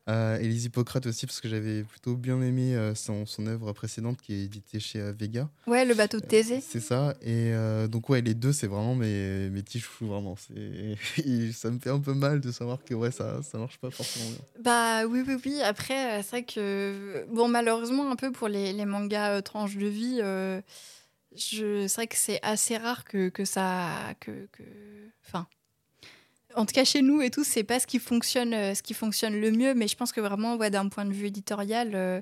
Euh, 0.09 0.39
et 0.39 0.47
les 0.47 0.65
Hippocrates 0.65 1.05
aussi, 1.05 1.27
parce 1.27 1.39
que 1.41 1.47
j'avais 1.47 1.83
plutôt 1.83 2.15
bien 2.15 2.41
aimé 2.41 2.75
euh, 2.75 2.95
son, 2.95 3.27
son 3.27 3.45
œuvre 3.45 3.71
précédente 3.71 4.19
qui 4.19 4.33
est 4.33 4.43
éditée 4.45 4.79
chez 4.79 4.99
euh, 4.99 5.13
Vega. 5.17 5.47
Ouais, 5.67 5.85
le 5.85 5.93
bateau 5.93 6.19
de 6.19 6.25
Thésée. 6.25 6.59
C'est 6.59 6.79
ça. 6.79 7.13
Et 7.21 7.53
euh, 7.53 7.87
donc, 7.87 8.09
ouais, 8.09 8.21
les 8.21 8.33
deux, 8.33 8.51
c'est 8.51 8.65
vraiment 8.65 8.95
mes, 8.95 9.49
mes 9.51 9.61
petits 9.61 9.79
chouchous, 9.79 10.07
vraiment. 10.07 10.35
Et 11.23 11.51
ça 11.53 11.69
me 11.69 11.77
fait 11.79 11.91
un 11.91 11.99
peu 11.99 12.15
mal 12.15 12.41
de 12.41 12.51
savoir 12.51 12.83
que 12.83 12.95
ouais, 12.95 13.11
ça, 13.11 13.43
ça 13.43 13.59
marche 13.59 13.77
pas 13.77 13.91
forcément 13.91 14.25
bien. 14.31 14.39
Bah 14.63 15.05
oui, 15.05 15.23
oui, 15.27 15.35
oui. 15.45 15.61
Après, 15.61 16.19
euh, 16.19 16.23
c'est 16.23 16.29
vrai 16.31 16.43
que, 16.45 17.25
bon, 17.29 17.47
malheureusement, 17.47 18.09
un 18.11 18.15
peu 18.15 18.31
pour 18.31 18.47
les, 18.47 18.73
les 18.73 18.85
mangas 18.85 19.37
euh, 19.37 19.41
tranches 19.41 19.77
de 19.77 19.87
vie, 19.87 20.17
euh, 20.23 20.61
je- 21.35 21.85
c'est 21.87 21.95
vrai 21.95 22.07
que 22.07 22.17
c'est 22.17 22.39
assez 22.41 22.75
rare 22.75 23.05
que, 23.05 23.29
que 23.29 23.45
ça. 23.45 24.15
Que, 24.19 24.47
que... 24.51 24.63
Enfin. 25.27 25.47
En 26.55 26.65
tout 26.65 26.73
cas, 26.73 26.83
chez 26.83 27.01
nous 27.01 27.21
et 27.21 27.29
tout, 27.29 27.43
c'est 27.43 27.63
pas 27.63 27.79
ce 27.79 27.87
qui 27.87 27.99
fonctionne, 27.99 28.53
euh, 28.53 28.75
ce 28.75 28.83
qui 28.83 28.93
fonctionne 28.93 29.39
le 29.39 29.51
mieux, 29.51 29.73
mais 29.73 29.87
je 29.87 29.95
pense 29.95 30.11
que 30.11 30.21
vraiment, 30.21 30.55
ouais, 30.55 30.69
d'un 30.69 30.87
point 30.89 31.05
de 31.05 31.13
vue 31.13 31.27
éditorial, 31.27 31.91
euh, 31.93 32.21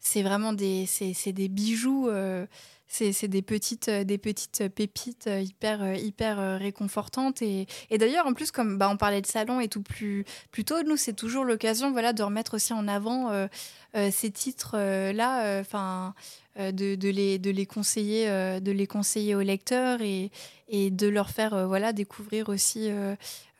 c'est 0.00 0.22
vraiment 0.22 0.52
des, 0.52 0.86
c'est, 0.86 1.32
des 1.32 1.48
bijoux, 1.48 2.08
euh, 2.08 2.46
c'est, 2.86 3.28
des 3.28 3.42
petites, 3.42 3.88
euh, 3.88 4.04
des 4.04 4.18
petites 4.18 4.68
pépites 4.68 5.28
hyper, 5.40 5.96
hyper 5.96 6.58
réconfortantes. 6.58 7.42
Et, 7.42 7.66
et 7.90 7.98
d'ailleurs, 7.98 8.26
en 8.26 8.34
plus, 8.34 8.50
comme 8.50 8.78
bah, 8.78 8.88
on 8.90 8.96
parlait 8.96 9.22
de 9.22 9.26
salon 9.26 9.60
et 9.60 9.68
tout 9.68 9.82
plus, 9.82 10.24
plus 10.50 10.64
tôt, 10.64 10.82
nous, 10.82 10.96
c'est 10.96 11.14
toujours 11.14 11.44
l'occasion, 11.44 11.90
voilà, 11.92 12.12
de 12.12 12.22
remettre 12.22 12.54
aussi 12.54 12.72
en 12.72 12.86
avant 12.86 13.48
ces 13.94 14.30
titres-là. 14.30 15.60
Enfin. 15.60 16.14
De, 16.56 16.94
de, 16.94 17.08
les, 17.08 17.38
de, 17.38 17.50
les 17.50 17.66
conseiller, 17.66 18.26
de 18.60 18.70
les 18.70 18.86
conseiller 18.86 19.34
aux 19.34 19.40
lecteurs 19.40 20.00
et, 20.02 20.30
et 20.68 20.90
de 20.90 21.08
leur 21.08 21.30
faire 21.30 21.66
voilà, 21.66 21.92
découvrir 21.92 22.48
aussi 22.48 22.90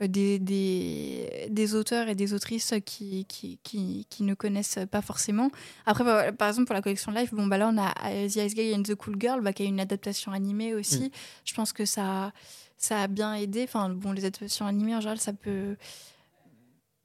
des, 0.00 0.38
des, 0.38 1.48
des, 1.50 1.74
auteurs 1.74 2.08
et 2.08 2.14
des 2.14 2.34
autrices 2.34 2.74
qui, 2.84 3.24
qui, 3.26 3.58
qui, 3.62 4.06
qui, 4.08 4.22
ne 4.22 4.34
connaissent 4.34 4.78
pas 4.90 5.02
forcément. 5.02 5.50
Après, 5.86 6.32
par 6.32 6.48
exemple, 6.48 6.66
pour 6.66 6.74
la 6.74 6.82
collection 6.82 7.12
Life, 7.12 7.32
bon, 7.32 7.46
bah 7.46 7.58
là, 7.58 7.70
on 7.72 7.78
a 7.78 7.92
The 8.28 8.36
Ice 8.36 8.54
Guy 8.54 8.74
and 8.74 8.82
the 8.82 8.94
Cool 8.94 9.16
Girl, 9.18 9.40
bah, 9.40 9.52
qui 9.52 9.62
a 9.62 9.66
une 9.66 9.80
adaptation 9.80 10.32
animée 10.32 10.74
aussi. 10.74 11.10
Je 11.44 11.54
pense 11.54 11.72
que 11.72 11.84
ça, 11.84 12.32
ça 12.78 13.02
a 13.02 13.06
bien 13.06 13.34
aidé. 13.34 13.64
Enfin, 13.64 13.88
bon, 13.88 14.12
les 14.12 14.24
adaptations 14.24 14.66
animées, 14.66 14.94
en 14.94 15.00
général, 15.00 15.18
ça 15.18 15.32
peut 15.32 15.76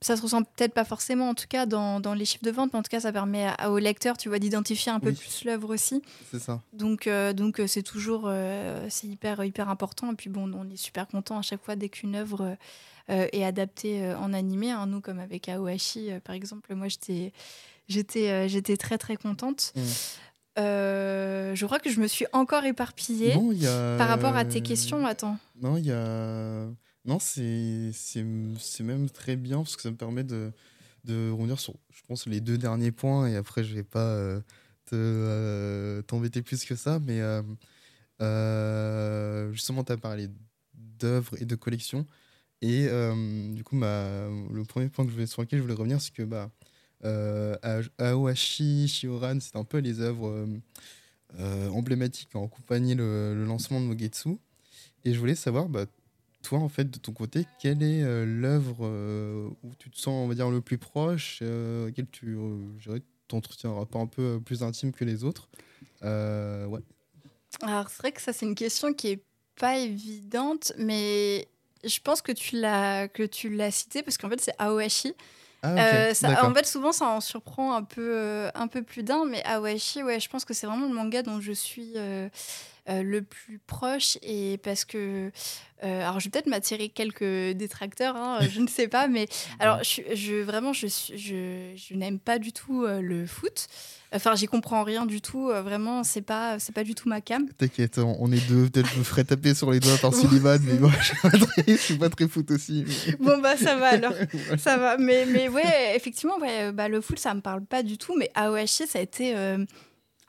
ça 0.02 0.16
se 0.16 0.22
ressent 0.22 0.44
peut-être 0.44 0.74
pas 0.74 0.86
forcément 0.86 1.30
en 1.30 1.34
tout 1.34 1.48
cas 1.48 1.66
dans, 1.66 2.00
dans, 2.00 2.14
les 2.14 2.26
chiffres 2.26 2.44
de 2.44 2.52
vente, 2.52 2.72
mais 2.74 2.80
en 2.80 2.84
tout 2.84 2.90
cas 2.90 3.02
ça 3.02 3.12
permet 3.12 3.48
à, 3.58 3.72
aux 3.72 3.80
lecteurs, 3.80 4.18
tu 4.18 4.30
vois, 4.30 4.40
d'identifier 4.40 4.92
un 4.92 5.00
peu 5.00 5.12
plus 5.12 5.44
l'œuvre 5.44 5.74
aussi. 5.74 6.02
C'est 6.32 6.40
ça. 6.40 6.62
Donc 6.74 7.08
euh, 7.08 7.34
donc 7.34 7.60
euh, 7.60 7.68
c'est 7.68 7.84
toujours 7.84 8.24
euh, 8.26 8.86
c'est 8.90 9.08
hyper 9.08 9.44
hyper 9.44 9.70
important 9.70 10.12
et 10.12 10.16
puis 10.16 10.30
bon 10.30 10.52
on 10.54 10.70
est 10.70 10.78
super 10.78 11.08
content 11.08 11.38
à 11.38 11.42
chaque 11.42 11.64
fois 11.64 11.76
dès 11.76 11.90
qu'une 11.90 12.16
œuvre 12.16 12.58
est 13.08 13.44
adaptée 13.44 14.14
en 14.14 14.34
animé. 14.34 14.72
Hein. 14.72 14.86
Nous 14.86 15.02
comme 15.02 15.20
avec 15.20 15.50
Aohashi 15.50 16.12
par 16.24 16.36
exemple, 16.36 16.74
moi 16.76 16.88
j'étais 16.88 17.34
j'étais 17.88 18.48
j'étais 18.48 18.78
très 18.78 18.98
très 18.98 19.18
contente. 19.18 19.74
Mmh. 19.76 19.82
je 20.58 21.66
crois 21.66 21.80
que 21.80 21.90
je 21.90 22.00
me 22.00 22.08
suis 22.08 22.28
encore 22.32 22.66
éparpillée 22.66 23.34
par 23.98 24.08
rapport 24.08 24.36
à 24.38 24.46
tes 24.46 24.62
questions. 24.62 25.06
Attends. 25.06 25.38
Non, 25.62 25.76
il 25.76 25.88
y 25.88 25.92
a 25.92 26.68
non, 27.06 27.20
c'est 27.20 27.94
même 28.82 29.10
très 29.10 29.36
bien 29.36 29.58
parce 29.58 29.76
que 29.76 29.82
ça 29.82 29.92
me 29.92 29.96
permet 29.98 30.24
de, 30.24 30.52
de 31.06 31.32
revenir 31.32 31.60
sur, 31.60 31.76
je 31.92 32.02
pense, 32.08 32.28
les 32.28 32.42
deux 32.42 32.58
derniers 32.58 32.92
points 32.92 33.28
et 33.28 33.36
après, 33.36 33.64
je 33.64 33.74
vais 33.74 33.84
pas 33.84 34.08
euh, 34.08 34.42
euh, 34.94 36.02
t'embêter 36.04 36.42
plus 36.42 36.66
que 36.66 36.76
ça. 36.76 37.00
Mais 37.00 37.22
euh, 38.22 39.52
justement, 39.54 39.84
tu 39.84 39.92
as 39.92 39.98
parlé 39.98 40.30
d'œuvres 40.74 41.42
et 41.42 41.46
de 41.46 41.56
collections. 41.56 42.06
Et 42.62 42.88
du 43.54 43.64
coup, 43.64 43.80
le 43.80 44.64
premier 44.64 44.90
point 44.90 45.06
que 45.06 45.12
je 45.12 45.18
vais, 45.18 45.28
sur 45.28 45.42
lequel 45.42 45.60
je 45.60 45.64
voulais 45.64 45.76
revenir, 45.76 46.02
c'est 46.02 46.14
que 46.14 46.24
bah, 46.24 46.52
Aohashi, 47.98 48.88
Shioran, 48.88 49.40
c'est 49.40 49.56
un 49.56 49.64
peu 49.64 49.78
les 49.78 50.02
œuvres 50.02 50.48
emblématiques 51.40 52.30
qui 52.30 52.36
ont 52.36 52.46
accompagné 52.46 52.96
le, 52.96 53.34
le, 53.36 53.46
lancement 53.46 53.80
de 53.80 53.86
Mogetsu. 53.86 54.38
Et 55.06 55.14
je 55.14 55.20
voulais 55.20 55.36
savoir, 55.36 55.70
bah, 55.70 55.86
toi, 56.50 56.58
en 56.58 56.70
fait, 56.70 56.90
de 56.90 56.98
ton 56.98 57.12
côté, 57.12 57.46
quelle 57.60 57.84
est 57.84 58.02
euh, 58.02 58.26
l'œuvre 58.26 58.78
euh, 58.82 59.50
où 59.64 59.70
tu 59.78 59.92
te 59.92 59.98
sens, 60.00 60.08
on 60.08 60.28
va 60.28 60.34
dire, 60.34 60.50
le 60.50 60.62
plus 60.62 60.80
proche, 60.80 61.40
euh, 61.44 61.86
laquelle 61.86 62.08
tu 62.12 62.40
t'entretiens 63.28 63.70
un 63.70 63.76
rapport 63.76 64.02
un 64.02 64.08
peu 64.08 64.40
plus 64.44 64.64
intime 64.64 64.92
que 64.92 65.06
les 65.06 65.24
autres? 65.24 65.48
Ouais. 66.02 66.80
Alors, 67.62 67.90
c'est 67.90 68.00
vrai 68.00 68.12
que 68.12 68.22
ça, 68.22 68.34
c'est 68.34 68.48
une 68.48 68.56
question 68.56 68.94
qui 68.94 69.10
est 69.10 69.24
pas 69.60 69.78
évidente, 69.78 70.74
mais 70.80 71.48
je 71.84 72.00
pense 72.00 72.24
que 72.24 72.32
tu 72.32 72.60
l'as 72.60 73.08
que 73.08 73.24
tu 73.24 73.50
l'as 73.50 73.70
cité 73.70 74.02
parce 74.02 74.18
qu'en 74.18 74.30
fait, 74.30 74.42
c'est 74.42 74.56
Aohashi. 74.58 75.14
Ah, 75.62 76.16
ça, 76.16 76.48
en 76.48 76.54
fait, 76.56 76.66
souvent, 76.66 76.92
ça 76.92 77.06
en 77.06 77.22
surprend 77.22 77.76
un 77.76 77.84
peu, 77.84 78.50
un 78.56 78.68
peu 78.68 78.82
plus 78.82 79.04
d'un, 79.04 79.26
mais 79.26 79.46
Aohashi, 79.46 80.02
ouais, 80.02 80.20
je 80.20 80.30
pense 80.30 80.46
que 80.46 80.56
c'est 80.56 80.66
vraiment 80.66 80.88
le 80.88 80.94
manga 80.94 81.22
dont 81.22 81.42
je 81.42 81.52
suis 81.52 81.92
euh, 81.96 82.28
le 82.90 83.22
plus 83.22 83.60
proche 83.60 84.18
et 84.22 84.58
parce 84.64 84.86
que 84.86 85.32
euh, 85.84 86.02
alors 86.02 86.20
je 86.20 86.26
vais 86.26 86.32
peut-être 86.32 86.48
m'attirer 86.48 86.90
quelques 86.90 87.56
détracteurs 87.56 88.18
hein, 88.18 88.40
je 88.52 88.60
ne 88.60 88.68
sais 88.68 88.90
pas 88.90 89.08
mais 89.08 89.30
alors 89.60 89.82
je, 89.82 90.02
je 90.14 90.36
vraiment 90.36 90.74
je, 90.74 90.88
je, 90.88 91.74
je 91.74 91.94
n'aime 91.94 92.20
pas 92.20 92.38
du 92.38 92.52
tout 92.52 92.84
euh, 92.84 93.02
le 93.02 93.26
foot. 93.26 93.68
Enfin 94.12 94.36
j'y 94.36 94.48
comprends 94.48 94.84
rien 94.84 95.06
du 95.06 95.22
tout 95.22 95.48
vraiment 95.48 96.04
c'est 96.04 96.24
pas 96.24 96.58
c'est 96.58 96.74
pas 96.74 96.84
du 96.84 96.96
tout 96.96 97.08
ma 97.08 97.22
cam. 97.22 97.48
T'inquiète 97.58 98.00
on 98.00 98.32
est 98.32 98.46
deux 98.50 98.68
peut-être 98.68 98.92
je 98.92 98.98
me 99.00 99.04
ferais 99.04 99.24
taper 99.24 99.54
sur 99.54 99.72
les 99.72 99.80
doigts 99.80 99.98
par 100.02 100.14
Sullivan 100.16 100.60
mais 100.64 100.80
moi 100.80 100.92
je 101.68 101.76
suis 101.76 101.96
pas 101.96 102.10
très 102.10 102.28
foot 102.28 102.50
aussi 102.50 102.86
bon 103.20 103.38
bah 103.38 103.56
ça 103.56 103.76
va 103.76 103.90
alors 103.90 104.14
ça 104.58 104.78
va 104.78 104.98
mais 104.98 105.28
mais 105.28 105.48
ouais 105.48 105.96
effectivement 105.96 106.40
ouais, 106.40 106.72
bah, 106.72 106.90
le 106.90 107.02
foot 107.02 107.20
ça 107.20 107.36
me 107.36 107.42
parle 107.42 107.64
pas 107.64 107.84
du 107.84 108.00
tout 108.00 108.18
mais 108.18 108.32
AOHC 108.34 108.88
ça 108.88 108.98
a 108.98 109.02
été 109.02 109.36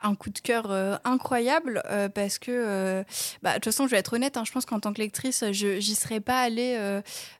un 0.03 0.15
coup 0.15 0.29
de 0.29 0.39
cœur 0.39 0.71
euh, 0.71 0.95
incroyable 1.03 1.81
euh, 1.89 2.09
parce 2.09 2.39
que, 2.39 2.51
euh, 2.51 3.03
bah, 3.41 3.51
de 3.51 3.55
toute 3.55 3.65
façon, 3.65 3.85
je 3.85 3.91
vais 3.91 3.97
être 3.97 4.13
honnête, 4.13 4.37
hein, 4.37 4.43
je 4.45 4.51
pense 4.51 4.65
qu'en 4.65 4.79
tant 4.79 4.93
que 4.93 5.01
lectrice, 5.01 5.43
je 5.51 5.79
serais 5.79 6.19
pas 6.19 6.39
allée 6.39 6.77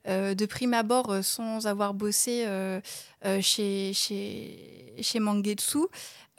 de 0.07 0.45
prime 0.45 0.73
abord 0.73 1.15
sans 1.23 1.67
avoir 1.67 1.93
bossé 1.93 2.45
chez, 3.41 3.91
chez, 3.93 4.93
chez 5.01 5.19
Mangetsu. 5.19 5.87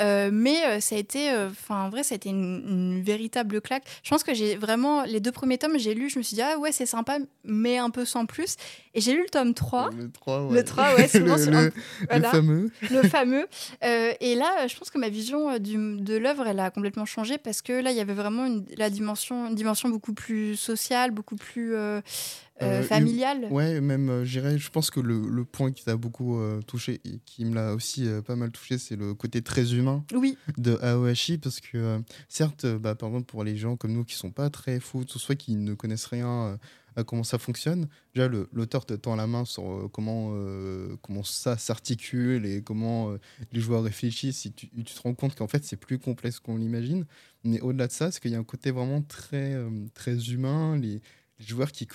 Euh, 0.02 0.30
mais 0.32 0.64
euh, 0.64 0.80
ça 0.80 0.96
a 0.96 0.98
été, 0.98 1.30
euh, 1.30 1.48
enfin, 1.50 1.84
en 1.84 1.90
vrai, 1.90 2.02
ça 2.02 2.14
a 2.14 2.16
été 2.16 2.30
une, 2.30 3.02
véritable 3.02 3.60
claque. 3.60 3.84
Je 4.02 4.10
pense 4.10 4.24
que 4.24 4.34
j'ai 4.34 4.56
vraiment, 4.56 5.04
les 5.04 5.20
deux 5.20 5.32
premiers 5.32 5.58
tomes, 5.58 5.78
j'ai 5.78 5.94
lu, 5.94 6.08
je 6.08 6.18
me 6.18 6.22
suis 6.22 6.34
dit, 6.34 6.42
ah 6.42 6.58
ouais, 6.58 6.72
c'est 6.72 6.86
sympa, 6.86 7.18
mais 7.44 7.78
un 7.78 7.90
peu 7.90 8.04
sans 8.04 8.26
plus. 8.26 8.56
Et 8.94 9.00
j'ai 9.00 9.12
lu 9.12 9.22
le 9.22 9.28
tome 9.28 9.54
3. 9.54 9.90
Le 9.96 10.10
3, 10.10 10.44
ouais. 10.46 10.54
Le 10.56 10.64
3, 10.64 10.94
ouais, 10.94 11.08
souvent, 11.08 11.36
le, 11.50 11.72
le, 12.10 12.22
fameux. 12.22 12.70
Le 12.90 13.02
fameux. 13.08 13.46
et 13.82 14.34
là, 14.34 14.66
je 14.66 14.76
pense 14.76 14.90
que 14.90 14.98
ma 14.98 15.08
vision 15.08 15.58
du, 15.58 16.00
de 16.00 16.16
l'œuvre, 16.16 16.46
elle 16.46 16.60
a 16.60 16.70
complètement 16.70 17.06
changé 17.06 17.38
parce 17.38 17.62
que 17.62 17.72
là, 17.72 17.90
il 17.90 17.96
y 17.96 18.00
avait 18.00 18.14
vraiment 18.14 18.46
une, 18.46 18.64
la 18.76 18.90
dimension, 18.90 19.48
une 19.48 19.54
dimension 19.54 19.88
beaucoup 19.88 20.14
plus 20.14 20.56
sociale, 20.56 21.10
beaucoup 21.10 21.36
plus 21.36 21.74
euh, 22.62 22.80
euh, 22.80 22.82
familial 22.82 23.46
Ouais, 23.50 23.80
même, 23.80 24.08
euh, 24.08 24.24
je 24.24 24.70
pense 24.70 24.90
que 24.90 25.00
le, 25.00 25.20
le 25.28 25.44
point 25.44 25.72
qui 25.72 25.84
t'a 25.84 25.96
beaucoup 25.96 26.40
touché 26.66 27.00
et 27.04 27.20
qui 27.24 27.44
me 27.44 27.54
l'a 27.54 27.74
aussi 27.74 28.06
pas 28.26 28.36
mal 28.36 28.50
touché, 28.50 28.78
c'est 28.78 28.96
le 28.96 29.14
côté 29.14 29.42
très 29.42 29.74
humain 29.74 30.04
oui. 30.14 30.36
de 30.56 30.78
Aohashi, 30.82 31.38
parce 31.38 31.60
que 31.60 32.02
certes, 32.28 32.66
bah, 32.66 32.94
par 32.94 33.08
exemple, 33.08 33.26
pour 33.26 33.44
les 33.44 33.56
gens 33.56 33.76
comme 33.76 33.92
nous 33.92 34.04
qui 34.04 34.14
sont 34.14 34.30
pas 34.30 34.50
très 34.50 34.80
fous, 34.80 35.04
soit 35.06 35.34
qui 35.34 35.56
ne 35.56 35.74
connaissent 35.74 36.06
rien 36.06 36.58
à 36.94 37.04
comment 37.04 37.24
ça 37.24 37.38
fonctionne, 37.38 37.88
déjà 38.14 38.28
l'auteur 38.28 38.84
te 38.84 38.92
tend 38.92 39.16
la 39.16 39.26
main 39.26 39.44
sur 39.44 39.88
comment, 39.92 40.34
comment 41.02 41.22
ça 41.22 41.56
s'articule 41.56 42.44
et 42.46 42.62
comment 42.62 43.14
les 43.52 43.60
joueurs 43.60 43.82
réfléchissent, 43.82 44.38
si 44.38 44.52
tu, 44.52 44.68
tu 44.68 44.84
te 44.84 45.00
rends 45.02 45.14
compte 45.14 45.34
qu'en 45.34 45.48
fait 45.48 45.64
c'est 45.64 45.76
plus 45.76 45.98
complexe 45.98 46.38
qu'on 46.38 46.56
l'imagine. 46.56 47.06
Mais 47.44 47.60
au-delà 47.60 47.88
de 47.88 47.92
ça, 47.92 48.12
c'est 48.12 48.20
qu'il 48.20 48.30
y 48.30 48.36
a 48.36 48.38
un 48.38 48.44
côté 48.44 48.70
vraiment 48.70 49.02
très, 49.02 49.56
très 49.94 50.30
humain. 50.30 50.78
Les, 50.78 51.00
joueurs 51.46 51.72
qui, 51.72 51.86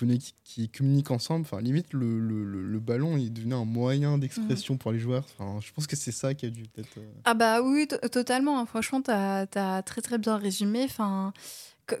qui 0.44 0.68
communiquent 0.68 1.10
ensemble. 1.10 1.42
Enfin, 1.42 1.60
limite, 1.60 1.92
le, 1.92 2.18
le, 2.18 2.44
le, 2.44 2.78
ballon 2.78 3.16
est 3.16 3.30
devenu 3.30 3.54
un 3.54 3.64
moyen 3.64 4.18
d'expression 4.18 4.76
pour 4.76 4.92
les 4.92 4.98
joueurs. 4.98 5.24
Enfin, 5.38 5.60
je 5.60 5.72
pense 5.72 5.86
que 5.86 5.96
c'est 5.96 6.12
ça 6.12 6.34
qui 6.34 6.46
a 6.46 6.50
dû 6.50 6.64
peut-être. 6.64 6.98
Euh, 6.98 7.12
ah, 7.24 7.34
bah 7.34 7.62
oui, 7.62 7.86
totalement. 8.12 8.58
Hein. 8.58 8.66
Franchement, 8.66 9.02
tu 9.02 9.10
as, 9.10 9.46
as, 9.54 9.82
très 9.82 10.00
très 10.00 10.18
bien 10.18 10.36
résumé. 10.36 10.84
Enfin. 10.84 11.32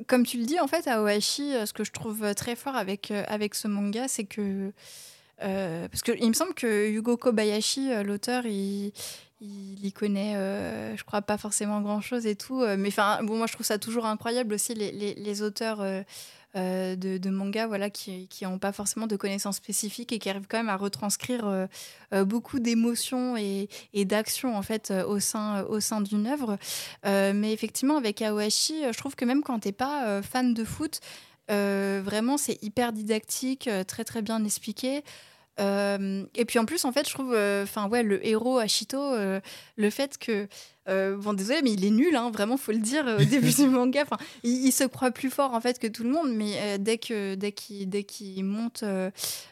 Comme 0.06 0.26
tu 0.26 0.36
le 0.36 0.44
dis, 0.44 0.60
en 0.60 0.66
fait, 0.66 0.86
à 0.86 1.02
Ohashi, 1.02 1.54
euh, 1.54 1.64
ce 1.64 1.72
que 1.72 1.82
je 1.82 1.92
trouve 1.92 2.34
très 2.34 2.56
fort 2.56 2.76
avec, 2.76 3.10
euh, 3.10 3.24
avec 3.26 3.54
ce 3.54 3.68
manga, 3.68 4.06
c'est 4.06 4.24
que. 4.24 4.70
parce 5.38 6.02
qu'il 6.02 6.28
me 6.28 6.34
semble 6.34 6.52
que 6.52 6.90
Hugo 6.90 7.16
Kobayashi, 7.16 7.88
l'auteur, 8.04 8.44
il, 8.44 8.92
il 9.40 9.86
y 9.86 9.92
connaît, 9.92 10.34
je 10.94 11.02
crois, 11.04 11.22
pas 11.22 11.38
forcément 11.38 11.80
grand-chose 11.80 12.26
et 12.26 12.36
tout. 12.36 12.62
mais 12.76 12.88
enfin, 12.88 13.20
bon, 13.22 13.38
moi, 13.38 13.46
je 13.46 13.54
trouve 13.54 13.64
ça 13.64 13.78
toujours 13.78 14.04
incroyable 14.04 14.52
aussi, 14.52 14.74
les, 14.74 14.92
les, 14.92 15.14
les 15.14 15.42
auteurs 15.42 15.80
euh, 16.56 16.96
de, 16.96 17.18
de, 17.18 17.28
mangas 17.28 17.66
voilà, 17.66 17.90
qui 17.90 18.26
n'ont 18.42 18.58
pas 18.58 18.72
forcément 18.72 19.06
de 19.06 19.16
connaissances 19.16 19.56
spécifiques 19.56 20.12
et 20.12 20.18
qui 20.18 20.30
arrivent 20.30 20.46
quand 20.48 20.56
même 20.56 20.70
à 20.70 20.76
retranscrire 20.76 21.46
euh, 21.46 21.66
euh, 22.14 22.24
beaucoup 22.24 22.58
d'émotions 22.58 23.36
et, 23.36 23.68
et 23.92 24.06
d'actions 24.06 24.56
en 24.56 24.62
fait 24.62 24.90
au 25.06 25.20
sein, 25.20 25.66
sein 25.80 26.00
d'une 26.00 26.26
œuvre. 26.26 26.56
mais 27.04 27.52
effectivement, 27.52 27.98
avec 27.98 28.22
Aohashi, 28.22 28.82
je 28.90 28.96
trouve 28.96 29.14
que 29.14 29.26
même 29.26 29.42
quand 29.42 29.58
tu 29.60 29.68
n'es 29.68 29.72
pas 29.72 30.22
fan 30.22 30.54
de 30.54 30.64
foot, 30.64 31.00
vraiment 31.48 32.38
c'est 32.38 32.62
hyper 32.62 32.92
didactique, 32.92 33.68
très 33.86 34.04
très 34.04 34.22
bien 34.22 34.42
expliqué. 34.42 35.02
Euh, 35.60 36.24
et 36.34 36.44
puis 36.44 36.58
en 36.58 36.64
plus, 36.64 36.84
en 36.84 36.92
fait, 36.92 37.08
je 37.08 37.14
trouve, 37.14 37.32
euh, 37.34 37.64
enfin 37.64 37.88
ouais, 37.88 38.02
le 38.02 38.24
héros 38.26 38.58
Ashito, 38.58 38.98
euh, 38.98 39.40
le 39.76 39.90
fait 39.90 40.18
que, 40.18 40.48
bon 40.86 41.34
désolé, 41.34 41.60
mais 41.62 41.72
il 41.72 41.84
est 41.84 41.90
nul, 41.90 42.16
hein, 42.16 42.30
vraiment, 42.30 42.56
faut 42.56 42.72
le 42.72 42.78
dire 42.78 43.04
au 43.18 43.24
début 43.24 43.52
du 43.52 43.66
manga. 43.66 44.02
Enfin, 44.02 44.16
il, 44.42 44.72
se 44.72 44.84
croit 44.84 45.10
plus 45.10 45.30
fort 45.30 45.52
en 45.52 45.60
fait 45.60 45.78
que 45.78 45.86
tout 45.86 46.02
le 46.02 46.10
monde, 46.10 46.32
mais 46.32 46.78
dès 46.78 46.98
que 46.98 47.34
dès 47.34 47.52
qu'il 47.52 47.88
dès 47.90 48.04
qu'il 48.04 48.44
monte 48.44 48.84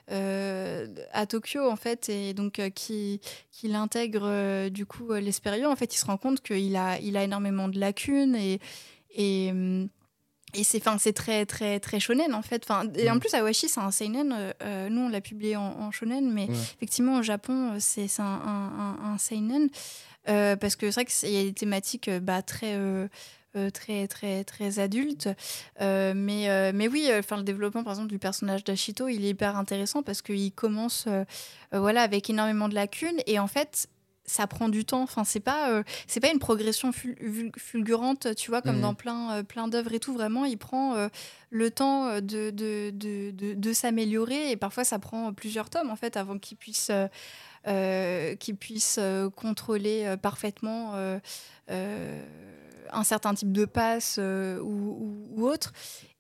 à 0.09 1.27
Tokyo 1.29 1.69
en 1.69 1.77
fait 1.77 2.09
et 2.09 2.33
donc 2.33 2.61
qu'il 2.75 3.75
intègre 3.75 4.69
du 4.71 4.87
coup 4.87 5.13
en 5.13 5.77
fait, 5.77 5.95
il 5.95 5.99
se 5.99 6.07
rend 6.07 6.17
compte 6.17 6.41
qu'il 6.41 6.77
a 6.77 6.99
il 7.01 7.17
a 7.17 7.25
énormément 7.25 7.69
de 7.69 7.79
lacunes 7.79 8.37
et 8.37 8.61
et 9.11 9.51
hum, 9.51 9.89
et 10.57 10.65
c'est 10.65 10.83
c'est 10.99 11.13
très 11.13 11.47
très 11.47 11.81
très 11.81 12.01
shonen 12.01 12.35
en 12.35 12.43
fait. 12.43 12.63
Enfin 12.65 12.89
et 12.97 13.11
en 13.11 13.17
mm. 13.17 13.21
plus 13.21 13.35
Awashi 13.35 13.69
c'est 13.69 13.81
un 13.81 13.91
seinen 13.91 14.33
euh, 14.33 14.53
euh, 14.63 14.89
nous 14.89 15.03
on 15.03 15.09
l'a 15.09 15.21
publié 15.21 15.57
en, 15.57 15.91
shonen 15.91 16.33
mais 16.33 16.45
effectivement 16.77 17.19
au 17.19 17.23
Japon 17.23 17.73
euh, 17.73 17.77
c'est 17.79 18.09
un, 18.19 18.25
un, 18.25 19.13
un, 19.13 19.19
seinen. 19.19 19.69
Parce 20.25 20.75
que 20.75 20.91
c'est 20.91 21.03
vrai 21.03 21.05
qu'il 21.05 21.31
y 21.31 21.41
a 21.41 21.45
des 21.45 21.53
thématiques 21.53 22.11
bah, 22.11 22.43
très 22.43 22.77
très 23.73 24.09
très 24.09 24.45
très 24.45 24.79
adultes. 24.81 25.29
Mais 25.81 26.73
mais 26.73 26.89
oui 26.89 27.09
enfin 27.16 27.37
le 27.37 27.45
développement 27.45 27.85
par 27.85 27.93
exemple 27.93 28.11
du 28.11 28.19
personnage 28.19 28.65
d'Ashito 28.65 29.09
il 29.09 29.24
est 29.24 29.31
hyper 29.31 29.57
intéressant 29.57 30.03
parce 30.03 30.23
qu'il 30.23 30.53
commence 30.53 31.07
voilà 31.73 32.03
avec 32.03 32.28
énormément 32.28 32.69
de 32.69 32.74
lacunes. 32.74 33.20
Et 33.27 33.39
en 33.39 33.47
fait 33.47 33.89
ça 34.27 34.47
prend 34.47 34.69
du 34.69 34.85
temps. 34.85 35.03
Enfin, 35.03 35.24
c'est 35.24 35.40
pas, 35.40 35.82
c'est 36.07 36.20
pas 36.20 36.31
une 36.31 36.39
progression 36.39 36.90
fulgurante, 36.93 38.35
tu 38.35 38.51
vois, 38.51 38.62
comme 38.62 38.78
mmh. 38.78 38.82
dans 38.82 38.94
plein, 38.94 39.44
plein 39.44 39.69
d'œuvres 39.69 39.94
et 39.94 40.01
tout. 40.01 40.12
Vraiment, 40.12 40.44
il 40.44 40.59
prend 40.59 41.09
le 41.51 41.70
temps 41.70 42.20
de, 42.20 42.51
de, 42.51 42.90
de, 42.90 43.55
de 43.55 43.73
s'améliorer 43.73 44.51
et 44.51 44.57
parfois 44.57 44.85
ça 44.85 44.98
prend 44.98 45.32
plusieurs 45.32 45.70
tomes 45.70 45.90
en 45.90 45.97
fait 45.97 46.16
avant 46.16 46.39
qu'il 46.39 46.57
puisse 46.57 46.90
euh, 47.69 48.36
qui 48.36 48.55
puisse 48.55 48.97
euh, 49.01 49.28
contrôler 49.28 50.05
euh, 50.05 50.16
parfaitement 50.16 50.94
un 52.93 53.03
certain 53.03 53.35
type 53.35 53.51
de 53.51 53.65
passe 53.65 54.20
ou, 54.62 55.44
autre. 55.44 55.73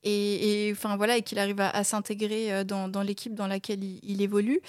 Et, 0.02 0.70
enfin 0.72 0.96
voilà, 0.96 1.16
et 1.16 1.22
qu'il 1.22 1.38
arrive 1.38 1.60
à, 1.60 1.84
s'intégrer 1.84 2.64
dans, 2.64 3.02
l'équipe 3.02 3.34
dans 3.34 3.46
laquelle 3.46 3.84
il, 3.84 4.22
évolue. 4.22 4.60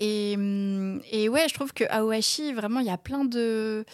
Et, 0.00 0.34
hum, 0.36 1.00
et, 1.10 1.28
ouais, 1.28 1.48
je 1.48 1.54
trouve 1.54 1.72
que 1.72 1.84
Aohashi, 1.90 2.52
vraiment, 2.52 2.80
il 2.80 2.86
y 2.86 2.90
a 2.90 2.98
plein 2.98 3.24
de 3.24 3.84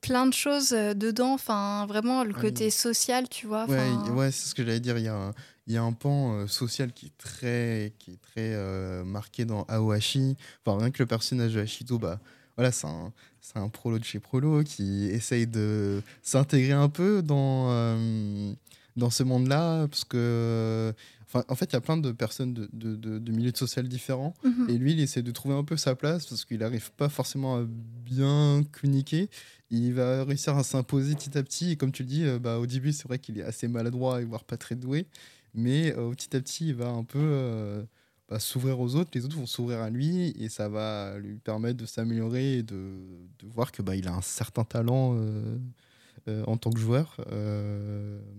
plein 0.00 0.26
de 0.26 0.32
choses 0.32 0.70
dedans. 0.70 1.34
Enfin, 1.34 1.86
vraiment, 1.86 2.22
le 2.22 2.32
côté 2.32 2.70
social, 2.70 3.28
tu 3.28 3.46
vois. 3.46 3.66
Ouais, 3.66 3.90
ouais 4.14 4.30
c'est 4.30 4.48
ce 4.48 4.54
que 4.54 4.64
j'allais 4.64 4.80
dire. 4.80 4.98
Il 4.98 5.04
y 5.04 5.08
a 5.08 5.32
il 5.66 5.74
y 5.74 5.76
a 5.76 5.82
un 5.82 5.92
pan 5.92 6.32
euh, 6.32 6.46
social 6.46 6.92
qui 6.92 7.06
est 7.06 7.18
très, 7.18 7.92
qui 7.98 8.12
est 8.12 8.22
très 8.22 8.54
euh, 8.54 9.04
marqué 9.04 9.44
dans 9.44 9.64
Aohashi. 9.64 10.36
Enfin, 10.64 10.78
rien 10.78 10.90
que 10.90 11.02
le 11.02 11.06
personnage 11.06 11.54
de 11.54 11.60
Hashito, 11.60 11.98
bah, 11.98 12.20
voilà, 12.56 12.70
c'est 12.70 12.86
un, 12.86 13.12
c'est 13.40 13.58
un 13.58 13.68
prolo 13.68 13.98
de 13.98 14.04
chez 14.04 14.20
Prolo 14.20 14.62
qui 14.62 15.06
essaye 15.06 15.46
de 15.46 16.02
s'intégrer 16.22 16.72
un 16.72 16.88
peu 16.88 17.20
dans, 17.20 17.66
euh, 17.70 18.52
dans 18.96 19.10
ce 19.10 19.24
monde-là. 19.24 19.88
Parce 19.88 20.04
que, 20.04 20.94
enfin, 21.36 21.44
en 21.48 21.54
fait, 21.54 21.66
il 21.66 21.72
y 21.74 21.76
a 21.76 21.80
plein 21.80 21.96
de 21.96 22.12
personnes 22.12 22.54
de, 22.54 22.68
de, 22.72 23.18
de, 23.18 23.32
milieux 23.32 23.52
sociaux 23.54 23.82
différents. 23.82 24.34
Mhm. 24.44 24.66
Et 24.70 24.78
lui, 24.78 24.92
il 24.92 25.00
essaie 25.00 25.22
de 25.22 25.30
trouver 25.30 25.54
un 25.54 25.64
peu 25.64 25.76
sa 25.76 25.94
place 25.94 26.26
parce 26.26 26.44
qu'il 26.44 26.58
n'arrive 26.58 26.90
pas 26.92 27.08
forcément 27.08 27.56
à 27.56 27.64
bien 27.66 28.62
communiquer 28.72 29.28
il 29.68 29.94
va 29.94 30.22
réussir 30.22 30.56
à 30.56 30.62
s'imposer 30.62 31.16
petit 31.16 31.36
à 31.36 31.42
petit. 31.42 31.72
Et 31.72 31.76
comme 31.76 31.90
tu 31.90 32.04
le 32.04 32.08
dis, 32.08 32.24
bah, 32.40 32.60
au 32.60 32.66
début, 32.66 32.92
c'est 32.92 33.08
vrai 33.08 33.18
qu'il 33.18 33.36
est 33.38 33.42
assez 33.42 33.66
maladroit 33.66 34.22
et 34.22 34.24
voire 34.24 34.44
pas 34.44 34.56
très 34.56 34.76
doué 34.76 35.08
mais 35.56 35.96
euh, 35.96 36.10
petit 36.10 36.36
à 36.36 36.40
petit, 36.40 36.68
il 36.68 36.74
va 36.74 36.88
un 36.88 37.02
peu 37.02 37.18
euh, 37.18 37.82
bah, 38.28 38.38
s'ouvrir 38.38 38.78
aux 38.78 38.94
autres, 38.94 39.10
les 39.14 39.24
autres 39.24 39.36
vont 39.36 39.46
s'ouvrir 39.46 39.80
à 39.80 39.90
lui, 39.90 40.28
et 40.38 40.48
ça 40.48 40.68
va 40.68 41.18
lui 41.18 41.36
permettre 41.36 41.78
de 41.78 41.86
s'améliorer 41.86 42.58
et 42.58 42.62
de, 42.62 42.92
de, 43.38 43.46
voir 43.46 43.72
que 43.72 43.82
bah, 43.82 43.96
il 43.96 44.06
a 44.06 44.14
un 44.14 44.22
certain 44.22 44.64
talent 44.64 45.16
euh, 45.16 46.44
en 46.46 46.56
tant 46.58 46.70
que 46.70 46.78
joueur. 46.78 47.16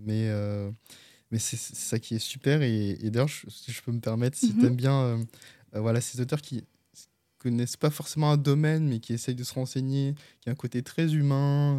mais 0.06 0.30
mais 1.30 1.38
c'est 1.38 1.58
ça 1.58 1.98
qui 1.98 2.16
est 2.16 2.20
super, 2.20 2.62
et, 2.62 2.96
d'ailleurs, 3.04 3.28
si 3.28 3.72
je 3.72 3.82
peux 3.82 3.92
me 3.92 4.00
permettre, 4.00 4.36
si 4.36 4.52
mhm. 4.52 4.60
tu 4.60 4.66
aimes 4.66 4.76
bien 4.76 5.26
voilà, 5.72 6.00
ces 6.00 6.20
auteurs 6.20 6.40
qui 6.40 6.64
connaissent 7.38 7.76
pas 7.76 7.90
forcément 7.90 8.32
un 8.32 8.36
domaine, 8.36 8.88
mais 8.88 9.00
qui 9.00 9.12
essayent 9.12 9.34
de 9.34 9.44
se 9.44 9.54
renseigner, 9.54 10.14
qui 10.40 10.48
a 10.48 10.52
un 10.52 10.56
côté 10.56 10.82
très 10.82 11.12
humain, 11.14 11.78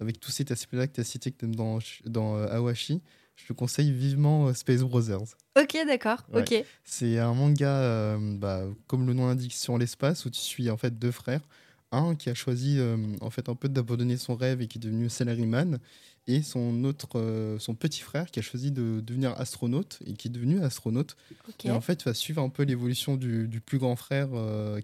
avec 0.00 0.20
tous 0.20 0.30
ces 0.30 0.50
aspects-là 0.50 0.86
que 0.86 0.94
tu 0.94 1.00
as 1.00 1.04
cités 1.04 1.32
que 1.32 1.46
dans, 1.46 1.78
dans 2.06 2.34
Awashi 2.34 3.02
je 3.38 3.46
te 3.46 3.52
conseille 3.52 3.92
vivement 3.92 4.48
euh, 4.48 4.52
Space 4.52 4.82
Brothers. 4.82 5.36
Ok, 5.58 5.76
d'accord. 5.86 6.24
Ok. 6.34 6.54
C'est 6.84 7.18
un 7.18 7.34
manga, 7.34 7.68
euh, 7.68 8.18
bah, 8.20 8.64
comme 8.86 9.06
le 9.06 9.14
nom 9.14 9.26
l'indique, 9.26 9.54
sur 9.54 9.78
l'espace, 9.78 10.24
où 10.24 10.30
tu 10.30 10.40
suis 10.40 10.70
en 10.70 10.76
fait 10.76 10.98
deux 10.98 11.10
frères. 11.10 11.42
Un 11.90 12.14
qui 12.14 12.28
a 12.28 12.34
choisi 12.34 12.78
euh, 12.78 12.96
en 13.20 13.30
fait 13.30 13.48
un 13.48 13.54
peu 13.54 13.68
d'abandonner 13.68 14.16
son 14.16 14.36
rêve 14.36 14.60
et 14.60 14.66
qui 14.66 14.78
est 14.78 14.80
devenu 14.80 15.08
salaryman, 15.08 15.78
et 16.26 16.42
son 16.42 16.84
autre, 16.84 17.56
son 17.58 17.74
petit 17.74 18.02
frère 18.02 18.30
qui 18.30 18.38
a 18.38 18.42
choisi 18.42 18.70
de 18.70 19.00
devenir 19.00 19.32
astronaute 19.40 19.98
et 20.04 20.12
qui 20.12 20.28
est 20.28 20.30
devenu 20.30 20.62
astronaute. 20.62 21.16
Et 21.64 21.70
en 21.70 21.80
fait, 21.80 22.04
va 22.04 22.12
suivre 22.12 22.42
un 22.42 22.50
peu 22.50 22.64
l'évolution 22.64 23.16
du, 23.16 23.48
du, 23.48 23.62
plus 23.62 23.78
grand 23.78 23.96
frère 23.96 24.28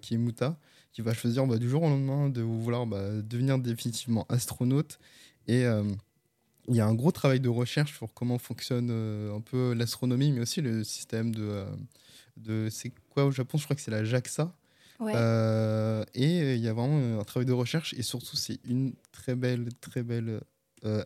qui 0.01 0.15
est 0.15 0.17
Muta, 0.17 0.57
qui 0.91 1.03
va 1.03 1.13
choisir 1.13 1.45
bah, 1.45 1.59
du 1.59 1.69
jour 1.69 1.83
au 1.83 1.87
lendemain 1.87 2.29
de 2.29 2.41
vouloir 2.41 2.87
bah, 2.87 3.21
devenir 3.21 3.59
définitivement 3.59 4.25
astronaute 4.27 4.97
et 5.47 5.67
il 6.67 6.75
y 6.75 6.81
a 6.81 6.87
un 6.87 6.93
gros 6.93 7.11
travail 7.11 7.39
de 7.39 7.49
recherche 7.49 7.95
sur 7.95 8.13
comment 8.13 8.37
fonctionne 8.37 8.89
euh, 8.91 9.35
un 9.35 9.41
peu 9.41 9.73
l'astronomie, 9.73 10.31
mais 10.31 10.41
aussi 10.41 10.61
le 10.61 10.83
système 10.83 11.33
de. 11.33 11.43
Euh, 11.43 11.65
de 12.37 12.67
c'est 12.69 12.91
quoi 13.09 13.25
au 13.25 13.31
Japon? 13.31 13.57
Je 13.57 13.63
crois 13.63 13.75
que 13.75 13.81
c'est 13.81 13.91
la 13.91 14.03
JAXA. 14.03 14.53
Euh, 15.01 16.03
et 16.13 16.55
il 16.55 16.61
y 16.61 16.67
a 16.67 16.73
vraiment 16.73 17.19
un 17.19 17.23
travail 17.23 17.45
de 17.45 17.53
recherche, 17.53 17.93
et 17.97 18.01
surtout, 18.01 18.35
c'est 18.35 18.59
une 18.65 18.93
très 19.11 19.35
belle, 19.35 19.69
très 19.81 20.03
belle 20.03 20.41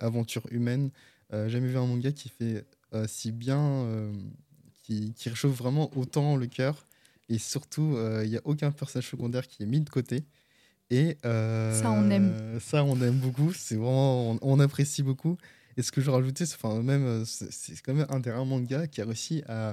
aventure 0.01 0.45
humaine. 0.51 0.91
jamais 1.31 1.67
vu 1.67 1.77
un 1.77 1.85
manga 1.85 2.11
qui 2.11 2.29
fait 2.29 2.65
si 3.07 3.31
bien, 3.31 4.11
qui, 4.83 5.13
qui, 5.13 5.29
réchauffe 5.29 5.57
vraiment 5.57 5.89
autant 5.97 6.35
le 6.35 6.47
cœur. 6.47 6.85
Et 7.29 7.37
surtout, 7.37 7.97
il 8.23 8.29
n'y 8.29 8.37
a 8.37 8.41
aucun 8.43 8.71
personnage 8.71 9.09
secondaire 9.09 9.47
qui 9.47 9.63
est 9.63 9.65
mis 9.65 9.79
de 9.79 9.89
côté. 9.89 10.23
Et 10.89 11.17
ça, 11.23 11.91
on 11.91 12.09
aime. 12.09 12.59
Ça, 12.59 12.83
on 12.83 12.99
aime 13.01 13.19
beaucoup. 13.19 13.53
C'est 13.53 13.75
vraiment, 13.75 14.37
on, 14.41 14.59
apprécie 14.59 15.01
beaucoup. 15.01 15.37
Et 15.77 15.81
ce 15.81 15.91
que 15.93 16.01
je 16.01 16.11
rajoutais, 16.11 16.45
c'est 16.45 16.55
enfin, 16.55 16.81
même, 16.83 17.23
c'est 17.25 17.81
quand 17.81 17.93
même 17.93 18.07
un 18.09 18.19
des 18.19 18.31
rares 18.31 18.45
mangas 18.45 18.87
qui 18.87 19.01
a 19.01 19.05
réussi 19.05 19.43
à, 19.47 19.71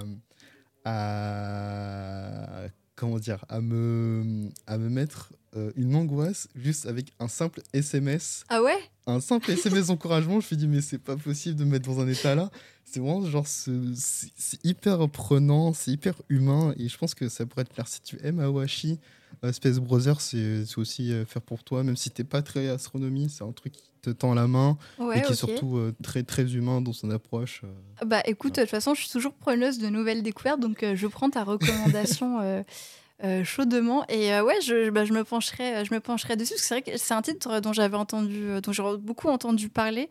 à 0.84 2.68
comment 2.96 3.18
dire, 3.18 3.44
à 3.48 3.60
me, 3.60 4.48
à 4.66 4.78
me 4.78 4.88
mettre 4.88 5.32
une 5.76 5.94
angoisse 5.94 6.48
juste 6.54 6.86
avec 6.86 7.12
un 7.18 7.28
simple 7.28 7.62
SMS. 7.72 8.44
Ah 8.48 8.62
ouais? 8.62 8.78
Un 9.06 9.20
simple 9.20 9.50
SMS 9.50 9.86
d'encouragement. 9.88 10.32
Je 10.32 10.36
me 10.36 10.42
suis 10.42 10.56
dit, 10.56 10.68
mais 10.68 10.80
c'est 10.80 10.98
pas 10.98 11.16
possible 11.16 11.56
de 11.56 11.64
me 11.64 11.70
mettre 11.70 11.88
dans 11.88 12.00
un 12.00 12.08
état 12.08 12.34
là. 12.34 12.50
C'est 12.84 13.00
vraiment 13.00 13.24
genre, 13.26 13.46
c'est 13.46 14.64
hyper 14.64 15.08
prenant, 15.08 15.72
c'est 15.72 15.90
hyper 15.90 16.14
humain. 16.28 16.74
Et 16.78 16.88
je 16.88 16.96
pense 16.96 17.14
que 17.14 17.28
ça 17.28 17.46
pourrait 17.46 17.64
te 17.64 17.74
plaire 17.74 17.88
si 17.88 18.00
tu 18.00 18.18
aimes 18.22 18.40
Awashi 18.40 18.98
euh, 19.44 19.52
Space 19.52 19.78
Brothers, 19.78 20.20
c'est 20.20 20.64
aussi 20.78 21.12
euh, 21.12 21.24
faire 21.26 21.42
pour 21.42 21.62
toi, 21.62 21.82
même 21.82 21.96
si 21.96 22.10
t'es 22.10 22.24
pas 22.24 22.42
très 22.42 22.68
astronomie, 22.68 23.28
c'est 23.28 23.44
un 23.44 23.52
truc 23.52 23.72
qui 23.72 23.90
te 24.00 24.10
tend 24.10 24.34
la 24.34 24.46
main 24.46 24.78
et 25.14 25.20
qui 25.22 25.32
est 25.32 25.36
surtout 25.36 25.76
euh, 25.76 25.94
très 26.02 26.22
très 26.22 26.54
humain 26.54 26.80
dans 26.80 26.92
son 26.92 27.10
approche. 27.10 27.62
Bah 28.04 28.22
écoute, 28.24 28.54
de 28.56 28.62
toute 28.62 28.70
façon, 28.70 28.94
je 28.94 29.02
suis 29.02 29.10
toujours 29.10 29.34
preneuse 29.34 29.78
de 29.78 29.88
nouvelles 29.88 30.22
découvertes, 30.22 30.60
donc 30.60 30.84
je 30.94 31.06
prends 31.06 31.30
ta 31.30 31.44
recommandation. 31.44 32.64
chaudement 33.44 34.04
et 34.08 34.38
ouais 34.40 34.60
je, 34.60 34.90
bah, 34.90 35.04
je, 35.04 35.12
me 35.12 35.24
pencherai 35.24 35.84
je 35.84 35.94
me 35.94 36.00
pencherai 36.00 36.36
dessus 36.36 36.52
parce 36.52 36.62
que 36.62 36.68
c'est 36.68 36.74
vrai 36.74 36.82
que 36.82 36.98
c'est 36.98 37.14
un 37.14 37.22
titre 37.22 37.60
dont 37.60 37.72
j'avais 37.72 37.96
entendu 37.96 38.48
dont 38.62 38.72
j'ai 38.72 38.82
beaucoup 38.98 39.28
entendu 39.28 39.68
parler 39.68 40.08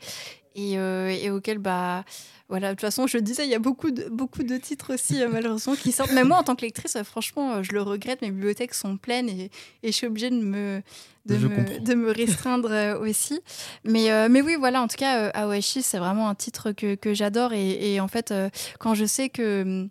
et, 0.56 0.74
et 0.74 1.30
auquel 1.30 1.60
bah 1.60 2.04
voilà, 2.48 2.70
de 2.70 2.74
toute 2.74 2.82
façon, 2.82 3.08
je 3.08 3.18
le 3.18 3.24
disais, 3.24 3.44
il 3.46 3.50
y 3.50 3.56
a 3.56 3.60
beaucoup 3.60 3.90
de, 3.90 4.08
beaucoup 4.10 4.44
de 4.44 4.58
titres 4.58 4.94
aussi, 4.94 5.20
euh, 5.22 5.28
malheureusement, 5.32 5.76
qui 5.76 5.92
sortent. 5.92 6.12
Mais 6.12 6.24
moi, 6.24 6.38
en 6.38 6.44
tant 6.44 6.56
que 6.56 6.62
lectrice, 6.62 6.96
euh, 6.96 7.04
franchement, 7.04 7.54
euh, 7.54 7.64
je 7.64 7.72
le 7.72 7.82
regrette. 7.82 8.22
Mes 8.22 8.30
bibliothèques 8.30 8.76
sont 8.76 8.98
pleines 8.98 9.30
et, 9.30 9.50
et 9.82 9.88
je 9.88 9.92
suis 9.92 10.06
obligée 10.06 10.30
de 10.30 10.36
me, 10.36 10.84
de, 11.26 11.38
me, 11.38 11.80
de 11.80 11.94
me, 11.96 12.12
restreindre 12.12 13.00
aussi. 13.02 13.42
Mais, 13.84 14.30
mais 14.30 14.44
oui, 14.44 14.58
voilà, 14.60 14.84
en 14.84 14.88
tout 14.88 14.98
cas, 14.98 15.30
Awashi, 15.30 15.82
c'est 15.82 15.98
vraiment 15.98 16.30
un 16.30 16.36
titre 16.36 16.72
que, 16.72 16.94
que 16.94 17.16
j'adore. 17.16 17.54
Et, 17.54 17.96
et, 17.96 18.00
en 18.00 18.08
fait, 18.08 18.32
quand 18.80 18.94
je 18.94 19.06
sais 19.06 19.30
que 19.30 19.88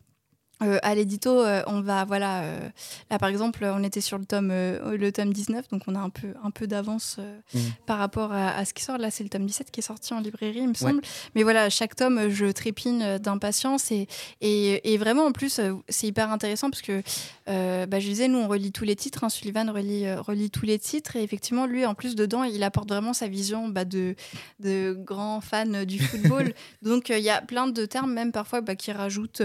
euh, 0.63 0.79
à 0.83 0.95
l'édito, 0.95 1.31
euh, 1.31 1.63
on 1.67 1.81
va, 1.81 2.05
voilà, 2.05 2.43
euh, 2.43 2.69
là 3.11 3.19
par 3.19 3.29
exemple, 3.29 3.65
on 3.65 3.83
était 3.83 4.01
sur 4.01 4.19
le 4.19 4.25
tome, 4.25 4.51
le 4.51 5.11
tome 5.11 5.33
19, 5.33 5.69
donc 5.69 5.83
on 5.89 5.95
a 5.97 5.99
un 5.99 6.11
peu, 6.11 6.29
un 6.45 6.51
peu 6.51 6.67
d'avance 6.67 7.19
mmh. 7.53 7.59
par 7.87 7.99
rapport 7.99 8.33
à, 8.33 8.65
ce 8.65 8.73
qui 8.73 8.83
sort. 8.83 8.99
Là, 8.99 9.11
c'est 9.11 9.25
le 9.25 9.31
tome 9.31 9.47
17 9.47 9.71
qui 9.71 9.81
est 9.81 9.83
sorti 9.83 10.15
en 10.15 10.21
librairie, 10.21 10.61
il 10.61 10.69
me 10.69 10.75
semble. 10.75 11.03
Mais 11.35 11.43
voilà, 11.43 11.71
chaque 11.71 11.97
tome, 11.97 12.29
je 12.29 12.47
trépigne 12.47 13.19
d'impatience 13.19 13.91
et, 13.91 14.07
et, 14.41 14.97
vraiment, 14.97 15.27
en 15.27 15.33
plus, 15.33 15.61
c'est 15.89 16.07
hyper 16.07 16.31
intéressant 16.31 16.71
parce 16.71 16.83
que, 16.83 17.03
bah, 17.47 18.01
je 18.01 18.09
disais, 18.09 18.29
nous, 18.29 18.39
on 18.39 18.49
relit 18.49 18.73
tous 18.73 18.85
les 18.85 18.97
titres, 18.97 19.25
hein, 19.25 19.29
Sullivan 19.29 19.71
relit, 19.71 20.13
relit 20.15 20.51
tous 20.51 20.67
les 20.67 20.79
titres 20.79 21.17
et 21.17 21.23
effectivement, 21.23 21.67
lui, 21.67 21.85
en 21.87 21.95
plus, 21.95 22.15
dedans, 22.15 22.45
il 22.45 22.63
apporte 22.63 22.89
vraiment 22.89 23.13
sa 23.13 23.29
vision 23.29 23.69
bah, 23.69 23.85
de, 23.85 24.15
de 24.61 24.97
grand 24.99 25.41
fan 25.41 25.85
du 25.85 25.99
football. 25.99 26.55
donc, 26.83 27.11
il 27.11 27.19
y 27.19 27.31
a 27.31 27.41
plein 27.43 27.67
de 27.67 27.87
termes, 27.87 28.13
même 28.13 28.33
parfois, 28.33 28.61
bah, 28.61 28.77
qui 28.77 28.93
rajoutent, 28.93 29.43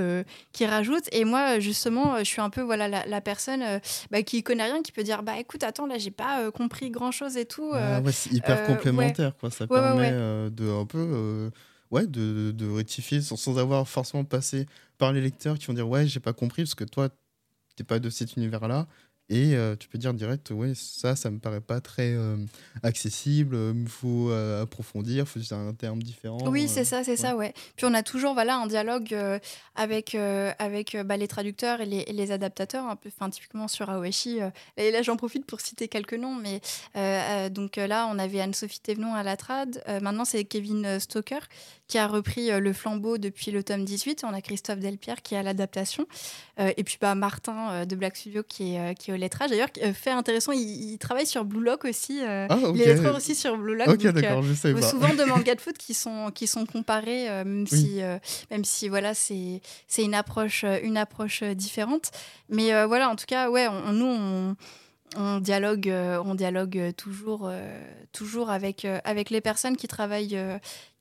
qui 0.54 0.66
rajoutent 0.66 1.10
et 1.12 1.26
moi, 1.26 1.60
justement, 1.60 2.18
je 2.20 2.24
suis 2.24 2.42
un 2.42 2.50
peu 2.50 2.62
voilà 2.62 2.88
la, 2.88 3.22
personne 3.22 3.62
euh, 3.62 4.22
qui 4.22 4.44
connaît 4.44 4.66
rien, 4.66 4.82
qui 4.82 4.92
peut 4.92 5.04
dire 5.04 5.24
bah 5.24 5.40
écoute, 5.40 5.64
attends, 5.64 5.86
là, 5.86 5.98
j'ai 5.98 6.12
pas 6.12 6.42
euh, 6.42 6.52
compris 6.52 6.90
grand 6.90 7.12
chose 7.12 7.38
et 7.38 7.46
tout. 7.46 7.72
Ah 7.74 8.00
euh, 8.00 8.12
c'est 8.12 8.32
hyper 8.32 8.66
complémentaire, 8.66 9.36
quoi. 9.38 9.52
Ça 9.52 9.68
permet 9.68 10.12
de 10.12 10.70
un 10.70 10.86
peu 10.86 11.52
ouais, 11.92 12.08
de, 12.08 12.52
de 12.52 12.70
rectifier 12.70 13.22
sans, 13.22 13.36
sans, 13.36 13.58
avoir 13.58 13.88
forcément 13.88 14.24
passé 14.24 14.68
par 14.98 15.12
les 15.12 15.22
lecteurs 15.22 15.58
qui 15.58 15.66
vont 15.68 15.74
dire 15.74 15.88
ouais, 15.88 16.08
j'ai 16.08 16.20
pas 16.20 16.34
compris 16.34 16.64
parce 16.64 16.76
que 16.76 16.84
toi, 16.84 17.10
pas 17.84 18.00
de 18.00 18.10
cet 18.10 18.36
univers-là. 18.36 18.88
Et 19.32 19.56
euh, 19.56 19.76
tu 19.76 19.88
peux 19.88 20.00
dire 20.00 20.14
direct, 20.16 20.50
ouais, 20.50 20.74
ça, 20.74 21.16
ça 21.16 21.30
me 21.30 21.38
paraît 21.38 21.62
pas 21.62 21.82
très 21.82 22.14
euh, 22.14 22.36
accessible, 22.82 23.56
il 23.56 23.60
euh, 23.60 23.86
faut 23.86 24.32
approfondir, 24.32 25.28
faut 25.28 25.40
utiliser 25.40 25.54
un 25.56 25.74
terme 25.74 26.02
différent. 26.02 26.40
Oui, 26.48 26.68
c'est 26.68 26.84
ça, 26.84 27.04
c'est 27.04 27.16
ça, 27.16 27.36
ouais. 27.36 27.54
Puis 27.76 27.86
on 27.86 27.94
a 27.94 28.02
toujours 28.02 28.34
voilà, 28.34 28.58
un 28.58 28.66
dialogue 28.66 29.16
avec, 29.76 30.16
avec 30.16 30.98
bah, 31.06 31.16
les 31.18 31.28
traducteurs 31.28 31.80
et 31.82 31.86
les, 31.86 32.06
les, 32.06 32.32
adaptateurs, 32.32 32.86
un 32.86 32.96
peu, 32.96 33.10
enfin, 33.10 33.30
typiquement 33.30 33.68
sur 33.68 33.90
Aoeshi. 33.90 34.40
et 34.78 34.92
là, 34.92 35.04
j'en 35.04 35.16
profite 35.16 35.46
pour 35.46 35.62
citer 35.62 35.88
quelques 35.88 36.16
noms, 36.16 36.36
mais 36.36 36.60
donc 37.52 37.76
là, 37.76 38.08
on 38.12 38.18
avait 38.18 38.42
Anne-Sophie 38.42 38.82
Thévenon 38.82 39.14
à 39.14 39.22
la 39.22 39.38
trad, 39.38 39.84
maintenant 40.02 40.26
c'est 40.26 40.44
Kevin 40.44 41.00
Stoker 41.00 41.42
qui 41.88 41.98
a 41.98 42.08
repris 42.08 42.50
le 42.52 42.74
flambeau 42.74 43.18
depuis 43.18 43.52
le 43.52 43.64
tome 43.64 43.84
18, 43.84 44.24
on 44.24 44.34
a 44.34 44.42
Christophe 44.42 44.80
Delpierre 44.80 45.22
qui 45.22 45.36
est 45.36 45.38
à 45.38 45.44
l'adaptation, 45.44 46.08
et 46.58 46.84
puis 46.84 46.98
bah, 47.00 47.16
Martin 47.16 47.86
de 47.86 47.96
Black 47.96 48.16
Studio 48.16 48.44
qui 48.44 48.76
est, 48.76 48.96
qui 48.96 49.12
est 49.12 49.19
lettrage. 49.20 49.50
D'ailleurs, 49.50 49.70
fait 49.94 50.12
intéressant, 50.12 50.52
il, 50.52 50.98
travaille 50.98 51.26
sur 51.26 51.46
Blue 51.46 51.64
Lock 51.64 51.86
aussi. 51.86 52.22
Ah, 52.24 52.48
Il 52.74 52.82
est 52.82 52.94
lettreur 52.94 53.16
aussi 53.16 53.36
sur 53.36 53.58
Blue 53.58 53.76
Lock. 53.76 53.88
Ok, 53.88 54.02
d'accord, 54.08 54.42
je 54.44 54.54
sais 54.54 54.74
pas. 54.74 54.82
Souvent 54.82 55.14
de 55.14 55.24
mangas 55.24 55.56
de 55.56 55.62
foot 55.62 55.78
qui 55.78 55.94
sont, 55.94 56.32
qui 56.34 56.48
sont 56.48 56.66
comparés, 56.66 57.28
même, 57.46 57.68
si, 57.68 58.02
même 58.52 58.66
si 58.66 58.90
voilà, 58.90 59.14
c'est 59.14 59.62
une 59.98 60.16
approche, 60.16 60.66
une 60.84 60.98
approche 60.98 61.44
différente. 61.44 62.12
Mais 62.50 62.86
voilà, 62.86 63.10
en 63.10 63.16
tout 63.16 63.26
cas, 63.28 63.50
ouais, 63.50 63.68
nous, 63.92 64.06
on 64.06 64.56
on 65.16 65.40
dialogue, 65.40 65.90
euh, 65.90 66.22
on 66.24 66.36
dialogue 66.36 66.94
toujours, 66.96 67.48
euh, 67.50 67.82
toujours 68.12 68.50
avec, 68.50 68.86
euh, 68.86 69.00
avec 69.04 69.30
les 69.30 69.42
personnes 69.42 69.76
qui 69.76 69.88
travaillent, 69.88 70.40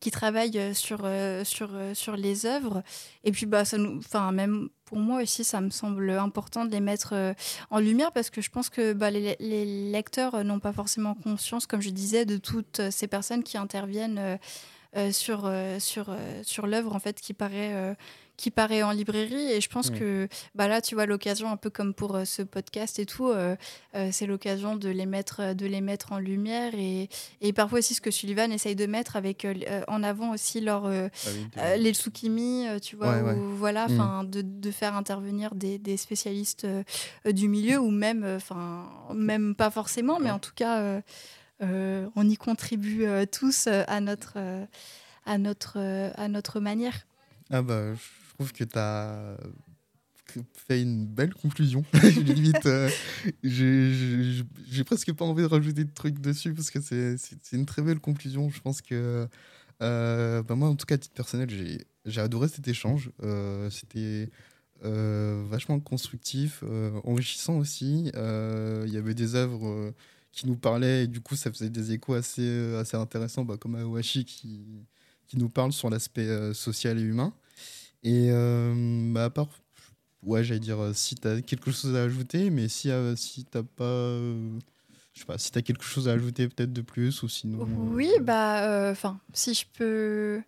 qui 0.01 0.11
travaillent 0.11 0.75
sur, 0.75 1.09
sur, 1.45 1.71
sur 1.95 2.17
les 2.17 2.47
œuvres. 2.47 2.83
Et 3.25 3.33
puis, 3.33 3.47
bah, 3.47 3.65
ça 3.65 3.79
nous, 3.79 4.01
même 4.33 4.69
pour 4.85 4.99
moi 4.99 5.23
aussi, 5.23 5.45
ça 5.45 5.61
me 5.61 5.71
semble 5.71 6.11
important 6.11 6.65
de 6.65 6.71
les 6.71 6.81
mettre 6.81 7.35
en 7.71 7.79
lumière 7.79 8.13
parce 8.13 8.31
que 8.31 8.41
je 8.41 8.51
pense 8.51 8.71
que 8.71 8.93
bah, 8.93 9.11
les, 9.11 9.37
lecteurs 9.91 10.45
n'ont 10.45 10.61
pas 10.61 10.73
forcément 10.73 11.15
conscience, 11.15 11.67
comme 11.67 11.83
je 11.83 11.91
disais, 11.91 12.25
de 12.25 12.39
toutes 12.39 12.91
ces 12.91 13.09
personnes 13.09 13.43
qui 13.43 13.59
interviennent 13.59 14.39
sur, 15.11 15.51
sur, 15.79 16.17
sur 16.43 16.67
l'œuvre 16.67 16.95
en 16.95 17.01
fait, 17.01 17.21
qui 17.21 17.35
paraît 17.35 17.97
qui 18.39 18.52
paraît 18.52 18.82
en 18.82 18.93
librairie. 18.93 19.52
Et 19.52 19.60
je 19.60 19.69
pense 19.69 19.90
que 19.90 20.28
bah 20.55 20.69
là, 20.69 20.81
tu 20.81 20.94
vois, 20.94 21.05
l'occasion, 21.05 21.51
un 21.51 21.56
peu 21.56 21.70
comme 21.70 21.93
pour 21.93 22.15
euh, 22.15 22.24
ce 22.24 22.40
podcast 22.40 22.98
et 23.01 23.05
tout, 23.05 23.27
euh, 23.27 23.56
euh, 23.97 24.09
c'est 24.12 24.27
l'occasion 24.27 24.77
de, 24.77 24.89
les 24.89 25.06
mettre, 25.06 25.55
de 25.55 25.66
les 25.66 25.81
mettre 25.81 26.12
en 26.12 26.19
lumière. 26.19 26.73
Et, 26.74 27.10
et, 27.40 27.52
parfois 27.52 27.81
aussi 27.81 27.94
ce 27.94 28.01
que 28.01 28.12
Sullivan 28.12 28.52
essaye 28.52 28.77
de 28.77 28.86
mettre 28.86 29.16
avec 29.16 29.47
en 29.89 30.02
avant 30.05 30.32
aussi 30.32 30.60
leur, 30.60 30.86
ah 31.56 31.77
les 31.77 31.93
Tsukimi, 31.93 32.66
tu 32.81 32.94
vois, 32.94 33.35
voilà, 33.35 33.89
mm. 33.89 34.31
de, 34.31 34.43
de, 34.43 34.70
faire 34.70 34.94
intervenir 34.94 35.56
des, 35.56 35.78
des 35.78 35.97
spécialistes 35.97 36.66
du 37.27 37.48
milieu 37.48 37.78
ou 37.78 37.90
même, 37.90 38.24
enfin, 38.24 38.89
même 39.12 39.56
pas 39.56 39.70
forcément, 39.70 40.20
mais 40.20 40.31
en 40.31 40.39
tout 40.39 40.55
cas, 40.55 41.02
on 41.60 42.28
y 42.28 42.36
contribue 42.36 43.05
tous 43.32 43.66
à 43.66 44.01
notre, 44.01 44.39
à 45.27 45.39
notre, 45.39 45.78
à 46.16 46.28
notre 46.28 46.60
manière. 46.60 46.94
Ah 47.51 47.62
bah, 47.62 47.94
trouve 48.39 48.52
que 48.52 48.65
tu 48.65 48.78
as 48.78 49.36
fait 50.52 50.82
une 50.82 51.06
belle 51.06 51.35
conclusion. 51.35 51.85
Limite, 52.02 52.66
euh, 52.66 52.90
j'ai 53.43 54.85
presque 54.85 55.12
pas 55.12 55.24
envie 55.24 55.43
de 55.43 55.48
rajouter 55.48 55.85
de 55.85 55.93
trucs 55.93 56.20
dessus 56.20 56.55
parce 56.55 56.70
que 56.70 56.81
c'est 56.81 57.16
une 57.52 57.66
très 57.66 57.82
belle 57.82 58.01
conclusion. 58.01 58.51
Je 58.51 58.60
pense 58.60 58.82
que 58.82 59.28
euh, 59.82 60.43
bah 60.43 60.55
moi, 60.55 60.69
en 60.69 60.77
tout 60.77 60.86
cas, 60.86 60.97
à 60.97 60.98
titre 60.98 61.15
personnel, 61.15 61.48
j'ai 62.05 62.20
adoré 62.20 62.48
cet 62.48 62.69
échange. 62.69 63.10
Euh, 63.23 63.70
c'était 63.70 64.31
vachement 64.81 65.81
constructif, 65.81 66.62
enrichissant 67.05 67.59
aussi. 67.59 68.10
Il 68.15 68.93
y 68.93 68.97
avait 68.97 69.15
des 69.15 69.35
œuvres 69.35 69.93
qui 70.32 70.47
nous 70.47 70.56
parlaient 70.56 71.05
et 71.05 71.06
du 71.06 71.20
coup, 71.20 71.36
ça 71.36 71.51
faisait 71.51 71.70
des 71.70 71.93
échos 71.93 72.15
assez, 72.15 72.77
intéressants, 72.93 73.44
bah, 73.44 73.56
comme 73.59 73.74
Awashi 73.74 74.24
qui, 74.24 74.85
qui 75.27 75.36
nous 75.36 75.48
parle 75.48 75.73
sur 75.73 75.90
l'aspect 75.90 76.55
social 76.55 76.98
et 76.98 77.02
humain. 77.02 77.32
Et 78.03 78.29
euh, 78.31 79.12
bah, 79.12 79.25
à 79.25 79.31
part, 79.31 79.49
ouais, 80.23 80.45
j'allais 80.45 80.61
dire, 80.61 80.81
euh, 80.81 80.93
si 80.93 81.15
tu 81.15 81.27
as 81.27 81.43
quelque 81.43 81.70
chose 81.70 81.97
à 81.97 82.03
ajouter, 82.03 82.51
mais 82.51 82.69
si, 82.69 82.91
euh, 82.91 83.16
si 83.16 83.45
tu 83.45 83.62
pas. 83.62 84.19
je 85.15 85.20
sais 85.20 85.27
pas, 85.27 85.39
si 85.39 85.51
tu 85.51 85.59
as 85.59 85.62
quelque 85.62 85.85
chose 85.85 86.09
à 86.09 86.12
ajouter 86.12 86.49
peut-être 86.49 86.73
de 86.73 86.83
plus 86.83 87.23
ou 87.23 87.29
sinon. 87.29 87.66
Oui, 87.93 88.11
bah, 88.23 88.91
enfin, 88.91 89.20
si 89.33 89.55
je 89.55 89.65
peux 89.77 90.41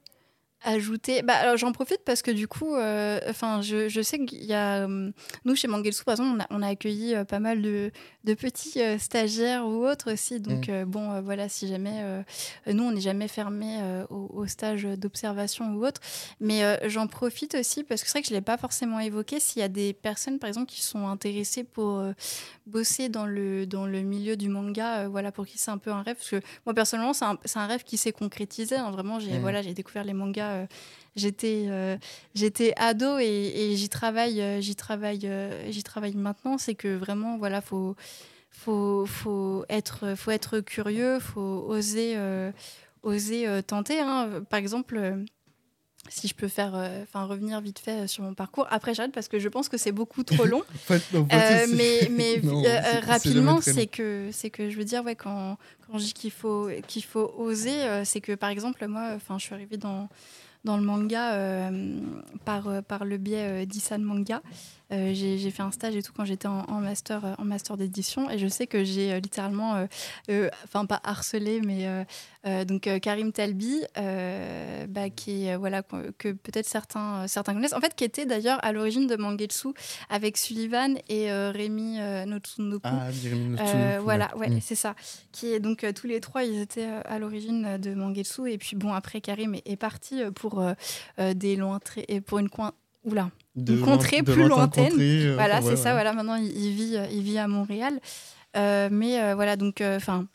ajouter 0.63 1.23
bah 1.23 1.35
alors 1.35 1.57
j'en 1.57 1.73
profite 1.73 2.03
parce 2.05 2.21
que 2.21 2.31
du 2.31 2.47
coup 2.47 2.75
euh, 2.75 3.19
enfin 3.29 3.63
je, 3.63 3.89
je, 3.89 4.03
sais 4.03 4.23
qu'il 4.25 4.45
y 4.45 4.53
a 4.53 4.87
euh, 4.87 5.11
nous 5.47 5.57
chez 5.57 5.69
Mangelsu 5.69 6.05
par 6.05 6.13
exemple 6.13 6.37
on 6.37 6.41
a, 6.41 6.47
on 6.51 6.63
a 6.63 6.69
accueilli 6.69 7.15
euh, 7.15 7.25
pas 7.25 7.39
mal 7.39 7.63
de, 7.63 7.91
de 8.25 8.35
petits 8.35 8.81
stagiaires 8.99 9.67
ou 9.67 9.87
autres 9.87 10.13
aussi 10.13 10.39
donc 10.39 10.69
mm. 10.69 10.85
bon 10.85 11.21
voilà 11.23 11.49
si 11.49 11.67
jamais 11.67 12.05
nous 12.67 12.85
on 12.85 12.93
n'est 12.93 13.01
jamais 13.01 13.29
fermé 13.29 13.79
au, 14.11 14.29
au, 14.35 14.47
stage 14.47 14.83
d'observation 14.83 15.73
ou 15.75 15.87
autre 15.87 16.01
mais 16.41 16.79
j'en 16.89 17.07
profite 17.07 17.55
aussi 17.55 17.83
parce 17.83 18.03
que 18.03 18.09
c'est 18.09 18.19
vrai 18.19 18.23
que 18.23 18.29
je 18.29 18.35
l'ai 18.35 18.43
pas 18.43 18.59
forcément 18.59 19.01
évoqué 19.01 19.41
s'il 19.41 19.61
y 19.61 19.65
a 19.65 19.69
des 19.69 19.95
personnes 19.95 20.39
par 20.39 20.49
exemple 20.49 20.71
qui 20.71 20.83
sont 20.83 21.09
intéressées 21.09 21.65
pour 21.65 22.05
bosser 22.67 23.09
dans 23.09 23.27
le 23.27 23.67
dans 23.67 23.87
le 23.87 24.03
milieu 24.03 24.37
du 24.37 24.51
manga 24.51 25.09
voilà 25.09 25.33
pour 25.33 25.47
qui 25.47 25.57
c'est 25.57 25.71
un 25.71 25.79
peu 25.79 25.91
un 25.91 26.03
rêve 26.03 26.17
parce 26.17 26.31
que 26.31 26.41
moi 26.67 26.75
personnellement 26.75 27.15
c'est 27.15 27.25
un, 27.25 27.39
un, 27.55 27.67
rêve 27.67 27.83
qui 27.83 27.97
s'est 27.97 28.13
concrétisé 28.13 28.77
hein. 28.77 28.91
vraiment 28.91 29.19
j'ai 29.19 29.39
mm. 29.39 29.41
voilà 29.41 29.63
j'ai 29.63 29.73
découvert 29.73 30.05
les 30.05 30.13
mangas 30.13 30.50
euh, 30.51 30.67
j'étais 31.17 31.67
euh, 31.69 31.97
j'étais 32.35 32.73
ado 32.77 33.19
et, 33.19 33.75
j'y 33.75 33.89
travaille 33.89 34.41
euh, 34.41 34.61
j'y 34.61 34.75
travaille 34.75 35.29
j'y 35.69 35.83
travaille 35.83 36.15
maintenant 36.15 36.59
c'est 36.59 36.75
que 36.75 36.97
vraiment 36.97 37.39
voilà 37.39 37.61
faut 37.61 37.97
faut 38.51 39.07
faut 39.07 39.65
être 39.69 40.15
faut 40.15 40.31
être 40.31 40.61
curieux 40.61 41.19
faut 41.19 41.65
oser 41.69 42.17
oser 43.03 43.63
tenter 43.67 44.01
hein. 44.01 44.43
par 44.51 44.61
exemple 44.61 45.25
si 46.11 46.29
je 46.29 46.35
peux 46.35 46.49
faire, 46.49 46.75
enfin 47.03 47.25
revenir 47.25 47.61
vite 47.61 47.79
fait 47.79 48.07
sur 48.07 48.23
mon 48.23 48.35
parcours. 48.35 48.67
Après, 48.71 48.93
j'arrête 48.93 49.13
parce 49.13 49.29
que 49.29 49.39
je 49.39 49.49
pense 49.49 49.69
que 49.69 49.79
c'est 49.79 49.93
beaucoup 49.93 50.23
trop 50.23 50.45
long. 50.45 50.63
mais 50.91 52.11
mais 52.11 52.41
rapidement, 53.07 53.61
c'est 53.63 53.87
que 53.87 54.29
c'est 54.33 54.51
que 54.51 54.69
je 54.69 54.77
veux 54.77 54.85
dire, 54.85 55.03
ouais, 55.05 55.15
quand, 55.15 55.57
quand 55.87 55.99
je 55.99 56.05
dis 56.05 56.13
qu'il 56.13 56.33
faut 56.33 56.69
qu'il 56.87 57.05
faut 57.05 57.33
oser, 57.39 58.05
c'est 58.05 58.21
que 58.21 58.35
par 58.35 58.51
exemple 58.51 58.87
moi, 58.87 59.13
enfin, 59.15 59.39
je 59.39 59.45
suis 59.45 59.55
arrivée 59.55 59.79
dans 59.79 60.09
dans 60.65 60.77
le 60.77 60.83
manga 60.83 61.35
euh, 61.35 62.01
par, 62.45 62.69
euh, 62.69 62.83
par 62.83 63.05
le 63.05 63.17
biais 63.17 63.63
euh, 63.63 63.65
d'Isan 63.65 63.99
Manga. 63.99 64.43
J'ai 64.91 65.51
fait 65.51 65.63
un 65.63 65.71
stage 65.71 65.97
et 65.97 66.03
tout 66.03 66.13
quand 66.15 66.25
j'étais 66.25 66.49
en, 66.49 66.65
en, 66.69 66.81
master, 66.81 67.37
en 67.39 67.45
master 67.45 67.77
d'édition 67.77 68.31
et 68.31 68.39
je 68.39 68.49
sais 68.49 68.67
que 68.67 68.85
j'ai 68.85 69.21
littéralement, 69.21 69.87
enfin 70.65 70.87
pas 70.87 71.01
harcelé, 71.05 71.61
mais 71.61 72.07
donc 72.65 72.89
Karim 73.01 73.33
Talbi, 73.33 73.83
bah, 73.97 75.11
qui 75.15 75.53
voilà 75.55 75.83
que 75.83 76.33
peut-être 76.33 76.67
certains, 76.67 77.27
certains 77.29 77.55
connaissent, 77.55 77.73
en 77.73 77.81
fait 77.81 77.95
qui 77.95 78.05
était 78.05 78.27
d'ailleurs 78.27 78.59
à 78.65 78.73
l'origine 78.73 79.07
de 79.07 79.17
Mangetsu 79.17 79.69
avec 80.09 80.37
Sullivan 80.37 80.97
et 81.09 81.33
Rémi 81.33 81.99
Notsunoku. 82.27 82.81
Ah, 82.85 83.09
Rémi 83.23 83.57
Voilà, 84.03 84.37
ouais, 84.37 84.51
mm. 84.51 84.61
c'est 84.61 84.75
ça. 84.75 84.95
Qui 85.33 85.53
est 85.53 85.61
donc 85.61 85.87
tous 85.95 86.07
les 86.07 86.21
trois, 86.21 86.45
ils 86.45 86.61
étaient 86.61 86.89
à 87.05 87.19
l'origine 87.19 87.79
de 87.79 87.95
Mangetsu 87.95 88.51
et 88.51 88.59
puis 88.59 88.77
bon 88.77 88.93
après 88.93 89.21
Karim 89.21 89.55
est, 89.55 89.63
est 89.67 89.77
parti 89.77 90.23
pour 90.35 90.61
euh, 90.61 90.73
euh, 91.19 91.35
des 91.35 91.59
et 92.09 92.21
pour 92.21 92.39
une 92.39 92.49
coin 92.49 92.73
Oula, 93.05 93.31
une 93.57 93.81
contrée 93.81 94.23
plus 94.23 94.47
lointaine. 94.47 94.93
Euh, 94.99 95.35
voilà, 95.35 95.63
c'est 95.63 95.77
ça. 95.77 95.93
Voilà, 95.93 96.13
maintenant 96.13 96.37
il, 96.37 96.73
vit, 96.73 96.97
il 97.13 97.23
vit 97.23 97.39
à 97.39 97.49
Montréal. 97.49 98.01
mais 98.55 99.35
voilà, 99.35 99.57
donc, 99.57 99.81
enfin, 99.81 100.27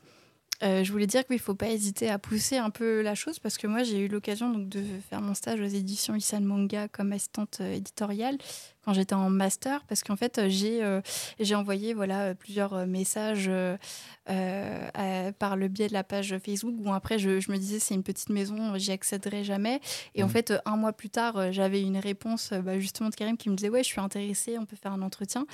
je 0.62 0.92
voulais 0.92 1.08
dire 1.08 1.26
qu'il 1.26 1.36
ne 1.36 1.42
faut 1.42 1.56
pas 1.56 1.70
hésiter 1.70 2.10
à 2.10 2.20
pousser 2.20 2.58
un 2.58 2.70
peu 2.70 3.02
la 3.02 3.16
chose 3.16 3.40
parce 3.40 3.58
que 3.58 3.68
moi 3.68 3.84
j'ai 3.84 4.00
eu 4.00 4.08
l'occasion 4.08 4.50
donc 4.50 4.70
de 4.70 4.84
faire 5.10 5.22
mon 5.22 5.34
stage 5.34 5.60
aux 5.60 5.66
éditions 5.66 6.16
Isan 6.16 6.42
Manga 6.42 6.88
comme 6.88 7.12
assistante 7.14 7.62
éditoriale 7.62 8.38
quand 8.86 8.94
j'étais 8.94 9.16
en 9.16 9.30
master 9.30 9.84
parce 9.86 10.04
qu'en 10.04 10.16
fait 10.16 10.48
j'ai 10.48 10.84
euh, 10.84 11.02
j'ai 11.40 11.56
envoyé 11.56 11.94
voilà 11.94 12.36
plusieurs 12.36 12.74
euh, 12.74 12.86
messages 12.86 13.50
euh, 13.50 15.32
par 15.40 15.56
le 15.56 15.68
biais 15.68 15.88
de 15.88 15.94
la 15.94 16.04
page 16.04 16.38
Facebook 16.38 16.76
où 16.80 16.94
après 16.94 17.18
je, 17.20 17.40
je 17.40 17.52
me 17.52 17.58
disais 17.58 17.80
c'est 17.80 17.96
une 17.96 18.04
petite 18.04 18.30
maison 18.30 18.78
j'y 18.78 18.92
accéderai 18.92 19.44
jamais 19.44 19.82
et 20.14 20.24
en 20.24 20.28
mmh. 20.28 20.30
fait 20.30 20.54
un 20.66 20.78
mois 20.78 20.94
plus 20.94 21.10
tard 21.10 21.52
j'avais 21.52 21.82
une 21.82 21.98
réponse 21.98 22.54
bah, 22.54 22.80
justement 22.80 23.10
de 23.10 23.16
Karim 23.16 23.38
qui 23.38 23.50
me 23.50 23.56
disait 23.56 23.70
ouais 23.70 23.84
je 23.84 23.90
suis 23.90 24.02
intéressée 24.02 24.58
on 24.60 24.66
peut 24.66 24.78
faire 24.78 24.94
un 24.94 25.02
entretien 25.02 25.46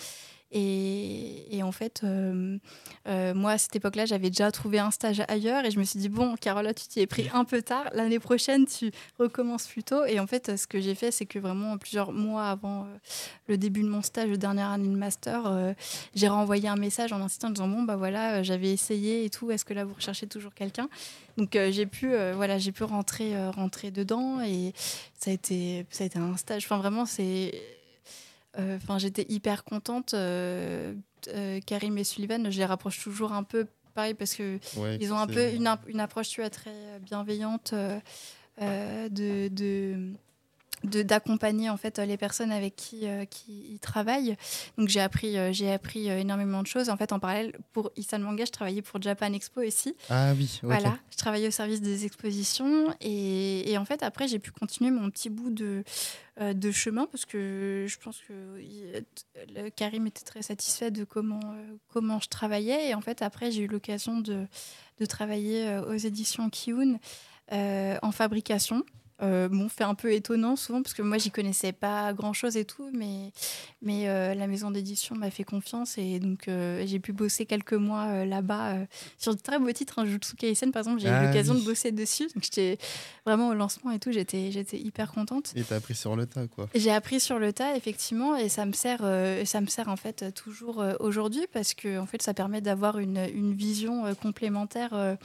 et, 0.53 1.61
en 1.63 1.71
fait, 1.71 2.01
euh, 2.03 2.57
euh, 3.07 3.33
moi, 3.33 3.51
à 3.51 3.57
cette 3.57 3.75
époque-là, 3.75 4.05
j'avais 4.05 4.29
déjà 4.29 4.51
trouvé 4.51 4.79
un 4.79 4.91
stage 4.91 5.21
ailleurs 5.29 5.63
et 5.63 5.71
je 5.71 5.79
me 5.79 5.85
suis 5.85 5.99
dit, 5.99 6.09
bon, 6.09 6.35
Carola, 6.35 6.73
tu 6.73 6.87
t'y 6.87 6.99
es 6.99 7.07
pris 7.07 7.29
un 7.33 7.45
peu 7.45 7.61
tard. 7.61 7.85
L'année 7.93 8.19
prochaine, 8.19 8.65
tu 8.65 8.91
recommences 9.17 9.67
plus 9.67 9.83
tôt. 9.83 10.03
Et 10.05 10.19
en 10.19 10.27
fait, 10.27 10.57
ce 10.57 10.67
que 10.67 10.81
j'ai 10.81 10.93
fait, 10.93 11.11
c'est 11.11 11.25
que 11.25 11.39
vraiment, 11.39 11.77
plusieurs 11.77 12.11
mois 12.11 12.47
avant 12.47 12.83
euh, 12.83 12.97
le 13.47 13.57
début 13.57 13.81
de 13.81 13.87
mon 13.87 14.01
stage 14.01 14.29
de 14.29 14.35
dernière 14.35 14.69
année 14.69 14.87
de 14.87 14.97
master, 14.97 15.73
j'ai 16.15 16.27
renvoyé 16.27 16.67
un 16.67 16.75
message 16.75 17.13
en 17.13 17.21
insistant 17.21 17.47
en 17.47 17.51
disant, 17.51 17.67
bon, 17.67 17.83
bah 17.83 17.95
voilà, 17.95 18.43
j'avais 18.43 18.71
essayé 18.71 19.25
et 19.25 19.29
tout. 19.29 19.51
Est-ce 19.51 19.65
que 19.65 19.73
là, 19.73 19.85
vous 19.85 19.93
recherchez 19.93 20.27
toujours 20.27 20.53
quelqu'un? 20.53 20.89
Donc, 21.37 21.51
j'ai 21.53 21.85
pu, 21.85 22.13
voilà, 22.35 22.57
j'ai 22.57 22.71
pu 22.71 22.83
rentrer, 22.83 23.49
rentrer 23.49 23.91
dedans 23.91 24.41
et 24.41 24.73
ça 25.17 25.31
a 25.31 25.33
été, 25.33 25.85
ça 25.89 26.03
a 26.03 26.07
été 26.07 26.19
un 26.19 26.37
stage. 26.37 26.65
Enfin, 26.65 26.77
vraiment, 26.77 27.05
c'est 27.05 27.53
euh, 28.59 28.77
enfin, 28.77 28.97
j'étais 28.97 29.25
hyper 29.29 29.63
contente. 29.63 30.13
Euh, 30.13 30.93
euh, 31.29 31.59
Karim 31.65 31.97
et 31.97 32.03
Sullivan, 32.03 32.51
je 32.51 32.57
les 32.57 32.65
rapproche 32.65 33.01
toujours 33.01 33.33
un 33.33 33.43
peu 33.43 33.67
pareil 33.93 34.13
parce 34.13 34.35
que 34.35 34.59
ils 34.99 35.13
ont 35.13 35.17
un 35.17 35.27
peu 35.27 35.51
une, 35.53 35.67
approche 35.99 36.29
tu 36.29 36.49
très 36.49 36.99
bienveillante 37.01 37.73
de, 38.59 39.47
de, 39.49 40.11
d'accompagner 40.83 41.69
en 41.69 41.77
fait 41.77 41.99
les 41.99 42.17
personnes 42.17 42.51
avec 42.51 42.75
qui, 42.75 43.05
qui 43.29 43.65
ils 43.69 43.79
travaillent. 43.79 44.35
Donc 44.77 44.89
j'ai 44.89 45.01
appris, 45.01 45.35
j'ai 45.53 45.71
appris 45.71 46.07
énormément 46.07 46.61
de 46.61 46.67
choses. 46.67 46.89
En 46.89 46.97
fait, 46.97 47.13
en 47.13 47.19
parallèle, 47.19 47.53
pour 47.73 47.91
Isan 47.95 48.19
Manga, 48.19 48.45
je 48.45 48.51
travaillais 48.51 48.81
pour 48.81 49.01
Japan 49.01 49.31
Expo 49.33 49.61
aussi. 49.61 49.95
Ah 50.09 50.33
oui, 50.35 50.59
Voilà, 50.63 50.97
je 51.11 51.17
travaillais 51.17 51.47
au 51.47 51.51
service 51.51 51.81
des 51.81 52.05
expositions. 52.05 52.93
Et, 53.01 53.71
et 53.71 53.77
en 53.77 53.85
fait, 53.85 54.03
après, 54.03 54.27
j'ai 54.27 54.39
pu 54.39 54.51
continuer 54.51 54.91
mon 54.91 55.09
petit 55.09 55.29
bout 55.29 55.51
de, 55.51 55.83
de 56.39 56.71
chemin 56.71 57.05
parce 57.11 57.25
que 57.25 57.85
je 57.87 57.97
pense 57.97 58.19
que 58.27 59.69
Karim 59.75 60.07
était 60.07 60.23
très 60.23 60.41
satisfait 60.41 60.91
de 60.91 61.03
comment, 61.03 61.39
comment 61.89 62.19
je 62.19 62.27
travaillais. 62.27 62.89
Et 62.89 62.93
en 62.95 63.01
fait, 63.01 63.21
après, 63.21 63.51
j'ai 63.51 63.63
eu 63.63 63.67
l'occasion 63.67 64.19
de, 64.19 64.47
de 64.99 65.05
travailler 65.05 65.79
aux 65.87 65.93
éditions 65.97 66.49
Kiun 66.49 66.97
en 67.51 68.11
fabrication. 68.11 68.83
Euh, 69.21 69.47
bon, 69.49 69.69
fait 69.69 69.83
un 69.83 69.93
peu 69.93 70.11
étonnant 70.13 70.55
souvent 70.55 70.81
parce 70.81 70.95
que 70.95 71.03
moi 71.03 71.17
j'y 71.19 71.29
connaissais 71.29 71.71
pas 71.73 72.11
grand 72.13 72.33
chose 72.33 72.57
et 72.57 72.65
tout, 72.65 72.89
mais, 72.91 73.31
mais 73.83 74.09
euh, 74.09 74.33
la 74.33 74.47
maison 74.47 74.71
d'édition 74.71 75.15
m'a 75.15 75.29
fait 75.29 75.43
confiance 75.43 75.97
et 75.99 76.19
donc 76.19 76.47
euh, 76.47 76.83
j'ai 76.87 76.99
pu 76.99 77.13
bosser 77.13 77.45
quelques 77.45 77.73
mois 77.73 78.05
euh, 78.07 78.25
là-bas 78.25 78.77
sur 79.19 79.35
de 79.35 79.39
très 79.39 79.59
beaux 79.59 79.71
titres. 79.71 79.99
Hein, 79.99 80.05
Jutsu 80.05 80.35
Kaisen 80.35 80.71
par 80.71 80.79
exemple, 80.81 80.99
j'ai 81.01 81.07
eu 81.07 81.11
Ah 81.11 81.27
l'occasion 81.27 81.53
oui. 81.53 81.61
de 81.61 81.65
bosser 81.65 81.91
dessus, 81.91 82.27
donc 82.33 82.43
j'étais 82.43 82.79
vraiment 83.25 83.49
au 83.49 83.53
lancement 83.53 83.91
et 83.91 83.99
tout, 83.99 84.11
j'étais 84.11 84.51
j'étais 84.51 84.79
hyper 84.79 85.11
contente. 85.11 85.53
Et 85.55 85.63
t'as 85.63 85.75
appris 85.75 85.93
sur 85.93 86.15
le 86.15 86.25
tas, 86.25 86.47
quoi. 86.47 86.67
J'ai 86.73 86.91
appris 86.91 87.19
sur 87.19 87.37
le 87.37 87.53
tas 87.53 87.75
effectivement 87.75 88.35
et 88.35 88.49
ça 88.49 88.65
me 88.65 88.73
sert, 88.73 89.01
ça 89.45 89.61
me 89.61 89.67
sert 89.67 89.87
en 89.89 89.97
fait 89.97 90.33
toujours 90.33 90.83
aujourd'hui 90.99 91.45
parce 91.53 91.75
que 91.75 91.99
en 91.99 92.05
fait 92.07 92.21
ça 92.23 92.33
permet 92.33 92.61
d'avoir 92.61 92.97
une, 92.97 93.19
une 93.35 93.53
vision 93.53 94.15
complémentaire. 94.15 95.17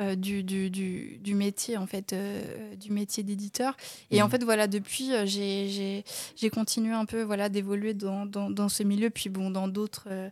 Euh, 0.00 0.14
du, 0.14 0.42
du, 0.42 0.70
du, 0.70 1.18
du 1.18 1.34
métier 1.34 1.76
en 1.76 1.86
fait 1.86 2.12
euh, 2.14 2.74
du 2.76 2.90
métier 2.90 3.22
d'éditeur 3.22 3.76
et 4.10 4.22
en 4.22 4.24
Mhm. 4.26 4.30
fait 4.30 4.44
voilà 4.44 4.66
depuis 4.66 5.12
euh, 5.12 5.26
j'ai- 5.26 5.68
j'ai 5.68 6.04
j'ai 6.34 6.48
continué 6.50 6.92
un 6.94 7.04
peu 7.04 7.22
voilà 7.22 7.48
d'évoluer 7.50 7.92
dans, 7.92 8.24
dans, 8.24 8.48
dans 8.48 8.68
ce 8.70 8.82
milieu 8.82 9.10
puis 9.10 9.28
bon 9.28 9.50
dans 9.50 9.68
d'autres 9.68 10.06
euh, 10.10 10.30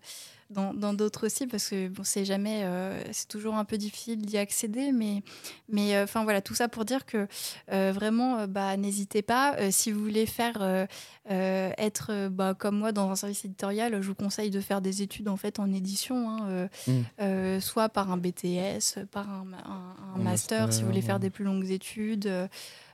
dans 0.51 0.93
d'autres 0.95 1.27
aussi 1.27 1.47
parce 1.47 1.69
que 1.69 1.89
bon 1.89 2.03
c'est 2.05 2.25
jamais 2.25 2.63
euh, 2.65 3.01
c'est 3.13 3.29
toujours 3.29 3.55
un 3.55 3.65
peu 3.65 3.79
difficile 3.79 4.19
d'y 4.21 4.37
accéder 4.37 4.91
mais 4.93 5.23
mais 5.69 5.95
euh, 5.95 6.05
enfin 6.05 6.25
voilà 6.25 6.41
tout 6.43 6.55
ça 6.57 6.69
pour 6.69 6.85
dire 6.85 7.07
que 7.07 7.29
euh, 7.73 7.93
vraiment 7.95 8.47
bah 8.49 8.77
n'hésitez 8.77 9.23
pas 9.23 9.57
si 9.71 9.93
vous 9.93 10.01
voulez 10.01 10.27
faire 10.27 10.87
être 11.29 12.29
bah, 12.29 12.55
comme 12.59 12.79
moi 12.79 12.93
dans 12.93 13.11
un 13.11 13.15
service 13.17 13.45
éditorial 13.45 14.01
je 14.03 14.09
vous 14.09 14.15
conseille 14.15 14.51
de 14.51 14.61
faire 14.61 14.81
des 14.81 15.03
études 15.03 15.29
en 15.29 15.37
fait 15.37 15.59
en 15.59 15.73
édition 15.73 16.29
hein, 16.31 16.69
Mm. 16.87 17.61
soit 17.61 17.89
par 17.89 18.11
un 18.11 18.17
BTS 18.17 18.99
par 19.13 19.31
un, 19.31 19.45
ma- 19.45 19.59
un- 19.59 19.97
un 20.15 20.21
Un 20.21 20.23
master, 20.23 20.73
si 20.73 20.81
vous 20.83 20.89
voulez 20.89 21.03
faire 21.03 21.21
des 21.21 21.31
plus 21.31 21.45
longues 21.45 21.71
études 21.71 22.31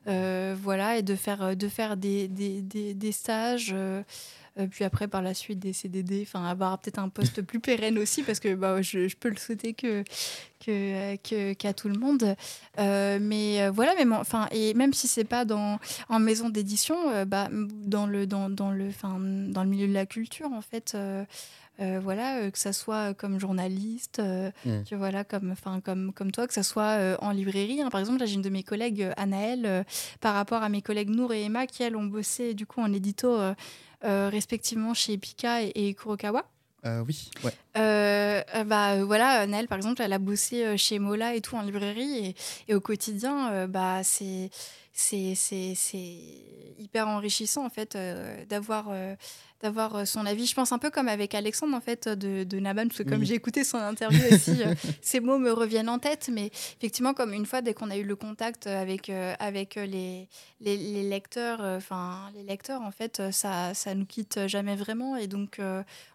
voilà 0.06 0.98
et 0.98 1.02
de 1.02 1.14
faire 1.14 1.56
de 1.56 1.68
faire 1.68 1.96
des, 1.96 2.28
des, 2.28 2.60
des, 2.62 2.94
des 2.94 3.12
stages 3.12 3.74
euh, 4.58 4.62
euh, 4.62 4.66
puis 4.68 4.84
après, 4.84 5.08
par 5.08 5.22
la 5.22 5.34
suite, 5.34 5.58
des 5.58 5.72
CDD, 5.72 6.22
enfin, 6.26 6.44
avoir 6.44 6.78
peut-être 6.78 6.98
un 6.98 7.08
poste 7.08 7.42
plus 7.42 7.60
pérenne 7.60 7.98
aussi, 7.98 8.22
parce 8.22 8.40
que 8.40 8.54
bah, 8.54 8.82
je, 8.82 9.14
peux 9.16 9.28
le 9.28 9.36
souhaiter 9.36 9.74
que, 9.74 10.02
que, 10.64 11.16
que- 11.16 11.52
qu'à 11.54 11.72
tout 11.72 11.88
le 11.88 11.98
monde. 11.98 12.34
Euh, 12.78 13.18
mais 13.20 13.62
euh, 13.62 13.70
voilà, 13.70 13.92
mon- 14.04 14.16
enfin, 14.16 14.48
et 14.50 14.74
même 14.74 14.92
si 14.92 15.08
c'est 15.08 15.24
pas 15.24 15.44
dans, 15.44 15.78
en 16.08 16.18
maison 16.18 16.48
d'édition, 16.48 16.96
euh, 17.10 17.24
bah, 17.24 17.48
dans, 17.52 18.06
le, 18.06 18.26
dans, 18.26 18.48
dans, 18.50 18.70
le, 18.70 18.88
enfin, 18.88 19.18
dans 19.20 19.62
le 19.64 19.68
milieu 19.70 19.88
de 19.88 19.94
la 19.94 20.06
culture, 20.06 20.52
en 20.52 20.62
fait. 20.62 20.96
Euh, 21.80 21.96
euh, 21.96 22.00
voilà, 22.02 22.38
euh, 22.38 22.50
que 22.50 22.58
ça 22.58 22.72
soit 22.72 23.14
comme 23.14 23.38
journaliste, 23.38 24.18
euh, 24.18 24.50
Mm. 24.64 24.82
voilà, 24.92 25.24
comme, 25.24 25.52
enfin, 25.52 25.80
comme, 25.80 26.12
comme 26.12 26.32
toi, 26.32 26.46
que 26.46 26.54
ça 26.54 26.62
soit 26.62 26.98
euh, 26.98 27.16
en 27.20 27.30
librairie. 27.30 27.80
hein. 27.82 27.90
Par 27.90 28.00
exemple, 28.00 28.20
là, 28.20 28.26
j'ai 28.26 28.34
une 28.34 28.42
de 28.42 28.48
mes 28.50 28.62
collègues, 28.62 29.02
euh, 29.02 29.12
Anaëlle, 29.16 29.66
euh, 29.66 29.82
par 30.20 30.34
rapport 30.34 30.62
à 30.62 30.68
mes 30.68 30.82
collègues 30.82 31.10
Nour 31.10 31.32
et 31.34 31.42
Emma, 31.44 31.66
qui, 31.66 31.82
elles, 31.82 31.96
ont 31.96 32.04
bossé 32.04 32.54
du 32.54 32.66
coup 32.66 32.80
en 32.80 32.92
édito, 32.92 33.32
euh, 33.34 33.54
euh, 34.04 34.28
respectivement 34.30 34.94
chez 34.94 35.16
Pika 35.18 35.62
et, 35.62 35.72
et 35.74 35.94
Kurokawa. 35.94 36.44
Euh, 36.84 37.02
oui, 37.06 37.30
ouais. 37.42 37.52
Euh, 37.78 38.42
euh, 38.54 38.64
bah 38.64 38.92
euh, 38.92 39.04
voilà, 39.04 39.44
Naël 39.46 39.66
par 39.66 39.76
exemple, 39.76 40.02
elle 40.02 40.12
a 40.12 40.18
bossé 40.20 40.64
euh, 40.64 40.76
chez 40.76 40.98
Mola 41.00 41.34
et 41.34 41.40
tout 41.40 41.56
en 41.56 41.62
librairie 41.62 42.26
et, 42.26 42.34
et 42.68 42.74
au 42.74 42.80
quotidien, 42.80 43.50
euh, 43.50 43.66
bah 43.66 44.02
c'est 44.04 44.50
c'est 44.98 45.34
c'est 45.34 45.74
c'est 45.76 46.16
hyper 46.78 47.06
enrichissant 47.06 47.64
en 47.66 47.70
fait 47.70 47.94
euh, 47.96 48.44
d'avoir 48.46 48.86
euh, 48.90 49.14
d'avoir 49.62 49.96
euh, 49.96 50.04
son 50.04 50.24
avis. 50.26 50.46
Je 50.46 50.54
pense 50.54 50.72
un 50.72 50.78
peu 50.78 50.90
comme 50.90 51.08
avec 51.08 51.34
Alexandre 51.34 51.74
en 51.76 51.80
fait 51.80 52.08
de, 52.08 52.44
de 52.44 52.58
Naban 52.60 52.86
parce 52.88 52.98
que 52.98 53.02
comme 53.08 53.20
Oui. 53.20 53.26
j'ai 53.26 53.34
écouté 53.34 53.62
son 53.64 53.78
interview 53.78 54.20
aussi, 54.30 54.62
euh, 54.62 54.74
ces 55.02 55.20
mots 55.20 55.38
me 55.38 55.50
reviennent 55.52 55.88
en 55.90 55.98
tête. 55.98 56.28
Mais 56.32 56.46
effectivement, 56.78 57.12
comme 57.14 57.32
une 57.34 57.46
fois 57.46 57.60
dès 57.62 57.74
qu'on 57.74 57.90
a 57.90 57.96
eu 57.96 58.04
le 58.04 58.16
contact 58.16 58.66
avec 58.66 59.10
avec 59.38 59.74
les 59.76 60.28
les, 60.60 60.76
les 60.78 61.02
lecteurs, 61.08 61.60
enfin 61.60 62.30
les 62.34 62.42
lecteurs 62.42 62.80
en 62.82 62.90
fait, 62.90 63.22
ça 63.32 63.74
ça 63.74 63.94
nous 63.94 64.06
quitte 64.06 64.46
jamais 64.46 64.76
vraiment 64.76 65.16
et 65.16 65.26
donc 65.26 65.58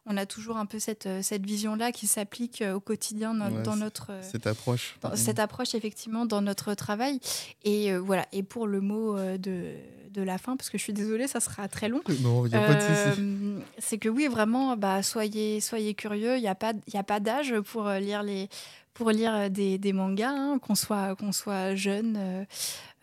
on 0.07 0.17
a 0.17 0.25
toujours 0.25 0.57
un 0.57 0.65
peu 0.65 0.79
cette, 0.79 1.07
cette 1.21 1.45
vision-là 1.45 1.91
qui 1.91 2.07
s'applique 2.07 2.63
au 2.73 2.79
quotidien 2.79 3.35
dans, 3.35 3.51
Ouais, 3.51 3.61
dans 3.61 3.75
notre... 3.75 4.11
Cette 4.23 4.47
approche. 4.47 4.95
dans- 5.01 5.15
cette 5.15 5.37
approche 5.37 5.75
effectivement 5.75 6.25
dans 6.25 6.41
notre 6.41 6.73
travail. 6.73 7.19
Et 7.63 7.95
voilà, 7.97 8.25
et 8.31 8.41
pour 8.41 8.65
le 8.67 8.70
mot 8.79 9.17
euh, 9.17 9.37
de, 9.37 9.73
de 10.11 10.21
la 10.21 10.37
fin, 10.37 10.55
parce 10.55 10.69
que 10.69 10.77
je 10.77 10.83
suis 10.83 10.93
désolée, 10.93 11.27
ça 11.27 11.39
sera 11.41 11.67
très 11.67 11.89
long. 11.89 12.01
Non, 12.21 12.45
il 12.45 12.51
n'y 12.51 12.57
a 12.57 12.61
pas 12.65 12.75
de 12.75 12.79
souci. 12.81 13.21
Euh, 13.21 13.59
c'est 13.79 13.97
que 13.97 14.07
oui, 14.07 14.27
vraiment, 14.27 14.77
bah, 14.77 15.03
soyez, 15.03 15.59
soyez 15.59 15.93
curieux. 15.95 16.37
Il 16.37 16.41
n'y 16.41 16.47
a 16.47 16.55
pas, 16.55 16.73
il 16.87 16.93
y 16.93 16.97
a 16.97 17.03
pas 17.03 17.19
d'âge 17.19 17.59
pour 17.61 17.87
euh, 17.87 17.99
lire 17.99 18.23
les 18.23 18.47
pour 18.93 19.09
lire 19.09 19.49
des, 19.49 19.77
des 19.77 19.93
mangas, 19.93 20.33
hein, 20.35 20.59
qu'on 20.59 20.75
soit, 20.75 21.15
qu'on 21.15 21.31
soit 21.31 21.75
jeune, 21.75 22.17
euh, 22.19 22.43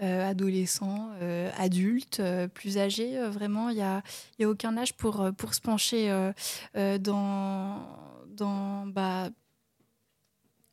euh, 0.03 0.31
adolescent, 0.31 1.09
euh, 1.23 1.51
adulte, 1.59 2.21
euh, 2.21 2.47
plus 2.47 2.77
âgé. 2.77 3.17
euh, 3.19 3.31
vraiment, 3.31 3.71
il 3.71 3.77
n'y 3.77 3.83
a, 3.83 4.03
il 4.39 4.43
y 4.43 4.45
a 4.45 4.51
aucun 4.51 4.77
âge 4.77 4.93
pour, 4.93 5.31
pour 5.39 5.55
se 5.55 5.63
pencher 5.63 6.11
euh, 6.11 6.31
euh, 6.77 6.99
dans, 6.99 7.87
dans 8.29 8.87
bah, 8.87 9.31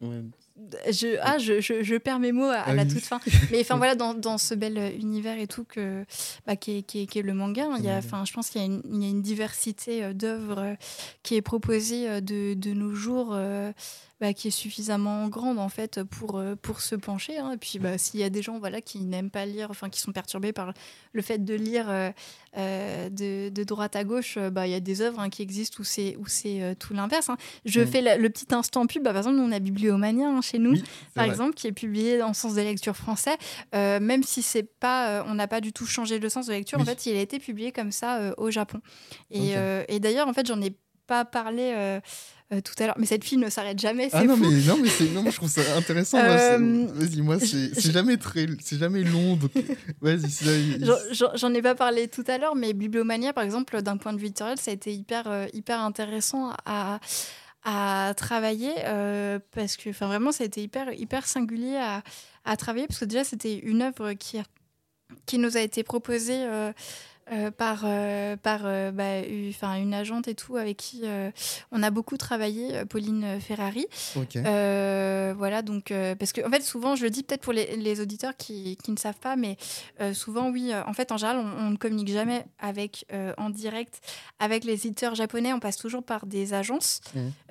Ouais. 0.02 0.22
Je, 0.90 1.18
ah, 1.22 1.38
je, 1.38 1.60
je, 1.60 1.84
je 1.84 1.96
perds 1.96 2.20
mes 2.20 2.32
mots 2.32 2.46
à, 2.50 2.56
à 2.56 2.64
Ah 2.68 2.74
la 2.74 2.86
toute 2.86 3.02
fin. 3.04 3.20
Mais 3.52 3.60
enfin 3.62 3.78
voilà, 3.78 3.96
dans, 3.96 4.14
dans 4.14 4.38
ce 4.38 4.54
bel 4.54 4.78
euh, 4.78 4.90
univers 4.98 5.38
et 5.38 5.48
tout 5.48 5.66
que, 5.66 6.06
bah, 6.48 6.56
qui, 6.56 6.78
est, 6.78 6.82
qui, 6.84 7.02
est, 7.02 7.06
qui 7.08 7.20
est 7.20 7.24
le 7.24 7.34
manga, 7.34 7.66
hein, 7.66 7.76
il 7.80 7.86
y 7.86 7.90
a, 7.90 7.98
enfin, 7.98 8.24
je 8.26 8.34
pense 8.34 8.50
qu'il 8.50 8.62
y, 8.62 8.64
a 8.64 8.68
une- 8.68 8.82
il 8.92 9.04
y 9.04 9.06
a 9.06 9.10
une 9.10 9.22
diversité 9.22 10.04
euh, 10.04 10.14
d'œuvres 10.14 10.60
euh, 10.60 10.74
qui 11.24 11.36
est 11.36 11.42
proposée 11.42 12.22
de, 12.22 12.54
de 12.54 12.74
nos 12.74 12.94
jours, 12.96 13.32
euh, 13.34 13.72
bah, 14.26 14.34
qui 14.34 14.48
est 14.48 14.52
suffisamment 14.52 15.28
grande 15.28 15.60
en 15.60 15.70
fait 15.70 16.04
pour, 16.04 16.38
euh, 16.40 16.56
pour 16.56 16.82
se 16.82 16.96
pencher. 16.96 17.38
hein. 17.38 17.52
Et 17.54 17.58
puis 17.58 17.78
bah, 17.80 17.98
s'il 17.98 18.20
y 18.20 18.24
a 18.24 18.30
des 18.30 18.42
gens 18.42 18.58
voilà, 18.60 18.82
qui 18.82 19.00
n'aiment 19.00 19.30
pas 19.30 19.46
lire, 19.46 19.68
enfin 19.70 19.90
qui 19.90 20.00
sont 20.02 20.12
perturbés 20.12 20.52
par 20.54 20.74
le 21.14 21.22
fait 21.22 21.44
de 21.46 21.54
lire 21.54 21.86
euh, 21.90 22.10
euh, 22.58 23.10
de, 23.10 23.50
de 23.50 23.64
droite 23.64 23.96
à 23.96 24.04
gauche, 24.04 24.38
bah, 24.38 24.66
il 24.68 24.72
y 24.72 24.76
a 24.76 24.80
des 24.80 25.02
œuvres 25.02 25.20
hein, 25.20 25.30
qui 25.30 25.42
existent 25.42 25.78
où 25.80 25.84
c'est 25.84 26.16
où 26.18 26.26
c'est 26.28 26.62
euh, 26.64 26.74
tout 26.74 26.94
l'inverse. 26.94 27.30
hein. 27.30 27.38
Je 27.66 27.86
fais 27.86 28.02
la- 28.02 28.18
le 28.18 28.30
petit 28.30 28.48
instant 28.54 28.88
pub. 28.88 29.04
Bah, 29.04 29.12
par 29.12 29.18
exemple, 29.20 29.38
nous, 29.38 29.44
on 29.44 29.52
a 29.52 29.60
Bibliomania 29.60 30.28
chez 30.42 30.58
nous 30.60 30.72
Oui, 30.72 30.84
par 31.14 31.26
vrai. 31.26 31.34
exemple, 31.34 31.54
qui 31.54 31.68
est 31.68 31.72
publié 31.72 32.22
en 32.24 32.34
sens 32.34 32.56
de 32.56 32.62
lecture 32.62 32.96
français, 32.96 33.38
euh, 33.76 34.00
même 34.00 34.24
si 34.24 34.42
c'est 34.42 34.64
pas, 34.64 35.24
on 35.28 35.36
n'a 35.36 35.48
pas 35.48 35.62
du 35.62 35.72
tout 35.74 35.86
changé 35.86 36.18
le 36.20 36.30
sens 36.30 36.48
de 36.48 36.54
lecture. 36.54 36.80
En 36.80 36.86
fait, 36.86 37.06
il 37.06 37.16
a 37.16 37.22
été 37.22 37.38
publié 37.40 37.72
comme 37.72 37.92
ça 37.92 38.34
au 38.38 38.50
Japon. 38.52 38.80
Et 39.30 40.00
d'ailleurs, 40.00 40.28
en 40.28 40.34
fait, 40.34 40.46
j'en 40.48 40.62
ai 40.62 40.76
pas 41.08 41.24
parlé 41.26 42.00
euh, 42.54 42.62
tout 42.62 42.74
à 42.78 42.86
l'heure, 42.86 42.96
mais 43.00 43.08
cette 43.08 43.24
fille 43.24 43.38
ne 43.40 43.50
s'arrête 43.50 43.80
jamais. 43.80 44.10
Ah 44.14 44.24
non 44.24 44.38
fou. 44.38 44.44
mais, 44.50 44.62
non, 44.68 44.78
mais 44.82 44.90
c'est- 44.90 45.10
non, 45.12 45.24
je 45.30 45.36
trouve 45.36 45.50
ça 45.50 45.62
intéressant. 45.76 46.20
Euh, 46.20 46.86
Vas-y, 46.94 47.22
moi, 47.22 47.40
c'est 47.40 47.74
je- 47.80 47.92
jamais, 47.92 48.18
très... 48.18 48.46
c'est 48.64 48.78
jamais 48.78 49.04
long. 49.04 49.36
Donc... 49.36 49.52
Vas-y, 50.02 50.30
J'en- 51.12 51.54
ai 51.54 51.62
pas 51.62 51.74
parlé 51.76 52.08
tout 52.08 52.24
à 52.28 52.38
l'heure, 52.38 52.56
mais 52.56 52.74
Bibliomania, 52.74 53.34
par 53.34 53.44
exemple, 53.44 53.82
d'un 53.82 53.98
point 53.98 54.14
de 54.14 54.20
vue 54.20 54.26
éditorial, 54.28 54.58
ça 54.60 54.70
a 54.72 54.74
été 54.76 54.94
hyper, 54.94 55.24
euh, 55.28 55.48
hyper 55.54 55.80
intéressant 55.82 56.52
à, 56.66 57.00
à 57.64 58.14
travailler 58.16 58.74
parce 59.52 59.76
que, 59.76 59.90
enfin, 59.90 60.06
vraiment, 60.08 60.32
ça 60.32 60.44
a 60.44 60.48
été 60.48 60.62
hyper, 60.62 60.94
hyper 60.94 61.26
singulier 61.26 61.78
à, 61.78 62.04
à 62.46 62.58
travailler 62.58 62.86
parce 62.86 63.00
que 63.00 63.06
déjà, 63.06 63.24
c'était 63.24 63.58
une 63.58 63.82
œuvre 63.82 64.14
qui, 64.14 64.38
qui 65.26 65.40
nous 65.40 65.58
a 65.58 65.62
été 65.62 65.82
proposée. 65.82 66.46
Euh, 67.32 67.50
par, 67.50 67.82
euh, 67.86 68.38
par 68.38 68.62
euh, 68.66 68.92
bah, 68.92 69.26
une 69.78 69.96
agente 69.96 70.28
et 70.28 70.36
tout 70.36 70.58
avec 70.58 70.78
qui 70.78 71.04
on 71.72 71.82
a 71.82 71.90
beaucoup 71.90 72.18
travaillé, 72.18 72.86
Pauline 72.86 73.40
Ferrari. 73.40 73.88
Voilà, 75.36 75.62
donc, 75.62 75.92
parce 76.20 76.34
que, 76.34 76.46
en 76.46 76.52
fait, 76.52 76.62
souvent, 76.62 76.96
je 76.96 77.04
le 77.04 77.10
dis 77.10 77.24
peut-être 77.24 77.42
pour 77.42 77.54
les, 77.54 77.78
les 77.78 78.00
auditeurs 78.00 78.38
qui, 78.38 78.78
qui 78.78 78.92
ne 78.92 78.98
savent 78.98 79.20
pas, 79.20 79.36
mais 79.36 79.58
souvent, 80.14 80.50
oui, 80.52 80.72
en 80.86 80.94
fait, 80.94 81.12
en 81.12 81.18
général, 81.18 81.40
on, 81.40 81.66
on 81.66 81.70
ne 81.72 81.78
communique 81.78 82.10
jamais 82.10 82.46
avec, 82.60 83.06
en 83.38 83.50
direct 83.50 84.02
avec 84.40 84.64
les 84.64 84.86
éditeurs 84.86 85.16
japonais, 85.16 85.54
on 85.54 85.60
passe 85.60 85.78
toujours 85.78 86.04
par 86.04 86.26
des 86.26 86.54
agences 86.54 87.02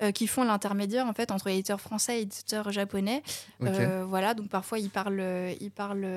euh, 0.01 0.11
qui 0.11 0.27
font 0.27 0.43
l'intermédiaire, 0.43 1.05
en 1.05 1.13
fait, 1.13 1.31
entre 1.31 1.47
éditeurs 1.47 1.81
français 1.81 2.19
et 2.19 2.21
éditeurs 2.21 2.71
japonais. 2.71 3.23
voilà, 3.59 4.33
donc 4.33 4.49
parfois, 4.49 4.79
ils 4.79 4.89
parlent, 4.89 5.53
ils 5.59 5.71
parlent 5.71 6.07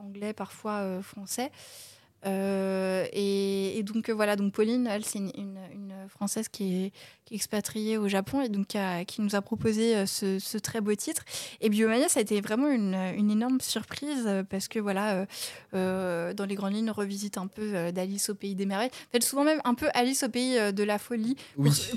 anglais, 0.00 0.32
parfois 0.32 1.02
français. 1.02 1.50
Euh, 2.26 3.06
et, 3.12 3.82
donc 3.82 4.08
voilà, 4.10 4.36
donc 4.36 4.52
Pauline, 4.52 4.86
elle, 4.86 5.04
c'est 5.04 5.18
une, 5.18 5.58
Française 6.08 6.48
qui 6.48 6.84
est, 6.84 6.92
expatriée 7.30 7.96
au 7.96 8.06
Japon 8.06 8.42
et 8.42 8.50
donc 8.50 8.76
qui, 9.06 9.22
nous 9.22 9.34
a 9.34 9.40
proposé 9.40 10.06
ce, 10.06 10.58
très 10.58 10.80
beau 10.80 10.94
titre. 10.94 11.24
Et 11.60 11.70
Biomania, 11.70 12.08
ça 12.08 12.20
a 12.20 12.22
été 12.22 12.40
vraiment 12.40 12.68
une, 12.68 12.94
énorme 13.30 13.60
surprise 13.60 14.28
parce 14.50 14.68
que 14.68 14.78
voilà, 14.78 15.26
dans 15.72 16.46
les 16.46 16.54
grandes 16.54 16.74
lignes, 16.74 16.90
on 16.90 16.92
revisite 16.92 17.38
un 17.38 17.46
peu 17.46 17.92
d'Alice 17.92 18.30
au 18.30 18.34
pays 18.34 18.54
des 18.54 18.66
merveilles. 18.66 18.90
En 19.08 19.12
fait, 19.12 19.22
souvent 19.22 19.44
même 19.44 19.60
un 19.64 19.74
peu 19.74 19.88
Alice 19.94 20.22
au 20.22 20.28
pays 20.28 20.72
de 20.72 20.82
la 20.84 20.98
folie 20.98 21.36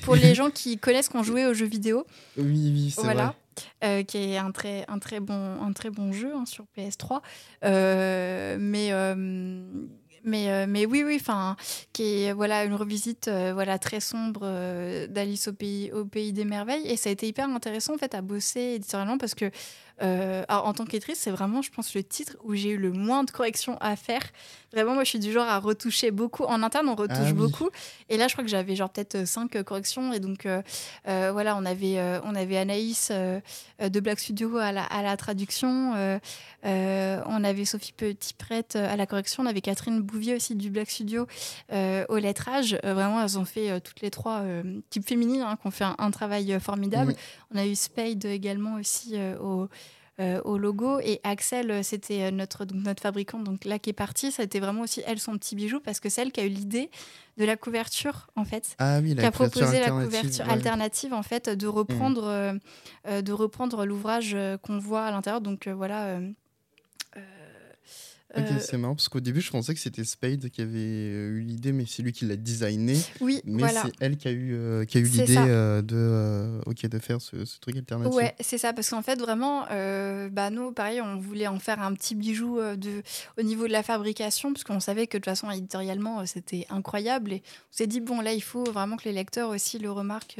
pour, 0.01 0.15
les 0.15 0.33
gens 0.35 0.49
qui 0.49 0.77
connaissent 0.77 1.09
qu'on 1.09 1.23
jouait 1.23 1.45
aux 1.45 1.53
jeux 1.53 1.67
vidéo. 1.67 2.05
Oui, 2.37 2.71
oui, 2.73 2.93
c'est 2.95 3.03
voilà. 3.03 3.35
Euh, 3.83 4.03
qui 4.03 4.17
est 4.17 4.37
un 4.37 4.51
très, 4.51 4.85
un 4.87 4.99
très, 4.99 5.19
bon, 5.19 5.61
un 5.61 5.73
très 5.73 5.89
bon 5.89 6.11
jeu 6.11 6.33
hein, 6.35 6.45
sur 6.45 6.65
PS3. 6.77 7.21
Euh, 7.63 8.57
mais. 8.59 8.91
Euh, 10.25 10.29
mais, 10.29 10.67
mais 10.67 10.85
oui, 10.85 11.03
oui, 11.05 11.17
enfin, 11.19 11.55
qui 11.93 12.23
est 12.23 12.33
voilà 12.33 12.63
une 12.63 12.73
revisite 12.73 13.29
voilà 13.53 13.79
très 13.79 13.99
sombre 13.99 14.41
d'Alice 15.07 15.47
au 15.47 15.53
pays 15.53 15.91
au 15.91 16.05
pays 16.05 16.33
des 16.33 16.45
merveilles. 16.45 16.87
Et 16.87 16.97
ça 16.97 17.09
a 17.09 17.11
été 17.11 17.27
hyper 17.27 17.49
intéressant 17.49 17.95
en 17.95 17.97
fait 17.97 18.15
à 18.15 18.21
bosser 18.21 18.75
éditorialement 18.75 19.17
parce 19.17 19.35
que 19.35 19.51
euh, 20.01 20.43
en 20.47 20.73
tant 20.73 20.85
qu'éditrice, 20.85 21.17
c'est 21.19 21.31
vraiment, 21.31 21.61
je 21.61 21.71
pense, 21.71 21.95
le 21.95 22.03
titre 22.03 22.37
où 22.43 22.53
j'ai 22.53 22.69
eu 22.69 22.77
le 22.77 22.91
moins 22.91 23.23
de 23.23 23.31
corrections 23.31 23.77
à 23.81 23.95
faire. 23.95 24.21
Vraiment, 24.71 24.93
moi, 24.93 25.03
je 25.03 25.09
suis 25.09 25.19
du 25.19 25.31
genre 25.31 25.47
à 25.47 25.59
retoucher 25.59 26.11
beaucoup. 26.11 26.43
En 26.43 26.61
interne, 26.61 26.87
on 26.89 26.95
retouche 26.95 27.17
ah 27.29 27.33
beaucoup. 27.33 27.69
Et 28.09 28.17
là, 28.17 28.27
je 28.27 28.33
crois 28.33 28.43
que 28.43 28.49
j'avais 28.49 28.75
genre 28.75 28.89
peut-être 28.89 29.25
cinq 29.25 29.55
euh, 29.55 29.63
corrections. 29.63 30.13
Et 30.13 30.19
donc, 30.19 30.45
euh, 30.45 30.61
voilà, 31.05 31.55
on 31.55 31.65
avait, 31.65 31.99
on 32.23 32.35
avait 32.35 32.57
Anaïs 32.57 33.11
de 33.11 33.99
Black 33.99 34.19
Studio 34.19 34.57
à 34.57 34.71
la, 34.71 34.83
à 34.83 35.01
la 35.01 35.17
traduction. 35.17 36.19
on 36.63 37.43
avait 37.43 37.65
Sophie 37.65 37.93
Petit-Prête 37.93 38.75
à 38.75 38.95
la 38.95 39.05
correction. 39.07 39.43
On 39.43 39.45
avait 39.45 39.61
Catherine 39.61 40.01
Bouvier 40.01 40.35
aussi 40.35 40.55
du 40.55 40.69
Black 40.69 40.89
Studio 40.91 41.27
au 41.71 42.17
lettrage. 42.17 42.77
vraiment, 42.83 43.23
elles 43.23 43.39
ont 43.39 43.45
fait 43.45 43.79
toutes 43.81 44.01
les 44.01 44.11
trois 44.11 44.43
types 44.89 45.07
féminines 45.07 45.41
hein, 45.41 45.57
qui 45.59 45.67
ont 45.67 45.71
fait 45.71 45.85
un, 45.97 46.11
travail 46.11 46.57
formidable. 46.59 47.15
On 47.53 47.57
a 47.57 47.65
eu 47.65 47.75
Spade 47.75 48.25
également 48.25 48.75
aussi 48.75 49.15
au 49.41 49.69
euh, 50.19 50.41
au 50.45 50.57
logo. 50.57 50.99
Et 50.99 51.19
Axel, 51.23 51.69
euh, 51.69 51.83
c'était 51.83 52.23
euh, 52.23 52.31
notre, 52.31 52.65
notre 52.73 53.03
fabricante, 53.03 53.43
donc 53.43 53.65
là 53.65 53.77
qui 53.77 53.91
est 53.91 53.93
partie, 53.93 54.31
ça 54.31 54.41
a 54.41 54.45
été 54.45 54.59
vraiment 54.59 54.81
aussi 54.81 55.03
elle 55.05 55.19
son 55.19 55.37
petit 55.37 55.55
bijou 55.55 55.79
parce 55.79 55.99
que 55.99 56.09
c'est 56.09 56.23
elle 56.23 56.31
qui 56.31 56.39
a 56.39 56.45
eu 56.45 56.49
l'idée 56.49 56.89
de 57.37 57.45
la 57.45 57.55
couverture 57.55 58.25
en 58.35 58.43
fait, 58.43 58.75
ah 58.79 58.97
oui, 58.99 59.15
qui 59.15 59.23
a 59.23 59.29
proposé 59.29 59.79
la 59.79 59.91
couverture 59.91 60.49
alternative 60.49 61.13
en 61.13 61.21
fait 61.21 61.49
de 61.49 61.67
reprendre, 61.67 62.57
mmh. 63.05 63.21
de 63.21 63.31
reprendre 63.31 63.85
l'ouvrage 63.85 64.35
qu'on 64.63 64.79
voit 64.79 65.05
à 65.05 65.11
l'intérieur. 65.11 65.41
Donc 65.41 65.67
voilà. 65.67 66.19
Ok, 68.37 68.45
euh, 68.51 68.59
c'est 68.59 68.77
marrant 68.77 68.95
parce 68.95 69.09
qu'au 69.09 69.19
début, 69.19 69.41
je 69.41 69.49
pensais 69.49 69.73
que 69.73 69.79
c'était 69.79 70.03
Spade 70.03 70.49
qui 70.49 70.61
avait 70.61 70.77
euh, 70.77 71.37
eu 71.37 71.41
l'idée, 71.41 71.71
mais 71.71 71.85
c'est 71.87 72.03
lui 72.03 72.13
qui 72.13 72.25
l'a 72.25 72.35
designé. 72.35 72.95
Oui, 73.19 73.41
mais 73.45 73.67
c'est 73.69 73.93
elle 73.99 74.17
qui 74.17 74.27
a 74.27 74.31
eu, 74.31 74.53
euh, 74.53 74.85
qui 74.85 74.97
a 74.97 75.01
eu 75.01 75.05
l'idée 75.05 75.35
de, 75.35 76.61
ok, 76.65 76.87
de 76.87 76.99
faire 76.99 77.21
ce, 77.21 77.37
truc 77.59 77.77
alternatif. 77.77 78.15
Ouais, 78.15 78.35
c'est 78.39 78.57
ça, 78.57 78.73
parce 78.73 78.89
qu'en 78.89 79.01
fait, 79.01 79.19
vraiment, 79.19 79.65
bah, 80.31 80.49
nous, 80.49 80.71
pareil, 80.71 81.01
on 81.01 81.17
voulait 81.17 81.47
en 81.47 81.59
faire 81.59 81.81
un 81.81 81.93
petit 81.93 82.15
bijou 82.15 82.59
de, 82.59 83.01
au 83.37 83.41
niveau 83.41 83.67
de 83.67 83.71
la 83.71 83.83
fabrication, 83.83 84.53
parce 84.53 84.63
qu'on 84.63 84.79
savait 84.79 85.07
que 85.07 85.17
de 85.17 85.23
toute 85.23 85.25
façon, 85.25 85.49
éditorialement, 85.49 86.25
c'était 86.25 86.65
incroyable. 86.69 87.33
Et 87.33 87.43
on 87.45 87.77
s'est 87.77 87.87
dit, 87.87 88.01
bon, 88.01 88.21
là, 88.21 88.33
il 88.33 88.43
faut 88.43 88.63
vraiment 88.65 88.97
que 88.97 89.05
les 89.05 89.13
lecteurs 89.13 89.49
aussi 89.49 89.79
le 89.79 89.91
remarquent 89.91 90.39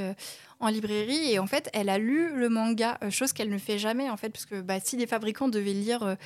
en 0.60 0.70
librairie 0.70 1.32
et 1.32 1.38
en 1.38 1.46
fait 1.46 1.70
elle 1.72 1.88
a 1.88 2.00
lu 2.00 2.36
le 2.36 2.50
manga 2.50 2.98
chose 3.12 3.32
qu'elle 3.32 3.52
ne 3.52 3.60
fait 3.60 3.78
jamais 3.78 4.10
en 4.10 4.18
fait 4.18 4.30
parce 4.30 4.48
que 4.48 4.60
bah, 4.60 4.80
si 4.84 4.98
les 4.98 5.06
fabricants 5.06 5.50
devaient 5.50 5.72
lire 5.72 6.18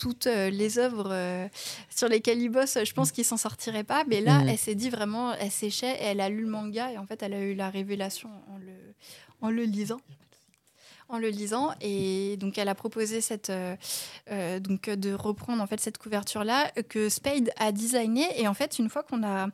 toutes 0.00 0.26
euh, 0.26 0.50
les 0.50 0.78
œuvres 0.78 1.10
euh, 1.12 1.46
sur 1.94 2.08
lesquelles 2.08 2.40
il 2.40 2.48
bosse, 2.48 2.78
je 2.82 2.92
pense 2.92 3.12
qu'il 3.12 3.24
s'en 3.24 3.36
sortirait 3.36 3.84
pas. 3.84 4.04
Mais 4.08 4.20
là, 4.20 4.40
mm. 4.40 4.48
elle 4.48 4.58
s'est 4.58 4.74
dit 4.74 4.90
vraiment, 4.90 5.34
elle 5.34 5.50
séchait, 5.50 5.96
elle 6.00 6.20
a 6.20 6.28
lu 6.28 6.42
le 6.42 6.50
manga 6.50 6.90
et 6.90 6.98
en 6.98 7.06
fait, 7.06 7.22
elle 7.22 7.34
a 7.34 7.42
eu 7.42 7.54
la 7.54 7.70
révélation 7.70 8.30
en 8.48 8.58
le, 8.58 8.72
en 9.42 9.50
le 9.50 9.62
lisant 9.62 10.00
en 11.12 11.18
le 11.18 11.28
lisant 11.28 11.72
et 11.80 12.36
donc 12.36 12.56
elle 12.56 12.68
a 12.68 12.76
proposé 12.76 13.20
cette 13.20 13.50
euh, 13.50 14.60
donc 14.60 14.88
de 14.88 15.12
reprendre 15.12 15.60
en 15.60 15.66
fait 15.66 15.80
cette 15.80 15.98
couverture 15.98 16.44
là 16.44 16.70
que 16.88 17.08
Spade 17.08 17.50
a 17.58 17.72
designé 17.72 18.22
et 18.40 18.46
en 18.46 18.54
fait 18.54 18.78
une 18.78 18.88
fois 18.88 19.02
qu'on 19.02 19.24
a 19.24 19.48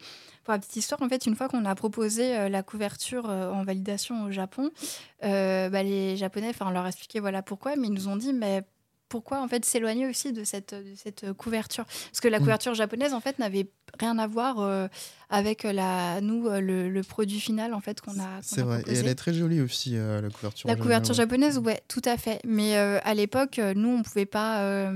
pour 0.45 0.53
la 0.53 0.59
petite 0.59 0.77
histoire 0.77 1.01
en 1.01 1.09
fait 1.09 1.25
une 1.25 1.35
fois 1.35 1.49
qu'on 1.49 1.65
a 1.65 1.75
proposé 1.75 2.51
la 2.51 2.63
couverture 2.63 3.25
en 3.25 3.65
validation 3.65 4.25
au 4.25 4.31
Japon 4.31 4.71
bah, 5.23 5.83
les 5.83 6.19
japonais 6.19 6.51
enfin 6.51 6.67
on 6.69 6.73
leur 6.73 6.85
a 6.85 6.89
expliqué 6.89 7.21
voilà 7.21 7.41
pourquoi 7.41 7.75
mais 7.75 7.87
ils 7.87 7.95
nous 7.95 8.09
ont 8.09 8.17
dit 8.17 8.35
mais 8.35 8.63
pourquoi 9.09 9.43
en 9.43 9.49
fait 9.49 9.65
s'éloigner 9.65 10.07
aussi 10.07 10.33
de 10.33 10.45
cette, 10.45 10.75
de 10.75 10.95
cette 10.97 11.33
couverture 11.33 11.85
Parce 11.85 12.21
que 12.21 12.29
la 12.29 12.39
mm. 12.39 12.43
couverture 12.43 12.75
japonaise 12.75 13.15
en 13.15 13.21
fait 13.21 13.39
n'avait 13.39 13.69
rien 13.99 14.19
à 14.19 14.27
voir 14.27 14.61
euh, 14.61 14.89
avec 15.31 15.63
la, 15.63 16.21
nous 16.21 16.49
euh, 16.49 16.61
le, 16.61 17.03
produit 17.03 17.41
final 17.41 17.75
en 17.75 17.81
fait 17.81 18.01
qu'on 18.01 18.19
a. 18.21 18.41
C'est 18.43 18.63
vrai, 18.63 18.83
et 18.87 18.95
elle 18.95 19.09
est 19.09 19.15
très 19.15 19.35
jolie 19.35 19.61
aussi 19.61 19.97
euh, 19.97 20.21
la 20.21 20.31
couverture. 20.31 20.69
La 20.69 20.77
couverture 20.77 21.15
japonaise, 21.15 21.59
ouais, 21.59 21.81
tout 21.89 22.03
à 22.05 22.17
fait. 22.17 22.41
Mais 22.45 22.77
à 22.77 23.15
l'époque, 23.15 23.61
nous 23.75 23.89
on 23.89 24.03
pouvait 24.03 24.27
pas 24.27 24.91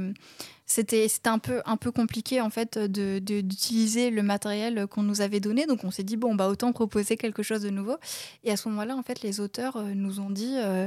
c'était 0.70 1.08
un 1.24 1.40
peu, 1.40 1.62
un 1.64 1.76
peu 1.76 1.90
compliqué 1.90 2.40
en 2.40 2.48
fait 2.48 2.78
d'utiliser 2.78 4.12
de, 4.12 4.14
le 4.14 4.22
matériel 4.22 4.86
qu'on 4.86 5.02
nous 5.02 5.20
avait 5.20 5.40
donné. 5.40 5.66
Donc 5.66 5.82
on 5.82 5.90
s'est 5.90 6.04
dit 6.04 6.16
bon 6.16 6.36
bah 6.36 6.46
autant 6.46 6.72
proposer 6.72 7.16
quelque 7.16 7.42
chose 7.42 7.62
de 7.62 7.70
nouveau. 7.70 7.96
Et 8.44 8.52
à 8.52 8.56
ce 8.56 8.68
moment-là 8.68 8.94
en 8.94 9.02
fait 9.02 9.22
les 9.22 9.40
auteurs 9.40 9.78
euh, 9.78 9.94
nous 9.96 10.20
ont 10.20 10.30
dit 10.30 10.54
euh, 10.58 10.86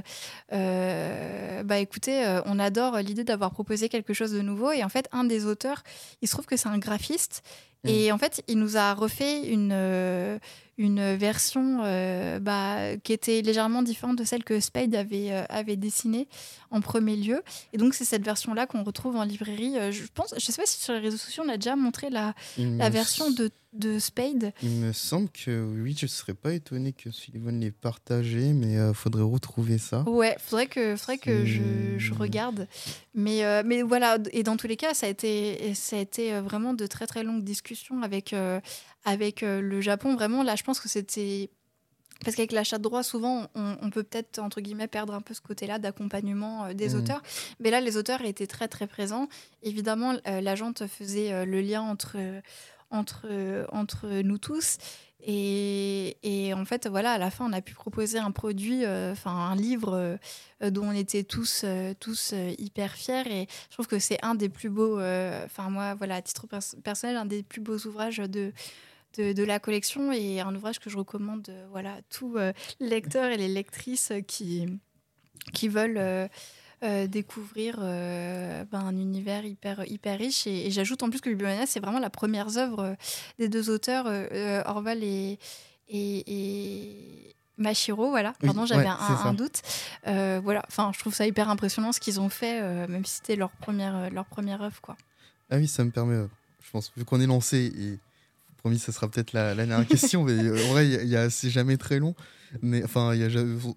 euh, 0.54 1.64
bah 1.64 1.80
écoutez 1.80 2.24
on 2.46 2.60
adore 2.60 3.00
l'idée 3.00 3.26
d'avoir 3.26 3.52
proposé 3.52 3.90
quelque 3.90 4.14
chose 4.14 4.32
de 4.32 4.42
nouveau. 4.42 4.72
Et 4.72 4.86
en 4.86 4.90
fait 4.90 5.10
un 5.12 5.26
des 5.26 5.46
auteurs 5.46 5.84
il 6.22 6.30
se 6.30 6.34
trouve 6.34 6.46
que 6.46 6.56
c'est 6.56 6.70
un 6.70 6.78
graphiste 6.78 7.44
mmh. 7.84 7.90
et 7.90 8.12
en 8.14 8.18
fait 8.18 8.42
il 8.48 8.60
nous 8.60 8.78
a 8.78 8.94
refait 8.94 9.46
une 9.50 10.40
une 10.78 11.16
version 11.16 11.82
euh, 11.84 12.40
bah, 12.40 12.98
qui 13.04 13.14
était 13.14 13.42
légèrement 13.42 13.84
différente 13.84 14.18
de 14.18 14.24
celle 14.24 14.44
que 14.44 14.60
Spade 14.60 14.96
avait, 14.96 15.32
euh, 15.32 15.44
avait 15.50 15.76
dessinée 15.76 16.28
en 16.72 16.82
premier 16.82 17.16
lieu. 17.16 17.42
Et 17.74 17.78
donc, 17.78 17.94
c'est 17.94 18.06
cette 18.06 18.26
version-là 18.26 18.66
qu'on 18.66 18.84
retrouve 18.84 19.16
en 19.16 19.24
librairie. 19.24 19.78
Euh, 19.78 19.92
je 19.92 20.04
pense, 20.14 20.34
je 20.36 20.46
sais 20.46 20.62
pas 20.62 20.66
si 20.66 20.82
sur 20.82 20.94
les 20.94 21.00
réseaux 21.00 21.18
sociaux, 21.18 21.44
on 21.46 21.50
a 21.50 21.58
déjà 21.58 21.76
montré 21.76 22.10
la, 22.10 22.34
la 22.58 22.90
version 22.90 23.30
de, 23.30 23.52
de, 23.74 24.00
Spade. 24.00 24.54
Il 24.62 24.72
me 24.72 24.94
semble 24.94 25.30
que 25.30 25.64
oui, 25.64 25.96
je 25.98 26.06
ne 26.06 26.10
serais 26.10 26.34
pas 26.34 26.54
étonné 26.54 26.94
que 26.94 27.12
Sullivan 27.12 27.60
l'ait 27.60 27.72
partagé, 27.72 28.54
mais 28.54 28.74
il 28.74 28.94
faudrait 28.94 29.24
retrouver 29.24 29.78
ça. 29.78 30.02
Ouais, 30.04 30.36
faudrait 30.40 30.68
que, 30.68 30.96
faudrait 30.96 31.18
que 31.18 31.46
je, 31.46 31.98
je, 31.98 32.14
regarde. 32.14 32.68
Mais, 33.14 33.64
mais 33.64 33.82
voilà, 33.82 34.18
et 34.32 34.44
dans 34.44 34.58
tous 34.58 34.68
les 34.68 34.78
cas, 34.78 34.94
ça 34.94 35.08
a 35.08 35.10
été, 35.10 35.74
ça 35.76 35.98
a 35.98 36.00
été 36.00 36.40
vraiment 36.40 36.74
de 36.74 36.88
très 36.88 37.08
très 37.08 37.24
longues 37.24 37.44
discussions 37.44 38.02
avec, 38.02 38.34
avec 39.06 39.44
euh, 39.44 39.62
le 39.62 39.82
Japon, 39.82 40.16
vraiment, 40.16 40.44
là, 40.44 40.56
je 40.56 40.64
pense 40.64 40.80
que 40.80 40.90
c'était 40.90 41.50
parce 42.24 42.38
qu'avec 42.38 42.54
l'achat 42.54 42.78
de 42.78 42.84
droits, 42.84 43.04
souvent, 43.04 43.48
on, 43.54 43.90
peut 43.90 44.04
peut-être, 44.04 44.40
entre 44.40 44.62
guillemets, 44.62 44.88
perdre 44.88 45.14
un 45.14 45.20
peu 45.20 45.34
ce 45.34 45.42
côté-là 45.42 45.78
d'accompagnement 45.78 46.66
euh, 46.66 46.74
des 46.74 46.94
mmh. 46.94 46.98
auteurs. 46.98 47.22
Mais 47.60 47.70
là, 47.70 47.82
les 47.82 47.98
auteurs 47.98 48.22
étaient 48.22 48.48
très, 48.48 48.70
très 48.70 48.88
présents. 48.88 49.28
Évidemment, 49.62 50.16
euh, 50.28 50.40
l'agente 50.40 50.88
faisait 50.88 51.46
le 51.46 51.60
lien 51.60 51.82
entre, 51.82 52.16
entre, 52.94 53.68
entre 53.72 54.08
nous 54.22 54.38
tous. 54.38 54.78
Et, 55.26 56.18
et, 56.24 56.54
en 56.54 56.66
fait, 56.66 56.88
voilà, 56.88 57.14
à 57.14 57.18
la 57.18 57.32
fin, 57.32 57.50
on 57.50 57.54
a 57.54 57.62
pu 57.62 57.74
proposer 57.74 58.20
un 58.20 58.32
produit, 58.32 58.86
enfin 58.86 59.32
un 59.32 59.56
livre 59.56 60.18
dont 60.62 60.88
on 60.88 60.92
était 60.92 61.24
tous, 61.24 61.64
tous 62.02 62.34
hyper 62.58 62.92
fiers. 62.92 63.24
Et 63.28 63.48
je 63.70 63.74
trouve 63.74 63.88
que 63.88 64.00
c'est 64.00 64.22
un 64.22 64.36
des 64.36 64.50
plus 64.50 64.70
beaux, 64.70 65.00
enfin 65.00 65.70
moi, 65.70 65.96
voilà, 65.96 66.16
à 66.16 66.22
titre 66.22 66.46
personnel, 66.84 67.16
un 67.16 67.26
des 67.26 67.42
plus 67.42 67.62
beaux 67.62 67.78
ouvrages 67.88 68.18
de 68.18 68.52
de, 69.18 69.44
la 69.44 69.60
collection 69.60 70.12
et 70.12 70.40
un 70.40 70.54
ouvrage 70.56 70.80
que 70.80 70.90
je 70.90 70.98
recommande 70.98 71.48
euh, 71.50 71.66
voilà, 71.72 71.94
à 71.94 72.02
tous 72.10 72.38
euh, 72.38 72.52
les 72.80 72.90
lecteurs 72.90 73.30
et 73.32 73.38
les 73.38 73.48
lectrices 73.48 74.12
qui, 74.28 74.66
qui 75.54 75.68
veulent 75.68 76.30
euh, 76.84 77.08
découvrir 77.08 77.78
ben, 77.78 78.68
un 78.74 78.98
univers 78.98 79.46
hyper, 79.46 79.84
hyper 79.90 80.18
riche. 80.18 80.48
Et, 80.48 80.72
j'ajoute 80.72 81.04
en 81.04 81.10
plus 81.10 81.22
que 81.22 81.30
Bibliomania, 81.30 81.66
c'est 81.66 81.80
vraiment 81.80 82.00
la 82.00 82.10
première 82.10 82.58
œuvre 82.58 82.96
des 83.40 83.50
deux 83.50 83.70
auteurs, 83.70 84.06
Orval 84.66 85.04
et, 85.04 85.40
et, 85.90 87.36
Machiro, 87.58 88.10
voilà. 88.10 88.34
Pardon, 88.42 88.66
j'avais 88.66 88.88
un, 88.88 89.34
doute. 89.34 89.62
voilà, 90.06 90.64
enfin, 90.68 90.92
je 90.94 91.00
trouve 91.00 91.14
ça 91.14 91.26
hyper 91.26 91.50
impressionnant 91.50 91.92
ce 91.92 92.00
qu'ils 92.00 92.20
ont 92.20 92.30
fait, 92.30 92.62
même 92.88 93.06
si 93.06 93.16
c'était 93.16 93.36
leur 93.36 93.52
première, 93.52 94.10
leur 94.12 94.26
première 94.26 94.62
œuvre, 94.62 94.82
quoi. 94.82 94.98
Ah 95.50 95.58
oui, 95.58 95.68
ça 95.68 95.84
me 95.84 95.92
permet, 95.92 96.16
je 96.62 96.72
pense, 96.72 96.92
vu 96.98 97.06
qu'on 97.06 97.22
est 97.22 97.28
lancé 97.28 97.72
et 97.78 98.00
promis, 98.64 98.80
ça 98.80 98.94
sera 98.94 99.10
peut-être 99.10 99.34
la, 99.34 99.54
dernière 99.54 99.86
question. 99.86 100.24
mais 100.24 100.32
euh, 100.32 100.66
en 100.66 100.70
vrai, 100.70 100.88
y 100.88 101.16
a, 101.18 101.30
c'est 101.30 101.50
jamais 101.50 101.78
très 101.78 102.00
long. 102.00 102.16
Mais 102.62 102.84
enfin, 102.84 103.14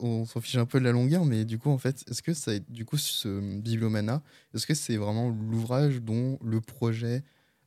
on 0.01 0.25
s'en 0.27 0.41
fiche 0.41 0.57
un 0.57 0.67
peu 0.67 0.79
de 0.79 0.85
la 0.85 0.93
longueur. 0.93 1.25
Mais 1.25 1.45
du 1.45 1.59
coup, 1.59 1.71
en 1.71 1.79
fait, 1.79 2.05
est-ce 2.11 2.23
que 2.23 2.35
ça, 2.35 2.53
du 2.69 2.85
coup, 2.85 2.97
ce 2.97 3.59
Bibliomana, 3.61 4.23
est-ce 4.55 4.67
que 4.67 4.75
c'est 4.75 4.97
vraiment 4.97 5.29
l'ouvrage 5.29 6.03
dont 6.03 6.39
le 6.45 6.61
projet, 6.61 7.23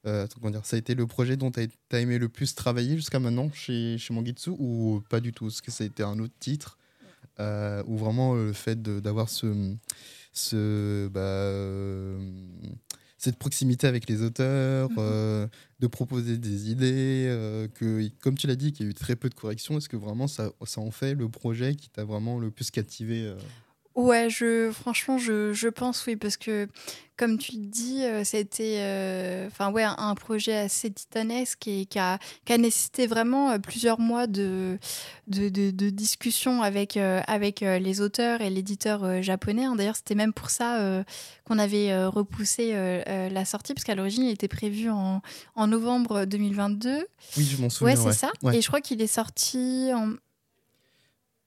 euh, 0.06 0.28
comment 0.40 0.52
dire, 0.52 0.66
ça 0.66 0.76
a 0.76 0.80
été 0.80 0.96
le 0.96 1.08
projet 1.08 1.38
dont 1.38 1.52
tu 1.52 1.62
as, 1.92 2.00
aimé 2.00 2.18
le 2.18 2.30
plus 2.30 2.56
travailler 2.56 2.96
jusqu'à 2.96 3.20
maintenant 3.20 3.52
chez, 3.54 3.98
chez 3.98 4.14
Mangitsu 4.14 4.52
ou 4.52 5.02
pas 5.10 5.20
du 5.20 5.32
tout? 5.32 5.48
Est-ce 5.48 5.62
que 5.62 5.72
ça 5.72 5.84
a 5.84 5.88
été 5.88 6.04
un 6.04 6.20
autre 6.20 6.36
titre 6.40 6.78
euh, 7.40 7.84
ou 7.88 7.98
vraiment 7.98 8.36
le 8.36 8.54
fait 8.54 8.82
d'avoir 8.82 9.30
ce, 9.30 9.76
ce 10.34 11.08
bah, 11.08 12.20
cette 13.20 13.38
proximité 13.38 13.86
avec 13.86 14.10
les 14.10 14.22
auteurs, 14.22 14.90
Mhm. 14.92 15.48
de 15.80 15.88
proposer 15.88 16.38
des 16.38 16.72
idées, 16.72 17.68
que, 17.76 18.08
comme 18.22 18.38
tu 18.38 18.48
l'as 18.48 18.56
dit, 18.56 18.72
qu'il 18.72 18.86
y 18.86 18.90
a 18.90 18.92
eu 18.92 18.94
très 18.94 19.16
peu 19.16 19.30
de 19.30 19.36
corrections. 19.36 19.78
Est-ce 19.78 19.90
que 19.90 19.98
vraiment 19.98 20.28
ça, 20.28 20.52
ça 20.66 20.82
en 20.82 20.92
fait 20.92 21.14
le 21.16 21.30
projet 21.30 21.76
qui 21.76 21.90
t'a 21.90 22.04
vraiment 22.04 22.40
le 22.40 22.50
plus 22.52 22.72
captivé 22.72 23.34
Ouais, 23.96 24.30
je, 24.30 24.72
franchement, 24.72 25.18
je, 25.18 25.52
je 25.54 25.68
pense 25.68 26.06
oui, 26.06 26.16
parce 26.16 26.38
que 26.38 26.68
comme 27.18 27.38
tu 27.38 27.52
le 27.58 27.66
dis, 27.66 28.04
euh, 28.06 28.24
c'était 28.24 28.78
euh, 28.80 29.50
ouais, 29.74 29.84
un, 29.84 30.16
projet 30.16 30.56
assez 30.56 30.90
titanesque 30.90 31.68
et 31.68 31.86
qui 31.86 32.00
a, 32.00 32.18
qui 32.46 32.54
a 32.54 32.58
nécessité 32.58 33.08
vraiment 33.08 33.52
euh, 33.52 33.58
plusieurs 33.60 34.00
mois 34.00 34.26
de, 34.26 34.78
de, 35.28 35.50
de, 35.50 35.72
de 35.72 35.90
discussion 35.90 36.62
avec, 36.62 36.96
euh, 36.96 37.20
avec 37.28 37.62
euh, 37.62 37.78
les 37.78 38.00
auteurs 38.00 38.40
et 38.40 38.50
l'éditeur 38.50 39.04
euh, 39.04 39.22
japonais. 39.22 39.66
hein. 39.66 39.76
D'ailleurs, 39.76 39.98
c'était 39.98 40.16
même 40.16 40.32
pour 40.32 40.50
ça 40.50 40.80
euh, 40.80 41.04
qu'on 41.44 41.60
avait 41.60 41.92
euh, 41.92 42.08
repoussé 42.08 42.72
euh, 42.74 43.02
euh, 43.08 43.28
la 43.30 43.44
sortie, 43.44 43.74
parce 43.74 43.84
qu'à 43.84 43.96
l'origine, 43.96 44.24
il 44.24 44.32
était 44.32 44.48
prévu 44.48 44.90
en, 44.90 45.22
en 45.56 45.68
novembre 45.68 46.24
2022. 46.24 47.06
Oui, 47.36 47.44
je 47.44 47.62
m'en 47.62 47.70
souviens. 47.70 47.96
Ouais, 48.02 48.12
c'est 48.14 48.18
ça. 48.18 48.32
Ouais. 48.44 48.58
Et 48.58 48.62
je 48.62 48.68
crois 48.68 48.80
qu'il 48.80 49.02
est 49.02 49.08
sorti 49.08 49.92
en 49.94 50.12
Euh, 50.12 50.16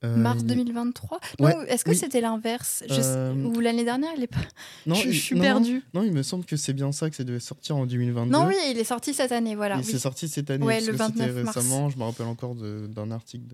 mars 0.08 0.40
il- 0.42 0.46
2023. 0.46 1.20
Ouais, 1.40 1.54
Non, 1.54 1.62
est-ce 1.62 1.84
que 1.84 1.90
oui. 1.90 1.96
c'était 1.96 2.20
l'inverse? 2.20 2.82
Euh, 2.90 3.34
Ou 3.34 3.60
l'année 3.60 3.84
dernière, 3.84 4.10
il 4.16 4.22
est 4.22 4.26
pas. 4.26 4.38
Non, 4.86 4.94
je, 4.94 5.08
il- 5.08 5.12
je 5.12 5.20
suis 5.20 5.36
non, 5.36 5.42
perdue. 5.42 5.82
Non, 5.94 6.02
il 6.02 6.12
me 6.12 6.22
semble 6.22 6.44
que 6.44 6.56
c'est 6.56 6.72
bien 6.72 6.92
ça, 6.92 7.08
que 7.10 7.16
ça 7.16 7.24
devait 7.24 7.40
sortir 7.40 7.76
en 7.76 7.86
2022. 7.86 8.30
Non, 8.30 8.46
oui, 8.46 8.54
il 8.70 8.78
est 8.78 8.84
sorti 8.84 9.14
cette 9.14 9.32
année, 9.32 9.54
voilà. 9.54 9.76
Et 9.76 9.78
oui. 9.78 9.84
c'est 9.84 9.98
sorti 9.98 10.28
cette 10.28 10.50
année, 10.50 10.64
Ouais, 10.64 10.74
parce 10.76 10.86
le 10.86 10.92
que 10.92 10.98
c'était 11.04 11.26
29 11.26 11.44
mars. 11.44 11.56
récemment. 11.56 11.90
Je 11.90 11.98
me 11.98 12.04
rappelle 12.04 12.26
encore 12.26 12.54
d'un 12.54 13.10
article 13.10 13.44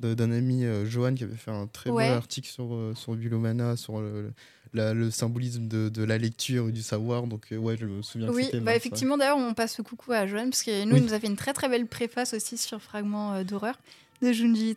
d'un 0.00 0.30
ami, 0.32 0.64
euh, 0.64 0.86
Johan, 0.86 1.12
qui 1.14 1.24
avait 1.24 1.36
fait 1.36 1.50
un 1.50 1.66
très 1.66 1.90
Ouais. 1.90 2.08
beau 2.08 2.14
article 2.14 2.48
sur, 2.48 2.72
euh, 2.74 2.94
sur 2.96 3.14
Bulomana, 3.16 3.76
sur 3.76 4.00
le, 4.00 4.32
la- 4.72 4.94
le 4.94 5.10
symbolisme 5.10 5.68
de, 5.68 5.90
de 5.90 6.02
la 6.04 6.16
lecture 6.16 6.70
et 6.70 6.72
du 6.72 6.80
savoir. 6.80 7.26
Donc, 7.26 7.48
euh, 7.52 7.58
ouais, 7.58 7.76
je 7.78 7.84
me 7.84 8.00
souviens 8.00 8.28
que 8.28 8.32
Oui, 8.32 8.44
c'était 8.44 8.60
bah 8.60 8.64
mars, 8.72 8.76
effectivement, 8.78 9.18
d'ailleurs, 9.18 9.36
on 9.36 9.52
passe 9.52 9.76
le 9.76 9.84
coucou 9.84 10.12
à 10.12 10.26
Joanne, 10.26 10.48
parce 10.48 10.62
que 10.62 10.84
nous, 10.86 10.92
Oui. 10.94 11.00
il 11.00 11.04
nous 11.04 11.12
a 11.12 11.20
fait 11.20 11.26
une 11.26 11.36
très 11.36 11.52
très 11.52 11.68
belle 11.68 11.86
préface 11.86 12.32
aussi 12.32 12.56
sur 12.56 12.80
Fragments 12.80 13.34
euh, 13.34 13.44
d'horreur 13.44 13.78
de 14.22 14.32
Junji. 14.32 14.74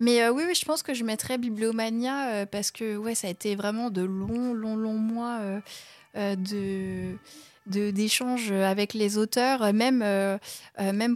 Mais 0.00 0.22
euh, 0.22 0.30
oui, 0.30 0.44
oui, 0.46 0.54
je 0.54 0.64
pense 0.64 0.82
que 0.82 0.94
je 0.94 1.04
mettrais 1.04 1.38
Bibliomania, 1.38 2.28
euh, 2.28 2.46
parce 2.46 2.70
que 2.70 2.96
ouais, 2.96 3.14
ça 3.14 3.28
a 3.28 3.30
été 3.30 3.56
vraiment 3.56 3.90
de 3.90 4.02
longs, 4.02 4.54
longs, 4.54 4.76
longs 4.76 4.98
mois 4.98 5.40
euh, 6.16 6.36
de 6.36 7.14
d'échanges 7.66 8.50
avec 8.50 8.94
les 8.94 9.18
auteurs, 9.18 9.74
même, 9.74 9.98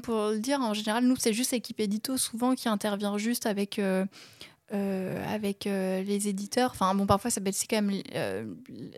pour 0.03 0.28
le 0.32 0.39
dire, 0.39 0.61
en 0.61 0.74
général, 0.74 1.03
nous, 1.03 1.16
c'est 1.16 1.32
juste 1.32 1.53
l'équipe 1.53 1.81
édito 1.81 2.19
souvent 2.19 2.55
qui 2.55 2.69
intervient 2.69 3.16
juste 3.16 3.47
avec, 3.47 3.81
euh, 4.73 5.35
avec 5.35 5.66
euh, 5.66 6.03
les 6.03 6.28
éditeurs. 6.28 6.70
Enfin, 6.73 6.94
bon, 6.94 7.07
parfois, 7.07 7.31
ça 7.31 7.40
peut 7.40 7.49
être 7.49 7.55
c'est 7.55 7.66
quand 7.66 7.82
même 7.82 8.01
euh, 8.15 8.44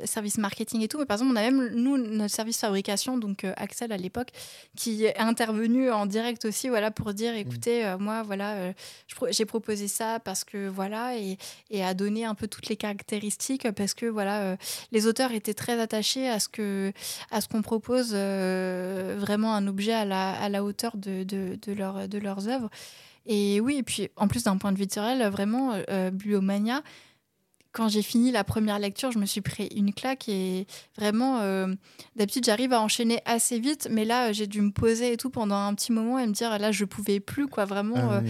service 0.04 0.38
marketing 0.38 0.82
et 0.82 0.88
tout, 0.88 0.98
mais 0.98 1.06
par 1.06 1.16
exemple, 1.16 1.32
on 1.32 1.36
a 1.36 1.42
même, 1.42 1.70
nous, 1.74 1.96
notre 1.96 2.34
service 2.34 2.58
fabrication, 2.58 3.18
donc 3.18 3.44
euh, 3.44 3.52
Axel 3.56 3.90
à 3.92 3.96
l'époque, 3.96 4.28
qui 4.76 5.04
est 5.04 5.18
intervenu 5.18 5.90
en 5.90 6.06
direct 6.06 6.44
aussi, 6.44 6.68
voilà, 6.68 6.90
pour 6.90 7.12
dire, 7.14 7.34
écoutez, 7.34 7.84
euh, 7.84 7.98
moi, 7.98 8.22
voilà, 8.22 8.72
j'ai 9.30 9.44
proposé 9.44 9.88
ça 9.88 10.20
parce 10.20 10.44
que, 10.44 10.68
voilà, 10.68 11.16
et, 11.18 11.38
et 11.70 11.84
à 11.84 11.94
donner 11.94 12.24
un 12.24 12.34
peu 12.34 12.46
toutes 12.46 12.68
les 12.68 12.76
caractéristiques, 12.76 13.70
parce 13.72 13.94
que, 13.94 14.06
voilà, 14.06 14.56
les 14.92 15.06
auteurs 15.06 15.32
étaient 15.32 15.54
très 15.54 15.80
attachés 15.80 16.28
à 16.28 16.38
ce 16.40 16.48
que 16.48 16.92
à 17.30 17.40
ce 17.40 17.48
qu'on 17.48 17.62
propose 17.62 18.12
vraiment 18.12 19.54
un 19.54 19.66
objet 19.66 19.92
à 19.92 20.04
la, 20.04 20.32
à 20.32 20.48
la 20.48 20.62
hauteur 20.64 20.96
de, 20.96 21.24
de, 21.24 21.58
de, 21.60 21.72
leur- 21.72 22.08
de 22.08 22.18
leurs 22.18 22.48
œuvres. 22.48 22.70
Et 23.26 23.60
oui, 23.60 23.76
et 23.78 23.82
puis 23.82 24.08
en 24.16 24.28
plus 24.28 24.44
d'un 24.44 24.56
point 24.58 24.72
de 24.72 24.76
vue 24.76 24.82
littéral, 24.82 25.26
vraiment, 25.30 25.72
euh, 25.88 26.10
Bibliomania, 26.10 26.82
quand 27.72 27.88
j'ai 27.88 28.02
fini 28.02 28.30
la 28.30 28.44
première 28.44 28.78
lecture, 28.78 29.10
je 29.10 29.18
me 29.18 29.26
suis 29.26 29.40
pris 29.40 29.66
une 29.74 29.92
claque 29.92 30.28
et 30.28 30.66
vraiment, 30.96 31.40
euh, 31.40 31.66
d'habitude, 32.14 32.44
j'arrive 32.44 32.72
à 32.72 32.80
enchaîner 32.80 33.20
assez 33.26 33.58
vite, 33.58 33.88
mais 33.90 34.04
là, 34.04 34.32
j'ai 34.32 34.46
dû 34.46 34.60
me 34.60 34.70
poser 34.70 35.12
et 35.12 35.16
tout 35.16 35.28
pendant 35.28 35.56
un 35.56 35.74
petit 35.74 35.90
moment 35.90 36.18
et 36.20 36.26
me 36.26 36.32
dire, 36.32 36.56
là, 36.58 36.70
je 36.70 36.84
pouvais 36.84 37.18
plus, 37.18 37.48
quoi, 37.48 37.64
vraiment, 37.64 37.96
Ah, 37.96 38.14
euh, 38.18 38.20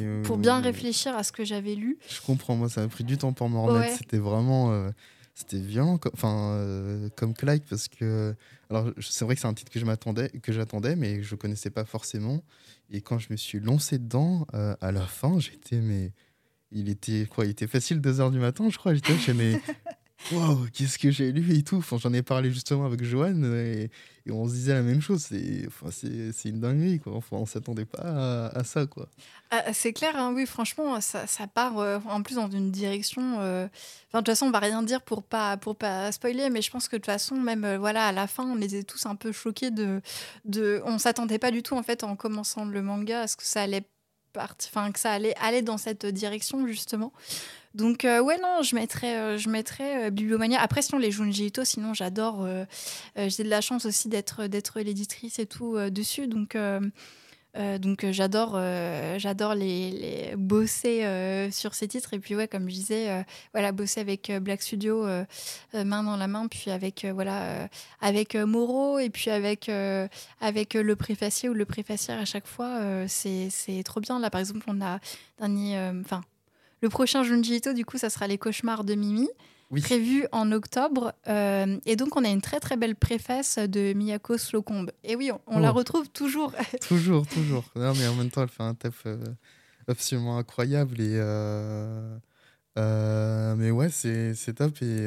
euh, 0.00 0.22
pour 0.22 0.38
bien 0.38 0.60
réfléchir 0.60 1.16
à 1.16 1.24
ce 1.24 1.32
que 1.32 1.44
j'avais 1.44 1.74
lu. 1.74 1.98
Je 2.08 2.20
comprends, 2.20 2.54
moi, 2.54 2.68
ça 2.68 2.82
a 2.82 2.88
pris 2.88 3.02
du 3.02 3.18
temps 3.18 3.32
pour 3.32 3.48
me 3.50 3.58
remettre. 3.58 3.90
Ouais. 3.90 3.96
C'était 3.98 4.18
vraiment. 4.18 4.88
C'était 5.34 5.58
violent, 5.60 5.98
enfin, 6.12 6.52
euh, 6.52 7.08
comme 7.16 7.34
claque, 7.34 7.64
parce 7.68 7.88
que. 7.88 8.34
Alors, 8.68 8.90
c'est 9.00 9.24
vrai 9.24 9.34
que 9.34 9.40
c'est 9.40 9.46
un 9.46 9.54
titre 9.54 9.72
que 9.72 9.80
je 9.80 9.84
m'attendais, 9.84 10.28
que 10.28 10.52
j'attendais, 10.52 10.94
mais 10.94 11.22
je 11.22 11.34
connaissais 11.34 11.70
pas 11.70 11.84
forcément. 11.84 12.42
Et 12.90 13.00
quand 13.00 13.18
je 13.18 13.28
me 13.30 13.36
suis 13.36 13.60
lancé 13.60 13.98
dedans, 13.98 14.46
euh, 14.54 14.76
à 14.80 14.92
la 14.92 15.06
fin, 15.06 15.38
j'étais, 15.38 15.80
mais. 15.80 16.12
Il 16.74 16.88
était, 16.88 17.26
quoi, 17.26 17.44
il 17.44 17.50
était 17.50 17.66
facile 17.66 18.00
2h 18.00 18.30
du 18.30 18.38
matin, 18.38 18.70
je 18.70 18.78
crois. 18.78 18.94
J'étais, 18.94 19.34
mais. 19.34 19.60
Waouh, 20.30 20.68
qu'est-ce 20.72 20.98
que 20.98 21.10
j'ai 21.10 21.32
lu 21.32 21.54
et 21.56 21.62
tout. 21.62 21.76
Enfin, 21.76 21.98
j'en 21.98 22.12
ai 22.12 22.22
parlé 22.22 22.50
justement 22.52 22.86
avec 22.86 23.02
Johan 23.02 23.42
et, 23.42 23.90
et 24.24 24.30
on 24.30 24.46
se 24.46 24.52
disait 24.54 24.72
la 24.72 24.82
même 24.82 25.00
chose. 25.02 25.22
C'est, 25.28 25.66
enfin, 25.66 25.88
une 26.44 26.60
dinguerie, 26.60 27.00
quoi. 27.00 27.14
Enfin, 27.16 27.36
on 27.38 27.44
s'attendait 27.44 27.84
pas 27.84 28.46
à, 28.46 28.64
ça, 28.64 28.86
quoi. 28.86 29.08
Ah, 29.50 29.72
c'est 29.72 29.92
clair, 29.92 30.16
hein, 30.16 30.32
oui, 30.34 30.46
franchement, 30.46 31.00
ça, 31.00 31.26
part 31.52 31.78
euh, 31.78 31.98
en 32.08 32.22
plus 32.22 32.36
dans 32.36 32.48
une 32.50 32.70
direction. 32.70 33.40
euh, 33.40 33.66
Enfin, 34.08 34.18
de 34.20 34.24
toute 34.24 34.28
façon, 34.28 34.46
on 34.46 34.50
va 34.50 34.60
rien 34.60 34.82
dire 34.82 35.02
pour 35.02 35.22
pas 35.22 35.56
pour 35.56 35.76
pas 35.76 36.12
spoiler, 36.12 36.50
mais 36.50 36.62
je 36.62 36.70
pense 36.70 36.86
que 36.88 36.96
de 36.96 37.00
toute 37.00 37.06
façon, 37.06 37.36
même 37.36 37.64
euh, 37.64 37.78
voilà, 37.78 38.06
à 38.06 38.12
la 38.12 38.26
fin, 38.26 38.44
on 38.44 38.60
était 38.60 38.84
tous 38.84 39.06
un 39.06 39.16
peu 39.16 39.32
choqués 39.32 39.70
de, 39.70 40.00
de... 40.44 40.82
on 40.84 40.98
s'attendait 40.98 41.38
pas 41.38 41.50
du 41.50 41.62
tout 41.62 41.74
en 41.74 41.82
fait 41.82 42.04
en 42.04 42.14
commençant 42.16 42.64
le 42.64 42.80
manga 42.82 43.22
à 43.22 43.26
ce 43.26 43.36
que 43.36 43.42
ça 43.44 43.62
allait 43.62 43.84
partir, 44.32 44.70
enfin 44.74 44.90
que 44.92 44.98
ça 44.98 45.12
allait 45.12 45.34
aller 45.40 45.62
dans 45.62 45.78
cette 45.78 46.06
direction 46.06 46.66
justement. 46.66 47.12
Donc 47.74 48.04
euh, 48.04 48.20
ouais 48.20 48.38
non, 48.38 48.62
je 48.62 48.74
mettrais 48.74 49.16
euh, 49.16 49.38
je 49.38 49.48
mettrais 49.48 50.06
euh, 50.06 50.10
Bibliomania. 50.10 50.60
Après 50.60 50.82
sinon 50.82 50.98
les 50.98 51.10
Junji 51.10 51.46
Ito, 51.46 51.64
sinon 51.64 51.94
j'adore. 51.94 52.46
J'ai 53.16 53.44
de 53.44 53.48
la 53.48 53.60
chance 53.60 53.86
aussi 53.86 54.08
d'être 54.08 54.46
d'être 54.46 54.80
l'éditrice 54.80 55.38
et 55.38 55.46
tout 55.46 55.78
dessus, 55.90 56.26
donc. 56.26 56.56
Euh, 57.54 57.76
donc 57.76 58.02
euh, 58.02 58.12
j'adore 58.12 58.52
euh, 58.54 59.18
j'adore 59.18 59.54
les, 59.54 60.32
bosser 60.36 61.02
sur 61.50 61.74
ces 61.74 61.88
titres. 61.88 62.14
Et 62.14 62.18
puis 62.18 62.34
ouais 62.34 62.48
comme 62.48 62.68
je 62.68 62.74
disais 62.74 63.24
voilà 63.52 63.72
bosser 63.72 64.00
avec 64.00 64.32
Black 64.40 64.62
Studio 64.62 65.06
main 65.74 66.02
dans 66.02 66.16
la 66.16 66.28
main 66.28 66.46
puis 66.48 66.70
avec 66.70 67.06
voilà 67.12 67.68
avec 68.00 68.34
Moreau 68.34 68.98
et 68.98 69.10
puis 69.10 69.30
avec 69.30 69.70
avec 70.40 70.74
le 70.74 70.96
préfacier 70.96 71.48
ou 71.48 71.54
le 71.54 71.64
préfacière 71.64 72.18
à 72.18 72.24
chaque 72.24 72.46
fois 72.46 73.06
c'est 73.08 73.82
trop 73.84 74.00
bien. 74.00 74.18
Là 74.18 74.30
par 74.30 74.40
exemple 74.40 74.64
on 74.68 74.80
a 74.80 74.98
dernier 75.38 75.78
enfin 76.00 76.22
le 76.80 76.88
prochain 76.88 77.22
Junji 77.22 77.56
Ito 77.56 77.72
du 77.72 77.84
coup 77.84 77.98
ça 77.98 78.10
sera 78.10 78.26
les 78.26 78.38
cauchemars 78.38 78.84
de 78.84 78.94
Mimi 78.94 79.28
Oui. 79.72 79.80
prévu 79.80 80.26
en 80.32 80.52
octobre 80.52 81.14
euh, 81.28 81.78
et 81.86 81.96
donc 81.96 82.14
on 82.16 82.24
a 82.24 82.28
une 82.28 82.42
très 82.42 82.60
très 82.60 82.76
belle 82.76 82.94
préface 82.94 83.58
de 83.58 83.94
Miyako 83.94 84.36
Slocombe 84.38 84.90
et 85.02 85.16
oui 85.16 85.30
on, 85.32 85.40
on 85.56 85.58
la 85.60 85.70
Oh. 85.70 85.74
retrouve 85.76 86.08
toujours 86.10 86.52
Toujours, 86.86 87.26
toujours. 87.26 87.64
Non, 87.74 87.92
mais 87.96 88.06
en 88.06 88.14
même 88.14 88.30
temps, 88.30 88.42
elle 88.42 88.48
fait 88.48 88.62
un 88.62 88.74
taf 88.74 89.02
euh, 89.06 89.16
absolument 89.88 90.36
incroyable. 90.38 91.00
Et, 91.00 91.16
euh, 92.78 93.54
mais 93.56 93.70
ouais, 93.70 93.88
c'est 93.90 94.34
c'est 94.34 94.54
top. 94.54 94.80
Et, 94.82 95.06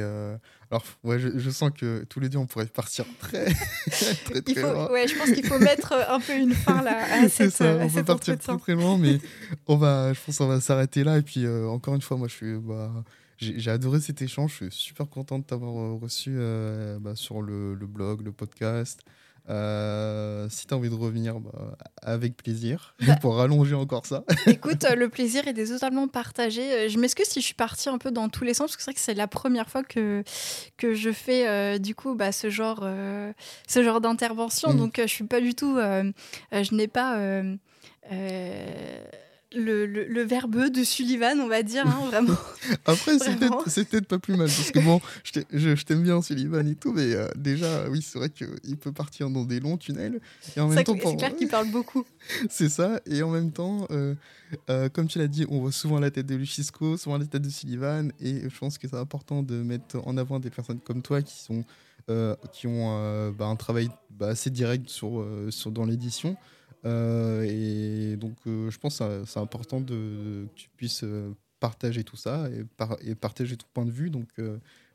alors, 0.71 0.83
ouais, 1.03 1.19
je, 1.19 1.29
je 1.37 1.49
sens 1.49 1.71
que 1.77 2.03
tous 2.05 2.19
les 2.19 2.29
deux, 2.29 2.37
on 2.37 2.45
pourrait 2.45 2.65
partir 2.65 3.05
très, 3.19 3.45
très, 3.45 4.13
très 4.25 4.41
Il 4.47 4.59
faut, 4.59 4.71
loin. 4.73 4.89
ouais, 4.91 5.07
je 5.07 5.15
pense 5.17 5.31
qu'il 5.31 5.45
faut 5.45 5.59
mettre 5.59 5.93
un 5.93 6.19
peu 6.19 6.33
une 6.35 6.53
fin 6.53 6.81
là, 6.81 7.03
à 7.23 7.29
cette, 7.29 7.51
ça, 7.51 7.71
à 7.71 7.75
on 7.77 7.87
peut 7.87 7.93
cet 7.95 8.05
partir 8.05 8.37
très 8.37 8.57
très 8.57 8.73
loin, 8.73 8.97
mais 8.97 9.19
on 9.67 9.77
va, 9.77 10.13
je 10.13 10.19
pense 10.25 10.37
qu'on 10.37 10.47
va 10.47 10.61
s'arrêter 10.61 11.03
là. 11.03 11.17
Et 11.17 11.21
puis, 11.21 11.47
encore 11.47 11.95
une 11.95 12.01
fois, 12.01 12.17
moi, 12.17 12.27
je 12.27 12.33
suis, 12.33 12.57
bah, 12.57 12.91
j'ai 13.37 13.71
adoré 13.71 13.99
cet 13.99 14.21
échange. 14.21 14.57
Je 14.61 14.69
suis 14.69 14.85
super 14.85 15.09
content 15.09 15.39
de 15.39 15.43
t'avoir 15.43 15.77
euh, 15.77 15.93
reçu 15.93 16.35
euh, 16.37 16.97
bah, 16.99 17.15
sur 17.15 17.41
le, 17.41 17.73
le 17.73 17.87
blog, 17.87 18.21
le 18.21 18.31
podcast. 18.31 19.01
Euh, 19.47 20.47
si 20.49 20.65
tu 20.65 20.73
as 20.73 20.77
envie 20.77 20.89
de 20.89 20.95
revenir, 20.95 21.39
bah, 21.39 21.77
avec 22.01 22.35
plaisir, 22.35 22.95
Bah. 23.07 23.15
pour 23.17 23.35
rallonger 23.35 23.75
encore 23.75 24.05
ça. 24.05 24.23
Écoute, 24.47 24.85
le 24.95 25.07
plaisir 25.09 25.47
est 25.47 25.53
totalement 25.53 26.07
partagé. 26.07 26.89
Je 26.89 26.97
m'excuse 26.97 27.27
si 27.27 27.41
je 27.41 27.45
suis 27.45 27.53
partie 27.53 27.89
un 27.89 27.97
peu 27.99 28.09
dans 28.11 28.27
tous 28.29 28.43
les 28.43 28.53
sens, 28.55 28.71
parce 28.71 28.77
que 28.77 28.81
c'est 28.81 28.91
vrai 28.91 28.95
que 28.95 29.01
c'est 29.01 29.13
la 29.13 29.27
première 29.27 29.69
fois 29.69 29.83
que, 29.83 30.23
que 30.77 30.95
je 30.95 31.11
fais 31.11 31.47
euh, 31.47 31.77
du 31.77 31.93
coup 31.93 32.15
bah, 32.15 32.31
ce 32.31 32.49
genre, 32.49 32.79
euh, 32.83 33.31
ce 33.67 33.83
genre 33.83 34.01
d'intervention. 34.01 34.71
Mhm. 34.71 34.77
Donc 34.77 34.99
je 34.99 35.07
suis 35.07 35.25
pas 35.25 35.41
du 35.41 35.53
tout, 35.53 35.75
je 35.77 36.75
n'ai 36.75 36.87
pas 36.87 37.43
le, 39.55 39.85
le, 39.85 40.05
le 40.05 40.21
verbeux 40.23 40.69
de 40.69 40.83
Sullivan, 40.83 41.39
on 41.39 41.47
va 41.47 41.63
dire, 41.63 41.85
hein, 41.87 42.05
vraiment. 42.07 42.35
Après, 42.85 43.17
c'est 43.67 43.85
peut-être 43.89 44.07
pas 44.07 44.19
plus 44.19 44.35
mal, 44.35 44.47
parce 44.47 44.71
que 44.71 44.79
bon, 44.79 45.01
je 45.23 45.31
t'ai- 45.33 45.45
je 45.51 45.75
je 45.75 45.85
t'aime 45.85 46.03
bien 46.03 46.21
Sullivan 46.21 46.67
et 46.67 46.75
tout, 46.75 46.91
mais 46.93 47.13
euh, 47.13 47.27
déjà, 47.35 47.89
oui, 47.89 48.01
c'est 48.01 48.19
vrai 48.19 48.29
qu'il 48.29 48.77
peut 48.77 48.91
partir 48.91 49.29
dans 49.29 49.43
des 49.43 49.59
longs 49.59 49.77
tunnels. 49.77 50.19
Et 50.55 50.59
en 50.59 50.69
C'est 50.69 50.75
même 50.75 50.83
temps, 50.83 50.93
c'est 50.95 51.01
pour- 51.01 51.17
clair 51.17 51.35
qu'il 51.35 51.47
parle 51.49 51.69
beaucoup. 51.71 52.05
C'est 52.49 52.69
ça, 52.69 52.99
et 53.05 53.23
en 53.23 53.29
même 53.31 53.51
temps, 53.51 53.87
euh, 53.91 54.15
euh, 54.69 54.89
comme 54.89 55.07
tu 55.07 55.19
l'as 55.19 55.27
dit, 55.27 55.45
on 55.49 55.59
voit 55.59 55.71
souvent 55.71 55.99
la 55.99 56.11
tête 56.11 56.25
de 56.25 56.35
Lucisco, 56.35 56.97
souvent 56.97 57.17
la 57.17 57.25
tête 57.25 57.41
de 57.41 57.49
Sullivan, 57.49 58.11
et 58.19 58.41
je 58.49 58.57
pense 58.59 58.77
que 58.77 58.87
c'est 58.87 58.95
important 58.97 59.43
de 59.43 59.55
mettre 59.61 59.97
en 60.07 60.17
avant 60.17 60.39
des 60.39 60.49
personnes 60.49 60.79
comme 60.79 61.01
toi 61.01 61.21
qui, 61.21 61.37
sont, 61.39 61.63
qui 62.51 62.67
ont 62.67 63.31
bah, 63.31 63.45
un 63.45 63.55
travail 63.55 63.89
bah, 64.11 64.27
assez 64.29 64.49
direct 64.49 64.89
sur, 64.89 65.25
sur, 65.49 65.71
dans 65.71 65.85
l'édition. 65.85 66.35
Euh, 66.85 67.43
et 67.47 68.15
donc, 68.17 68.35
euh, 68.47 68.69
je 68.69 68.77
pense 68.79 68.99
que 68.99 69.23
c'est 69.25 69.39
important 69.39 69.83
que 69.83 70.47
tu 70.55 70.69
puisses 70.77 71.03
euh, 71.03 71.33
partager 71.59 72.03
tout 72.03 72.15
ça 72.17 72.49
et, 72.51 72.63
par- 72.77 72.97
et 73.01 73.15
partager 73.15 73.57
ton 73.57 73.65
point 73.73 73.85
de 73.85 73.91
vue. 73.91 74.11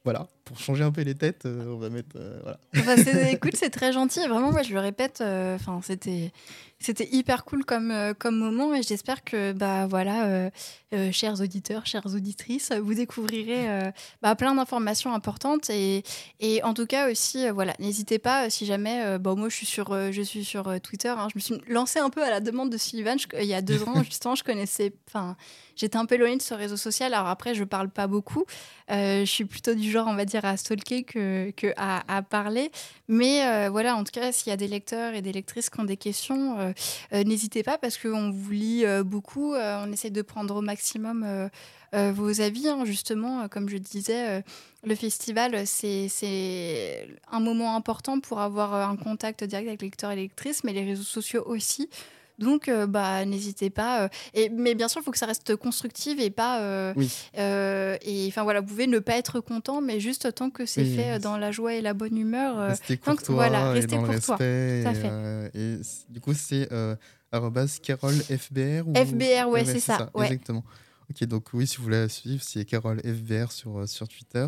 Voilà, 0.04 0.28
pour 0.44 0.58
changer 0.58 0.82
un 0.82 0.92
peu 0.92 1.02
les 1.02 1.14
têtes, 1.14 1.46
on 1.46 1.76
va 1.76 1.90
mettre. 1.90 2.16
voilà. 2.42 3.30
écoute, 3.30 3.54
c'est 3.54 3.70
très 3.70 3.92
gentil. 3.92 4.20
Vraiment, 4.20 4.50
moi, 4.50 4.62
je 4.62 4.72
le 4.72 4.80
répète, 4.80 5.20
enfin, 5.20 5.80
c'était 5.82 6.32
c'était 6.80 7.08
hyper 7.12 7.44
cool 7.44 7.64
comme, 7.64 7.90
euh, 7.90 8.14
comme 8.14 8.38
moment 8.38 8.74
et 8.74 8.82
j'espère 8.82 9.22
que, 9.22 9.52
bah, 9.52 9.86
voilà, 9.86 10.26
euh, 10.26 10.50
euh, 10.94 11.12
chers 11.12 11.40
auditeurs, 11.40 11.84
chères 11.84 12.06
auditrices, 12.06 12.72
vous 12.72 12.94
découvrirez 12.94 13.90
bah, 14.22 14.34
plein 14.34 14.54
d'informations 14.54 15.12
importantes 15.14 15.68
et, 15.68 16.02
et 16.40 16.62
en 16.62 16.72
tout 16.72 16.86
cas 16.86 17.10
aussi, 17.10 17.48
voilà, 17.50 17.74
n'hésitez 17.78 18.18
pas 18.18 18.48
si 18.48 18.64
jamais, 18.64 19.18
bon, 19.18 19.36
moi 19.36 19.48
je 19.50 19.56
suis 19.56 19.66
sur, 19.66 19.94
je 20.10 20.22
suis 20.22 20.44
sur 20.44 20.80
Twitter, 20.80 21.10
hein, 21.10 21.28
je 21.30 21.36
me 21.36 21.40
suis 21.40 21.54
lancée 21.68 21.98
un 21.98 22.10
peu 22.10 22.24
à 22.24 22.30
la 22.30 22.40
demande 22.40 22.70
de 22.70 22.78
Sullivan 22.78 23.16
il 23.38 23.44
y 23.44 23.54
a 23.54 23.62
deux 23.62 23.82
ans, 23.82 24.02
justement, 24.04 24.34
je 24.34 24.42
connaissais, 24.42 24.92
enfin, 25.08 25.36
j'étais 25.80 25.96
un 25.96 26.06
peu 26.06 26.16
éloignée 26.16 26.36
de 26.36 26.42
ce 26.42 26.54
réseau 26.54 26.76
social, 26.76 27.14
alors 27.14 27.28
après, 27.28 27.54
je 27.54 27.64
parle 27.64 27.88
pas 27.88 28.06
beaucoup, 28.06 28.44
je 28.88 29.24
suis 29.24 29.44
plutôt 29.44 29.74
du 29.74 29.90
genre, 29.90 30.06
on 30.08 30.14
va 30.14 30.24
dire, 30.24 30.44
à 30.44 30.56
stalker 30.56 31.04
que, 31.04 31.52
à, 31.76 32.22
parler, 32.22 32.70
mais 33.08 33.68
voilà, 33.68 33.96
en 33.96 34.04
tout 34.04 34.12
cas, 34.12 34.32
s'il 34.32 34.50
y 34.50 34.52
a 34.52 34.56
des 34.56 34.68
lecteurs 34.68 35.14
et 35.14 35.22
des 35.22 35.32
lectrices 35.32 35.70
qui 35.70 35.80
ont 35.80 35.84
des 35.84 35.96
questions, 35.96 36.58
euh, 36.58 36.72
euh, 37.12 37.24
n'hésitez 37.24 37.62
pas 37.62 37.78
parce 37.78 37.98
qu'on 37.98 38.30
vous 38.30 38.50
lit 38.50 38.84
euh, 38.84 39.02
beaucoup. 39.02 39.54
on 39.54 39.92
essaie 39.92 40.10
de 40.10 40.22
prendre 40.22 40.56
au 40.56 40.60
maximum 40.60 41.50
vos 41.92 42.40
avis. 42.40 42.68
Hein, 42.68 42.84
justement, 42.84 43.48
comme 43.48 43.68
je 43.68 43.76
disais, 43.76 44.44
le 44.84 44.94
festival, 44.94 45.66
c'est 45.66 47.08
un 47.30 47.40
moment 47.40 47.74
important 47.76 48.20
pour 48.20 48.40
avoir 48.40 48.74
un 48.74 48.96
contact 48.96 49.44
direct 49.44 49.68
avec 49.68 49.82
les 49.82 49.88
lecteurs 49.88 50.12
et 50.12 50.16
lectrices, 50.16 50.64
mais 50.64 50.72
les 50.72 50.84
réseaux 50.84 51.02
sociaux 51.02 51.42
aussi. 51.46 51.88
Donc, 52.40 52.68
euh, 52.68 52.86
bah, 52.86 53.24
n'hésitez 53.26 53.68
pas. 53.70 54.04
Euh, 54.04 54.08
et, 54.34 54.48
mais 54.48 54.74
bien 54.74 54.88
sûr, 54.88 55.02
il 55.02 55.04
faut 55.04 55.10
que 55.10 55.18
ça 55.18 55.26
reste 55.26 55.56
constructif 55.56 56.18
et 56.18 56.30
pas. 56.30 56.62
Euh, 56.62 56.94
et 58.02 58.26
enfin 58.28 58.42
voilà, 58.42 58.60
vous 58.60 58.66
pouvez 58.66 58.86
ne 58.86 58.98
pas 58.98 59.16
être 59.16 59.40
content, 59.40 59.80
mais 59.82 60.00
juste 60.00 60.34
tant 60.34 60.50
que 60.50 60.66
c'est 60.66 60.84
fait 60.84 61.18
dans 61.18 61.36
la 61.36 61.52
joie 61.52 61.74
et 61.74 61.82
la 61.82 61.94
bonne 61.94 62.16
humeur. 62.16 62.56
Restez 62.68 62.96
courtois. 62.96 63.34
voilà, 63.34 63.70
restez 63.72 63.96
courtois. 63.96 64.38
Et, 64.40 64.84
et, 65.54 65.76
du 66.08 66.20
coup, 66.20 66.32
c'est 66.34 66.68
carolfbr 67.30 68.88
ou... 68.88 68.94
FBR, 68.94 69.48
ouais, 69.48 69.64
c'est 69.64 69.80
ça. 69.80 70.10
Exactement. 70.18 70.64
Ok, 71.10 71.24
donc 71.24 71.48
oui, 71.52 71.66
si 71.66 71.76
vous 71.76 71.84
voulez 71.84 72.00
la 72.00 72.08
suivre, 72.08 72.42
c'est 72.42 72.64
carolfbr 72.64 73.52
sur, 73.52 73.86
sur 73.86 74.08
Twitter. 74.08 74.46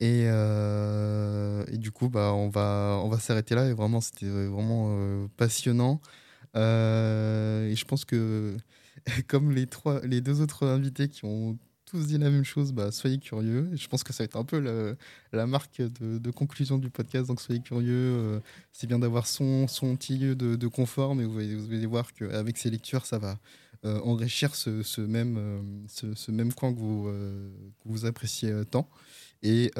Et, 0.00 0.24
et, 0.24 1.78
du 1.78 1.92
coup, 1.92 2.10
bah, 2.10 2.32
on 2.34 2.50
va, 2.50 3.00
on 3.02 3.08
va 3.08 3.18
s'arrêter 3.18 3.54
là. 3.54 3.68
Et 3.68 3.72
vraiment, 3.72 4.02
c'était 4.02 4.26
vraiment 4.26 5.26
passionnant. 5.38 6.02
Euh, 6.56 7.68
et 7.68 7.76
je 7.76 7.84
pense 7.84 8.04
que, 8.04 8.56
comme 9.28 9.52
les, 9.52 9.66
trois, 9.66 10.00
les 10.04 10.20
deux 10.20 10.40
autres 10.40 10.66
invités 10.66 11.08
qui 11.08 11.24
ont 11.24 11.58
tous 11.86 12.06
dit 12.06 12.18
la 12.18 12.30
même 12.30 12.44
chose, 12.44 12.72
bah, 12.72 12.90
soyez 12.90 13.18
curieux. 13.18 13.68
je 13.74 13.86
pense 13.86 14.02
que 14.02 14.14
ça 14.14 14.22
va 14.22 14.24
être 14.24 14.36
un 14.36 14.44
peu 14.44 14.96
la 15.32 15.46
marque 15.46 15.82
de, 15.82 16.30
conclusion 16.30 16.78
du 16.78 16.90
podcast. 16.90 17.26
Donc 17.26 17.40
soyez 17.40 17.60
curieux. 17.60 17.92
Euh, 17.92 18.40
c'est 18.72 18.86
bien 18.86 18.98
d'avoir 18.98 19.26
son, 19.26 19.66
petit 19.96 20.16
lieu 20.16 20.34
de, 20.34 20.66
confort, 20.68 21.14
mais 21.14 21.24
vous 21.24 21.38
allez, 21.38 21.86
voir 21.86 22.12
qu'avec 22.14 22.56
ces 22.56 22.70
lectures, 22.70 23.04
ça 23.04 23.18
va 23.18 23.38
euh, 23.84 24.00
enrichir 24.00 24.54
ce, 24.54 24.82
ce 24.82 25.00
même, 25.00 25.34
coin 26.54 26.72
que 26.72 26.78
vous, 27.84 28.06
appréciez 28.06 28.64
tant. 28.70 28.88
Et 29.42 29.70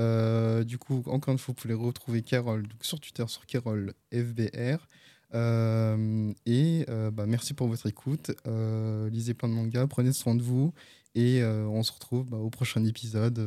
du 0.66 0.76
coup, 0.76 1.02
encore 1.06 1.32
une 1.32 1.38
fois, 1.38 1.54
vous 1.56 1.62
pouvez 1.62 1.74
retrouver 1.74 2.20
Carole 2.22 2.66
sur 2.82 3.00
Twitter 3.00 3.24
sur 3.26 3.46
Carole 3.46 3.94
FBR. 4.12 4.86
Euh, 5.34 6.32
et 6.46 6.84
euh, 6.88 7.10
bah, 7.10 7.26
merci 7.26 7.54
pour 7.54 7.68
votre 7.68 7.86
écoute. 7.86 8.32
Euh, 8.46 9.08
lisez 9.10 9.34
plein 9.34 9.48
de 9.48 9.54
mangas, 9.54 9.86
prenez 9.86 10.12
soin 10.12 10.34
de 10.34 10.42
vous. 10.42 10.72
Et 11.14 11.44
on 11.44 11.82
se 11.82 11.92
retrouve 11.92 12.24
bah, 12.24 12.38
au 12.38 12.48
prochain 12.48 12.82
épisode 12.84 13.38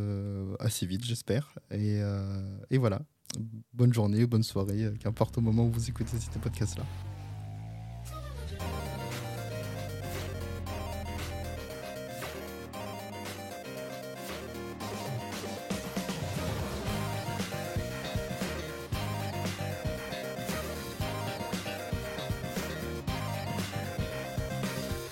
assez 0.60 0.86
vite, 0.86 1.04
j'espère. 1.04 1.58
Et, 1.72 2.00
et, 2.70 2.78
voilà. 2.78 3.02
Bonne 3.74 3.92
journée, 3.92 4.28
bonne 4.28 4.44
soirée, 4.44 4.94
qu'importe 5.00 5.40
au 5.40 5.42
moment 5.42 5.66
où 5.66 5.72
vous 5.72 5.90
écoutez 5.90 6.18
ce 6.20 6.38
podcast-là. 6.38 6.86